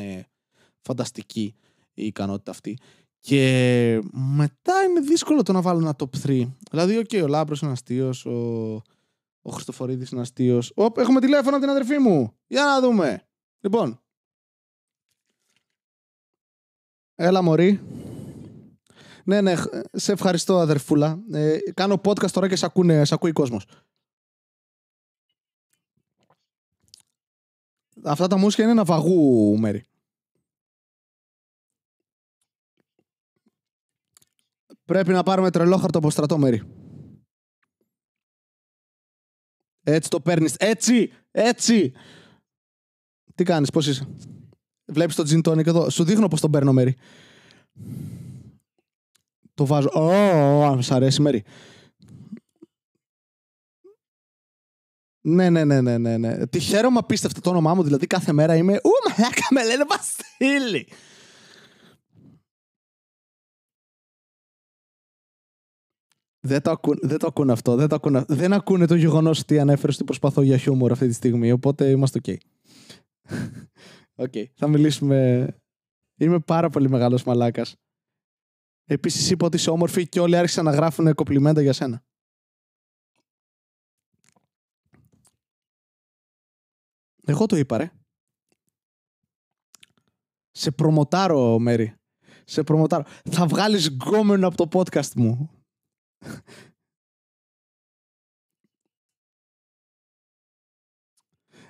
φανταστική 0.81 1.55
η 1.95 2.07
ικανότητα 2.07 2.51
αυτή. 2.51 2.79
Και 3.21 4.01
μετά 4.13 4.83
είναι 4.83 5.01
δύσκολο 5.01 5.43
το 5.43 5.53
να 5.53 5.61
βάλω 5.61 5.79
ένα 5.79 5.97
top 5.99 6.27
3. 6.27 6.49
Δηλαδή, 6.71 6.97
OK, 6.97 7.09
okay, 7.09 7.23
ο 7.23 7.27
Λάμπρος 7.27 7.61
είναι 7.61 7.73
αστείος, 7.73 8.27
ο, 8.27 8.75
ο 9.43 9.51
Χριστοφορίδης 9.51 10.11
είναι 10.11 10.21
αστείος. 10.21 10.73
Οπ, 10.75 10.99
έχουμε 10.99 11.21
τηλέφωνο 11.21 11.57
από 11.57 11.61
την 11.65 11.75
αδερφή 11.75 11.99
μου. 11.99 12.33
Για 12.47 12.65
να 12.65 12.81
δούμε. 12.81 13.23
Λοιπόν. 13.61 14.01
Έλα, 17.15 17.43
Μωρή. 17.43 17.81
Ναι, 19.29 19.41
ναι, 19.41 19.55
σε 19.93 20.13
ευχαριστώ 20.13 20.59
αδερφούλα. 20.59 21.23
Ε, 21.33 21.59
κάνω 21.75 22.01
podcast 22.05 22.31
τώρα 22.31 22.49
και 22.49 22.57
σε, 22.57 22.67
ακούνε, 22.67 23.05
σε 23.05 23.15
ακούει 23.15 23.33
κόσμος. 23.33 23.67
Αυτά 28.05 28.27
τα 28.27 28.37
μουσια 28.37 28.65
είναι 28.65 28.73
ένα 28.73 28.85
βαγού 28.85 29.59
μέρη. 29.59 29.87
Πρέπει 34.85 35.13
να 35.13 35.23
πάρουμε 35.23 35.51
τρελόχαρτο 35.51 35.99
από 35.99 36.11
στρατό 36.11 36.39
μέρη. 36.39 36.63
Έτσι 39.83 40.11
το 40.11 40.21
παίρνεις. 40.21 40.55
Έτσι! 40.55 41.13
Έτσι! 41.31 41.93
Τι 43.35 43.45
κάνεις, 43.45 43.71
πώς 43.71 43.87
είσαι; 43.87 44.09
Βλέπεις 44.85 45.15
το 45.15 45.23
gin 45.27 45.49
tonic 45.49 45.67
εδώ; 45.67 45.91
Σου 45.91 46.05
δείχνω 46.05 46.29
πώς 46.29 46.41
τον 46.41 46.51
παίρνω 46.51 46.73
μέρη. 46.73 46.97
Το 49.59 49.67
βάζω. 49.67 49.89
Ω, 49.93 50.11
oh, 50.73 50.79
σ' 50.83 50.91
αρέσει, 50.91 51.23
Μέρη. 51.23 51.45
Ναι, 55.21 55.51
ναι, 55.51 55.65
ναι, 55.65 55.81
ναι, 55.81 55.99
ναι, 55.99 56.17
ναι. 56.17 56.47
Τι 56.47 56.59
χαίρομαι 56.61 56.99
απίστευτα 56.99 57.41
το 57.41 57.51
όνομά 57.51 57.75
μου, 57.75 57.83
δηλαδή 57.83 58.07
κάθε 58.07 58.33
μέρα 58.33 58.57
είμαι 58.57 58.73
«Ου, 58.73 58.91
μαλάκα, 59.09 59.47
με 59.51 59.65
λένε 59.65 59.85
Βασίλη». 59.89 60.89
Δεν 66.41 66.63
το, 66.63 66.71
ακούν, 66.71 66.99
δεν 67.03 67.19
το 67.19 67.27
ακούνε 67.27 67.53
αυτό. 67.53 67.77
Δεν, 67.77 67.89
το 67.89 67.95
ακούνε, 67.95 68.25
δεν 68.29 68.53
ακούνε 68.53 68.87
το 68.87 68.95
γεγονός 68.95 69.41
ότι 69.41 69.59
ανέφερες 69.59 69.95
ότι 69.95 70.05
προσπαθώ 70.05 70.43
για 70.43 70.57
χιούμορ 70.57 70.93
αυτή 70.93 71.07
τη 71.07 71.15
στιγμή. 71.15 71.53
Οπότε 71.53 71.91
είμαστε 71.91 72.21
OK. 72.23 72.37
OK. 74.15 74.31
okay. 74.33 74.45
Θα 74.55 74.69
μιλήσουμε. 74.69 75.49
Είμαι 76.17 76.39
πάρα 76.39 76.71
πολύ 76.71 76.89
μεγάλος 76.89 77.25
μαλάκας. 77.25 77.77
Επίσης 78.91 79.31
είπα 79.31 79.47
ότι 79.47 79.57
είσαι 79.57 79.71
όμορφη 79.71 80.09
και 80.09 80.21
όλοι 80.21 80.37
άρχισαν 80.37 80.65
να 80.65 80.71
γράφουν 80.71 81.15
κοπλιμέντα 81.15 81.63
για 81.63 81.73
σένα. 81.73 82.03
Εγώ 87.25 87.47
το 87.47 87.57
είπα, 87.57 87.77
ρε. 87.77 87.91
Σε 90.51 90.71
προμοτάρω, 90.71 91.59
Μέρι. 91.59 91.95
Σε 92.45 92.63
προμοτάρω. 92.63 93.05
Θα 93.31 93.47
βγάλεις 93.47 93.87
γκόμενο 93.87 94.47
από 94.47 94.67
το 94.67 94.79
podcast 94.79 95.13
μου. 95.15 95.51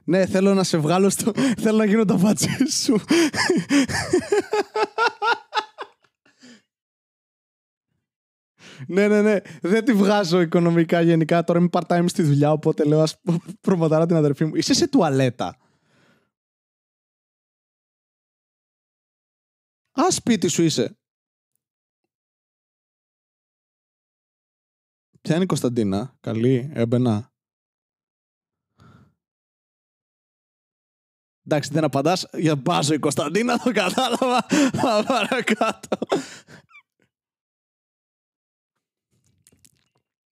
ναι, 0.05 0.27
θέλω 0.27 0.55
να 0.55 0.64
σε 0.64 0.79
βγάλω 0.79 1.11
στο... 1.11 1.33
θέλω 1.62 1.77
να 1.77 1.85
γίνω 1.85 2.05
τα 2.05 2.16
βάτσια 2.16 2.66
σου. 2.71 3.01
Ναι, 8.87 9.09
ναι, 9.09 9.22
ναι. 9.22 9.41
Δεν 9.62 9.85
τη 9.85 9.93
βγάζω 9.93 10.41
οικονομικά 10.41 11.01
γενικά. 11.01 11.45
Τώρα 11.45 11.59
είμαι 11.59 11.68
part-time 11.72 12.05
στη 12.07 12.22
δουλειά, 12.22 12.53
οπότε 12.53 12.85
λέω 12.85 13.01
ας 13.01 13.20
προμοτάρω 13.61 14.07
την 14.07 14.16
αδερφή 14.16 14.45
μου. 14.45 14.55
Είσαι 14.55 14.74
σε 14.74 14.89
τουαλέτα. 14.89 15.59
Α, 20.01 20.11
σπίτι 20.11 20.49
σου 20.49 20.62
είσαι. 20.62 20.99
Ποια 25.20 25.35
είναι 25.35 25.45
η 25.45 25.47
Κωνσταντίνα; 25.47 26.16
Καλή, 26.20 26.70
έμπαινα. 26.74 27.33
Εντάξει, 31.45 31.70
δεν 31.72 31.85
απαντάς 31.85 32.26
για 32.33 32.57
μπάζω 32.57 32.95
η 32.95 32.99
Κωνσταντίνα, 32.99 33.59
το 33.59 33.72
κατάλαβα. 33.72 34.47
Παρακάτω. 35.07 35.99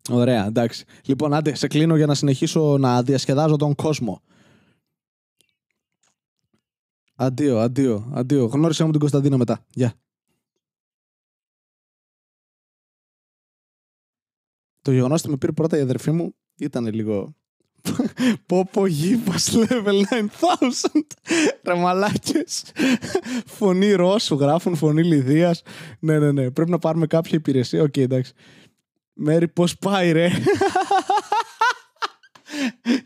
Ωραία, 0.10 0.46
εντάξει. 0.46 0.86
Λοιπόν, 1.06 1.34
άντε, 1.34 1.56
σε 1.56 1.68
κλείνω 1.68 1.96
για 1.96 2.06
να 2.06 2.14
συνεχίσω 2.16 2.78
να 2.78 3.04
διασκεδάζω 3.04 3.56
τον 3.56 3.76
κόσμο. 3.76 4.22
Αντίο, 7.16 7.60
αντίο, 7.60 8.12
αντίο. 8.14 8.46
Γνώρισα 8.46 8.86
μου 8.86 8.92
την 8.92 9.00
Κωνσταντίνα 9.00 9.38
μετά. 9.38 9.66
Γεια. 9.74 9.94
Το 14.82 14.92
γεγονός 14.92 15.20
ότι 15.22 15.30
με 15.30 15.38
πήρε 15.38 15.52
πρώτα 15.52 15.78
η 15.78 15.82
αδερφή 15.82 16.12
μου 16.12 16.36
ήταν 16.58 16.94
λίγο. 16.94 17.36
Πόπο 18.46 18.86
γύπας 18.86 19.52
level 19.54 20.04
9000 20.10 21.02
Ρε 21.64 21.74
μαλάκες 21.74 22.72
Φωνή 23.46 23.92
Ρώσου 23.92 24.36
γράφουν 24.36 24.76
Φωνή 24.76 25.04
Λυδίας 25.04 25.62
Ναι 26.00 26.20
ναι 26.20 26.32
ναι 26.32 26.52
Πρέπει 26.52 26.72
να 26.72 26.80
πάρουμε 26.80 27.08
κάποια 27.08 27.38
υπηρεσία 27.38 27.82
OK 27.82 27.94
okay, 27.96 28.02
εντάξει 28.02 28.34
Μέρι 29.22 29.48
πώς 29.48 29.78
πάει 29.78 30.12
ρε; 30.12 30.30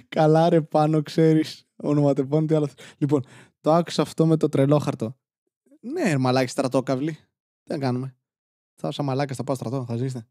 Καλά 0.10 0.50
ρε 0.50 0.62
πάνω 0.62 1.02
ξέρεις 1.02 1.68
Ονοματεπών 1.76 2.48
τι 2.48 2.56
άλλο 2.56 2.70
Λοιπόν 2.98 3.26
το 3.62 3.74
άκουσα 3.74 4.02
αυτό 4.02 4.26
με 4.26 4.38
το 4.38 4.50
τρελόχαρτο. 4.50 5.18
Ναι, 5.80 6.18
μαλάκι 6.18 6.50
στρατόκαυλη. 6.50 7.12
Τι 7.64 7.72
να 7.72 7.78
κάνουμε. 7.78 8.16
Θα 8.76 8.92
σαν 8.92 9.06
μαλάκας 9.06 9.38
θα 9.38 9.44
πάω 9.44 9.56
στρατό, 9.56 9.86
θα 9.86 9.96
ζήσετε. 9.96 10.28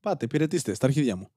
Πάτε, 0.00 0.24
υπηρετήστε 0.24 0.74
στα 0.74 0.86
αρχίδια 0.86 1.16
μου. 1.16 1.28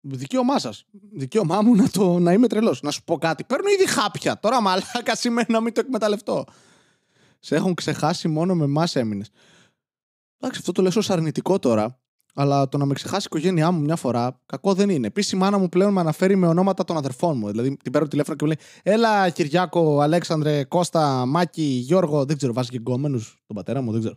Δικαίωμά 0.00 0.58
σας. 0.58 0.84
Δικαίωμά 1.12 1.62
μου 1.62 1.74
να, 1.74 1.88
το, 1.88 2.18
να 2.18 2.32
είμαι 2.32 2.46
τρελός. 2.46 2.82
Να 2.82 2.90
σου 2.90 3.04
πω 3.04 3.18
κάτι. 3.18 3.44
Παίρνω 3.44 3.68
ήδη 3.68 3.86
χάπια. 3.86 4.38
Τώρα 4.38 4.60
μαλάκα 4.60 5.16
σημαίνει 5.16 5.52
να 5.52 5.60
μην 5.60 5.72
το 5.72 5.80
εκμεταλλευτώ. 5.80 6.46
Σε 7.38 7.56
έχουν 7.56 7.74
ξεχάσει 7.74 8.28
μόνο 8.28 8.54
με 8.54 8.64
εμάς 8.64 8.96
έμεινες. 8.96 9.30
Εντάξει, 10.44 10.60
αυτό 10.60 10.72
το 10.72 10.82
λέω 10.82 10.92
ως 10.96 11.10
αρνητικό 11.10 11.58
τώρα. 11.58 11.98
Αλλά 12.34 12.68
το 12.68 12.78
να 12.78 12.84
με 12.84 12.94
ξεχάσει 12.94 13.22
η 13.22 13.30
οικογένειά 13.30 13.70
μου 13.70 13.80
μια 13.80 13.96
φορά, 13.96 14.40
κακό 14.46 14.74
δεν 14.74 14.90
είναι. 14.90 15.06
Επίσης, 15.06 15.32
η 15.32 15.36
μάνα 15.36 15.58
μου 15.58 15.68
πλέον 15.68 15.92
με 15.92 16.00
αναφέρει 16.00 16.36
με 16.36 16.46
ονόματα 16.46 16.84
των 16.84 16.96
αδερφών 16.96 17.38
μου. 17.38 17.50
Δηλαδή, 17.50 17.76
την 17.76 17.92
παίρνω 17.92 18.08
τηλέφωνο 18.08 18.36
και 18.36 18.44
μου 18.44 18.50
λέει 18.50 18.94
Έλα, 18.94 19.30
Κυριάκο, 19.30 20.00
Αλέξανδρε, 20.00 20.64
Κώστα, 20.64 21.26
Μάκη, 21.26 21.62
Γιώργο. 21.62 22.24
Δεν 22.24 22.36
ξέρω, 22.36 22.52
βάζει 22.52 22.70
και 22.70 22.76
γκόμενους 22.76 23.42
τον 23.46 23.56
πατέρα 23.56 23.80
μου, 23.80 23.92
δεν 23.92 24.00
ξέρω. 24.00 24.14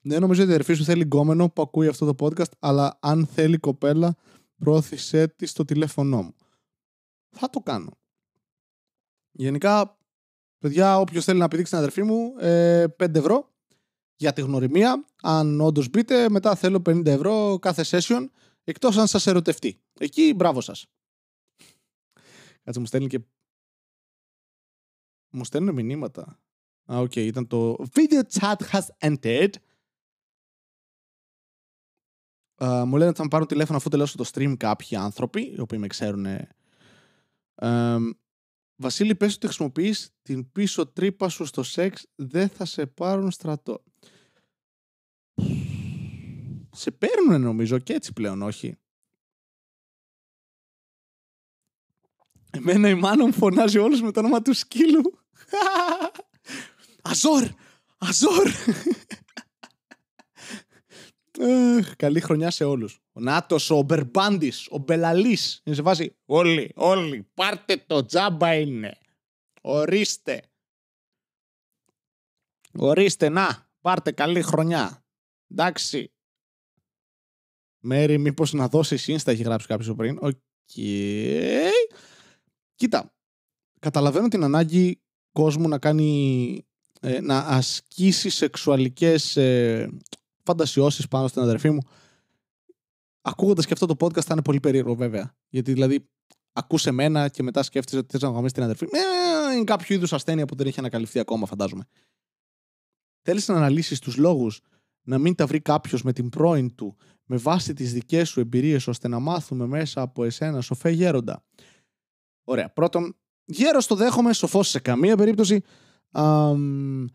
Δεν 0.00 0.20
νομίζω 0.20 0.42
ότι 0.42 0.50
η 0.50 0.54
αδερφή 0.54 0.74
σου 0.74 0.84
θέλει 0.84 1.02
γκόμενο 1.02 1.48
που 1.48 1.62
ακούει 1.62 1.86
αυτό 1.86 2.14
το 2.14 2.26
podcast, 2.26 2.52
αλλά 2.58 2.98
αν 3.00 3.26
θέλει 3.26 3.58
κοπέλα, 3.58 4.16
πρόθεσέ 4.58 5.28
της 5.28 5.50
στο 5.50 5.64
τηλέφωνό 5.64 6.22
μου. 6.22 6.34
Θα 7.30 7.50
το 7.50 7.60
κάνω. 7.60 7.90
Γενικά, 9.30 9.98
παιδιά, 10.58 10.98
όποιος 10.98 11.24
θέλει 11.24 11.38
να 11.38 11.48
πηδήξει 11.48 11.70
την 11.70 11.80
αδερφή 11.80 12.02
μου, 12.02 12.34
ε, 12.38 12.86
5 12.96 13.18
ευρώ 13.18 13.52
για 14.18 14.32
τη 14.32 14.40
γνωριμία. 14.40 15.04
Αν 15.22 15.60
όντως 15.60 15.88
μπείτε, 15.88 16.28
μετά 16.28 16.54
θέλω 16.54 16.82
50 16.86 17.06
ευρώ 17.06 17.58
κάθε 17.58 17.84
session, 17.86 18.28
εκτός 18.64 18.96
αν 18.96 19.06
σας 19.06 19.26
ερωτευτεί. 19.26 19.80
Εκεί 19.98 20.34
μπράβο 20.34 20.60
σας. 20.60 20.86
Κάτσε 22.62 22.80
μου 22.80 22.86
στέλνει 22.86 23.08
και... 23.08 23.20
Μου 25.30 25.44
στέλνουν 25.44 25.74
μηνύματα. 25.74 26.40
Α, 26.92 26.98
OK, 26.98 27.10
okay, 27.14 27.16
ήταν 27.26 27.46
το 27.46 27.76
video 27.92 28.22
chat 28.38 28.56
has 28.72 28.86
entered. 28.98 29.50
Uh, 32.60 32.82
μου 32.86 32.96
λένε 32.96 33.08
ότι 33.08 33.16
θα 33.16 33.22
με 33.22 33.28
πάρουν 33.28 33.46
τηλέφωνο 33.46 33.78
αφού 33.78 33.88
τελειώσω 33.88 34.16
το 34.16 34.30
stream 34.32 34.54
κάποιοι 34.56 34.96
άνθρωποι, 34.96 35.40
οι 35.56 35.60
οποίοι 35.60 35.78
με 35.80 35.86
ξέρουν. 35.86 36.26
Uh, 37.54 38.10
Βασίλη, 38.80 39.14
πες 39.14 39.34
ότι 39.34 39.46
χρησιμοποιείς 39.46 40.10
την 40.22 40.52
πίσω 40.52 40.86
τρύπα 40.86 41.28
σου 41.28 41.44
στο 41.44 41.62
σεξ, 41.62 42.06
δεν 42.14 42.48
θα 42.48 42.64
σε 42.64 42.86
πάρουν 42.86 43.30
στρατό. 43.30 43.84
Σε 46.72 46.90
παίρνουν 46.90 47.40
νομίζω 47.40 47.78
και 47.78 47.92
έτσι 47.92 48.12
πλέον, 48.12 48.42
όχι. 48.42 48.76
Εμένα 52.50 52.88
η 52.88 52.94
μάνα 52.94 53.26
μου 53.26 53.32
φωνάζει 53.32 53.78
όλους 53.78 54.02
με 54.02 54.10
το 54.10 54.20
όνομα 54.20 54.42
του 54.42 54.52
σκύλου. 54.52 55.18
Αζόρ! 57.10 57.48
Αζόρ! 57.98 58.48
Καλή 61.96 62.20
χρονιά 62.20 62.50
σε 62.50 62.64
όλους. 62.64 63.00
Ο 63.12 63.20
Νάτος, 63.20 63.70
ο 63.70 63.82
Μπερμπάντης, 63.82 64.68
ο 64.70 64.78
Μπελαλής. 64.78 65.60
Είναι 65.64 65.76
σε 65.76 65.82
βάση 65.82 66.16
όλοι, 66.24 66.72
όλοι, 66.74 67.30
πάρτε 67.34 67.84
το 67.86 68.04
τζάμπα 68.04 68.54
είναι. 68.54 68.98
Ορίστε. 69.60 70.42
Ορίστε, 72.72 73.28
να, 73.28 73.70
πάρτε 73.80 74.10
καλή 74.10 74.42
χρονιά. 74.42 75.04
Εντάξει. 75.50 76.12
Μέρι, 77.80 78.18
μήπως 78.18 78.52
να 78.52 78.68
δώσεις 78.68 79.06
Insta, 79.08 79.26
έχει 79.32 79.42
γράψει 79.42 79.66
κάποιος 79.66 79.94
πριν. 79.96 80.18
OK. 80.20 80.36
Okay. 80.74 81.70
Κοίτα. 82.74 83.14
Καταλαβαίνω 83.80 84.28
την 84.28 84.44
ανάγκη 84.44 85.00
κόσμου 85.32 85.68
να 85.68 85.78
κάνει. 85.78 86.62
Ε, 87.00 87.20
να 87.20 87.38
ασκήσει 87.38 88.30
σεξουαλικές 88.30 89.36
ε, 89.36 89.90
φαντασιώσεις 90.48 91.08
πάνω 91.08 91.28
στην 91.28 91.42
αδερφή 91.42 91.70
μου. 91.70 91.80
Ακούγοντας 93.20 93.66
και 93.66 93.72
αυτό 93.72 93.86
το 93.86 93.94
podcast 93.98 94.22
θα 94.22 94.32
είναι 94.32 94.42
πολύ 94.42 94.60
περίεργο 94.60 94.94
βέβαια. 94.94 95.34
Γιατί 95.48 95.72
δηλαδή 95.72 96.08
ακούσε 96.52 96.88
εμένα 96.88 97.28
και 97.28 97.42
μετά 97.42 97.62
σκέφτεσαι 97.62 97.98
ότι 97.98 98.06
θες 98.10 98.22
να 98.22 98.28
γαμίσει 98.28 98.54
την 98.54 98.62
αδερφή. 98.62 98.84
Ε, 98.84 99.54
είναι 99.54 99.64
κάποιο 99.64 99.94
είδους 99.94 100.12
ασθένεια 100.12 100.44
που 100.44 100.54
δεν 100.54 100.66
έχει 100.66 100.78
ανακαλυφθεί 100.78 101.18
ακόμα, 101.18 101.46
φαντάζομαι. 101.46 101.84
Θέλεις 103.22 103.48
να 103.48 103.54
αναλύσεις 103.54 103.98
τους 103.98 104.16
λόγους 104.16 104.60
να 105.02 105.18
μην 105.18 105.34
τα 105.34 105.46
βρει 105.46 105.60
κάποιος 105.60 106.02
με 106.02 106.12
την 106.12 106.28
πρώην 106.28 106.74
του 106.74 106.96
με 107.24 107.36
βάση 107.36 107.72
τις 107.72 107.92
δικές 107.92 108.28
σου 108.28 108.40
εμπειρίες 108.40 108.86
ώστε 108.86 109.08
να 109.08 109.18
μάθουμε 109.18 109.66
μέσα 109.66 110.00
από 110.00 110.24
εσένα 110.24 110.60
σοφέ 110.60 110.90
γέροντα. 110.90 111.44
Ωραία. 112.44 112.72
Πρώτον, 112.72 113.16
γέρος 113.44 113.86
το 113.86 113.94
δέχομαι, 113.94 114.32
σοφός 114.32 114.68
σε 114.68 114.80
καμία 114.80 115.16
περίπτωση. 115.16 115.62
Αμ, 116.10 117.06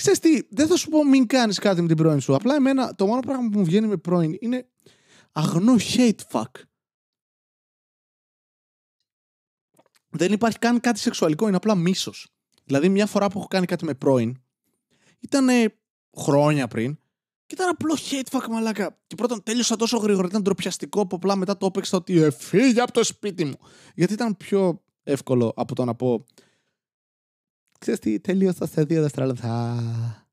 ξέρεις 0.00 0.18
τι, 0.18 0.46
δεν 0.50 0.66
θα 0.66 0.76
σου 0.76 0.88
πω 0.88 1.04
μην 1.04 1.26
κάνεις 1.26 1.58
κάτι 1.58 1.80
με 1.80 1.86
την 1.86 1.96
πρώην 1.96 2.20
σου. 2.20 2.34
Απλά 2.34 2.54
εμένα 2.54 2.94
το 2.94 3.06
μόνο 3.06 3.20
πράγμα 3.20 3.48
που 3.48 3.58
μου 3.58 3.64
βγαίνει 3.64 3.86
με 3.86 3.96
πρώην 3.96 4.36
είναι 4.40 4.68
αγνό 5.32 5.74
hate 5.78 6.20
fuck. 6.30 6.50
Δεν 10.08 10.32
υπάρχει 10.32 10.58
καν 10.58 10.80
κάτι 10.80 10.98
σεξουαλικό, 10.98 11.46
είναι 11.46 11.56
απλά 11.56 11.74
μίσος. 11.74 12.34
Δηλαδή 12.64 12.88
μια 12.88 13.06
φορά 13.06 13.28
που 13.28 13.38
έχω 13.38 13.46
κάνει 13.46 13.66
κάτι 13.66 13.84
με 13.84 13.94
πρώην, 13.94 14.42
ήταν 15.20 15.48
χρόνια 16.16 16.68
πριν, 16.68 16.98
και 17.46 17.54
ήταν 17.54 17.68
απλό 17.68 17.96
hate 18.10 18.38
fuck 18.38 18.48
μαλάκα. 18.50 18.98
Και 19.06 19.14
πρώτον 19.14 19.42
τέλειωσα 19.42 19.76
τόσο 19.76 19.96
γρήγορα, 19.96 20.26
ήταν 20.26 20.42
ντροπιαστικό 20.42 21.06
που 21.06 21.16
απλά 21.16 21.36
μετά 21.36 21.56
το 21.56 21.66
έπαιξα 21.66 21.96
ότι 21.96 22.20
ε, 22.20 22.30
φύγε 22.30 22.80
από 22.80 22.92
το 22.92 23.04
σπίτι 23.04 23.44
μου. 23.44 23.58
Γιατί 23.94 24.12
ήταν 24.12 24.36
πιο 24.36 24.82
εύκολο 25.02 25.52
από 25.56 25.74
το 25.74 25.84
να 25.84 25.94
πω 25.94 26.26
Ξέρεις 27.80 28.00
τι, 28.00 28.20
τέλειωσα 28.20 28.66
σε 28.66 28.84
δύο 28.84 29.02
δευτερόλεπτα. 29.02 30.26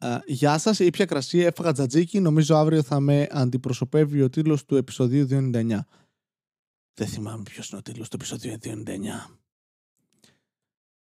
Uh, 0.00 0.18
γεια 0.26 0.58
σας, 0.58 0.78
ήπια 0.78 1.04
κρασί, 1.06 1.38
έφαγα 1.38 1.72
τζατζίκι. 1.72 2.20
Νομίζω 2.20 2.56
αύριο 2.56 2.82
θα 2.82 3.00
με 3.00 3.26
αντιπροσωπεύει 3.30 4.22
ο 4.22 4.30
τίτλος 4.30 4.64
του 4.64 4.76
επεισοδίου 4.76 5.26
299. 5.30 5.78
Δεν 6.94 7.06
θυμάμαι 7.06 7.42
ποιος 7.42 7.68
είναι 7.68 7.78
ο 7.78 7.82
τίτλος 7.82 8.08
του 8.08 8.16
επεισοδίου 8.16 8.58
299. 8.62 9.38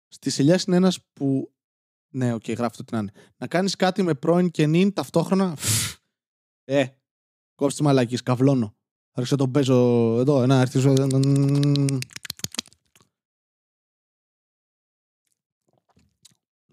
Στη 0.09 0.33
ελιά 0.39 0.61
είναι 0.67 0.77
ένας 0.77 1.03
που 1.13 1.53
ναι, 2.11 2.33
ok, 2.33 2.43
okay, 2.47 2.57
γράφει 2.57 2.77
το 2.77 2.85
τι 2.85 2.93
να 2.93 2.99
είναι. 2.99 3.13
Να 3.37 3.47
κάνεις 3.47 3.77
κάτι 3.77 4.03
με 4.03 4.15
πρώην 4.15 4.51
και 4.51 4.67
νυν 4.67 4.93
ταυτόχρονα. 4.93 5.57
Ε, 6.71 6.87
κόψε 7.55 7.83
μαλάκα, 7.83 8.17
καβλώνω. 8.17 8.77
Άρχισε 9.13 9.37
τον 9.37 9.51
παίζω 9.51 10.17
εδώ, 10.19 10.47
να 10.47 10.61
έρθει. 10.61 10.79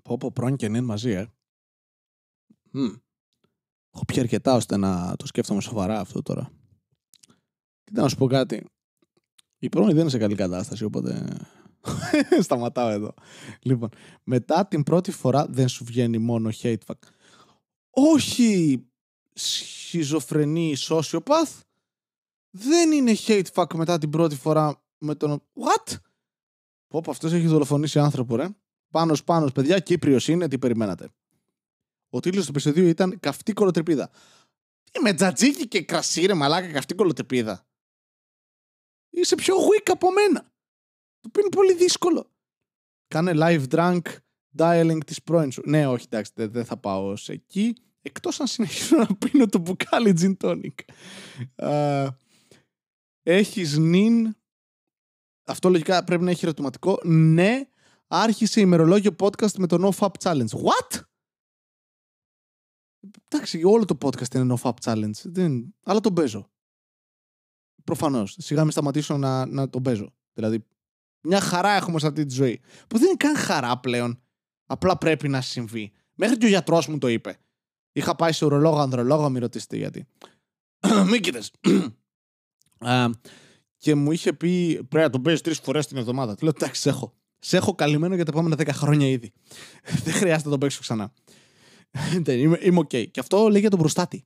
Πω 0.06 0.18
πω 0.18 0.32
πρώην 0.32 0.56
και 0.56 0.68
νυν 0.68 0.84
μαζί, 0.84 1.12
ε. 1.12 1.26
Mm. 2.74 3.00
Έχω 3.94 4.06
πει 4.06 4.20
αρκετά 4.20 4.54
ώστε 4.54 4.78
να 4.78 5.16
το 5.16 5.28
σκέφτομαι 5.28 5.62
σοβαρά 5.62 6.00
αυτό 6.00 6.22
τώρα. 6.22 6.52
Κοίτα 7.84 8.02
να 8.02 8.08
σου 8.08 8.16
πω 8.16 8.28
κάτι. 8.28 8.66
Η 9.60 9.70
πρώην 9.70 9.90
δεν 9.90 10.00
είναι 10.00 10.10
σε 10.10 10.18
καλή 10.18 10.36
κατάσταση, 10.36 10.84
οπότε 10.84 11.38
Σταματάω 12.42 12.90
εδώ. 12.90 13.14
Λοιπόν, 13.62 13.90
μετά 14.24 14.68
την 14.68 14.84
πρώτη 14.84 15.12
φορά 15.12 15.46
δεν 15.50 15.68
σου 15.68 15.84
βγαίνει 15.84 16.18
μόνο 16.18 16.50
hate 16.62 16.78
fuck. 16.86 17.00
Όχι 17.90 18.84
σχιζοφρενή 19.34 20.76
sociopath. 20.80 21.62
Δεν 22.50 22.92
είναι 22.92 23.14
hate 23.28 23.52
fuck 23.54 23.76
μετά 23.76 23.98
την 23.98 24.10
πρώτη 24.10 24.36
φορά 24.36 24.84
με 24.98 25.16
τον... 25.16 25.42
What? 25.54 25.96
Πω, 26.88 27.04
αυτός 27.08 27.34
έχει 27.34 27.48
δολοφονήσει 27.48 28.00
άνθρωπο, 28.00 28.36
ρε. 28.36 28.48
Πάνος, 28.96 29.24
πάνος, 29.24 29.52
παιδιά, 29.52 29.80
Κύπριος 29.80 30.28
είναι, 30.28 30.48
τι 30.48 30.58
περιμένατε. 30.58 31.10
Ο 32.10 32.20
τίτλος 32.20 32.44
του 32.44 32.50
επεισοδίου 32.50 32.88
ήταν 32.88 33.20
«Καυτή 33.20 33.54
κολοτρεπίδα». 33.54 34.10
Τι 34.92 35.02
με 35.02 35.14
τζατζίκι 35.14 35.68
και 35.68 35.82
κρασί, 35.82 36.26
ρε 36.26 36.34
μαλάκα, 36.34 36.72
καυτή 36.72 36.96
κολοτρεπίδα. 36.96 37.68
Είσαι 39.10 39.36
πιο 39.36 39.56
weak 39.56 39.90
από 39.92 40.12
μένα. 40.12 40.52
Το 41.22 41.40
είναι 41.40 41.50
πολύ 41.50 41.74
δύσκολο. 41.74 42.32
Κάνε 43.08 43.32
live 43.36 43.68
drunk 43.70 44.02
dialing 44.58 45.00
της 45.06 45.24
πρώην 45.24 45.52
σου. 45.52 45.62
Ναι, 45.66 45.88
όχι, 45.88 46.06
εντάξει, 46.10 46.32
δεν 46.36 46.66
θα 46.66 46.78
πάω 46.78 47.16
σε 47.16 47.32
εκεί. 47.32 47.76
Εκτός 48.02 48.40
αν 48.40 48.48
συνεχίσω 48.48 48.98
να 48.98 49.16
πίνω 49.16 49.48
το 49.48 49.60
μπουκάλι 49.60 50.14
gin 50.20 50.38
tonic. 50.38 50.76
Uh, 51.56 52.08
έχεις 53.24 53.78
νυν... 53.78 54.36
Αυτό 55.46 55.70
λογικά 55.70 56.04
πρέπει 56.04 56.24
να 56.24 56.32
έχει 56.32 56.46
ερωτηματικό. 56.46 57.00
Ναι, 57.04 57.68
άρχισε 58.22 58.62
ημερολόγιο 58.62 59.16
podcast 59.20 59.54
με 59.54 59.68
το 59.68 59.88
NoFap 59.88 60.12
Challenge. 60.20 60.50
What? 60.50 61.02
Εντάξει, 63.28 63.64
όλο 63.64 63.86
το 63.86 63.98
podcast 64.02 64.34
είναι 64.36 64.56
NoFap 64.58 64.74
Challenge. 64.84 65.22
Δεν... 65.24 65.76
Αλλά 65.84 66.00
τον 66.00 66.14
παίζω. 66.14 66.50
Προφανώς. 67.84 68.36
Σιγά 68.40 68.62
μην 68.62 68.72
σταματήσω 68.72 69.18
να, 69.18 69.46
να 69.46 69.70
τον 69.70 69.82
παίζω. 69.82 70.14
Δηλαδή, 70.34 70.66
μια 71.22 71.40
χαρά 71.40 71.72
έχουμε 71.72 72.00
σε 72.00 72.08
αυτή 72.08 72.26
τη 72.26 72.34
ζωή. 72.34 72.62
Που 72.88 72.98
δεν 72.98 73.08
είναι 73.08 73.18
καν 73.18 73.36
χαρά 73.36 73.80
πλέον. 73.80 74.22
Απλά 74.66 74.98
πρέπει 74.98 75.28
να 75.28 75.42
συμβεί. 75.42 75.92
Μέχρι 76.14 76.38
και 76.38 76.46
ο 76.46 76.50
γιατρός 76.50 76.88
μου 76.88 76.98
το 76.98 77.08
είπε. 77.08 77.40
Είχα 77.92 78.16
πάει 78.16 78.32
σε 78.32 78.46
ουρολόγο, 78.46 78.80
ανδρολόγο, 78.80 79.30
μην 79.30 79.42
ρωτήσετε 79.42 79.78
γιατί. 79.78 80.08
Μην 81.10 81.22
και 83.78 83.96
μου 83.96 84.12
είχε 84.12 84.34
πει 84.34 84.76
πρέπει 84.76 85.06
να 85.06 85.10
τον 85.10 85.22
παίζεις 85.22 85.42
τρεις 85.42 85.60
φορές 85.60 85.88
την 85.88 85.98
εβδομάδα. 85.98 86.36
Του 86.36 86.44
λέω 86.44 86.54
εντάξει, 86.56 86.82
σε 86.82 86.90
έχω. 86.90 87.14
Σε 87.46 87.58
έχω 87.58 87.76
καλυμμένο 87.76 88.16
για 88.16 88.26
τα 88.26 88.32
επόμενα 88.34 88.56
10 88.60 88.70
χρόνια 88.72 89.08
ήδη. 89.08 89.32
δεν 90.04 90.14
χρειάζεται 90.14 90.44
να 90.44 90.50
τον 90.50 90.60
παίξω 90.60 90.82
ξανά. 90.82 91.14
είμαι, 92.28 92.60
είμαι 92.62 92.80
οκ. 92.80 92.88
Και 92.88 93.20
αυτό 93.20 93.48
λέει 93.50 93.60
για 93.60 93.70
τον 93.70 93.80
προστάτη. 93.80 94.26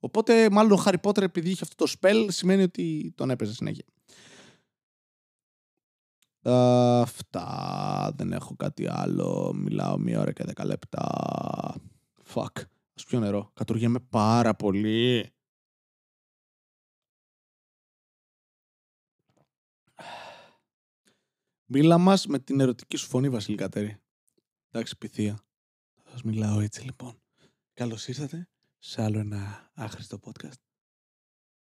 Οπότε, 0.00 0.50
μάλλον 0.50 0.72
ο 0.72 0.76
Χάρι 0.76 0.98
Πότερ, 0.98 1.22
επειδή 1.22 1.50
είχε 1.50 1.64
αυτό 1.64 1.84
το 1.84 1.92
spell, 1.98 2.26
σημαίνει 2.28 2.62
ότι 2.62 3.12
τον 3.16 3.30
έπαιζε 3.30 3.54
συνέχεια. 3.54 3.84
Αυτά. 7.02 8.12
Δεν 8.16 8.32
έχω 8.32 8.56
κάτι 8.56 8.86
άλλο. 8.88 9.52
Μιλάω 9.54 9.98
μία 9.98 10.20
ώρα 10.20 10.32
και 10.32 10.44
δέκα 10.44 10.64
λεπτά. 10.64 11.06
Fuck. 12.34 12.62
Ας 12.94 13.04
πιω 13.06 13.20
νερό. 13.20 13.50
Κατουργέμαι 13.54 13.98
πάρα 13.98 14.54
πολύ. 14.54 15.32
Μίλα 21.74 21.98
μας 21.98 22.26
με 22.26 22.38
την 22.38 22.60
ερωτική 22.60 22.96
σου 22.96 23.08
φωνή, 23.08 23.28
Βασίλη 23.28 23.56
Κατέρη. 23.56 24.00
Εντάξει, 24.70 24.98
πυθία. 24.98 25.44
Θα 26.02 26.10
σας 26.10 26.22
μιλάω 26.22 26.60
έτσι, 26.60 26.84
λοιπόν. 26.84 27.22
Καλώς 27.72 28.08
ήρθατε 28.08 28.48
σε 28.78 29.02
άλλο 29.02 29.18
ένα 29.18 29.70
άχρηστο 29.74 30.18
podcast. 30.22 30.60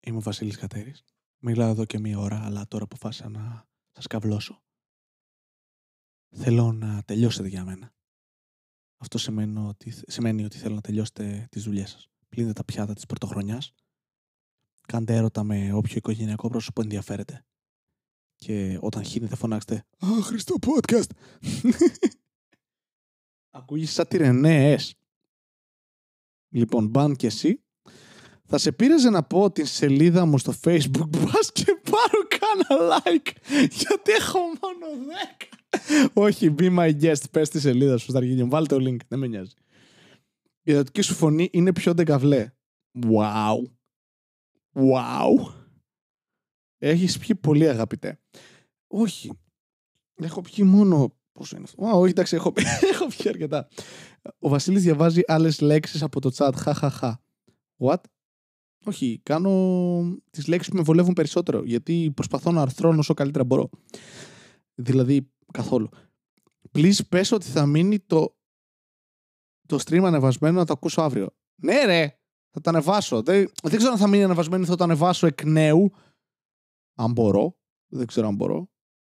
Είμαι 0.00 0.16
ο 0.16 0.20
Βασίλης 0.20 0.56
Κατέρης. 0.56 1.04
Μιλάω 1.38 1.70
εδώ 1.70 1.84
και 1.84 1.98
μία 1.98 2.18
ώρα, 2.18 2.44
αλλά 2.44 2.66
τώρα 2.68 2.84
αποφάσισα 2.84 3.28
να 3.28 3.68
σας 3.92 4.06
καβλώσω. 4.06 4.62
Θέλω 6.30 6.72
να 6.72 7.02
τελειώσετε 7.02 7.48
για 7.48 7.64
μένα. 7.64 7.94
Αυτό 8.96 9.18
σημαίνει 9.18 9.58
ότι, 9.58 9.90
σημαίνει 10.06 10.44
ότι 10.44 10.58
θέλω 10.58 10.74
να 10.74 10.80
τελειώσετε 10.80 11.46
τις 11.50 11.62
δουλειές 11.62 11.90
σας. 11.90 12.08
Πλύνετε 12.28 12.52
τα 12.52 12.64
πιάτα 12.64 12.94
της 12.94 13.06
πρωτοχρονιάς. 13.06 13.72
Κάντε 14.86 15.16
έρωτα 15.16 15.44
με 15.44 15.72
όποιο 15.72 15.96
οικογενειακό 15.96 16.48
πρόσωπο 16.48 16.82
ενδιαφέρεται. 16.82 17.44
Και 18.36 18.78
όταν 18.80 19.04
χύνετε 19.04 19.36
φωνάξτε 19.36 19.84
«Άχρηστο 19.98 20.54
podcast». 20.66 21.10
Ακούγεις 23.50 23.92
σαν 23.92 24.06
τυρενές. 24.08 24.94
Λοιπόν, 26.48 26.86
μπαν 26.86 27.16
και 27.16 27.26
εσύ. 27.26 27.60
Θα 28.48 28.58
σε 28.58 28.72
πείραζε 28.72 29.10
να 29.10 29.22
πω 29.22 29.50
την 29.50 29.66
σελίδα 29.66 30.26
μου 30.26 30.38
στο 30.38 30.54
facebook 30.64 31.08
μπας 31.18 31.52
και 31.52 31.80
πάρω 31.90 32.26
κάνα 32.38 33.02
like 33.04 33.30
γιατί 33.70 34.12
έχω 34.12 34.38
μόνο 34.38 34.86
10. 35.40 36.08
Όχι, 36.12 36.54
be 36.58 36.78
my 36.78 37.00
guest, 37.02 37.30
πες 37.30 37.48
τη 37.48 37.60
σελίδα 37.60 37.96
σου 37.96 38.08
στα 38.08 38.18
αρχίδια 38.18 38.46
βάλτε 38.46 38.76
το 38.76 38.84
link, 38.84 38.96
δεν 39.08 39.18
με 39.18 39.26
νοιάζει. 39.26 39.52
Η 40.62 40.72
ερωτική 40.72 41.02
σου 41.02 41.14
φωνή 41.14 41.48
είναι 41.52 41.72
πιο 41.72 41.94
ντεκαβλέ. 41.94 42.52
Wow. 43.04 43.56
Wow. 44.72 45.52
Έχεις 46.78 47.18
πιει 47.18 47.34
πολύ 47.34 47.68
αγαπητέ. 47.68 48.20
Όχι. 48.86 49.30
Έχω 50.14 50.40
πιει 50.40 50.64
μόνο 50.68 51.16
Πόσο 51.36 51.56
είναι 51.56 51.64
αυτό. 51.64 51.98
όχι, 51.98 52.10
εντάξει, 52.10 52.36
έχω, 52.36 52.52
έχω 52.92 53.06
πιει 53.06 53.28
αρκετά. 53.28 53.68
Ο 54.38 54.48
Βασίλης 54.48 54.82
διαβάζει 54.82 55.20
άλλες 55.26 55.60
λέξεις 55.60 56.02
από 56.02 56.20
το 56.20 56.30
chat. 56.36 56.50
Χαχαχα. 56.56 57.20
What? 57.78 58.00
Όχι, 58.84 59.20
κάνω 59.22 59.50
τις 60.30 60.46
λέξεις 60.46 60.70
που 60.70 60.76
με 60.76 60.82
βολεύουν 60.82 61.12
περισσότερο. 61.12 61.62
Γιατί 61.64 62.12
προσπαθώ 62.14 62.50
να 62.50 62.62
αρθρώνω 62.62 62.98
όσο 62.98 63.14
καλύτερα 63.14 63.44
μπορώ. 63.44 63.70
Δηλαδή, 64.74 65.30
καθόλου. 65.52 65.88
Please 66.72 66.98
πες 67.08 67.32
ότι 67.32 67.46
θα 67.46 67.66
μείνει 67.66 67.98
το, 67.98 68.36
το 69.66 69.78
stream 69.84 70.02
ανεβασμένο 70.04 70.58
να 70.58 70.64
το 70.64 70.72
ακούσω 70.72 71.00
αύριο. 71.00 71.34
Ναι, 71.54 71.84
ρε! 71.84 72.18
Θα 72.50 72.60
το 72.60 72.70
ανεβάσω. 72.70 73.22
Δεν, 73.22 73.50
δεν 73.62 73.76
ξέρω 73.76 73.92
αν 73.92 73.98
θα 73.98 74.08
μείνει 74.08 74.24
ανεβασμένο 74.24 74.64
ή 74.64 74.66
θα 74.66 74.76
το 74.76 74.84
ανεβάσω 74.84 75.26
εκ 75.26 75.44
νέου. 75.44 75.92
Αν 76.96 77.12
μπορώ. 77.12 77.56
Δεν 77.86 78.06
ξέρω 78.06 78.26
αν 78.26 78.34
μπορώ. 78.34 78.70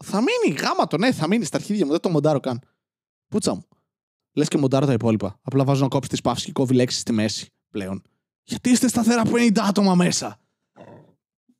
Θα 0.04 0.18
μείνει 0.18 0.60
γάμα 0.60 0.88
το, 0.88 0.98
ναι, 0.98 1.12
θα 1.12 1.28
μείνει 1.28 1.46
στα 1.46 1.58
αρχίδια 1.58 1.86
μου. 1.86 1.92
Δεν 1.92 2.00
το 2.00 2.10
μοντάρω 2.10 2.40
καν. 2.40 2.62
Πούτσα 3.28 3.54
μου. 3.54 3.68
Λες 4.34 4.48
και 4.48 4.58
μοντάρω 4.58 4.86
τα 4.86 4.94
υπόλοιπα. 4.94 5.40
Απλά 5.42 5.64
βάζω 5.64 5.82
να 5.84 5.88
κόψεις 5.88 6.14
τη 6.14 6.22
παύση 6.22 6.46
και 6.46 6.52
κόβει 6.52 6.74
λέξεις 6.74 7.02
στη 7.02 7.12
μέση 7.12 7.54
πλέον. 7.70 8.02
Γιατί 8.44 8.70
είστε 8.70 8.88
σταθερά 8.88 9.24
50 9.26 9.58
άτομα 9.58 9.96
μέσα; 9.96 10.40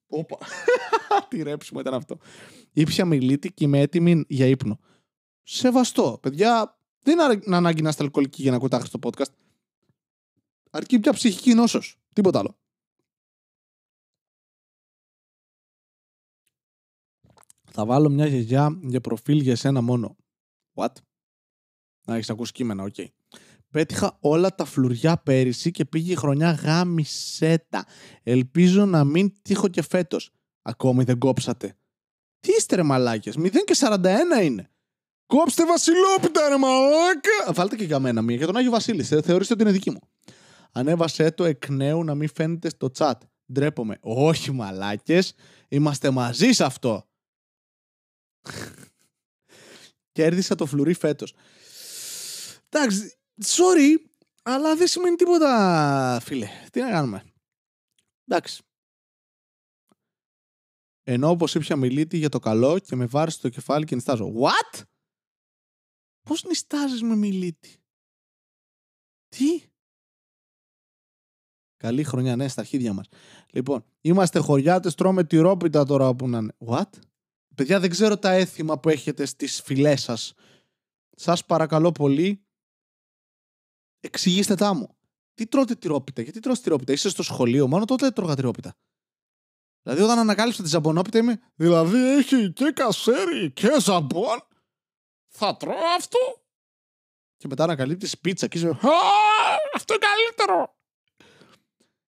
Όπα. 0.08 0.38
Τι 1.30 1.44
ρέψιμο 1.44 1.80
ήταν 1.80 1.94
αυτό. 1.94 2.18
Ήπια 2.72 3.06
μιλήτη 3.06 3.52
και 3.52 3.64
είμαι 3.64 3.80
έτοιμη 3.80 4.26
για 4.28 4.46
ύπνο. 4.46 4.80
Σεβαστό. 5.44 6.20
Παιδιά, 6.22 6.80
δεν 7.00 7.42
είναι 7.46 7.56
ανάγκη 7.56 7.82
να 7.82 7.90
είστε 7.90 8.04
αλκοολικοί 8.04 8.42
για 8.42 8.52
να 8.52 8.58
ακούτε 8.58 8.82
το 8.92 9.00
podcast. 9.02 9.34
Αρκεί 10.72 11.00
πια 11.00 11.14
ψυχική 11.14 11.54
νόσος. 11.54 12.00
Τίποτα 12.14 12.40
άλλο. 12.40 12.58
Θα 17.80 17.86
βάλω 17.86 18.10
μια 18.10 18.26
γιαγιά 18.26 18.80
για 18.82 19.02
προφίλ 19.02 19.40
για 19.40 19.56
σένα 19.56 19.82
μόνο. 19.82 20.16
What? 20.74 20.92
Να 22.08 22.16
έχεις 22.16 22.30
ακούσει 22.30 22.52
κείμενα, 22.52 22.84
ok. 22.84 22.94
Okay. 22.98 23.06
Πέτυχα 23.72 24.18
όλα 24.22 24.56
τα 24.56 24.66
φλουριά 24.66 25.18
πέρυσι 25.18 25.72
και 25.72 25.86
πήγε 25.86 26.12
η 26.12 26.16
χρονιά 26.16 26.52
γάμησέ 26.52 27.41
τα. 27.41 27.86
Ελπίζω 28.24 28.86
να 28.86 29.04
μην 29.04 29.34
τύχω 29.42 29.68
και 29.68 29.82
φέτος. 29.82 30.32
Ακόμη 30.62 31.04
δεν 31.04 31.18
κόψατε. 31.18 31.78
Τι 32.40 32.52
είστε 32.52 32.76
ρε 32.76 32.84
μαλάκες, 32.84 33.36
0 33.38 33.50
και 33.66 33.76
41 33.80 34.44
είναι. 34.44 34.72
Κόψτε 35.26 35.66
Βασιλόπιτα 35.66 36.50
ρε 36.50 36.58
μαλάκα. 36.58 37.54
Βάλτε 37.54 37.76
και 37.76 37.84
για 37.84 38.00
μένα 38.00 38.22
μία, 38.22 38.36
για 38.36 38.46
τον 38.46 38.56
Άγιο 38.56 38.72
Βασίλης. 38.72 39.08
Θεωρήστε 39.08 39.54
ότι 39.54 39.62
είναι 39.62 39.72
δική 39.72 39.92
μου. 39.92 40.00
Ανέβασέ 40.72 41.32
το 41.32 41.44
εκ 41.44 41.70
νέου 41.70 42.04
να 42.04 42.16
μην 42.16 42.30
φαίνεται 42.34 42.70
στο 42.70 42.90
chat. 42.98 43.18
Ντρέπομαι. 43.54 43.98
Όχι 44.02 44.52
μαλάκες, 44.52 45.34
είμαστε 45.68 46.10
μαζί 46.10 46.52
σε 46.52 46.64
αυτό. 46.64 47.08
Κέρδισα 50.12 50.56
το 50.56 50.66
φλουρί 50.66 50.94
φέτος. 50.94 51.34
Εντάξει, 52.70 53.18
sorry, 53.46 54.10
αλλά 54.44 54.76
δεν 54.76 54.88
σημαίνει 54.88 55.16
τίποτα, 55.16 56.20
φίλε. 56.24 56.48
Τι 56.72 56.82
να 56.82 56.90
κάνουμε. 56.90 57.24
Εντάξει. 58.26 58.62
Ενώ 61.04 61.30
όπως 61.30 61.56
ήπια 61.56 61.76
μιλήτη 61.76 62.18
για 62.18 62.30
το 62.30 62.40
καλό 62.40 62.80
και 62.80 62.96
με 62.96 63.06
βάρη 63.06 63.32
στο 63.32 63.50
κεφάλι 63.50 63.86
και 63.86 63.96
νιστάζω. 63.96 64.34
What? 64.42 64.82
Πώς 66.22 66.44
νιστάζεις 66.44 67.02
με 67.02 67.16
μιλήτη; 67.16 67.78
Τι; 69.28 69.64
Καλή 71.78 72.04
χρονιά, 72.04 72.36
ναι, 72.36 72.48
στα 72.48 72.62
αρχίδια 72.62 72.94
μας. 72.94 73.08
Λοιπόν, 73.54 73.86
είμαστε 74.02 74.40
χωριάτες, 74.40 74.96
τρώμε 74.96 75.24
τυρόπιτα 75.24 75.86
τώρα 75.86 76.16
που 76.16 76.28
να 76.30 76.38
είναι. 76.38 76.54
What? 76.66 76.90
Παιδιά, 77.58 77.80
δεν 77.80 77.90
ξέρω 77.90 78.18
τα 78.18 78.32
έθιμα 78.32 78.80
που 78.80 78.90
έχετε 78.90 79.26
στις 79.26 79.62
φυλές 79.62 80.02
σας. 80.02 80.34
Σας 81.16 81.46
παρακαλώ 81.46 81.92
πολύ, 81.92 82.46
εξηγήστε 84.00 84.56
τα 84.56 84.74
μου. 84.74 84.98
Τι 85.34 85.48
τρώτε 85.48 85.76
τυρόπιτα, 85.76 86.22
γιατί 86.22 86.40
τρώτε 86.40 86.60
τυρόπιτα, 86.62 86.92
είσαι 86.94 87.10
στο 87.10 87.24
σχολείο, 87.24 87.68
μόνο 87.68 87.86
τότε 87.86 88.12
τρώγα 88.12 88.36
τυρόπιτα. 88.36 88.76
Δηλαδή, 89.82 90.02
όταν 90.02 90.20
ανακάλυψα 90.20 90.64
τη 90.64 90.70
ζαμπονόπιτα 90.70 91.18
είμαι. 91.18 91.40
Δηλαδή, 91.56 91.98
έχει 91.98 92.54
και 92.54 92.72
κασέρι 92.72 93.52
και 93.52 93.80
ζαμπόν. 93.80 94.48
Θα 95.28 95.58
τρώω 95.58 95.96
αυτό. 95.98 96.20
Και 97.38 97.48
μετά 97.48 97.64
ανακαλύπτεις 97.64 98.20
πίτσα 98.20 98.48
και 98.48 98.58
είσαι. 98.58 98.68
Α, 98.68 98.76
αυτό 99.74 99.94
είναι 99.94 100.06
καλύτερο. 100.06 100.78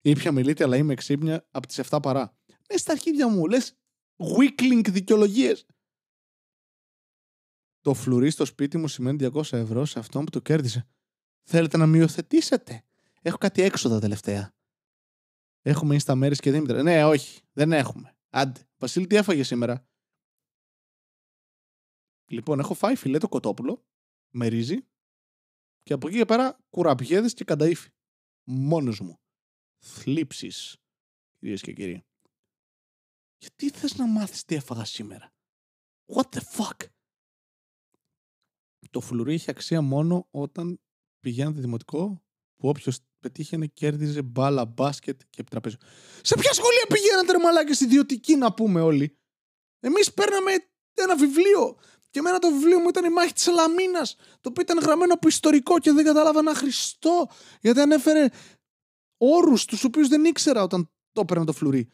Ήπια 0.02 0.32
μιλήτη, 0.32 0.64
αλλά 0.64 0.78
είμαι 0.78 0.94
ξύπνια 0.94 1.48
από 1.52 1.68
τις 1.68 1.80
7 1.90 2.00
παρά. 2.02 2.38
Μες 2.70 2.82
στα 2.82 2.92
αρχίδια 2.92 3.28
μου, 3.28 3.48
λες 3.48 3.79
weakling 4.20 4.90
δικαιολογίες. 4.90 5.66
Το 7.82 7.94
φλουρί 7.94 8.30
στο 8.30 8.46
σπίτι 8.46 8.78
μου 8.78 8.88
σημαίνει 8.88 9.30
200 9.34 9.52
ευρώ 9.52 9.86
σε 9.86 10.00
αυτόν 10.00 10.26
που 10.26 10.32
το 10.32 10.40
κέρδισε. 10.40 10.88
Θέλετε 11.48 11.78
να 11.78 11.86
μειοθετήσετε. 11.86 12.84
Έχω 13.22 13.38
κάτι 13.38 13.62
έξοδα 13.62 14.00
τελευταία. 14.00 14.54
Έχουμε 15.62 15.98
Insta 16.00 16.14
μέρε 16.16 16.36
και 16.36 16.52
Δήμητρα. 16.52 16.84
Ναι, 16.84 17.06
όχι, 17.06 17.42
δεν 17.52 17.72
έχουμε. 17.72 18.18
Άντε. 18.30 18.68
Βασίλη, 18.78 19.08
τι 19.08 19.16
έφαγες 19.16 19.48
σήμερα; 19.48 19.90
Λοιπόν, 22.30 22.60
έχω 22.60 22.74
φάει 22.74 22.96
φιλέτο 22.96 23.28
κοτόπουλο 23.28 23.86
με 24.30 24.48
ρύζι 24.48 24.88
και 25.84 25.94
από 25.94 26.08
εκεί 26.08 26.18
και 26.18 26.26
πέρα 26.26 26.60
κουραπιέδες 26.70 27.34
και 27.34 27.44
κανταήφι. 27.44 27.90
Μόνος 28.44 29.00
μου. 29.00 29.20
Θλίψεις, 29.86 30.78
κυρίες 31.40 31.62
και 31.62 31.74
κύριοι. 31.74 32.09
Γιατί 33.40 33.70
θες 33.70 33.96
να 33.96 34.08
μάθεις 34.08 34.46
τι 34.46 34.56
έφαγα 34.56 34.86
σήμερα; 34.86 35.34
What 36.14 36.30
the 36.36 36.42
fuck; 36.58 36.88
Το 38.90 39.02
φλουρί 39.02 39.34
είχε 39.34 39.52
αξία 39.52 39.82
μόνο 39.82 40.28
όταν 40.32 40.80
πηγαίνατε 41.20 41.60
δημοτικό 41.62 42.24
που 42.56 42.70
όποιος 42.70 43.00
πετύχαινε 43.20 43.68
κέρδιζε 43.68 44.22
μπάλα, 44.22 44.66
μπάσκετ 44.66 45.22
και 45.30 45.44
τραπέζι. 45.44 45.76
Σε 46.22 46.36
ποια 46.36 46.54
σχολεία 46.54 46.86
πηγαίνατε 46.90 47.32
ρε 47.32 47.38
μαλάκες 47.38 47.80
ιδιωτική 47.80 48.36
να 48.36 48.54
πούμε 48.54 48.82
όλοι; 48.82 49.18
Εμείς 49.80 50.14
παίρναμε 50.14 50.52
ένα 50.94 51.16
βιβλίο 51.16 51.78
και 52.10 52.20
εμένα 52.20 52.40
το 52.40 52.52
βιβλίο 52.52 52.80
μου 52.80 52.90
ήταν 52.90 53.06
η 53.06 53.10
μάχη 53.10 53.34
της 53.34 53.48
Ελαμίνα, 53.48 54.06
το 54.42 54.50
οποίο 54.50 54.62
ήταν 54.62 54.80
γραμμένο 54.80 55.14
από 55.14 55.28
ιστορικό 55.28 55.80
και 55.80 55.92
δεν 55.92 56.06
κατάλαβα 56.06 56.40
ένα 56.40 56.54
Χριστό, 56.54 57.30
γιατί 57.62 57.80
ανέφερε 57.80 58.30
όρους 59.18 59.66
τους 59.66 59.84
οποίους 59.84 60.08
δεν 60.08 60.26
ήξερα 60.26 60.64
όταν 60.64 60.92
το 61.12 61.22
έπαιρνα 61.22 61.46
το 61.46 61.54
φλουρί. 61.54 61.90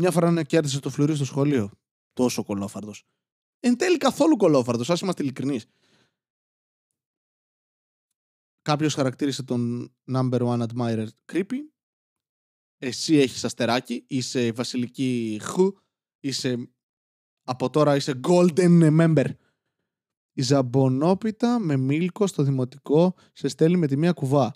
Μια 0.00 0.10
φορά 0.10 0.30
να 0.30 0.42
κέρδισε 0.42 0.80
το 0.80 0.90
φλουρί 0.90 1.14
στο 1.14 1.24
σχολείο. 1.24 1.70
Τόσο 2.12 2.44
κολόφαρδος. 2.44 3.04
Εν 3.60 3.76
τέλει 3.76 3.96
καθόλου 3.96 4.36
κολόφαρδος, 4.36 4.90
ας 4.90 5.00
είμαστε 5.00 5.22
ειλικρινείς. 5.22 5.66
Κάποιος 8.62 8.94
χαρακτήρισε 8.94 9.42
τον 9.42 9.92
number 10.12 10.40
one 10.40 10.66
admirer 10.66 11.06
creepy. 11.32 11.56
Εσύ 12.78 13.16
έχεις 13.16 13.44
αστεράκι, 13.44 14.04
είσαι 14.08 14.52
βασιλική 14.52 15.40
χου, 15.42 15.72
είσαι 16.20 16.68
από 17.42 17.70
τώρα 17.70 17.96
είσαι 17.96 18.20
golden 18.26 19.00
member. 19.00 19.26
Η 20.32 20.42
ζαμπονόπιτα 20.42 21.58
με 21.58 21.76
μίλκο 21.76 22.26
στο 22.26 22.42
δημοτικό 22.42 23.14
σε 23.32 23.48
στέλνει 23.48 23.76
με 23.76 23.86
τη 23.86 23.96
μία 23.96 24.12
κουβά. 24.12 24.54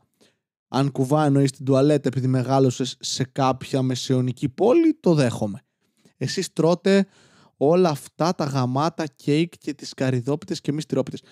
Αν 0.75 0.93
κουβά 0.93 1.25
εννοείς 1.25 1.51
την 1.51 1.65
τουαλέτα 1.65 2.09
επειδή 2.09 2.27
μεγάλωσες 2.27 2.97
σε 3.01 3.25
κάποια 3.25 3.83
μεσαιωνική 3.83 4.49
πόλη, 4.49 4.95
το 5.01 5.15
δέχομαι. 5.15 5.63
Εσείς 6.17 6.53
τρώτε 6.53 7.07
όλα 7.57 7.89
αυτά 7.89 8.35
τα 8.35 8.45
γαμάτα 8.45 9.07
κέικ 9.07 9.53
και 9.59 9.75
τις 9.75 9.95
καριδόπιτες 9.95 10.61
και 10.61 10.71
εμείς 10.71 10.87
τυρόπιτες. 10.87 11.23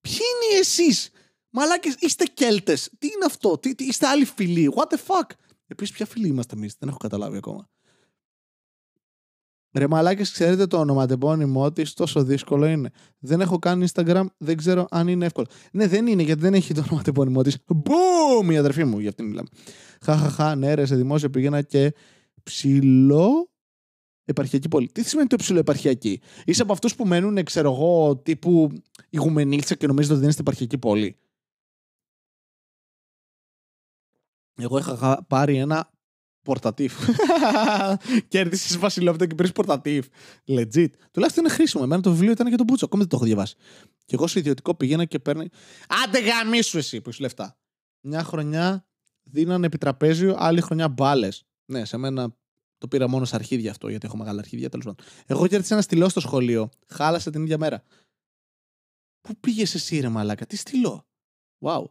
Ποιοι 0.00 0.14
είναι 0.14 0.60
εσείς 0.60 1.10
Μαλάκες, 1.50 1.94
είστε 1.98 2.24
Κέλτες. 2.24 2.90
Τι 2.98 3.06
είναι 3.06 3.24
αυτό, 3.26 3.58
τι, 3.58 3.74
τι, 3.74 3.84
είστε 3.84 4.06
άλλοι 4.06 4.24
φίλοι. 4.24 4.72
What 4.74 4.94
the 4.94 4.98
fuck. 5.06 5.30
Επίσης, 5.66 5.94
ποια 5.94 6.06
φίλοι 6.06 6.28
είμαστε 6.28 6.56
εμείς, 6.56 6.74
δεν 6.78 6.88
έχω 6.88 6.98
καταλάβει 6.98 7.36
ακόμα. 7.36 7.68
Ρε 9.72 9.88
μαλάκες, 9.88 10.32
ξέρετε 10.32 10.66
το 10.66 10.78
ονοματεπώνυμό 10.78 11.72
της, 11.72 11.94
τόσο 11.94 12.24
δύσκολο 12.24 12.66
είναι. 12.66 12.90
Δεν 13.18 13.40
έχω 13.40 13.58
κάνει 13.58 13.86
Instagram, 13.92 14.24
δεν 14.38 14.56
ξέρω 14.56 14.86
αν 14.90 15.08
είναι 15.08 15.24
εύκολο. 15.24 15.46
Ναι, 15.72 15.86
δεν 15.86 16.06
είναι, 16.06 16.22
γιατί 16.22 16.40
δεν 16.40 16.54
έχει 16.54 16.74
το 16.74 16.80
ονοματεπώνυμό 16.80 17.42
της. 17.42 17.56
Μπούμ! 17.66 18.50
Η 18.50 18.56
αδερφή 18.56 18.84
μου, 18.84 18.98
για 18.98 19.08
αυτήν 19.08 19.26
μιλάμε. 19.26 19.48
Χαχαχά, 20.00 20.54
ναι, 20.54 20.74
ρε, 20.74 20.84
σε 20.84 20.96
δημόσιο 20.96 21.30
πήγαινα 21.30 21.62
και 21.62 21.94
ψηλό 22.42 23.50
επαρχιακή 24.24 24.68
πόλη. 24.68 24.88
Τι 24.88 25.04
σημαίνει 25.04 25.28
το 25.28 25.36
ψηλό 25.36 25.58
επαρχιακή; 25.58 26.20
Είσαι 26.44 26.62
από 26.62 26.72
αυτούς 26.72 26.94
που 26.94 27.06
μένουν, 27.06 27.44
ξέρω 27.44 27.72
εγώ, 27.72 28.16
τύπου 28.16 28.70
ηγουμενίλτσα 29.10 29.74
και 29.74 29.86
νομίζετε 29.86 30.12
ότι 30.12 30.20
δεν 30.20 30.30
είστε 30.30 30.42
επαρχιακή 30.42 30.78
πόλη. 30.78 31.16
Εγώ 34.62 34.78
είχα 34.78 35.24
πάρει 35.28 35.56
ένα 35.56 35.90
πορτατίφ. 36.42 36.94
Κέρδισες 38.28 38.78
Βασιλόπιτα 38.78 39.26
και 39.26 39.34
πήρες 39.34 39.52
πορτατίφ. 39.52 40.06
Legit. 40.46 40.88
Τουλάχιστον 41.10 41.44
είναι 41.44 41.52
χρήσιμο. 41.54 41.82
Εμένα 41.86 42.02
το 42.02 42.10
βιβλίο 42.10 42.30
ήταν 42.30 42.48
για 42.48 42.56
τον 42.56 42.66
Μπούτσο. 42.66 42.84
Ακόμη 42.84 43.02
δεν 43.02 43.10
το 43.10 43.16
έχω 43.16 43.24
διαβάσει. 43.24 43.54
Και 44.04 44.14
εγώ 44.14 44.26
σε 44.26 44.38
ιδιωτικό 44.38 44.74
πηγαίνα 44.74 45.04
και 45.04 45.18
παίρνει. 45.18 45.48
Άντε 46.04 46.18
γαμίσου 46.20 46.78
εσύ 46.78 47.00
που 47.00 47.10
είσαι 47.10 47.22
λεφτά. 47.22 47.58
Μια 48.00 48.24
χρονιά 48.24 48.86
δίνανε 49.22 49.66
επιτραπέζιο, 49.66 50.34
άλλη 50.38 50.60
χρονιά 50.60 50.88
μπάλες. 50.88 51.44
Ναι, 51.64 51.84
σε 51.84 51.96
μένα 51.96 52.36
το 52.78 52.88
πήρα 52.88 53.08
μόνο 53.08 53.24
σε 53.24 53.36
αρχίδια 53.36 53.70
αυτό, 53.70 53.88
γιατί 53.88 54.06
έχω 54.06 54.16
μεγάλα 54.16 54.38
αρχίδια. 54.38 54.68
Τέλος 54.68 54.84
πάντων. 54.84 55.04
Εγώ 55.26 55.46
κέρδισα 55.46 55.74
ένα 55.74 55.82
στυλό 55.82 56.08
στο 56.08 56.20
σχολείο. 56.20 56.68
Χάλασε 56.88 57.30
την 57.30 57.42
ίδια 57.42 57.58
μέρα. 57.58 57.82
Πού 59.20 59.36
πήγες 59.40 59.74
εσύ, 59.74 60.00
ρε 60.00 60.08
Μαλάκα, 60.08 60.46
τι 60.46 60.56
στυλό; 60.56 61.06
Wow. 61.60 61.84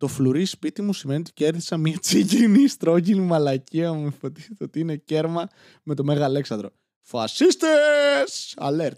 Το 0.00 0.06
φλουρί 0.06 0.44
σπίτι 0.44 0.82
μου 0.82 0.92
σημαίνει 0.92 1.20
ότι 1.20 1.32
κέρδισα 1.32 1.76
μια 1.76 1.98
τσίγκινη 1.98 2.68
στρόγγυλη 2.68 3.20
μαλακία 3.20 3.92
μου. 3.92 4.06
Υποτίθεται 4.06 4.64
ότι 4.64 4.80
είναι 4.80 4.96
κέρμα 4.96 5.48
με 5.82 5.94
το 5.94 6.04
Μέγα 6.04 6.24
Αλέξανδρο. 6.24 6.70
Φασίστες! 7.00 8.54
Alert. 8.56 8.96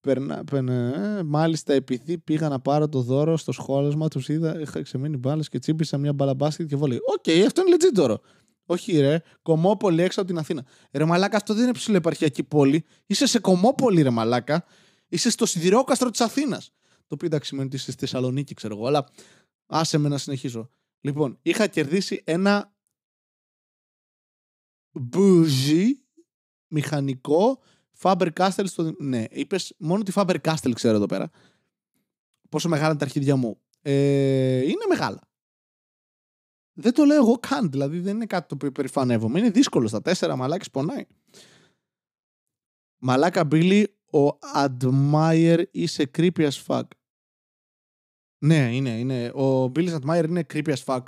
Περνά, 0.00 0.44
περνά, 0.44 0.72
ε, 0.72 1.22
μάλιστα, 1.22 1.72
επειδή 1.72 2.18
πήγα 2.18 2.48
να 2.48 2.60
πάρω 2.60 2.88
το 2.88 3.00
δώρο 3.00 3.36
στο 3.36 3.52
σχόλασμα, 3.52 4.08
τους 4.08 4.28
είδα, 4.28 4.60
είχα 4.60 4.82
ξεμείνει 4.82 5.16
μπάλες 5.16 5.48
και 5.48 5.58
τσίμπησα 5.58 5.98
μια 5.98 6.12
μπάλα 6.12 6.35
μπάσκετ 6.35 6.68
και 6.68 6.76
βόλεϊ. 6.76 6.98
Ok, 7.16 7.22
okay, 7.26 7.42
αυτό 7.46 7.62
είναι 7.66 7.76
legit 7.76 7.94
δώρο. 7.94 8.20
Όχι, 8.66 9.00
ρε, 9.00 9.20
κωμόπολη 9.42 10.02
έξω 10.02 10.20
από 10.20 10.28
την 10.28 10.38
Αθήνα. 10.38 10.64
Ρε 10.92 11.04
Μαλάκα, 11.04 11.36
αυτό 11.36 11.54
δεν 11.54 11.62
είναι 11.62 11.72
ψιλοεπαρχιακή 11.72 12.42
πόλη. 12.42 12.84
Είσαι 13.06 13.26
σε 13.26 13.38
κωμόπολη, 13.38 14.02
ρε 14.02 14.10
Μαλάκα. 14.10 14.64
Είσαι 15.08 15.30
στο 15.30 15.46
σιδηρόκαστρο 15.46 16.10
της 16.10 16.20
Αθήνας. 16.20 16.72
Το 17.06 17.18
οποίο 17.18 17.26
εντάξει 17.26 17.48
σημαίνει 17.48 17.66
ότι 17.66 17.76
είσαι 17.76 17.90
στη 17.90 18.00
Θεσσαλονίκη, 18.00 18.54
ξέρω 18.54 18.76
εγώ, 18.76 18.86
αλλά 18.86 19.06
Άσε 19.74 19.98
με 19.98 20.08
να 20.08 20.18
συνεχίσω. 20.18 20.70
Λοιπόν, 21.00 21.38
είχα 21.42 21.66
κερδίσει 21.66 22.22
ένα 22.24 22.74
μπουζι 24.92 26.02
μηχανικό 26.66 27.60
Faber 27.98 28.28
Castell 28.32 28.64
στο... 28.64 28.94
Ναι, 28.98 29.24
είπες 29.30 29.74
μόνο 29.78 30.02
τη 30.02 30.12
Faber 30.14 30.36
Castell 30.40 30.72
ξέρω 30.74 30.96
εδώ 30.96 31.06
πέρα. 31.06 31.30
Πόσο 32.48 32.68
μεγάλα 32.68 32.88
είναι 32.88 32.98
τα 32.98 33.04
αρχίδια 33.04 33.36
μου. 33.36 33.60
Ε, 33.82 34.58
είναι 34.58 34.84
μεγάλα. 34.88 35.20
Δεν 36.72 36.92
το 36.92 37.04
λέω 37.04 37.16
εγώ 37.16 37.38
καν, 37.38 37.70
δηλαδή 37.70 38.00
δεν 38.00 38.14
είναι 38.14 38.26
κάτι 38.26 38.48
το 38.48 38.54
οποίο 38.54 38.72
περηφανεύομαι. 38.72 39.38
Είναι 39.38 39.50
δύσκολο 39.50 39.88
στα 39.88 40.02
τέσσερα, 40.02 40.36
μαλάκι 40.36 40.70
πονάει. 40.70 41.06
Μαλάκα 42.98 43.44
Μπίλι 43.44 43.96
Σαντμάιερ 44.12 45.64
είσαι 45.70 46.10
creepy 46.16 46.50
as 46.50 46.64
fuck. 46.66 46.86
Ναι, 48.42 48.74
είναι. 48.76 48.98
είναι. 48.98 49.30
Ο 49.34 49.68
Μπίλι 49.68 49.90
Σαντμάιερ 49.90 50.24
είναι 50.24 50.46
creepy 50.52 50.74
as 50.74 50.84
fuck. 50.84 51.02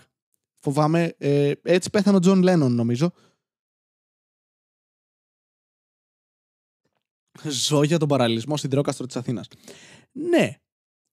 Φοβάμαι. 0.59 1.15
Ε, 1.19 1.53
έτσι 1.63 1.91
πέθανε 1.91 2.17
ο 2.17 2.21
Τζον 2.21 2.43
Λένον, 2.43 2.73
νομίζω. 2.73 3.13
Ζω 7.43 7.83
για 7.83 7.99
τον 7.99 8.09
παραλληλισμό 8.09 8.57
στην 8.57 8.71
τρόκαστρο 8.71 9.07
της 9.07 9.17
Αθήνας. 9.17 9.49
Ναι, 10.13 10.61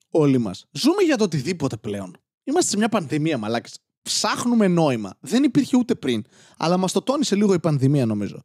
όλοι 0.09 0.37
μας. 0.37 0.65
Ζούμε 0.71 1.03
για 1.03 1.17
το 1.17 1.23
οτιδήποτε 1.23 1.77
πλέον. 1.77 2.17
Είμαστε 2.43 2.69
σε 2.69 2.77
μια 2.77 2.89
πανδημία, 2.89 3.37
μαλάκα. 3.37 3.71
Ψάχνουμε 4.01 4.67
νόημα. 4.67 5.17
Δεν 5.19 5.43
υπήρχε 5.43 5.77
ούτε 5.77 5.95
πριν. 5.95 6.25
Αλλά 6.57 6.77
μας 6.77 6.91
το 6.91 7.01
τόνισε 7.01 7.35
λίγο 7.35 7.53
η 7.53 7.59
πανδημία, 7.59 8.05
νομίζω. 8.05 8.43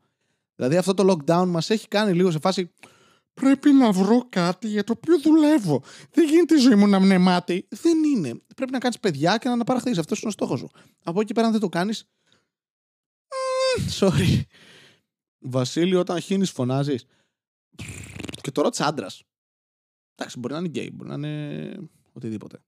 Δηλαδή 0.55 0.77
αυτό 0.77 0.94
το 0.94 1.12
lockdown 1.12 1.47
μας 1.47 1.70
έχει 1.70 1.89
κάνει 1.89 2.12
λίγο 2.12 2.31
σε 2.31 2.39
φάση 2.39 2.73
πρέπει 3.41 3.73
να 3.73 3.93
βρω 3.93 4.27
κάτι 4.29 4.69
για 4.69 4.85
το 4.85 4.93
οποίο 4.97 5.21
δουλεύω. 5.21 5.83
Δεν 6.11 6.29
γίνεται 6.29 6.55
η 6.55 6.59
ζωή 6.59 6.75
μου 6.75 6.87
να 6.87 6.97
είναι 6.97 7.19
μάτι. 7.19 7.69
Δεν 7.71 8.05
είναι. 8.05 8.35
Πρέπει 8.57 8.73
να 8.73 8.79
κάνεις 8.79 8.99
παιδιά 9.01 9.39
και 9.39 9.49
να 9.49 9.55
αναπαραχθείς. 9.55 9.99
Αυτός 9.99 10.21
είναι 10.21 10.29
ο 10.29 10.33
στόχος 10.33 10.59
σου. 10.59 10.71
Από 11.05 11.21
εκεί 11.21 11.33
πέρα, 11.33 11.47
αν 11.47 11.53
δεν 11.53 11.61
το 11.61 11.69
κάνεις. 11.69 12.05
Sorry. 13.99 14.41
Βασίλειο, 15.39 16.01
όταν 16.01 16.21
χύνεις, 16.21 16.51
φωνάζεις. 16.51 17.05
Και 18.41 18.51
τώρα 18.51 18.71
τη 18.71 18.85
άντρας. 18.85 19.23
Εντάξει, 20.15 20.39
μπορεί 20.39 20.53
να 20.53 20.59
είναι 20.59 20.69
γκέι, 20.69 20.91
μπορεί 20.95 21.09
να 21.09 21.15
είναι 21.15 21.89
οτιδήποτε. 22.13 22.63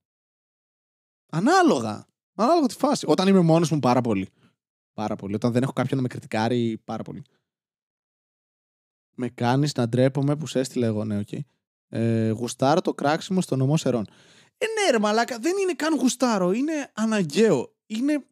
Ανάλογα. 1.31 2.07
Ανάλογα 2.33 2.67
τη 2.67 2.73
φάση. 2.73 3.05
Όταν 3.07 3.27
είμαι 3.27 3.41
μόνος 3.41 3.71
μου, 3.71 3.79
πάρα 3.79 4.01
πολύ. 4.01 4.29
Πάρα 4.93 5.15
πολύ. 5.15 5.35
Όταν 5.35 5.51
δεν 5.51 5.63
έχω 5.63 5.73
κάποιον 5.73 5.95
να 5.95 6.01
με 6.01 6.07
κριτικάρει, 6.07 6.81
πάρα 6.83 7.03
πολύ 7.03 7.23
με 9.19 9.29
κάνεις 9.29 9.73
να 9.73 9.87
ντρέπομαι 9.87 10.35
που 10.35 10.47
σε 10.47 10.59
έστειλε 10.59 10.85
εγώ, 10.85 11.03
ναι, 11.03 11.17
ok. 11.17 11.27
Okay. 11.31 11.39
Ε, 11.89 12.29
γουστάρω 12.29 12.81
το 12.81 12.93
κράξιμο 12.93 13.41
στο 13.41 13.55
νομό 13.55 13.77
Σερρών. 13.77 14.05
Ε, 14.57 14.65
ναι, 14.65 14.91
ρε 14.91 14.99
μαλάκα, 14.99 15.37
δεν 15.39 15.53
είναι 15.61 15.73
καν 15.73 15.95
γουστάρο. 15.95 16.51
Είναι 16.51 16.91
αναγκαίο. 16.93 17.73
Είναι, 17.85 18.23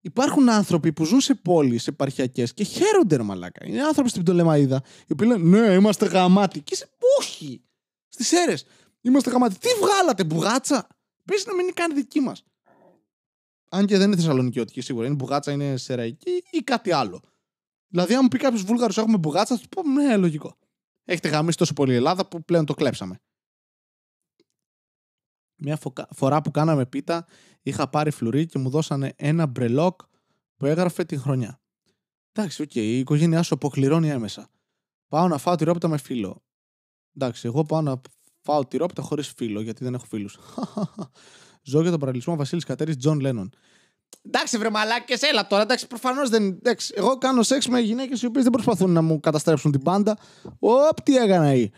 Υπάρχουν 0.00 0.48
άνθρωποι 0.48 0.92
που 0.92 1.04
ζουν 1.04 1.20
σε 1.20 1.34
πόλεις 1.34 1.86
επαρχιακές 1.86 2.54
και 2.54 2.64
χαίρονται 2.64 3.16
ρε 3.16 3.22
μαλάκα. 3.22 3.66
Είναι 3.66 3.82
άνθρωποι 3.82 4.08
στην 4.08 4.22
Πτολεμαίδα 4.22 4.82
οι 5.06 5.12
οποίοι 5.12 5.28
λένε 5.30 5.58
Ναι, 5.58 5.72
είμαστε 5.72 6.06
γαμάτοι. 6.06 6.60
Και 6.60 6.74
είσαι 6.74 6.88
όχι. 7.18 7.62
Στις 8.08 8.32
Σέρρες. 8.32 8.54
Είμαστε 9.00 9.30
γαμάτοι. 9.30 9.58
Τι 9.58 9.68
βγάλατε, 9.80 10.24
μπουγάτσα; 10.24 10.86
Πες 11.24 11.46
να 11.46 11.52
μην 11.54 11.62
είναι 11.62 11.72
καν 11.74 11.94
δική 11.94 12.20
μας. 12.20 12.44
Αν 13.70 13.86
και 13.86 13.96
δεν 13.96 14.06
είναι 14.06 14.16
Θεσσαλονικιώτικη 14.16 14.80
σίγουρα. 14.80 15.06
Είναι 15.06 15.14
μπουγάτσα, 15.14 15.52
είναι 15.52 15.76
σερραϊκή 15.76 16.42
ή 16.50 16.58
κάτι 16.58 16.92
άλλο. 16.92 17.22
Δηλαδή, 17.92 18.14
αν 18.14 18.20
μου 18.22 18.28
πει 18.28 18.38
κάποιος 18.38 18.62
Βούλγαρος 18.62 18.98
έχουμε 18.98 19.18
μπουγάτσα, 19.18 19.56
θα 19.56 19.62
του 19.62 19.68
πω 19.68 19.82
ναι, 19.88 20.16
λογικό. 20.16 20.56
Έχετε 21.04 21.28
γαμήσει 21.28 21.56
τόσο 21.56 21.72
πολύ 21.72 21.92
η 21.92 21.96
Ελλάδα 21.96 22.28
που 22.28 22.44
πλέον 22.44 22.64
το 22.64 22.74
κλέψαμε. 22.74 23.20
Μια 25.56 25.78
φορά 26.14 26.42
που 26.42 26.50
κάναμε 26.50 26.86
πίτα, 26.86 27.26
είχα 27.62 27.88
πάρει 27.88 28.10
φλουρί 28.10 28.46
και 28.46 28.58
μου 28.58 28.70
δώσανε 28.70 29.12
ένα 29.16 29.46
μπρελόκ 29.46 30.00
που 30.56 30.66
έγραφε 30.66 31.04
την 31.04 31.20
χρονιά. 31.20 31.60
Εντάξει, 32.32 32.62
ok, 32.62 32.70
okay, 32.70 32.74
η 32.74 32.98
οικογένειά 32.98 33.42
σου 33.42 33.54
αποκληρώνει 33.54 34.08
έμμεσα. 34.08 34.50
Πάω 35.08 35.28
να 35.28 35.38
φάω 35.38 35.54
τυρόπιτα 35.54 35.88
με 35.88 35.98
φίλο. 35.98 36.42
Εντάξει, 37.16 37.46
εγώ 37.46 37.64
πάω 37.64 37.80
να 37.80 38.00
φάω 38.40 38.66
τυρόπιτα 38.66 39.02
χωρίς 39.02 39.28
φίλο, 39.28 39.60
γιατί 39.60 39.84
δεν 39.84 39.94
έχω 39.94 40.04
φίλους. 40.04 40.38
Ζω 41.70 41.80
για 41.80 41.90
τον 41.90 42.00
παραλληλισμό 42.00 42.36
Βασίλης 42.36 42.64
Κατέρης 42.64 42.96
Τζον 42.96 43.20
Λένον. 43.20 43.50
Εντάξει, 44.22 44.58
βρε 44.58 44.70
μαλάκες, 44.70 45.22
έλα 45.22 45.46
τώρα. 45.46 45.62
Εντάξει, 45.62 45.86
προφανώς 45.86 46.28
δεν. 46.28 46.46
Εντάξει, 46.48 46.92
εγώ 46.96 47.18
κάνω 47.18 47.42
σεξ 47.42 47.68
με 47.68 47.80
γυναίκες 47.80 48.22
οι 48.22 48.26
οποίες 48.26 48.42
δεν 48.42 48.52
προσπαθούν 48.52 48.90
να 48.90 49.02
μου 49.02 49.20
καταστρέψουν 49.20 49.70
την 49.70 49.82
μπάντα. 49.82 50.18
Οπ, 50.58 51.00
τι 51.02 51.16
έκανα 51.16 51.46
εκεί. 51.46 51.70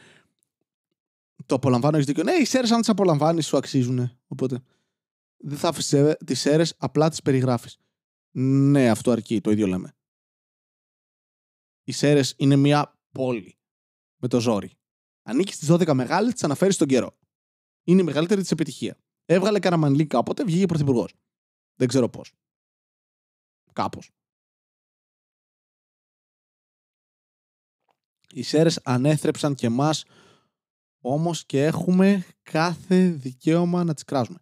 Το 1.46 1.54
απολαμβάνω, 1.54 1.96
έχεις 1.96 2.06
δίκιο. 2.06 2.22
Ναι, 2.22 2.32
οι 2.32 2.44
Σέρρες, 2.44 2.70
αν 2.70 2.80
τις 2.80 2.88
απολαμβάνεις, 2.88 3.46
σου 3.46 3.56
αξίζουν. 3.56 4.18
Οπότε 4.26 4.62
δεν 5.36 5.58
θάβεις 5.58 6.16
τις 6.26 6.40
Σέρρες, 6.40 6.74
απλά 6.78 7.08
τις 7.08 7.22
περιγράφεις. 7.22 7.78
Ναι, 8.36 8.90
αυτό 8.90 9.10
αρκεί, 9.10 9.40
το 9.40 9.50
ίδιο 9.50 9.66
λέμε. 9.66 9.94
Οι 11.84 11.92
σέρες 11.92 12.34
είναι 12.36 12.56
μια 12.56 12.98
πόλη 13.12 13.58
με 14.16 14.28
το 14.28 14.40
ζόρι. 14.40 14.72
Ανήκεις 15.22 15.54
στις 15.54 15.68
12 15.68 15.94
μεγάλες, 15.94 16.32
τις 16.32 16.44
αναφέρεις 16.44 16.74
στον 16.74 16.88
καιρό. 16.88 17.18
Είναι 17.84 18.00
η 18.00 18.04
μεγαλύτερη 18.04 18.40
της 18.40 18.50
επιτυχία. 18.50 18.96
Έβγαλε 19.24 19.58
καραμανλή 19.58 20.06
κάποτε, 20.06 20.44
βγήκε 20.44 20.66
πρωθυπουργός. 20.66 21.14
Δεν 21.74 21.88
ξέρω 21.88 22.08
πώς. 22.08 22.32
Κάπως. 23.72 24.10
Οι 28.30 28.42
σέρε 28.42 28.70
ανέθρεψαν 28.82 29.54
και 29.54 29.66
εμάς 29.66 30.04
Όμως 31.06 31.46
και 31.46 31.64
έχουμε 31.64 32.26
κάθε 32.42 33.08
δικαίωμα 33.08 33.84
να 33.84 33.94
τις 33.94 34.04
κράζουμε. 34.04 34.38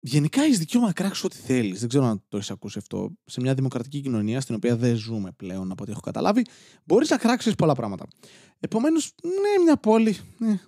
Γενικά 0.00 0.42
έχεις 0.42 0.58
δικαίωμα 0.58 0.86
να 0.86 0.92
κράξεις 0.92 1.24
ό,τι 1.24 1.36
θέλεις. 1.36 1.80
Δεν 1.80 1.88
ξέρω 1.88 2.04
αν 2.04 2.24
το 2.28 2.36
έχεις 2.36 2.50
ακούσει 2.50 2.78
αυτό. 2.78 3.10
Σε 3.24 3.40
μια 3.40 3.54
δημοκρατική 3.54 4.00
κοινωνία, 4.00 4.40
στην 4.40 4.54
οποία 4.54 4.76
δεν 4.76 4.96
ζούμε 4.96 5.32
πλέον, 5.32 5.70
από 5.70 5.82
ό,τι 5.82 5.90
έχω 5.90 6.00
καταλάβει, 6.00 6.44
μπορείς 6.84 7.10
να 7.10 7.16
κράξεις 7.16 7.54
πολλά 7.54 7.74
πράγματα. 7.74 8.06
Επομένως, 8.58 9.14
ναι, 9.22 9.62
μια 9.62 9.76
πόλη. 9.76 10.16
Ναι. 10.38 10.60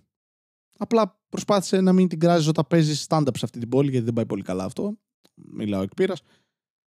Απλά 0.76 1.20
προσπάθησε 1.28 1.80
να 1.80 1.92
μην 1.92 2.08
την 2.08 2.20
κράζεις 2.20 2.46
όταν 2.46 2.66
παίζεις 2.68 3.06
stand-up 3.08 3.36
σε 3.36 3.44
αυτή 3.44 3.58
την 3.58 3.68
πόλη, 3.68 3.90
γιατί 3.90 4.04
δεν 4.04 4.14
πάει 4.14 4.26
πολύ 4.26 4.42
καλά 4.42 4.64
αυτό. 4.64 4.98
Μιλάω 5.34 5.82
εκ 5.82 5.94
πείρας. 5.94 6.22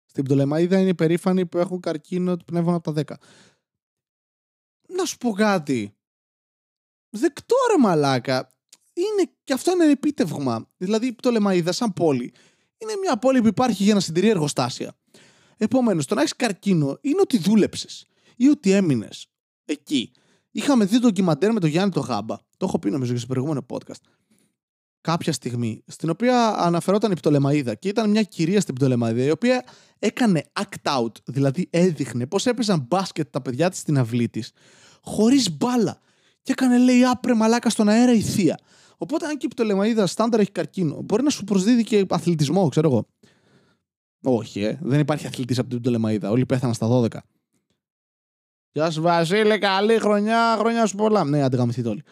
Στην 0.05 0.23
Πτολεμαίδα 0.23 0.79
είναι 0.79 0.89
υπερήφανοι 0.89 1.45
που 1.45 1.57
έχουν 1.57 1.79
καρκίνο 1.79 2.37
του 2.37 2.45
πνεύμα 2.45 2.73
από 2.73 2.93
τα 2.93 3.03
10. 3.07 3.15
Να 4.87 5.05
σου 5.05 5.17
πω 5.17 5.31
κάτι 5.31 5.97
δεκτό 7.09 7.55
ρε 7.71 7.77
μαλάκα. 7.81 8.49
Είναι, 8.93 9.31
και 9.43 9.53
αυτό 9.53 9.71
είναι 9.71 9.91
επίτευγμα. 9.91 10.69
Δηλαδή, 10.77 11.13
το 11.13 11.31
Λεμαίδα, 11.31 11.71
σαν 11.71 11.93
πόλη, 11.93 12.33
είναι 12.77 12.93
μια 13.01 13.17
πόλη 13.17 13.41
που 13.41 13.47
υπάρχει 13.47 13.83
για 13.83 13.93
να 13.93 13.99
συντηρεί 13.99 14.29
εργοστάσια. 14.29 14.97
Επομένως, 15.57 16.05
το 16.05 16.15
να 16.15 16.21
έχεις 16.21 16.35
καρκίνο 16.35 16.97
είναι 17.01 17.21
ότι 17.21 17.37
δούλεψες 17.37 18.05
ή 18.35 18.47
ότι 18.47 18.71
έμεινες 18.71 19.27
εκεί. 19.65 20.11
Είχαμε 20.51 20.85
δει 20.85 20.99
το 20.99 21.07
ντοκιμαντέρ 21.07 21.53
με 21.53 21.59
τον 21.59 21.69
Γιάννη 21.69 21.91
το 21.91 21.99
Γάμπα. 21.99 22.35
Το 22.57 22.65
έχω 22.65 22.79
πει 22.79 22.89
νομίζω 22.89 23.11
και 23.11 23.17
στο 23.17 23.27
προηγούμενο 23.27 23.65
podcast. 23.69 24.01
Κάποια 25.07 25.33
στιγμή, 25.33 25.83
στην 25.87 26.09
οποία 26.09 26.55
αναφερόταν 26.57 27.11
η 27.11 27.15
Πτολεμαίδα 27.15 27.75
και 27.75 27.87
ήταν 27.87 28.09
μια 28.09 28.23
κυρία 28.23 28.61
στην 28.61 28.75
Πτολεμαίδα 28.75 29.23
η 29.23 29.29
οποία 29.29 29.63
έκανε 29.99 30.43
act 30.59 30.97
out, 30.99 31.11
δηλαδή 31.25 31.67
έδειχνε 31.69 32.27
πώς 32.27 32.45
έπαιζαν 32.45 32.85
μπάσκετ 32.87 33.27
τα 33.29 33.41
παιδιά 33.41 33.69
της 33.69 33.79
στην 33.79 33.97
αυλή 33.97 34.29
της, 34.29 34.51
χωρίς 35.01 35.57
μπάλα 35.57 35.99
και 36.41 36.51
έκανε 36.51 36.77
λέει 36.77 37.03
άπρε 37.03 37.33
μαλάκα 37.33 37.69
στον 37.69 37.89
αέρα 37.89 38.13
η 38.13 38.21
θεία. 38.21 38.59
Οπότε 38.97 39.25
αν 39.25 39.37
και 39.37 39.45
η 39.45 39.49
πτωλεμαίδα 39.49 40.07
στάνταρ 40.07 40.39
έχει 40.39 40.51
καρκίνο, 40.51 41.01
μπορεί 41.01 41.23
να 41.23 41.29
σου 41.29 41.43
προσδίδει 41.43 41.83
και 41.83 42.05
αθλητισμό, 42.09 42.69
ξέρω 42.69 42.89
εγώ. 42.89 43.07
Όχι, 44.23 44.61
ε. 44.61 44.79
δεν 44.81 44.99
υπάρχει 44.99 45.27
αθλητής 45.27 45.59
από 45.59 45.69
την 45.69 45.79
πτωλεμαίδα. 45.79 46.29
Όλοι 46.29 46.45
πέθαναν 46.45 46.75
στα 46.75 46.87
12. 46.89 47.07
Γεια 48.71 48.91
σου, 48.91 49.01
Βασίλη, 49.01 49.57
καλή 49.57 49.99
χρονιά, 49.99 50.55
χρονιά 50.57 50.85
σου 50.85 50.95
πολλά. 50.95 51.23
Ναι, 51.23 51.41
αντιγαμηθείτε 51.41 51.89
όλοι. 51.89 52.03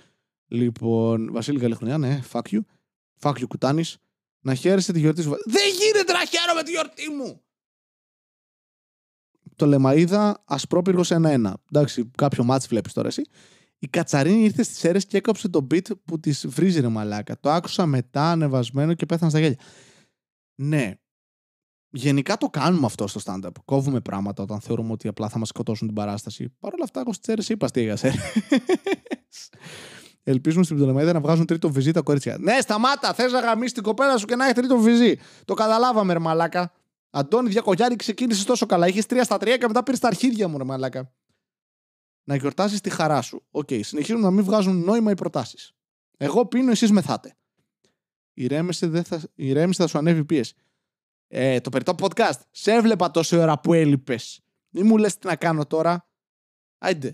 Λοιπόν, 0.48 1.32
Βασίλη, 1.32 1.60
καλή 1.60 1.76
χρονιά, 1.76 1.98
ναι, 1.98 2.20
fuck 2.32 2.42
you. 2.52 2.60
Fuck 3.20 3.34
you, 3.34 3.48
κουτάνης. 3.48 3.98
Να 4.40 4.54
χαίρεσαι 4.54 4.94
τη 4.94 5.00
γιορτή 5.00 5.22
σου. 5.22 5.30
Δεν 5.46 5.72
γίνεται 5.80 6.14
να 6.14 6.26
χαίρομαι 6.26 6.64
τη 6.64 6.72
γιορτή 6.72 7.10
μου! 7.10 7.40
Το 9.56 9.66
Λεμαίδα 9.66 10.44
ασπρόπυργος 10.46 11.12
1-1. 11.12 11.54
Εντάξει, 11.72 12.12
κάποιο 12.18 12.44
μάτς 12.44 12.68
βλέπεις 12.68 12.94
τώρα 12.94 13.08
εσύ. 13.08 13.22
Η 13.80 13.88
Κατσαρίνη 13.88 14.44
ήρθε 14.44 14.64
στις 14.64 14.84
αίρες 14.84 15.06
και 15.06 15.18
έκοψε 15.18 15.50
το 15.50 15.68
beat 15.72 16.00
που 16.06 16.20
της 16.20 16.48
βρίζει 16.48 16.80
ρε 16.80 16.88
μαλάκα. 16.88 17.40
Το 17.40 17.50
άκουσα 17.50 17.86
μετά 17.86 18.32
ανεβασμένο 18.32 18.94
και 18.94 19.06
πέθανα 19.06 19.30
στα 19.30 19.40
γέλια. 19.40 19.60
Ναι. 20.56 20.94
Γενικά 21.90 22.38
το 22.38 22.50
κάνουμε 22.50 22.86
αυτό 22.86 23.08
στο 23.08 23.22
stand-up. 23.24 23.52
Κόβουμε 23.66 24.02
πράγματα 24.02 24.44
όταν 24.44 24.60
θεωρούμε 24.60 24.92
ότι 24.92 25.08
απλά 25.08 25.30
θα 25.30 25.40
μας 25.40 25.48
σκοτώσουν 25.48 25.88
την 25.88 25.96
παράσταση. 25.96 26.50
Παρ' 26.60 26.74
όλα 26.74 26.84
αυτά, 26.84 27.00
εγώ 27.00 27.14
στις 27.14 27.28
αίρες 27.28 27.50
είπα 27.50 27.68
στη 27.68 27.94
Ελπίζουμε 30.28 30.64
στην 30.64 30.76
Πτολεμαίδα 30.76 31.14
να 31.14 31.20
βγάζουν 31.20 31.46
τρίτο 31.46 31.72
βυζί 31.72 31.92
τα 31.92 32.02
κορίτσια. 32.02 32.38
Ναι, 32.40 32.60
σταμάτα! 32.62 33.14
Θες 33.14 33.32
να 33.32 33.40
γαμίσεις 33.40 33.74
την 33.74 33.84
κοπέλα 33.84 34.18
σου 34.18 34.26
και 34.26 34.36
να 34.36 34.46
έχει 34.46 34.54
τρίτο 34.54 34.78
βυζί. 34.78 35.16
Το 35.46 35.54
καταλάβαμε, 35.54 36.14
ρε 36.14 36.20
μαλάκα. 36.20 36.72
Αντώνη 37.10 37.50
Διακογιάννη 37.50 37.96
ξεκίνησες 37.96 38.44
τόσο 38.44 38.66
καλά. 38.66 38.88
Είχες 38.88 39.06
τρία 39.06 39.24
στα 39.24 39.38
τρία 39.38 39.58
και 39.58 39.68
μετά 39.68 39.84
πήρες 39.84 40.00
τα 40.00 40.08
αρχίδια 40.08 40.48
μου, 40.48 40.58
ρε 40.58 40.64
μαλάκα 40.64 41.12
να 42.26 42.36
γιορτάσεις 42.36 42.82
τη 42.82 42.90
χαρά 42.90 43.22
σου. 43.22 43.46
Ok, 43.52 43.68
okay, 43.70 43.80
συνεχίζουν 43.84 44.22
να 44.22 44.32
μην 44.32 44.44
βγάζουν 44.44 44.84
νόημα 44.84 45.12
οι 45.12 45.16
προτάσεις. 45.16 45.74
Εγώ 46.18 46.46
πίνω, 46.46 46.72
εσείς 46.72 46.92
μεθάτε. 46.92 47.36
Ηρέμησε, 48.34 48.88
δεν 48.88 49.04
θα, 49.04 49.22
ηρέμησε, 49.36 49.82
θα 49.82 49.90
σου 49.90 49.98
ανέβει 49.98 50.26
πίεση. 50.26 50.56
Ε, 51.28 51.60
το 51.60 51.70
περιττό 51.70 51.96
podcast. 52.00 52.40
Σε 52.52 52.72
έβλεπα 52.72 53.12
τόση 53.12 53.36
ώρα 53.36 53.60
που 53.60 53.74
έλειπες. 53.74 54.42
Μη 54.70 54.84
μου 54.84 54.98
λες 54.98 55.18
τι 55.18 55.28
να 55.28 55.36
κάνω 55.36 55.66
τώρα. 55.66 56.10
Άιντε. 56.78 57.14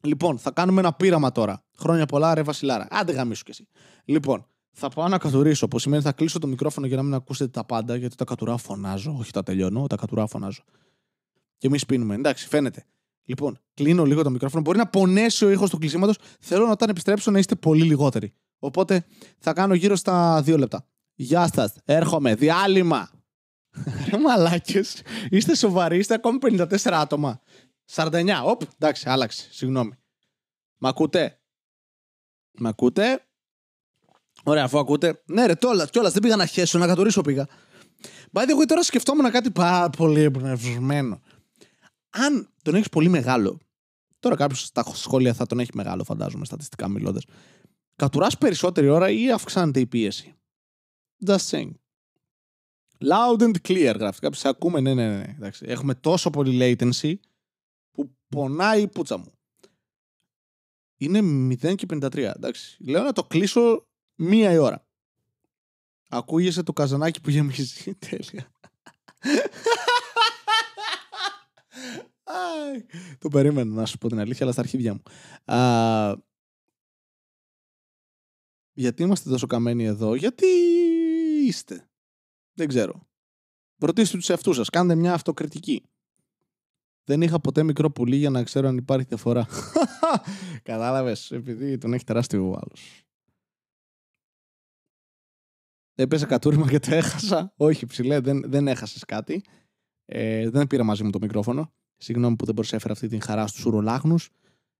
Λοιπόν, 0.00 0.38
θα 0.38 0.50
κάνουμε 0.50 0.80
ένα 0.80 0.92
πείραμα 0.92 1.32
τώρα. 1.32 1.62
Χρόνια 1.78 2.06
πολλά, 2.06 2.34
ρε 2.34 2.42
Βασιλάρα. 2.42 2.86
Άντε 2.90 3.12
γαμήσου 3.12 3.44
κι 3.44 3.50
εσύ. 3.50 3.66
Λοιπόν, 4.04 4.46
θα 4.72 4.88
πάω 4.88 5.08
να 5.08 5.18
κατουρίσω. 5.18 5.68
Που 5.68 5.78
σημαίνει 5.78 6.02
θα 6.02 6.12
κλείσω 6.12 6.38
το 6.38 6.46
μικρόφωνο 6.46 6.86
για 6.86 6.96
να 6.96 7.02
μην 7.02 7.14
ακούσετε 7.14 7.50
τα 7.50 7.64
πάντα, 7.64 7.96
γιατί 7.96 8.16
τα 8.16 8.24
κατουρά 8.24 8.56
φωνάζω. 8.56 9.16
Όχι 9.18 9.32
τα 9.32 9.42
τελειώνω, 9.42 9.86
τα 9.86 9.96
κατουρά 9.96 10.26
φωνάζω. 10.26 10.62
Και 11.58 11.66
εμείς 11.66 11.86
πίνουμε. 11.86 12.14
Εντάξει, 12.14 12.48
φαίνεται. 12.48 12.84
Λοιπόν, 13.24 13.58
κλείνω 13.74 14.04
λίγο 14.04 14.22
το 14.22 14.30
μικρόφωνο. 14.30 14.62
Μπορεί 14.62 14.78
να 14.78 14.86
πονέσει 14.86 15.44
ο 15.44 15.50
ήχος 15.50 15.70
του 15.70 15.78
κλεισίματος. 15.78 16.16
Θέλω 16.40 16.64
να 16.64 16.70
όταν 16.70 16.88
επιστρέψω 16.88 17.30
να 17.30 17.38
είστε 17.38 17.54
πολύ 17.54 17.82
λιγότεροι. 17.82 18.32
Οπότε 18.58 19.04
θα 19.38 19.52
κάνω 19.52 19.74
γύρω 19.74 19.96
στα 19.96 20.42
δύο 20.42 20.58
λεπτά. 20.58 20.86
Γεια 21.14 21.50
σας, 21.54 21.72
έρχομαι. 21.84 22.34
Διάλειμμα. 22.34 23.10
Ρε 24.10 24.18
μαλάκες. 24.18 25.02
Είστε 25.30 25.54
σοβαροί, 25.54 25.98
είστε 25.98 26.14
ακόμη 26.14 26.38
54 26.42 26.76
άτομα. 26.82 27.40
49. 27.94 28.42
Οπ, 28.44 28.62
εντάξει, 28.78 29.08
άλλαξε. 29.08 29.48
Συγγνώμη. 29.50 29.92
Μ' 30.78 30.86
ακούτε; 30.86 31.40
Μ' 32.58 32.66
ακούτε; 32.66 33.24
Ωραία, 34.44 34.64
αφού 34.64 34.78
ακούτε. 34.78 35.22
Ναι, 35.26 35.46
ρε, 35.46 35.54
τόλα, 35.54 35.86
κιόλας 35.86 36.12
δεν 36.12 36.22
πήγα 36.22 36.36
να 36.36 36.46
χέσω, 36.46 36.78
να 36.78 36.86
κατουρίσω 36.86 37.20
πήγα. 37.20 37.46
By 38.32 38.40
the 38.40 38.60
way, 38.60 38.66
τώρα 38.66 38.82
σκεφτόμουν 38.82 39.30
κάτι 39.30 39.50
πάρα 39.50 39.90
πολύ 39.90 40.20
εμπνευσμένο 40.20 41.20
αν 42.10 42.48
τον 42.62 42.74
έχεις 42.74 42.88
πολύ 42.88 43.08
μεγάλο, 43.08 43.58
τώρα 44.18 44.36
κάποιος 44.36 44.60
στα 44.60 44.84
σχόλια 44.94 45.34
θα 45.34 45.46
τον 45.46 45.58
έχει 45.58 45.70
μεγάλο, 45.74 46.04
φαντάζομαι, 46.04 46.44
στατιστικά 46.44 46.88
μιλώντας. 46.88 47.24
Κατουράς 47.96 48.38
περισσότερη 48.38 48.88
ώρα 48.88 49.10
ή 49.10 49.30
αυξάνεται 49.30 49.80
η 49.80 49.86
πίεση; 49.86 50.34
Just 51.26 51.48
saying. 51.50 51.70
Loud 52.98 53.40
and 53.40 53.54
clear 53.68 53.94
γράφει. 53.98 54.20
Κάποιος 54.20 54.44
ακούμε, 54.44 54.80
ναι, 54.80 54.94
ναι, 54.94 55.16
ναι. 55.16 55.34
Εντάξει. 55.36 55.64
Έχουμε 55.68 55.94
τόσο 55.94 56.30
πολύ 56.30 56.76
latency 56.78 57.14
που 57.14 57.29
πονάει 58.30 58.82
η 58.82 58.88
πουτσα 58.88 59.16
μου. 59.16 59.32
Είναι 60.96 61.18
0 61.62 61.74
και 61.74 61.86
53. 61.90 62.16
Εντάξει. 62.16 62.76
Λέω 62.84 63.02
να 63.02 63.12
το 63.12 63.24
κλείσω 63.24 63.86
μία 64.14 64.52
η 64.52 64.56
ώρα. 64.56 64.86
Ακούγεσαι 66.08 66.62
το 66.62 66.72
καζανάκι 66.72 67.20
που 67.20 67.30
γεμίζει. 67.30 67.94
Τέλεια. 68.08 68.52
το 73.18 73.28
περίμενα 73.28 73.74
να 73.74 73.86
σου 73.86 73.98
πω 73.98 74.08
την 74.08 74.18
αλήθεια, 74.18 74.42
αλλά 74.42 74.52
στα 74.52 74.60
αρχίδια 74.60 74.94
μου. 74.94 75.02
Α, 75.54 76.16
γιατί 78.72 79.02
είμαστε 79.02 79.30
τόσο 79.30 79.46
καμένοι 79.46 79.84
εδώ, 79.84 80.14
γιατί 80.14 80.46
είστε; 81.46 81.90
Δεν 82.52 82.68
ξέρω. 82.68 83.08
Ρωτήστε 83.78 84.16
τους 84.16 84.28
εαυτούς 84.28 84.56
σας. 84.56 84.70
Κάντε 84.70 84.94
μια 84.94 85.14
αυτοκριτική. 85.14 85.89
Δεν 87.04 87.22
είχα 87.22 87.40
ποτέ 87.40 87.62
μικρό 87.62 87.90
πουλί 87.90 88.16
για 88.16 88.30
να 88.30 88.42
ξέρω 88.42 88.68
αν 88.68 88.76
υπάρχει 88.76 89.06
διαφορά. 89.06 89.46
Κατάλαβες, 90.62 91.30
επειδή 91.30 91.78
τον 91.78 91.92
έχει 91.92 92.04
τεράστιο 92.04 92.50
ο 92.50 92.52
άλλος. 92.52 93.04
Έπεσε 95.94 96.26
κατούριμα 96.26 96.68
και 96.68 96.78
το 96.78 96.94
έχασα. 96.94 97.52
Όχι, 97.56 97.86
ψηλέ, 97.86 98.20
δεν, 98.20 98.42
δεν 98.50 98.68
έχασες 98.68 99.04
κάτι. 99.04 99.44
Ε, 100.04 100.50
δεν 100.50 100.66
πήρα 100.66 100.84
μαζί 100.84 101.04
μου 101.04 101.10
το 101.10 101.18
μικρόφωνο. 101.20 101.72
Συγγνώμη 101.96 102.36
που 102.36 102.44
δεν 102.44 102.54
προσέφερα 102.54 102.92
αυτή 102.92 103.08
την 103.08 103.20
χαρά 103.22 103.46
στους 103.46 103.64
ουρολάγνους 103.64 104.30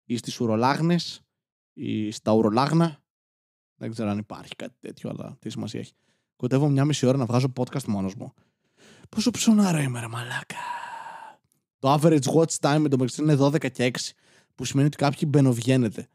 ή 0.04 0.16
στις 0.16 0.40
ουρολάγνες 0.40 1.22
ή 1.72 2.10
στα 2.10 2.32
ουρολάγνα. 2.32 3.02
Δεν 3.80 3.90
ξέρω 3.90 4.10
αν 4.10 4.18
υπάρχει 4.18 4.56
κάτι 4.56 4.74
τέτοιο, 4.80 5.10
αλλά 5.10 5.36
τι 5.38 5.50
σημασία 5.50 5.80
έχει. 5.80 5.92
Κοτεύω 6.36 6.68
μια 6.68 6.84
μισή 6.84 7.06
ώρα 7.06 7.16
να 7.16 7.24
βγάζω 7.24 7.52
podcast 7.56 7.84
μόνος 7.84 8.14
μου. 8.14 8.34
Πόσο 9.08 9.30
ψωνάρα 9.30 9.82
είμαι, 9.82 10.00
ρε 10.00 10.08
μαλάκα. 10.08 10.56
Το 11.80 11.94
average 11.94 12.24
watch 12.34 12.54
time 12.60 12.78
με 12.80 12.88
το 12.88 12.98
μεταξύ 12.98 13.22
είναι 13.22 13.36
12 13.40 13.70
και 13.70 13.90
6, 13.94 14.10
που 14.54 14.64
σημαίνει 14.64 14.86
ότι 14.86 14.96
κάποιοι 14.96 15.28
μπαινοβγαίνετε. 15.28 16.08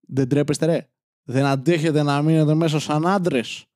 Δεν 0.00 0.28
τρέπεστε, 0.28 0.66
ρε. 0.66 0.88
Δεν 1.24 1.44
αντέχετε 1.44 2.02
να 2.02 2.22
μείνετε 2.22 2.54
μέσα 2.54 2.78
σαν 2.78 3.06
άντρες. 3.06 3.66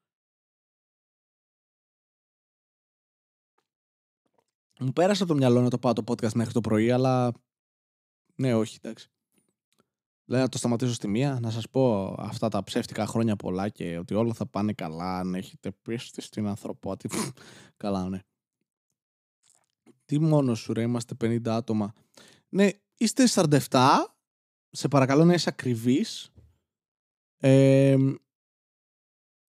Μου 4.81 4.93
πέρασε 4.93 5.24
το 5.24 5.35
μυαλό 5.35 5.61
να 5.61 5.70
το 5.70 5.78
πάω 5.78 5.93
το 5.93 6.03
podcast 6.07 6.32
μέχρι 6.32 6.53
το 6.53 6.61
πρωί, 6.61 6.90
αλλά. 6.90 7.32
Ναι, 8.35 8.55
όχι, 8.55 8.78
εντάξει. 8.82 9.11
Λέω 10.24 10.40
να 10.40 10.49
το 10.49 10.59
σταματήσω 10.59 10.93
στη 10.93 11.09
μία, 11.09 11.39
να 11.40 11.51
σας 11.51 11.69
πω 11.69 12.15
αυτά 12.19 12.49
τα 12.49 12.65
ψεύτικα 12.65 13.07
χρόνια 13.07 13.36
πολλά 13.36 13.69
και 13.69 13.99
ότι 13.99 14.15
όλα 14.15 14.35
θα 14.35 14.47
πάνε 14.47 14.73
καλά 14.73 15.19
αν 15.19 15.35
έχετε 15.35 15.70
πίστη 15.82 16.20
στην 16.20 16.47
ανθρωπότητα. 16.47 17.32
καλά, 17.77 18.09
ναι. 18.09 18.23
Τι 20.09 20.18
μόνος 20.18 20.59
σου 20.59 20.72
ρε, 20.72 20.82
είμαστε 20.82 21.14
50 21.20 21.48
άτομα. 21.48 21.93
Ναι, 22.48 22.68
είστε 22.97 23.24
47, 23.28 23.59
σε 24.70 24.89
παρακαλώ 24.89 25.24
να 25.24 25.35
είσαι 25.35 25.48
ακριβής. 25.48 26.32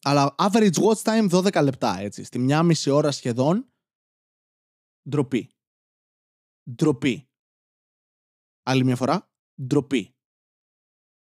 αλλά 0.02 0.36
average 0.38 0.74
watch 0.74 1.02
time 1.02 1.30
12 1.30 1.64
λεπτά, 1.64 2.00
έτσι. 2.00 2.24
Στη 2.24 2.40
μια 2.40 2.64
μισή 2.64 2.90
ώρα 2.90 3.12
σχεδόν, 3.12 3.72
ντροπή. 5.10 5.50
Ντροπή. 6.76 7.28
Άλλη 8.64 8.84
μια 8.84 8.96
φορά, 8.96 9.32
ντροπή 9.64 10.14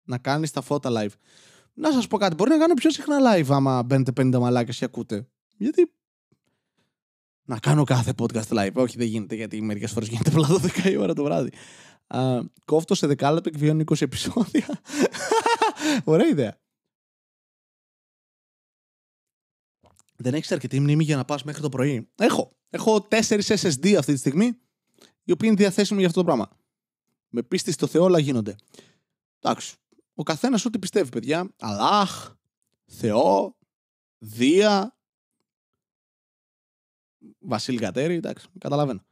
να 0.09 0.19
κάνεις 0.19 0.51
τα 0.51 0.61
φώτα 0.61 0.91
live. 0.93 1.13
Να 1.75 1.93
σας 1.93 2.07
πω 2.07 2.17
κάτι, 2.19 2.35
μπορεί 2.35 2.51
να 2.51 2.59
κάνω 2.59 2.75
πιο 2.75 2.91
συχνά 2.91 3.19
live 3.21 3.47
άμα 3.49 3.83
μπαίνετε 3.83 4.13
50 4.17 4.39
μαλάκες 4.39 4.79
και 4.79 4.85
ακούτε. 4.85 5.29
Γιατί 5.57 5.95
να 7.45 7.59
κάνω 7.59 7.85
κάθε 7.85 8.13
podcast 8.19 8.49
live. 8.49 8.73
Όχι, 8.75 8.97
δεν 8.97 9.07
γίνεται 9.07 9.35
γιατί 9.35 9.63
μερικές 9.63 9.93
φορές 9.93 10.09
γίνεται 10.09 10.31
απλά 10.31 10.49
12 10.49 10.85
η 10.85 10.97
ώρα 10.97 11.15
το 11.15 11.25
βράδυ. 11.25 11.51
Α, 12.07 12.41
κόφτω 12.65 12.95
σε 12.95 13.07
δεκάλεπτο 13.07 13.51
και 13.51 13.59
βιώνω 13.59 13.85
20 13.87 14.01
επεισόδια. 14.01 14.81
Ωραία 16.05 16.27
ιδέα. 16.27 16.61
Δεν 20.17 20.35
έχεις 20.35 20.53
αρκετή 20.53 20.81
μνήμη 20.81 21.05
για 21.05 21.17
να 21.17 21.25
πας 21.25 21.45
μέχρι 21.45 21.63
το 21.63 21.69
πρωί; 21.69 22.09
Έχω. 22.17 22.57
Έχω 22.71 23.07
4 23.11 23.41
SSD 23.41 23.95
αυτή 23.95 24.13
τη 24.13 24.19
στιγμή, 24.19 24.45
οι 25.23 25.33
οποίοι 25.33 25.49
είναι 25.53 25.55
διαθέσιμοι 25.55 25.99
για 25.99 26.09
αυτό 26.09 26.21
το 26.21 26.27
πράγμα. 26.27 26.49
Με 27.29 27.43
πίστη 27.43 27.73
στο 27.73 27.87
Θεό 27.87 28.03
όλα 28.03 28.19
γίνονται. 28.19 28.57
Εντάξει. 29.41 29.77
Ο 30.15 30.23
καθένας 30.23 30.65
ό,τι 30.65 30.79
πιστεύει, 30.79 31.11
παιδιά. 31.11 31.55
Αλλάχ, 31.59 32.35
Θεό, 32.85 33.57
Δία, 34.19 34.97
Βασίλη 37.43 37.79
Κατέρη, 37.79 38.15
εντάξει, 38.15 38.49
καταλαβαίνω. 38.59 39.05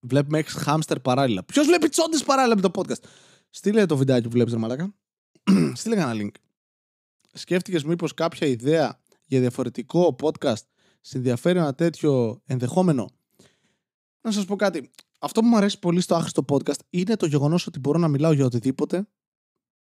Βλέπουμε 0.00 0.38
έξι 0.38 0.58
χάμστερ 0.58 1.00
παράλληλα. 1.00 1.44
Ποιος 1.44 1.66
βλέπει 1.66 1.88
τσόντε 1.88 2.18
παράλληλα 2.24 2.54
με 2.54 2.60
το 2.60 2.70
podcast; 2.74 3.02
Στείλε 3.50 3.86
το 3.86 3.96
βιντεάκι 3.96 4.24
που 4.24 4.30
βλέπεις, 4.30 4.52
ρε 4.52 4.58
Μαλάκα. 4.58 4.94
Στείλε 5.74 5.96
ένα 5.96 6.12
link. 6.14 6.34
Σκέφτηκες 7.32 7.84
μήπως 7.84 8.14
κάποια 8.14 8.46
ιδέα 8.46 9.00
για 9.26 9.40
διαφορετικό 9.40 10.16
podcast 10.20 10.62
σε 11.00 11.16
ενδιαφέρει 11.16 11.58
ένα 11.58 11.74
τέτοιο 11.74 12.40
ενδεχόμενο; 12.44 13.10
Να 14.20 14.30
σας 14.30 14.44
πω 14.44 14.56
κάτι 14.56 14.90
αυτό 15.22 15.40
που 15.40 15.46
μου 15.46 15.56
αρέσει 15.56 15.78
πολύ 15.78 16.00
στο 16.00 16.14
άχρηστο 16.14 16.44
podcast 16.48 16.78
είναι 16.90 17.16
το 17.16 17.26
γεγονός 17.26 17.66
ότι 17.66 17.78
μπορώ 17.78 17.98
να 17.98 18.08
μιλάω 18.08 18.32
για 18.32 18.44
οτιδήποτε. 18.44 19.06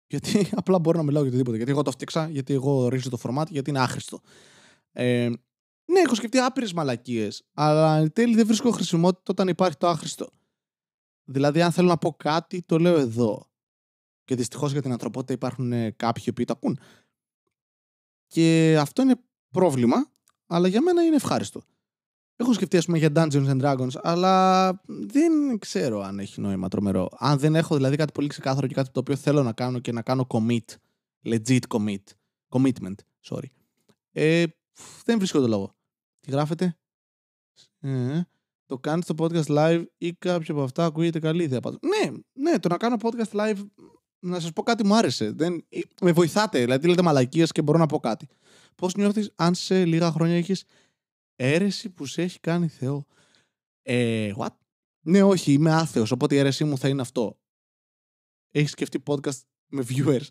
Γιατί 0.06 0.48
απλά 0.60 0.78
μπορώ 0.78 0.98
να 0.98 1.05
μιλάω 1.05 1.20
για 1.20 1.31
οτιδήποτε. 1.31 1.56
Γιατί 1.56 1.73
εγώ 1.73 1.82
το 1.82 1.90
φτιάξα, 1.90 2.28
γιατί 2.28 2.52
εγώ 2.52 2.73
ορίζω 2.73 3.10
το 3.10 3.19
format, 3.23 3.44
γιατί 3.51 3.70
είναι 3.70 3.78
άχρηστο. 3.78 4.20
Ε, 4.93 5.31
ναι, 5.90 6.01
έχω 6.01 6.15
σκεφτεί 6.15 6.39
άπειρες 6.39 6.73
μαλακίες, 6.73 7.44
αλλά 7.55 7.97
εν 7.97 8.12
τέλει 8.12 8.35
δεν 8.35 8.47
βρίσκω 8.47 8.70
χρησιμότητα 8.70 9.23
όταν 9.32 9.48
υπάρχει 9.48 9.77
το 9.77 9.89
άχρηστο. 9.89 10.28
Δηλαδή, 11.24 11.62
αν 11.62 11.73
θέλω 11.73 11.89
να 11.89 11.98
πω 11.98 12.12
κάτι, 12.12 12.62
το 12.62 12.78
λέω 12.78 12.98
εδώ. 12.98 13.51
Και 14.24 14.35
δυστυχώς 14.35 14.73
για 14.73 14.82
την 14.82 14.93
ανθρωπότητα 14.93 15.32
υπάρχουν 15.32 15.73
ε, 15.73 15.90
κάποιοι 15.90 16.32
που 16.32 16.44
το 16.44 16.52
ακούν. 16.52 16.78
Και 18.27 18.77
αυτό 18.81 19.02
είναι 19.02 19.20
πρόβλημα, 19.51 19.97
αλλά 20.47 20.69
για 20.69 20.82
μένα 20.82 21.02
είναι 21.02 21.16
ευχάριστο. 21.16 21.62
Έχω 22.36 22.52
σκεφτεί, 22.52 22.77
ας 22.77 22.85
πούμε, 22.85 22.98
για 22.98 23.10
Dungeons 23.15 23.48
and 23.48 23.62
Dragons, 23.62 24.01
αλλά 24.02 24.69
δεν 24.86 25.59
ξέρω 25.59 26.01
αν 26.01 26.19
έχει 26.19 26.40
νόημα 26.40 26.69
τρομερό. 26.69 27.09
Αν 27.19 27.39
δεν 27.39 27.55
έχω 27.55 27.77
δηλαδή 27.77 27.97
κάτι 27.97 28.12
πολύ 28.12 28.28
ξεκάθαρο 28.28 28.66
και 28.66 28.74
κάτι 28.74 28.90
το 28.90 29.01
οποίο 29.01 29.16
θέλω 29.16 29.43
να 29.43 29.52
κάνω 29.52 29.78
και 29.78 29.93
να 29.93 30.02
κάνω 30.02 30.27
commit, 30.28 30.74
legit 31.24 31.60
commit, 31.69 32.02
commitment, 32.48 32.94
sorry, 33.28 33.47
ε, 34.12 34.44
δεν 35.05 35.19
βρίσκω 35.19 35.40
το 35.40 35.48
λόγο. 35.48 35.77
Τι 36.28 36.34
γράφετε; 36.34 36.76
Ε, 37.80 38.20
το 38.66 38.78
κάνει 38.78 39.02
στο 39.02 39.14
podcast 39.18 39.46
live 39.46 39.84
ή 39.98 40.12
κάποιο 40.12 40.55
από 40.55 40.64
αυτά 40.64 40.84
ακούγεται 40.84 41.18
καλή 41.18 41.42
ιδέα. 41.42 41.60
Ναι, 41.62 42.10
ναι, 42.32 42.59
το 42.59 42.68
να 42.68 42.76
κάνω 42.76 42.96
podcast 43.00 43.30
live, 43.30 43.66
να 44.18 44.40
σας 44.40 44.52
πω 44.52 44.62
κάτι 44.62 44.86
μου 44.86 44.94
άρεσε. 44.94 45.30
Δεν, 45.30 45.66
με 46.00 46.12
βοηθάτε, 46.12 46.60
δηλαδή 46.60 46.88
λέτε 46.88 47.02
μαλακίες 47.02 47.52
και 47.52 47.62
μπορώ 47.62 47.78
να 47.78 47.86
πω 47.86 47.98
κάτι. 47.98 48.28
Πώς 48.74 48.94
νιώθεις 48.94 49.32
αν 49.34 49.55
σε 49.55 49.84
λίγα 49.84 50.10
χρόνια 50.10 50.36
έχεις 50.36 50.64
Έρεση 51.36 51.90
που 51.90 52.06
σε 52.06 52.22
έχει 52.22 52.40
κάνει 52.40 52.68
Θεό; 52.68 53.05
Ε, 53.82 54.32
what? 54.36 54.55
Ναι, 55.00 55.22
όχι, 55.22 55.52
είμαι 55.52 55.72
άθεος, 55.72 56.10
οπότε 56.10 56.34
η 56.34 56.38
αίρεσή 56.38 56.64
μου 56.64 56.78
θα 56.78 56.88
είναι 56.88 57.00
αυτό. 57.00 57.38
Έχεις 58.50 58.70
σκεφτεί 58.70 59.02
podcast 59.06 59.40
με 59.66 59.84
viewers. 59.88 60.26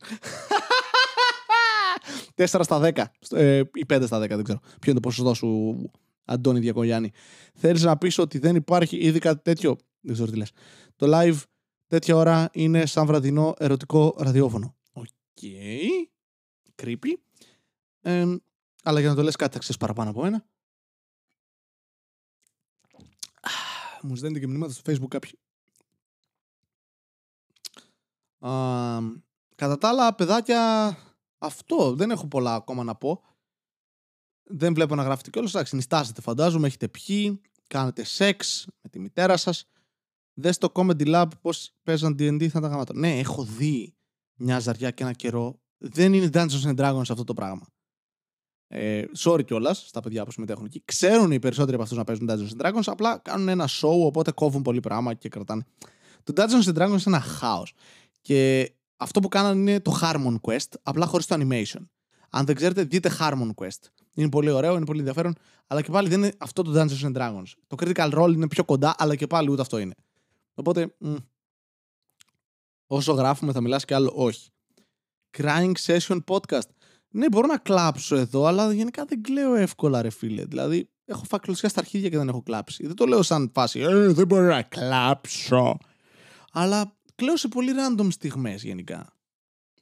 4 2.38 2.46
στα 2.64 2.80
10. 2.80 3.04
Ε, 3.32 3.64
ή 3.74 3.86
5 3.90 4.04
στα 4.06 4.18
10, 4.18 4.28
δεν 4.28 4.44
ξέρω. 4.44 4.60
Ποιο 4.60 4.92
είναι 4.92 4.94
το 4.94 5.00
ποσοστό 5.00 5.34
σου, 5.34 5.92
Αντώνη 6.26 6.60
Διακογιάννη. 6.60 7.12
Θέλεις 7.54 7.84
να 7.84 7.98
πεις 7.98 8.18
ότι 8.18 8.38
δεν 8.38 8.56
υπάρχει 8.56 8.98
ήδη 8.98 9.20
κάτι 9.20 9.42
τέτοιο; 9.42 9.78
Δεν 10.02 10.14
ξέρω 10.14 10.32
τι 10.32 10.38
λες. 10.38 10.52
Το 10.96 11.08
live 11.10 11.38
τέτοια 11.88 12.16
ώρα 12.16 12.50
είναι 12.54 12.86
σαν 12.86 13.06
βραδινό 13.06 13.54
ερωτικό 13.58 14.16
ραδιόφωνο. 14.18 14.76
Ok. 14.94 15.06
Okay. 15.42 15.88
Creepy. 16.84 17.14
Ε, 18.02 18.36
αλλά 18.84 19.00
για 19.00 19.10
να 19.10 19.16
το 19.16 19.22
λες 19.22 19.36
κάτι 19.36 19.54
θα 19.54 19.60
ξέρεις 19.60 19.78
παραπάνω 19.78 20.10
από 20.10 20.22
μένα. 20.22 20.46
Μου 24.02 24.16
στέλνετε 24.16 24.40
και 24.40 24.48
μηνύματα 24.48 24.74
στο 24.74 24.92
facebook 24.92 25.08
κάποιοι. 25.08 25.32
Α, 28.40 28.52
κατά 29.56 29.78
τα 29.78 29.88
άλλα, 29.88 30.16
παιδάκια, 30.16 30.98
αυτό. 31.38 31.96
Δεν 31.96 32.12
έχω 32.12 32.28
πολλά 32.28 32.54
ακόμα 32.56 32.84
να 32.84 32.96
πω. 32.96 33.22
Δεν 34.44 34.74
βλέπω 34.74 34.96
να 34.96 35.04
γράφετε 35.04 35.30
κιόλας. 35.30 35.54
Εντάξει, 35.54 35.76
νιστάζετε 35.76 36.22
φαντάζομαι, 36.22 36.68
έχετε 36.68 36.88
πιει, 36.88 37.42
κάνετε 37.68 38.04
σεξ 38.04 38.68
με 38.82 38.90
τη 38.90 39.00
μητέρα 39.00 39.38
σας. 39.38 39.70
Δες 40.34 40.56
στο 40.56 40.72
Comedy 40.74 41.08
Lab 41.16 41.28
πώς 41.42 41.74
παίζαν 41.84 42.16
D&D 42.20 42.48
θα 42.48 42.60
τα 42.60 42.68
γαμάτω. 42.68 42.94
Ναι, 42.94 43.20
έχω 43.20 43.44
δει 43.44 43.96
μια 44.36 44.60
ζαριά 44.60 44.92
και 44.92 45.04
ένα 45.04 45.14
καιρό. 45.14 45.60
Δεν 45.78 46.14
είναι 46.14 46.30
Dungeons 46.34 46.64
and 46.64 46.76
Dragons 46.76 47.10
αυτό 47.10 47.24
το 47.24 47.34
πράγμα. 47.34 47.68
Ε, 48.68 49.04
sorry 49.18 49.46
κιόλας 49.46 49.88
στα 49.88 50.02
παιδιά 50.02 50.26
που 50.26 50.32
συμμετέχουν 50.32 50.66
εκεί. 50.66 50.82
Ξέρουν 50.86 51.32
οι 51.32 51.40
περισσότεροι 51.40 51.74
από 51.74 51.84
αυτούς 51.84 51.98
να 51.98 52.04
παίζουν 52.04 52.30
Dungeons 52.30 52.62
and 52.62 52.66
Dragons, 52.66 52.84
απλά 52.86 53.18
κάνουν 53.18 53.48
ένα 53.48 53.68
show, 53.68 54.06
οπότε 54.06 54.32
κόβουν 54.32 54.62
πολύ 54.62 54.80
πράγμα 54.80 55.14
και 55.14 55.30
κρατάνε. 55.30 55.66
Το 56.24 56.34
Dungeons 56.36 56.74
and 56.74 56.76
Dragons 56.76 56.90
είναι 56.90 57.02
ένα 57.06 57.20
χάος. 57.20 57.74
Και 58.22 58.72
αυτό 58.98 59.20
που 59.20 59.28
κάνανε 59.28 59.60
είναι 59.60 59.80
το 59.80 60.00
Harmon 60.02 60.36
Quest, 60.42 60.74
απλά 60.84 61.06
χωρίς 61.06 61.26
το 61.26 61.36
animation. 61.40 61.82
Αν 62.30 62.46
δεν 62.46 62.56
ξέρετε, 62.56 62.84
δείτε 62.84 63.12
Harmon 63.20 63.50
Quest. 63.56 63.90
Είναι 64.14 64.30
πολύ 64.30 64.50
ωραίο, 64.50 64.76
είναι 64.76 64.86
πολύ 64.86 65.00
ενδιαφέρον, 65.00 65.36
αλλά 65.68 65.82
και 65.82 65.92
πάλι 65.92 66.10
δεν 66.10 66.20
είναι 66.20 66.34
αυτό 66.38 66.62
το 66.62 66.72
Dungeons 66.76 67.06
and 67.06 67.16
Dragons. 67.18 67.52
Το 67.68 67.76
Critical 67.80 68.14
Role 68.14 68.32
είναι 68.34 68.48
πιο 68.48 68.64
κοντά, 68.64 68.96
αλλά 68.98 69.16
και 69.16 69.28
πάλι 69.28 69.52
ούτε 69.52 69.62
αυτό 69.62 69.78
είναι. 69.78 69.96
Οπότε, 70.54 70.94
μ, 70.98 71.16
όσο 72.88 73.14
γράφουμε 73.14 73.52
θα 73.52 73.62
μιλάς 73.62 73.86
και 73.86 73.94
άλλο 73.94 74.12
όχι. 74.16 74.50
Crying 75.38 75.74
Session 75.86 76.20
Podcast. 76.28 76.70
Ναι, 77.10 77.30
μπορώ 77.30 77.48
να 77.48 77.58
κλάψω 77.58 78.16
εδώ, 78.16 78.46
αλλά 78.46 78.74
γενικά 78.74 79.06
δεν 79.06 79.22
κλαίω 79.22 79.56
εύκολα, 79.56 80.02
ρε 80.02 80.10
φίλε. 80.10 80.46
Δηλαδή, 80.46 80.90
έχω 81.06 81.24
φακλωσιά 81.24 81.70
στα 81.70 81.80
αρχίδια 81.80 82.10
και 82.10 82.18
δεν 82.18 82.28
έχω 82.28 82.42
κλάψει. 82.42 82.86
Δεν 82.86 82.96
το 82.96 83.06
λέω 83.06 83.22
σαν 83.22 83.52
φάση, 83.54 83.80
ε, 83.80 84.08
δεν 84.08 84.28
μπορώ 84.28 84.46
να 84.46 84.62
κλάψω. 84.62 85.78
Αλλά 86.52 86.97
κλαίω 87.18 87.38
σε 87.38 87.48
πολύ 87.48 87.72
random 87.76 88.08
στιγμές 88.12 88.64
γενικά. 88.64 89.18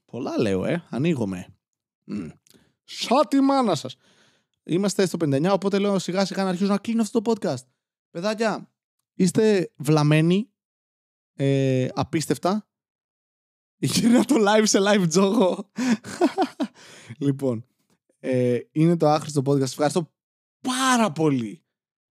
Πολλά 0.06 0.40
λέω, 0.40 0.66
ε, 0.66 0.86
ανοίγομαι. 0.90 1.56
Mm. 2.08 2.32
Σαν 2.84 3.28
τη 3.28 3.40
μάνα 3.40 3.76
σας. 3.76 3.96
Είμαστε 4.64 5.06
στο 5.06 5.18
59, 5.22 5.50
οπότε 5.52 5.80
λέω 5.80 6.00
σιγά 6.00 6.26
σιγά 6.26 6.44
να 6.44 6.50
αρχίσω 6.50 6.72
να 6.72 6.78
κλείνω 6.78 7.02
αυτό 7.02 7.22
το 7.22 7.32
podcast. 7.32 7.66
Παιδάκια, 8.10 8.72
είστε 9.14 9.72
βλαμμένοι, 9.76 10.50
ε, 11.34 11.88
απίστευτα. 11.94 12.70
Γύρνα 13.78 14.26
το 14.26 14.36
live 14.40 14.64
σε 14.64 14.80
live 14.82 15.06
τζόγο. 15.08 15.72
λοιπόν, 17.26 17.66
ε, 18.20 18.60
είναι 18.72 18.98
το 18.98 19.10
άχρηστο 19.10 19.42
podcast. 19.46 19.62
Ευχαριστώ 19.62 20.14
πάρα 20.62 21.12
πολύ 21.12 21.64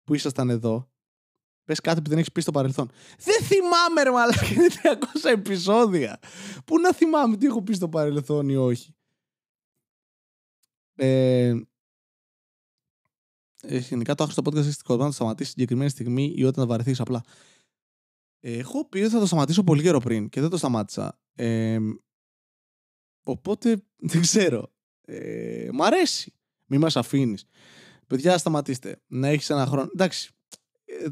που 0.04 0.14
ήσασταν 0.14 0.50
εδώ. 0.50 0.91
Πες 1.72 1.80
κάτι 1.80 2.02
που 2.02 2.08
δεν 2.08 2.18
έχεις 2.18 2.32
πει 2.32 2.40
στο 2.40 2.50
παρελθόν. 2.50 2.90
Δεν 3.18 3.42
θυμάμαι 3.42 4.02
ρε 4.02 4.10
μαλάκα, 4.10 4.46
είναι 4.46 4.66
300 5.22 5.30
επεισόδια. 5.30 6.18
Πού 6.64 6.78
να 6.78 6.92
θυμάμαι 6.92 7.36
τι 7.36 7.46
έχω 7.46 7.62
πει 7.62 7.72
στο 7.72 7.88
παρελθόν 7.88 8.48
ή 8.48 8.56
όχι. 8.56 8.94
Ε, 10.94 11.54
ε, 13.62 13.78
γενικά 13.78 14.14
το 14.14 14.22
άχρηστο 14.22 14.42
podcast 14.50 14.64
έχει 14.64 14.72
σκοπό 14.72 15.02
να 15.02 15.08
το 15.08 15.14
σταματήσει 15.14 15.50
συγκεκριμένη 15.50 15.90
στιγμή 15.90 16.32
ή 16.36 16.44
όταν 16.44 16.62
θα 16.64 16.66
βαρεθείς 16.68 17.00
απλά. 17.00 17.24
Ε, 18.40 18.58
έχω 18.58 18.88
πει 18.88 18.98
ότι 18.98 19.12
θα 19.12 19.18
το 19.18 19.26
σταματήσω 19.26 19.64
πολύ 19.64 19.82
καιρό 19.82 19.98
πριν 19.98 20.28
και 20.28 20.40
δεν 20.40 20.50
το 20.50 20.56
σταμάτησα. 20.56 21.18
Ε, 21.34 21.78
οπότε 23.24 23.82
δεν 24.10 24.20
ξέρω. 24.20 24.72
Ε, 25.04 25.68
μ' 25.72 25.82
αρέσει. 25.82 26.34
Μη 26.66 26.78
μας 26.78 26.96
αφήνεις. 26.96 27.44
Παιδιά, 28.06 28.38
σταματήστε. 28.38 29.02
Να 29.06 29.28
έχεις 29.28 29.50
ένα 29.50 29.66
χρόνο. 29.66 29.88
Εντάξει, 29.92 30.30
ε, 30.32 30.41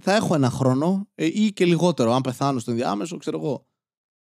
θα 0.00 0.14
έχω 0.14 0.34
ένα 0.34 0.50
χρόνο 0.50 1.08
ε, 1.14 1.24
ή 1.24 1.52
και 1.52 1.64
λιγότερο. 1.64 2.12
Αν 2.12 2.20
πεθάνω 2.20 2.58
στο 2.58 2.70
ενδιάμεσο, 2.70 3.16
ξέρω 3.16 3.38
εγώ. 3.38 3.66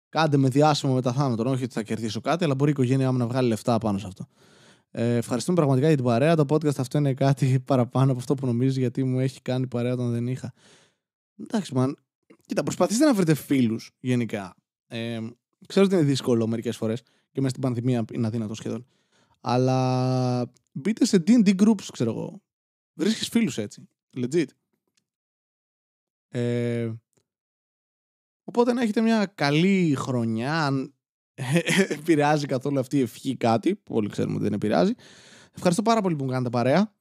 Κάντε 0.09 0.37
με 0.37 0.49
διάσημο 0.49 0.93
μετά 0.93 1.13
θάνατο. 1.13 1.49
Όχι 1.49 1.63
ότι 1.63 1.73
θα 1.73 1.83
κερδίσω 1.83 2.21
κάτι, 2.21 2.43
αλλά 2.43 2.55
μπορεί 2.55 2.69
η 2.69 2.73
οικογένειά 2.73 3.11
μου 3.11 3.17
να 3.17 3.27
βγάλει 3.27 3.47
λεφτά 3.47 3.77
πάνω 3.77 3.97
σε 3.97 4.07
αυτό. 4.07 4.27
Ε, 4.91 5.15
ευχαριστούμε 5.15 5.55
πραγματικά 5.55 5.87
για 5.87 5.95
την 5.95 6.05
παρέα. 6.05 6.35
Το 6.35 6.45
podcast 6.49 6.77
αυτό 6.77 6.97
είναι 6.97 7.13
κάτι 7.13 7.59
παραπάνω 7.65 8.11
από 8.11 8.19
αυτό 8.19 8.33
που 8.35 8.45
νομίζεις, 8.45 8.77
γιατί 8.77 9.03
μου 9.03 9.19
έχει 9.19 9.41
κάνει 9.41 9.67
παρέα 9.67 9.93
όταν 9.93 10.11
δεν 10.11 10.27
είχα. 10.27 10.53
Εντάξει, 11.39 11.73
μαν. 11.73 11.97
Κοίτα, 12.45 12.63
προσπαθήστε 12.63 13.05
να 13.05 13.13
βρείτε 13.13 13.33
φίλους 13.33 13.91
γενικά. 13.99 14.55
Ε, 14.87 15.19
ξέρω 15.67 15.85
ότι 15.85 15.95
είναι 15.95 16.03
δύσκολο 16.03 16.47
μερικές 16.47 16.77
φορές 16.77 17.01
και 17.31 17.41
μέσα 17.41 17.49
στην 17.49 17.61
πανδημία 17.61 18.05
είναι 18.13 18.27
αδύνατο 18.27 18.53
σχεδόν. 18.53 18.85
Αλλά 19.41 20.51
μπείτε 20.71 21.05
σε 21.05 21.23
DD 21.27 21.55
groups, 21.55 21.85
ξέρω 21.91 22.09
εγώ. 22.09 22.41
Βρίσκεις 22.93 23.27
φίλους 23.27 23.57
έτσι. 23.57 23.87
Legit. 24.15 24.45
Ε, 26.31 26.91
οπότε 28.43 28.73
να 28.73 28.81
έχετε 28.81 29.01
μια 29.01 29.25
καλή 29.25 29.95
χρονιά, 29.97 30.65
αν 30.65 30.93
επηρεάζει 31.99 32.45
καθόλου 32.45 32.79
αυτή 32.79 32.97
η 32.97 33.01
ευχή 33.01 33.35
κάτι, 33.35 33.75
που 33.75 33.95
όλοι 33.95 34.09
ξέρουμε 34.09 34.33
ότι 34.33 34.43
δεν 34.43 34.53
επηρεάζει. 34.53 34.93
Ευχαριστώ 35.55 35.81
πάρα 35.81 36.01
πολύ 36.01 36.15
που 36.15 36.23
μου 36.23 36.29
κάνετε 36.29 36.49
παρέα 36.49 36.93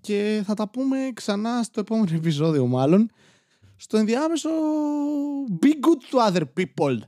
και 0.00 0.42
θα 0.44 0.54
τα 0.54 0.68
πούμε 0.68 1.10
ξανά 1.14 1.62
στο 1.62 1.80
επόμενο 1.80 2.16
επεισόδιο 2.20 2.66
μάλλον. 2.66 3.10
Στο 3.76 3.96
ενδιάμεσο 3.96 4.50
Be 5.62 5.68
good 5.68 6.10
to 6.10 6.32
other 6.32 6.42
people. 6.56 6.98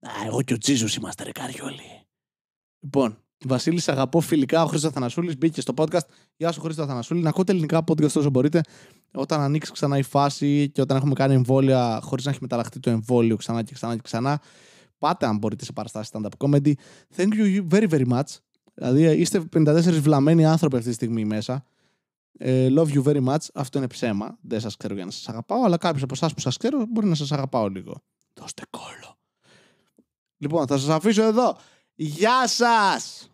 Α, 0.00 0.10
εγώ 0.26 0.42
και 0.42 0.54
ο 0.54 0.58
Τζίζος 0.58 0.96
είμαστε 0.96 1.24
ρε 1.24 1.32
καριόλοι. 1.32 2.06
Λοιπόν, 2.80 3.24
Βασίλης, 3.46 3.88
αγαπώ 3.88 4.20
φιλικά. 4.20 4.62
Ο 4.62 4.66
Χρήστος 4.66 4.92
Θανασούλη 4.92 5.36
μπήκε 5.36 5.60
στο 5.60 5.72
podcast. 5.76 6.06
Γεια 6.36 6.52
σου, 6.52 6.60
Χρήστο 6.60 6.86
Θανασούλη. 6.86 7.20
Να 7.20 7.28
ακούτε 7.28 7.52
ελληνικά 7.52 7.84
podcast 7.86 8.12
όσο 8.12 8.30
μπορείτε. 8.30 8.60
Όταν 9.12 9.40
ανοίξει 9.40 9.72
ξανά 9.72 9.98
η 9.98 10.02
φάση 10.02 10.70
και 10.74 10.80
όταν 10.80 10.96
έχουμε 10.96 11.14
κάνει 11.14 11.34
εμβόλια 11.34 12.00
χωρίς 12.02 12.24
να 12.24 12.30
έχει 12.30 12.38
μεταλλαχθεί 12.42 12.80
το 12.80 12.90
εμβόλιο 12.90 13.36
ξανά 13.36 13.62
και 13.62 13.74
ξανά 13.74 13.94
και 13.94 14.00
ξανά. 14.04 14.40
Πάτε 14.98 15.26
αν 15.26 15.36
μπορείτε 15.36 15.64
σε 15.64 15.72
παραστάσεις 15.72 16.12
stand-up 16.12 16.48
comedy. 16.48 16.72
Thank 17.16 17.28
you 17.32 17.66
very 17.70 17.88
very 17.88 18.06
much. 18.06 18.36
Δηλαδή 18.74 19.02
είστε 19.02 19.44
54 19.56 19.80
βλαμμένοι 20.00 20.46
άνθρωποι 20.46 20.76
αυτή 20.76 20.88
τη 20.88 20.94
στιγμή 20.94 21.24
μέσα. 21.24 21.64
Ε, 22.38 22.68
love 22.76 22.88
you 22.88 23.02
very 23.02 23.24
much. 23.24 23.46
Αυτό 23.54 23.78
είναι 23.78 23.86
ψέμα. 23.86 24.38
Δεν 24.40 24.60
σας 24.60 24.76
ξέρω 24.76 24.94
για 24.94 25.04
να 25.04 25.10
σας 25.10 25.28
αγαπάω, 25.28 25.64
αλλά 25.64 25.76
κάποιος 25.76 26.02
από 26.02 26.14
εσάς 26.14 26.34
που 26.34 26.40
σας 26.40 26.56
ξέρω 26.56 26.86
μπορεί 26.88 27.06
να 27.06 27.14
σας 27.14 27.32
αγαπάω 27.32 27.68
λίγο. 27.68 28.02
Δώστε 28.34 28.62
κόλλο. 28.70 29.18
Λοιπόν, 30.36 30.66
θα 30.66 30.78
σας 30.78 30.88
αφήσω 30.88 31.22
εδώ. 31.22 31.56
Γεια 31.94 32.46
σας! 32.46 33.29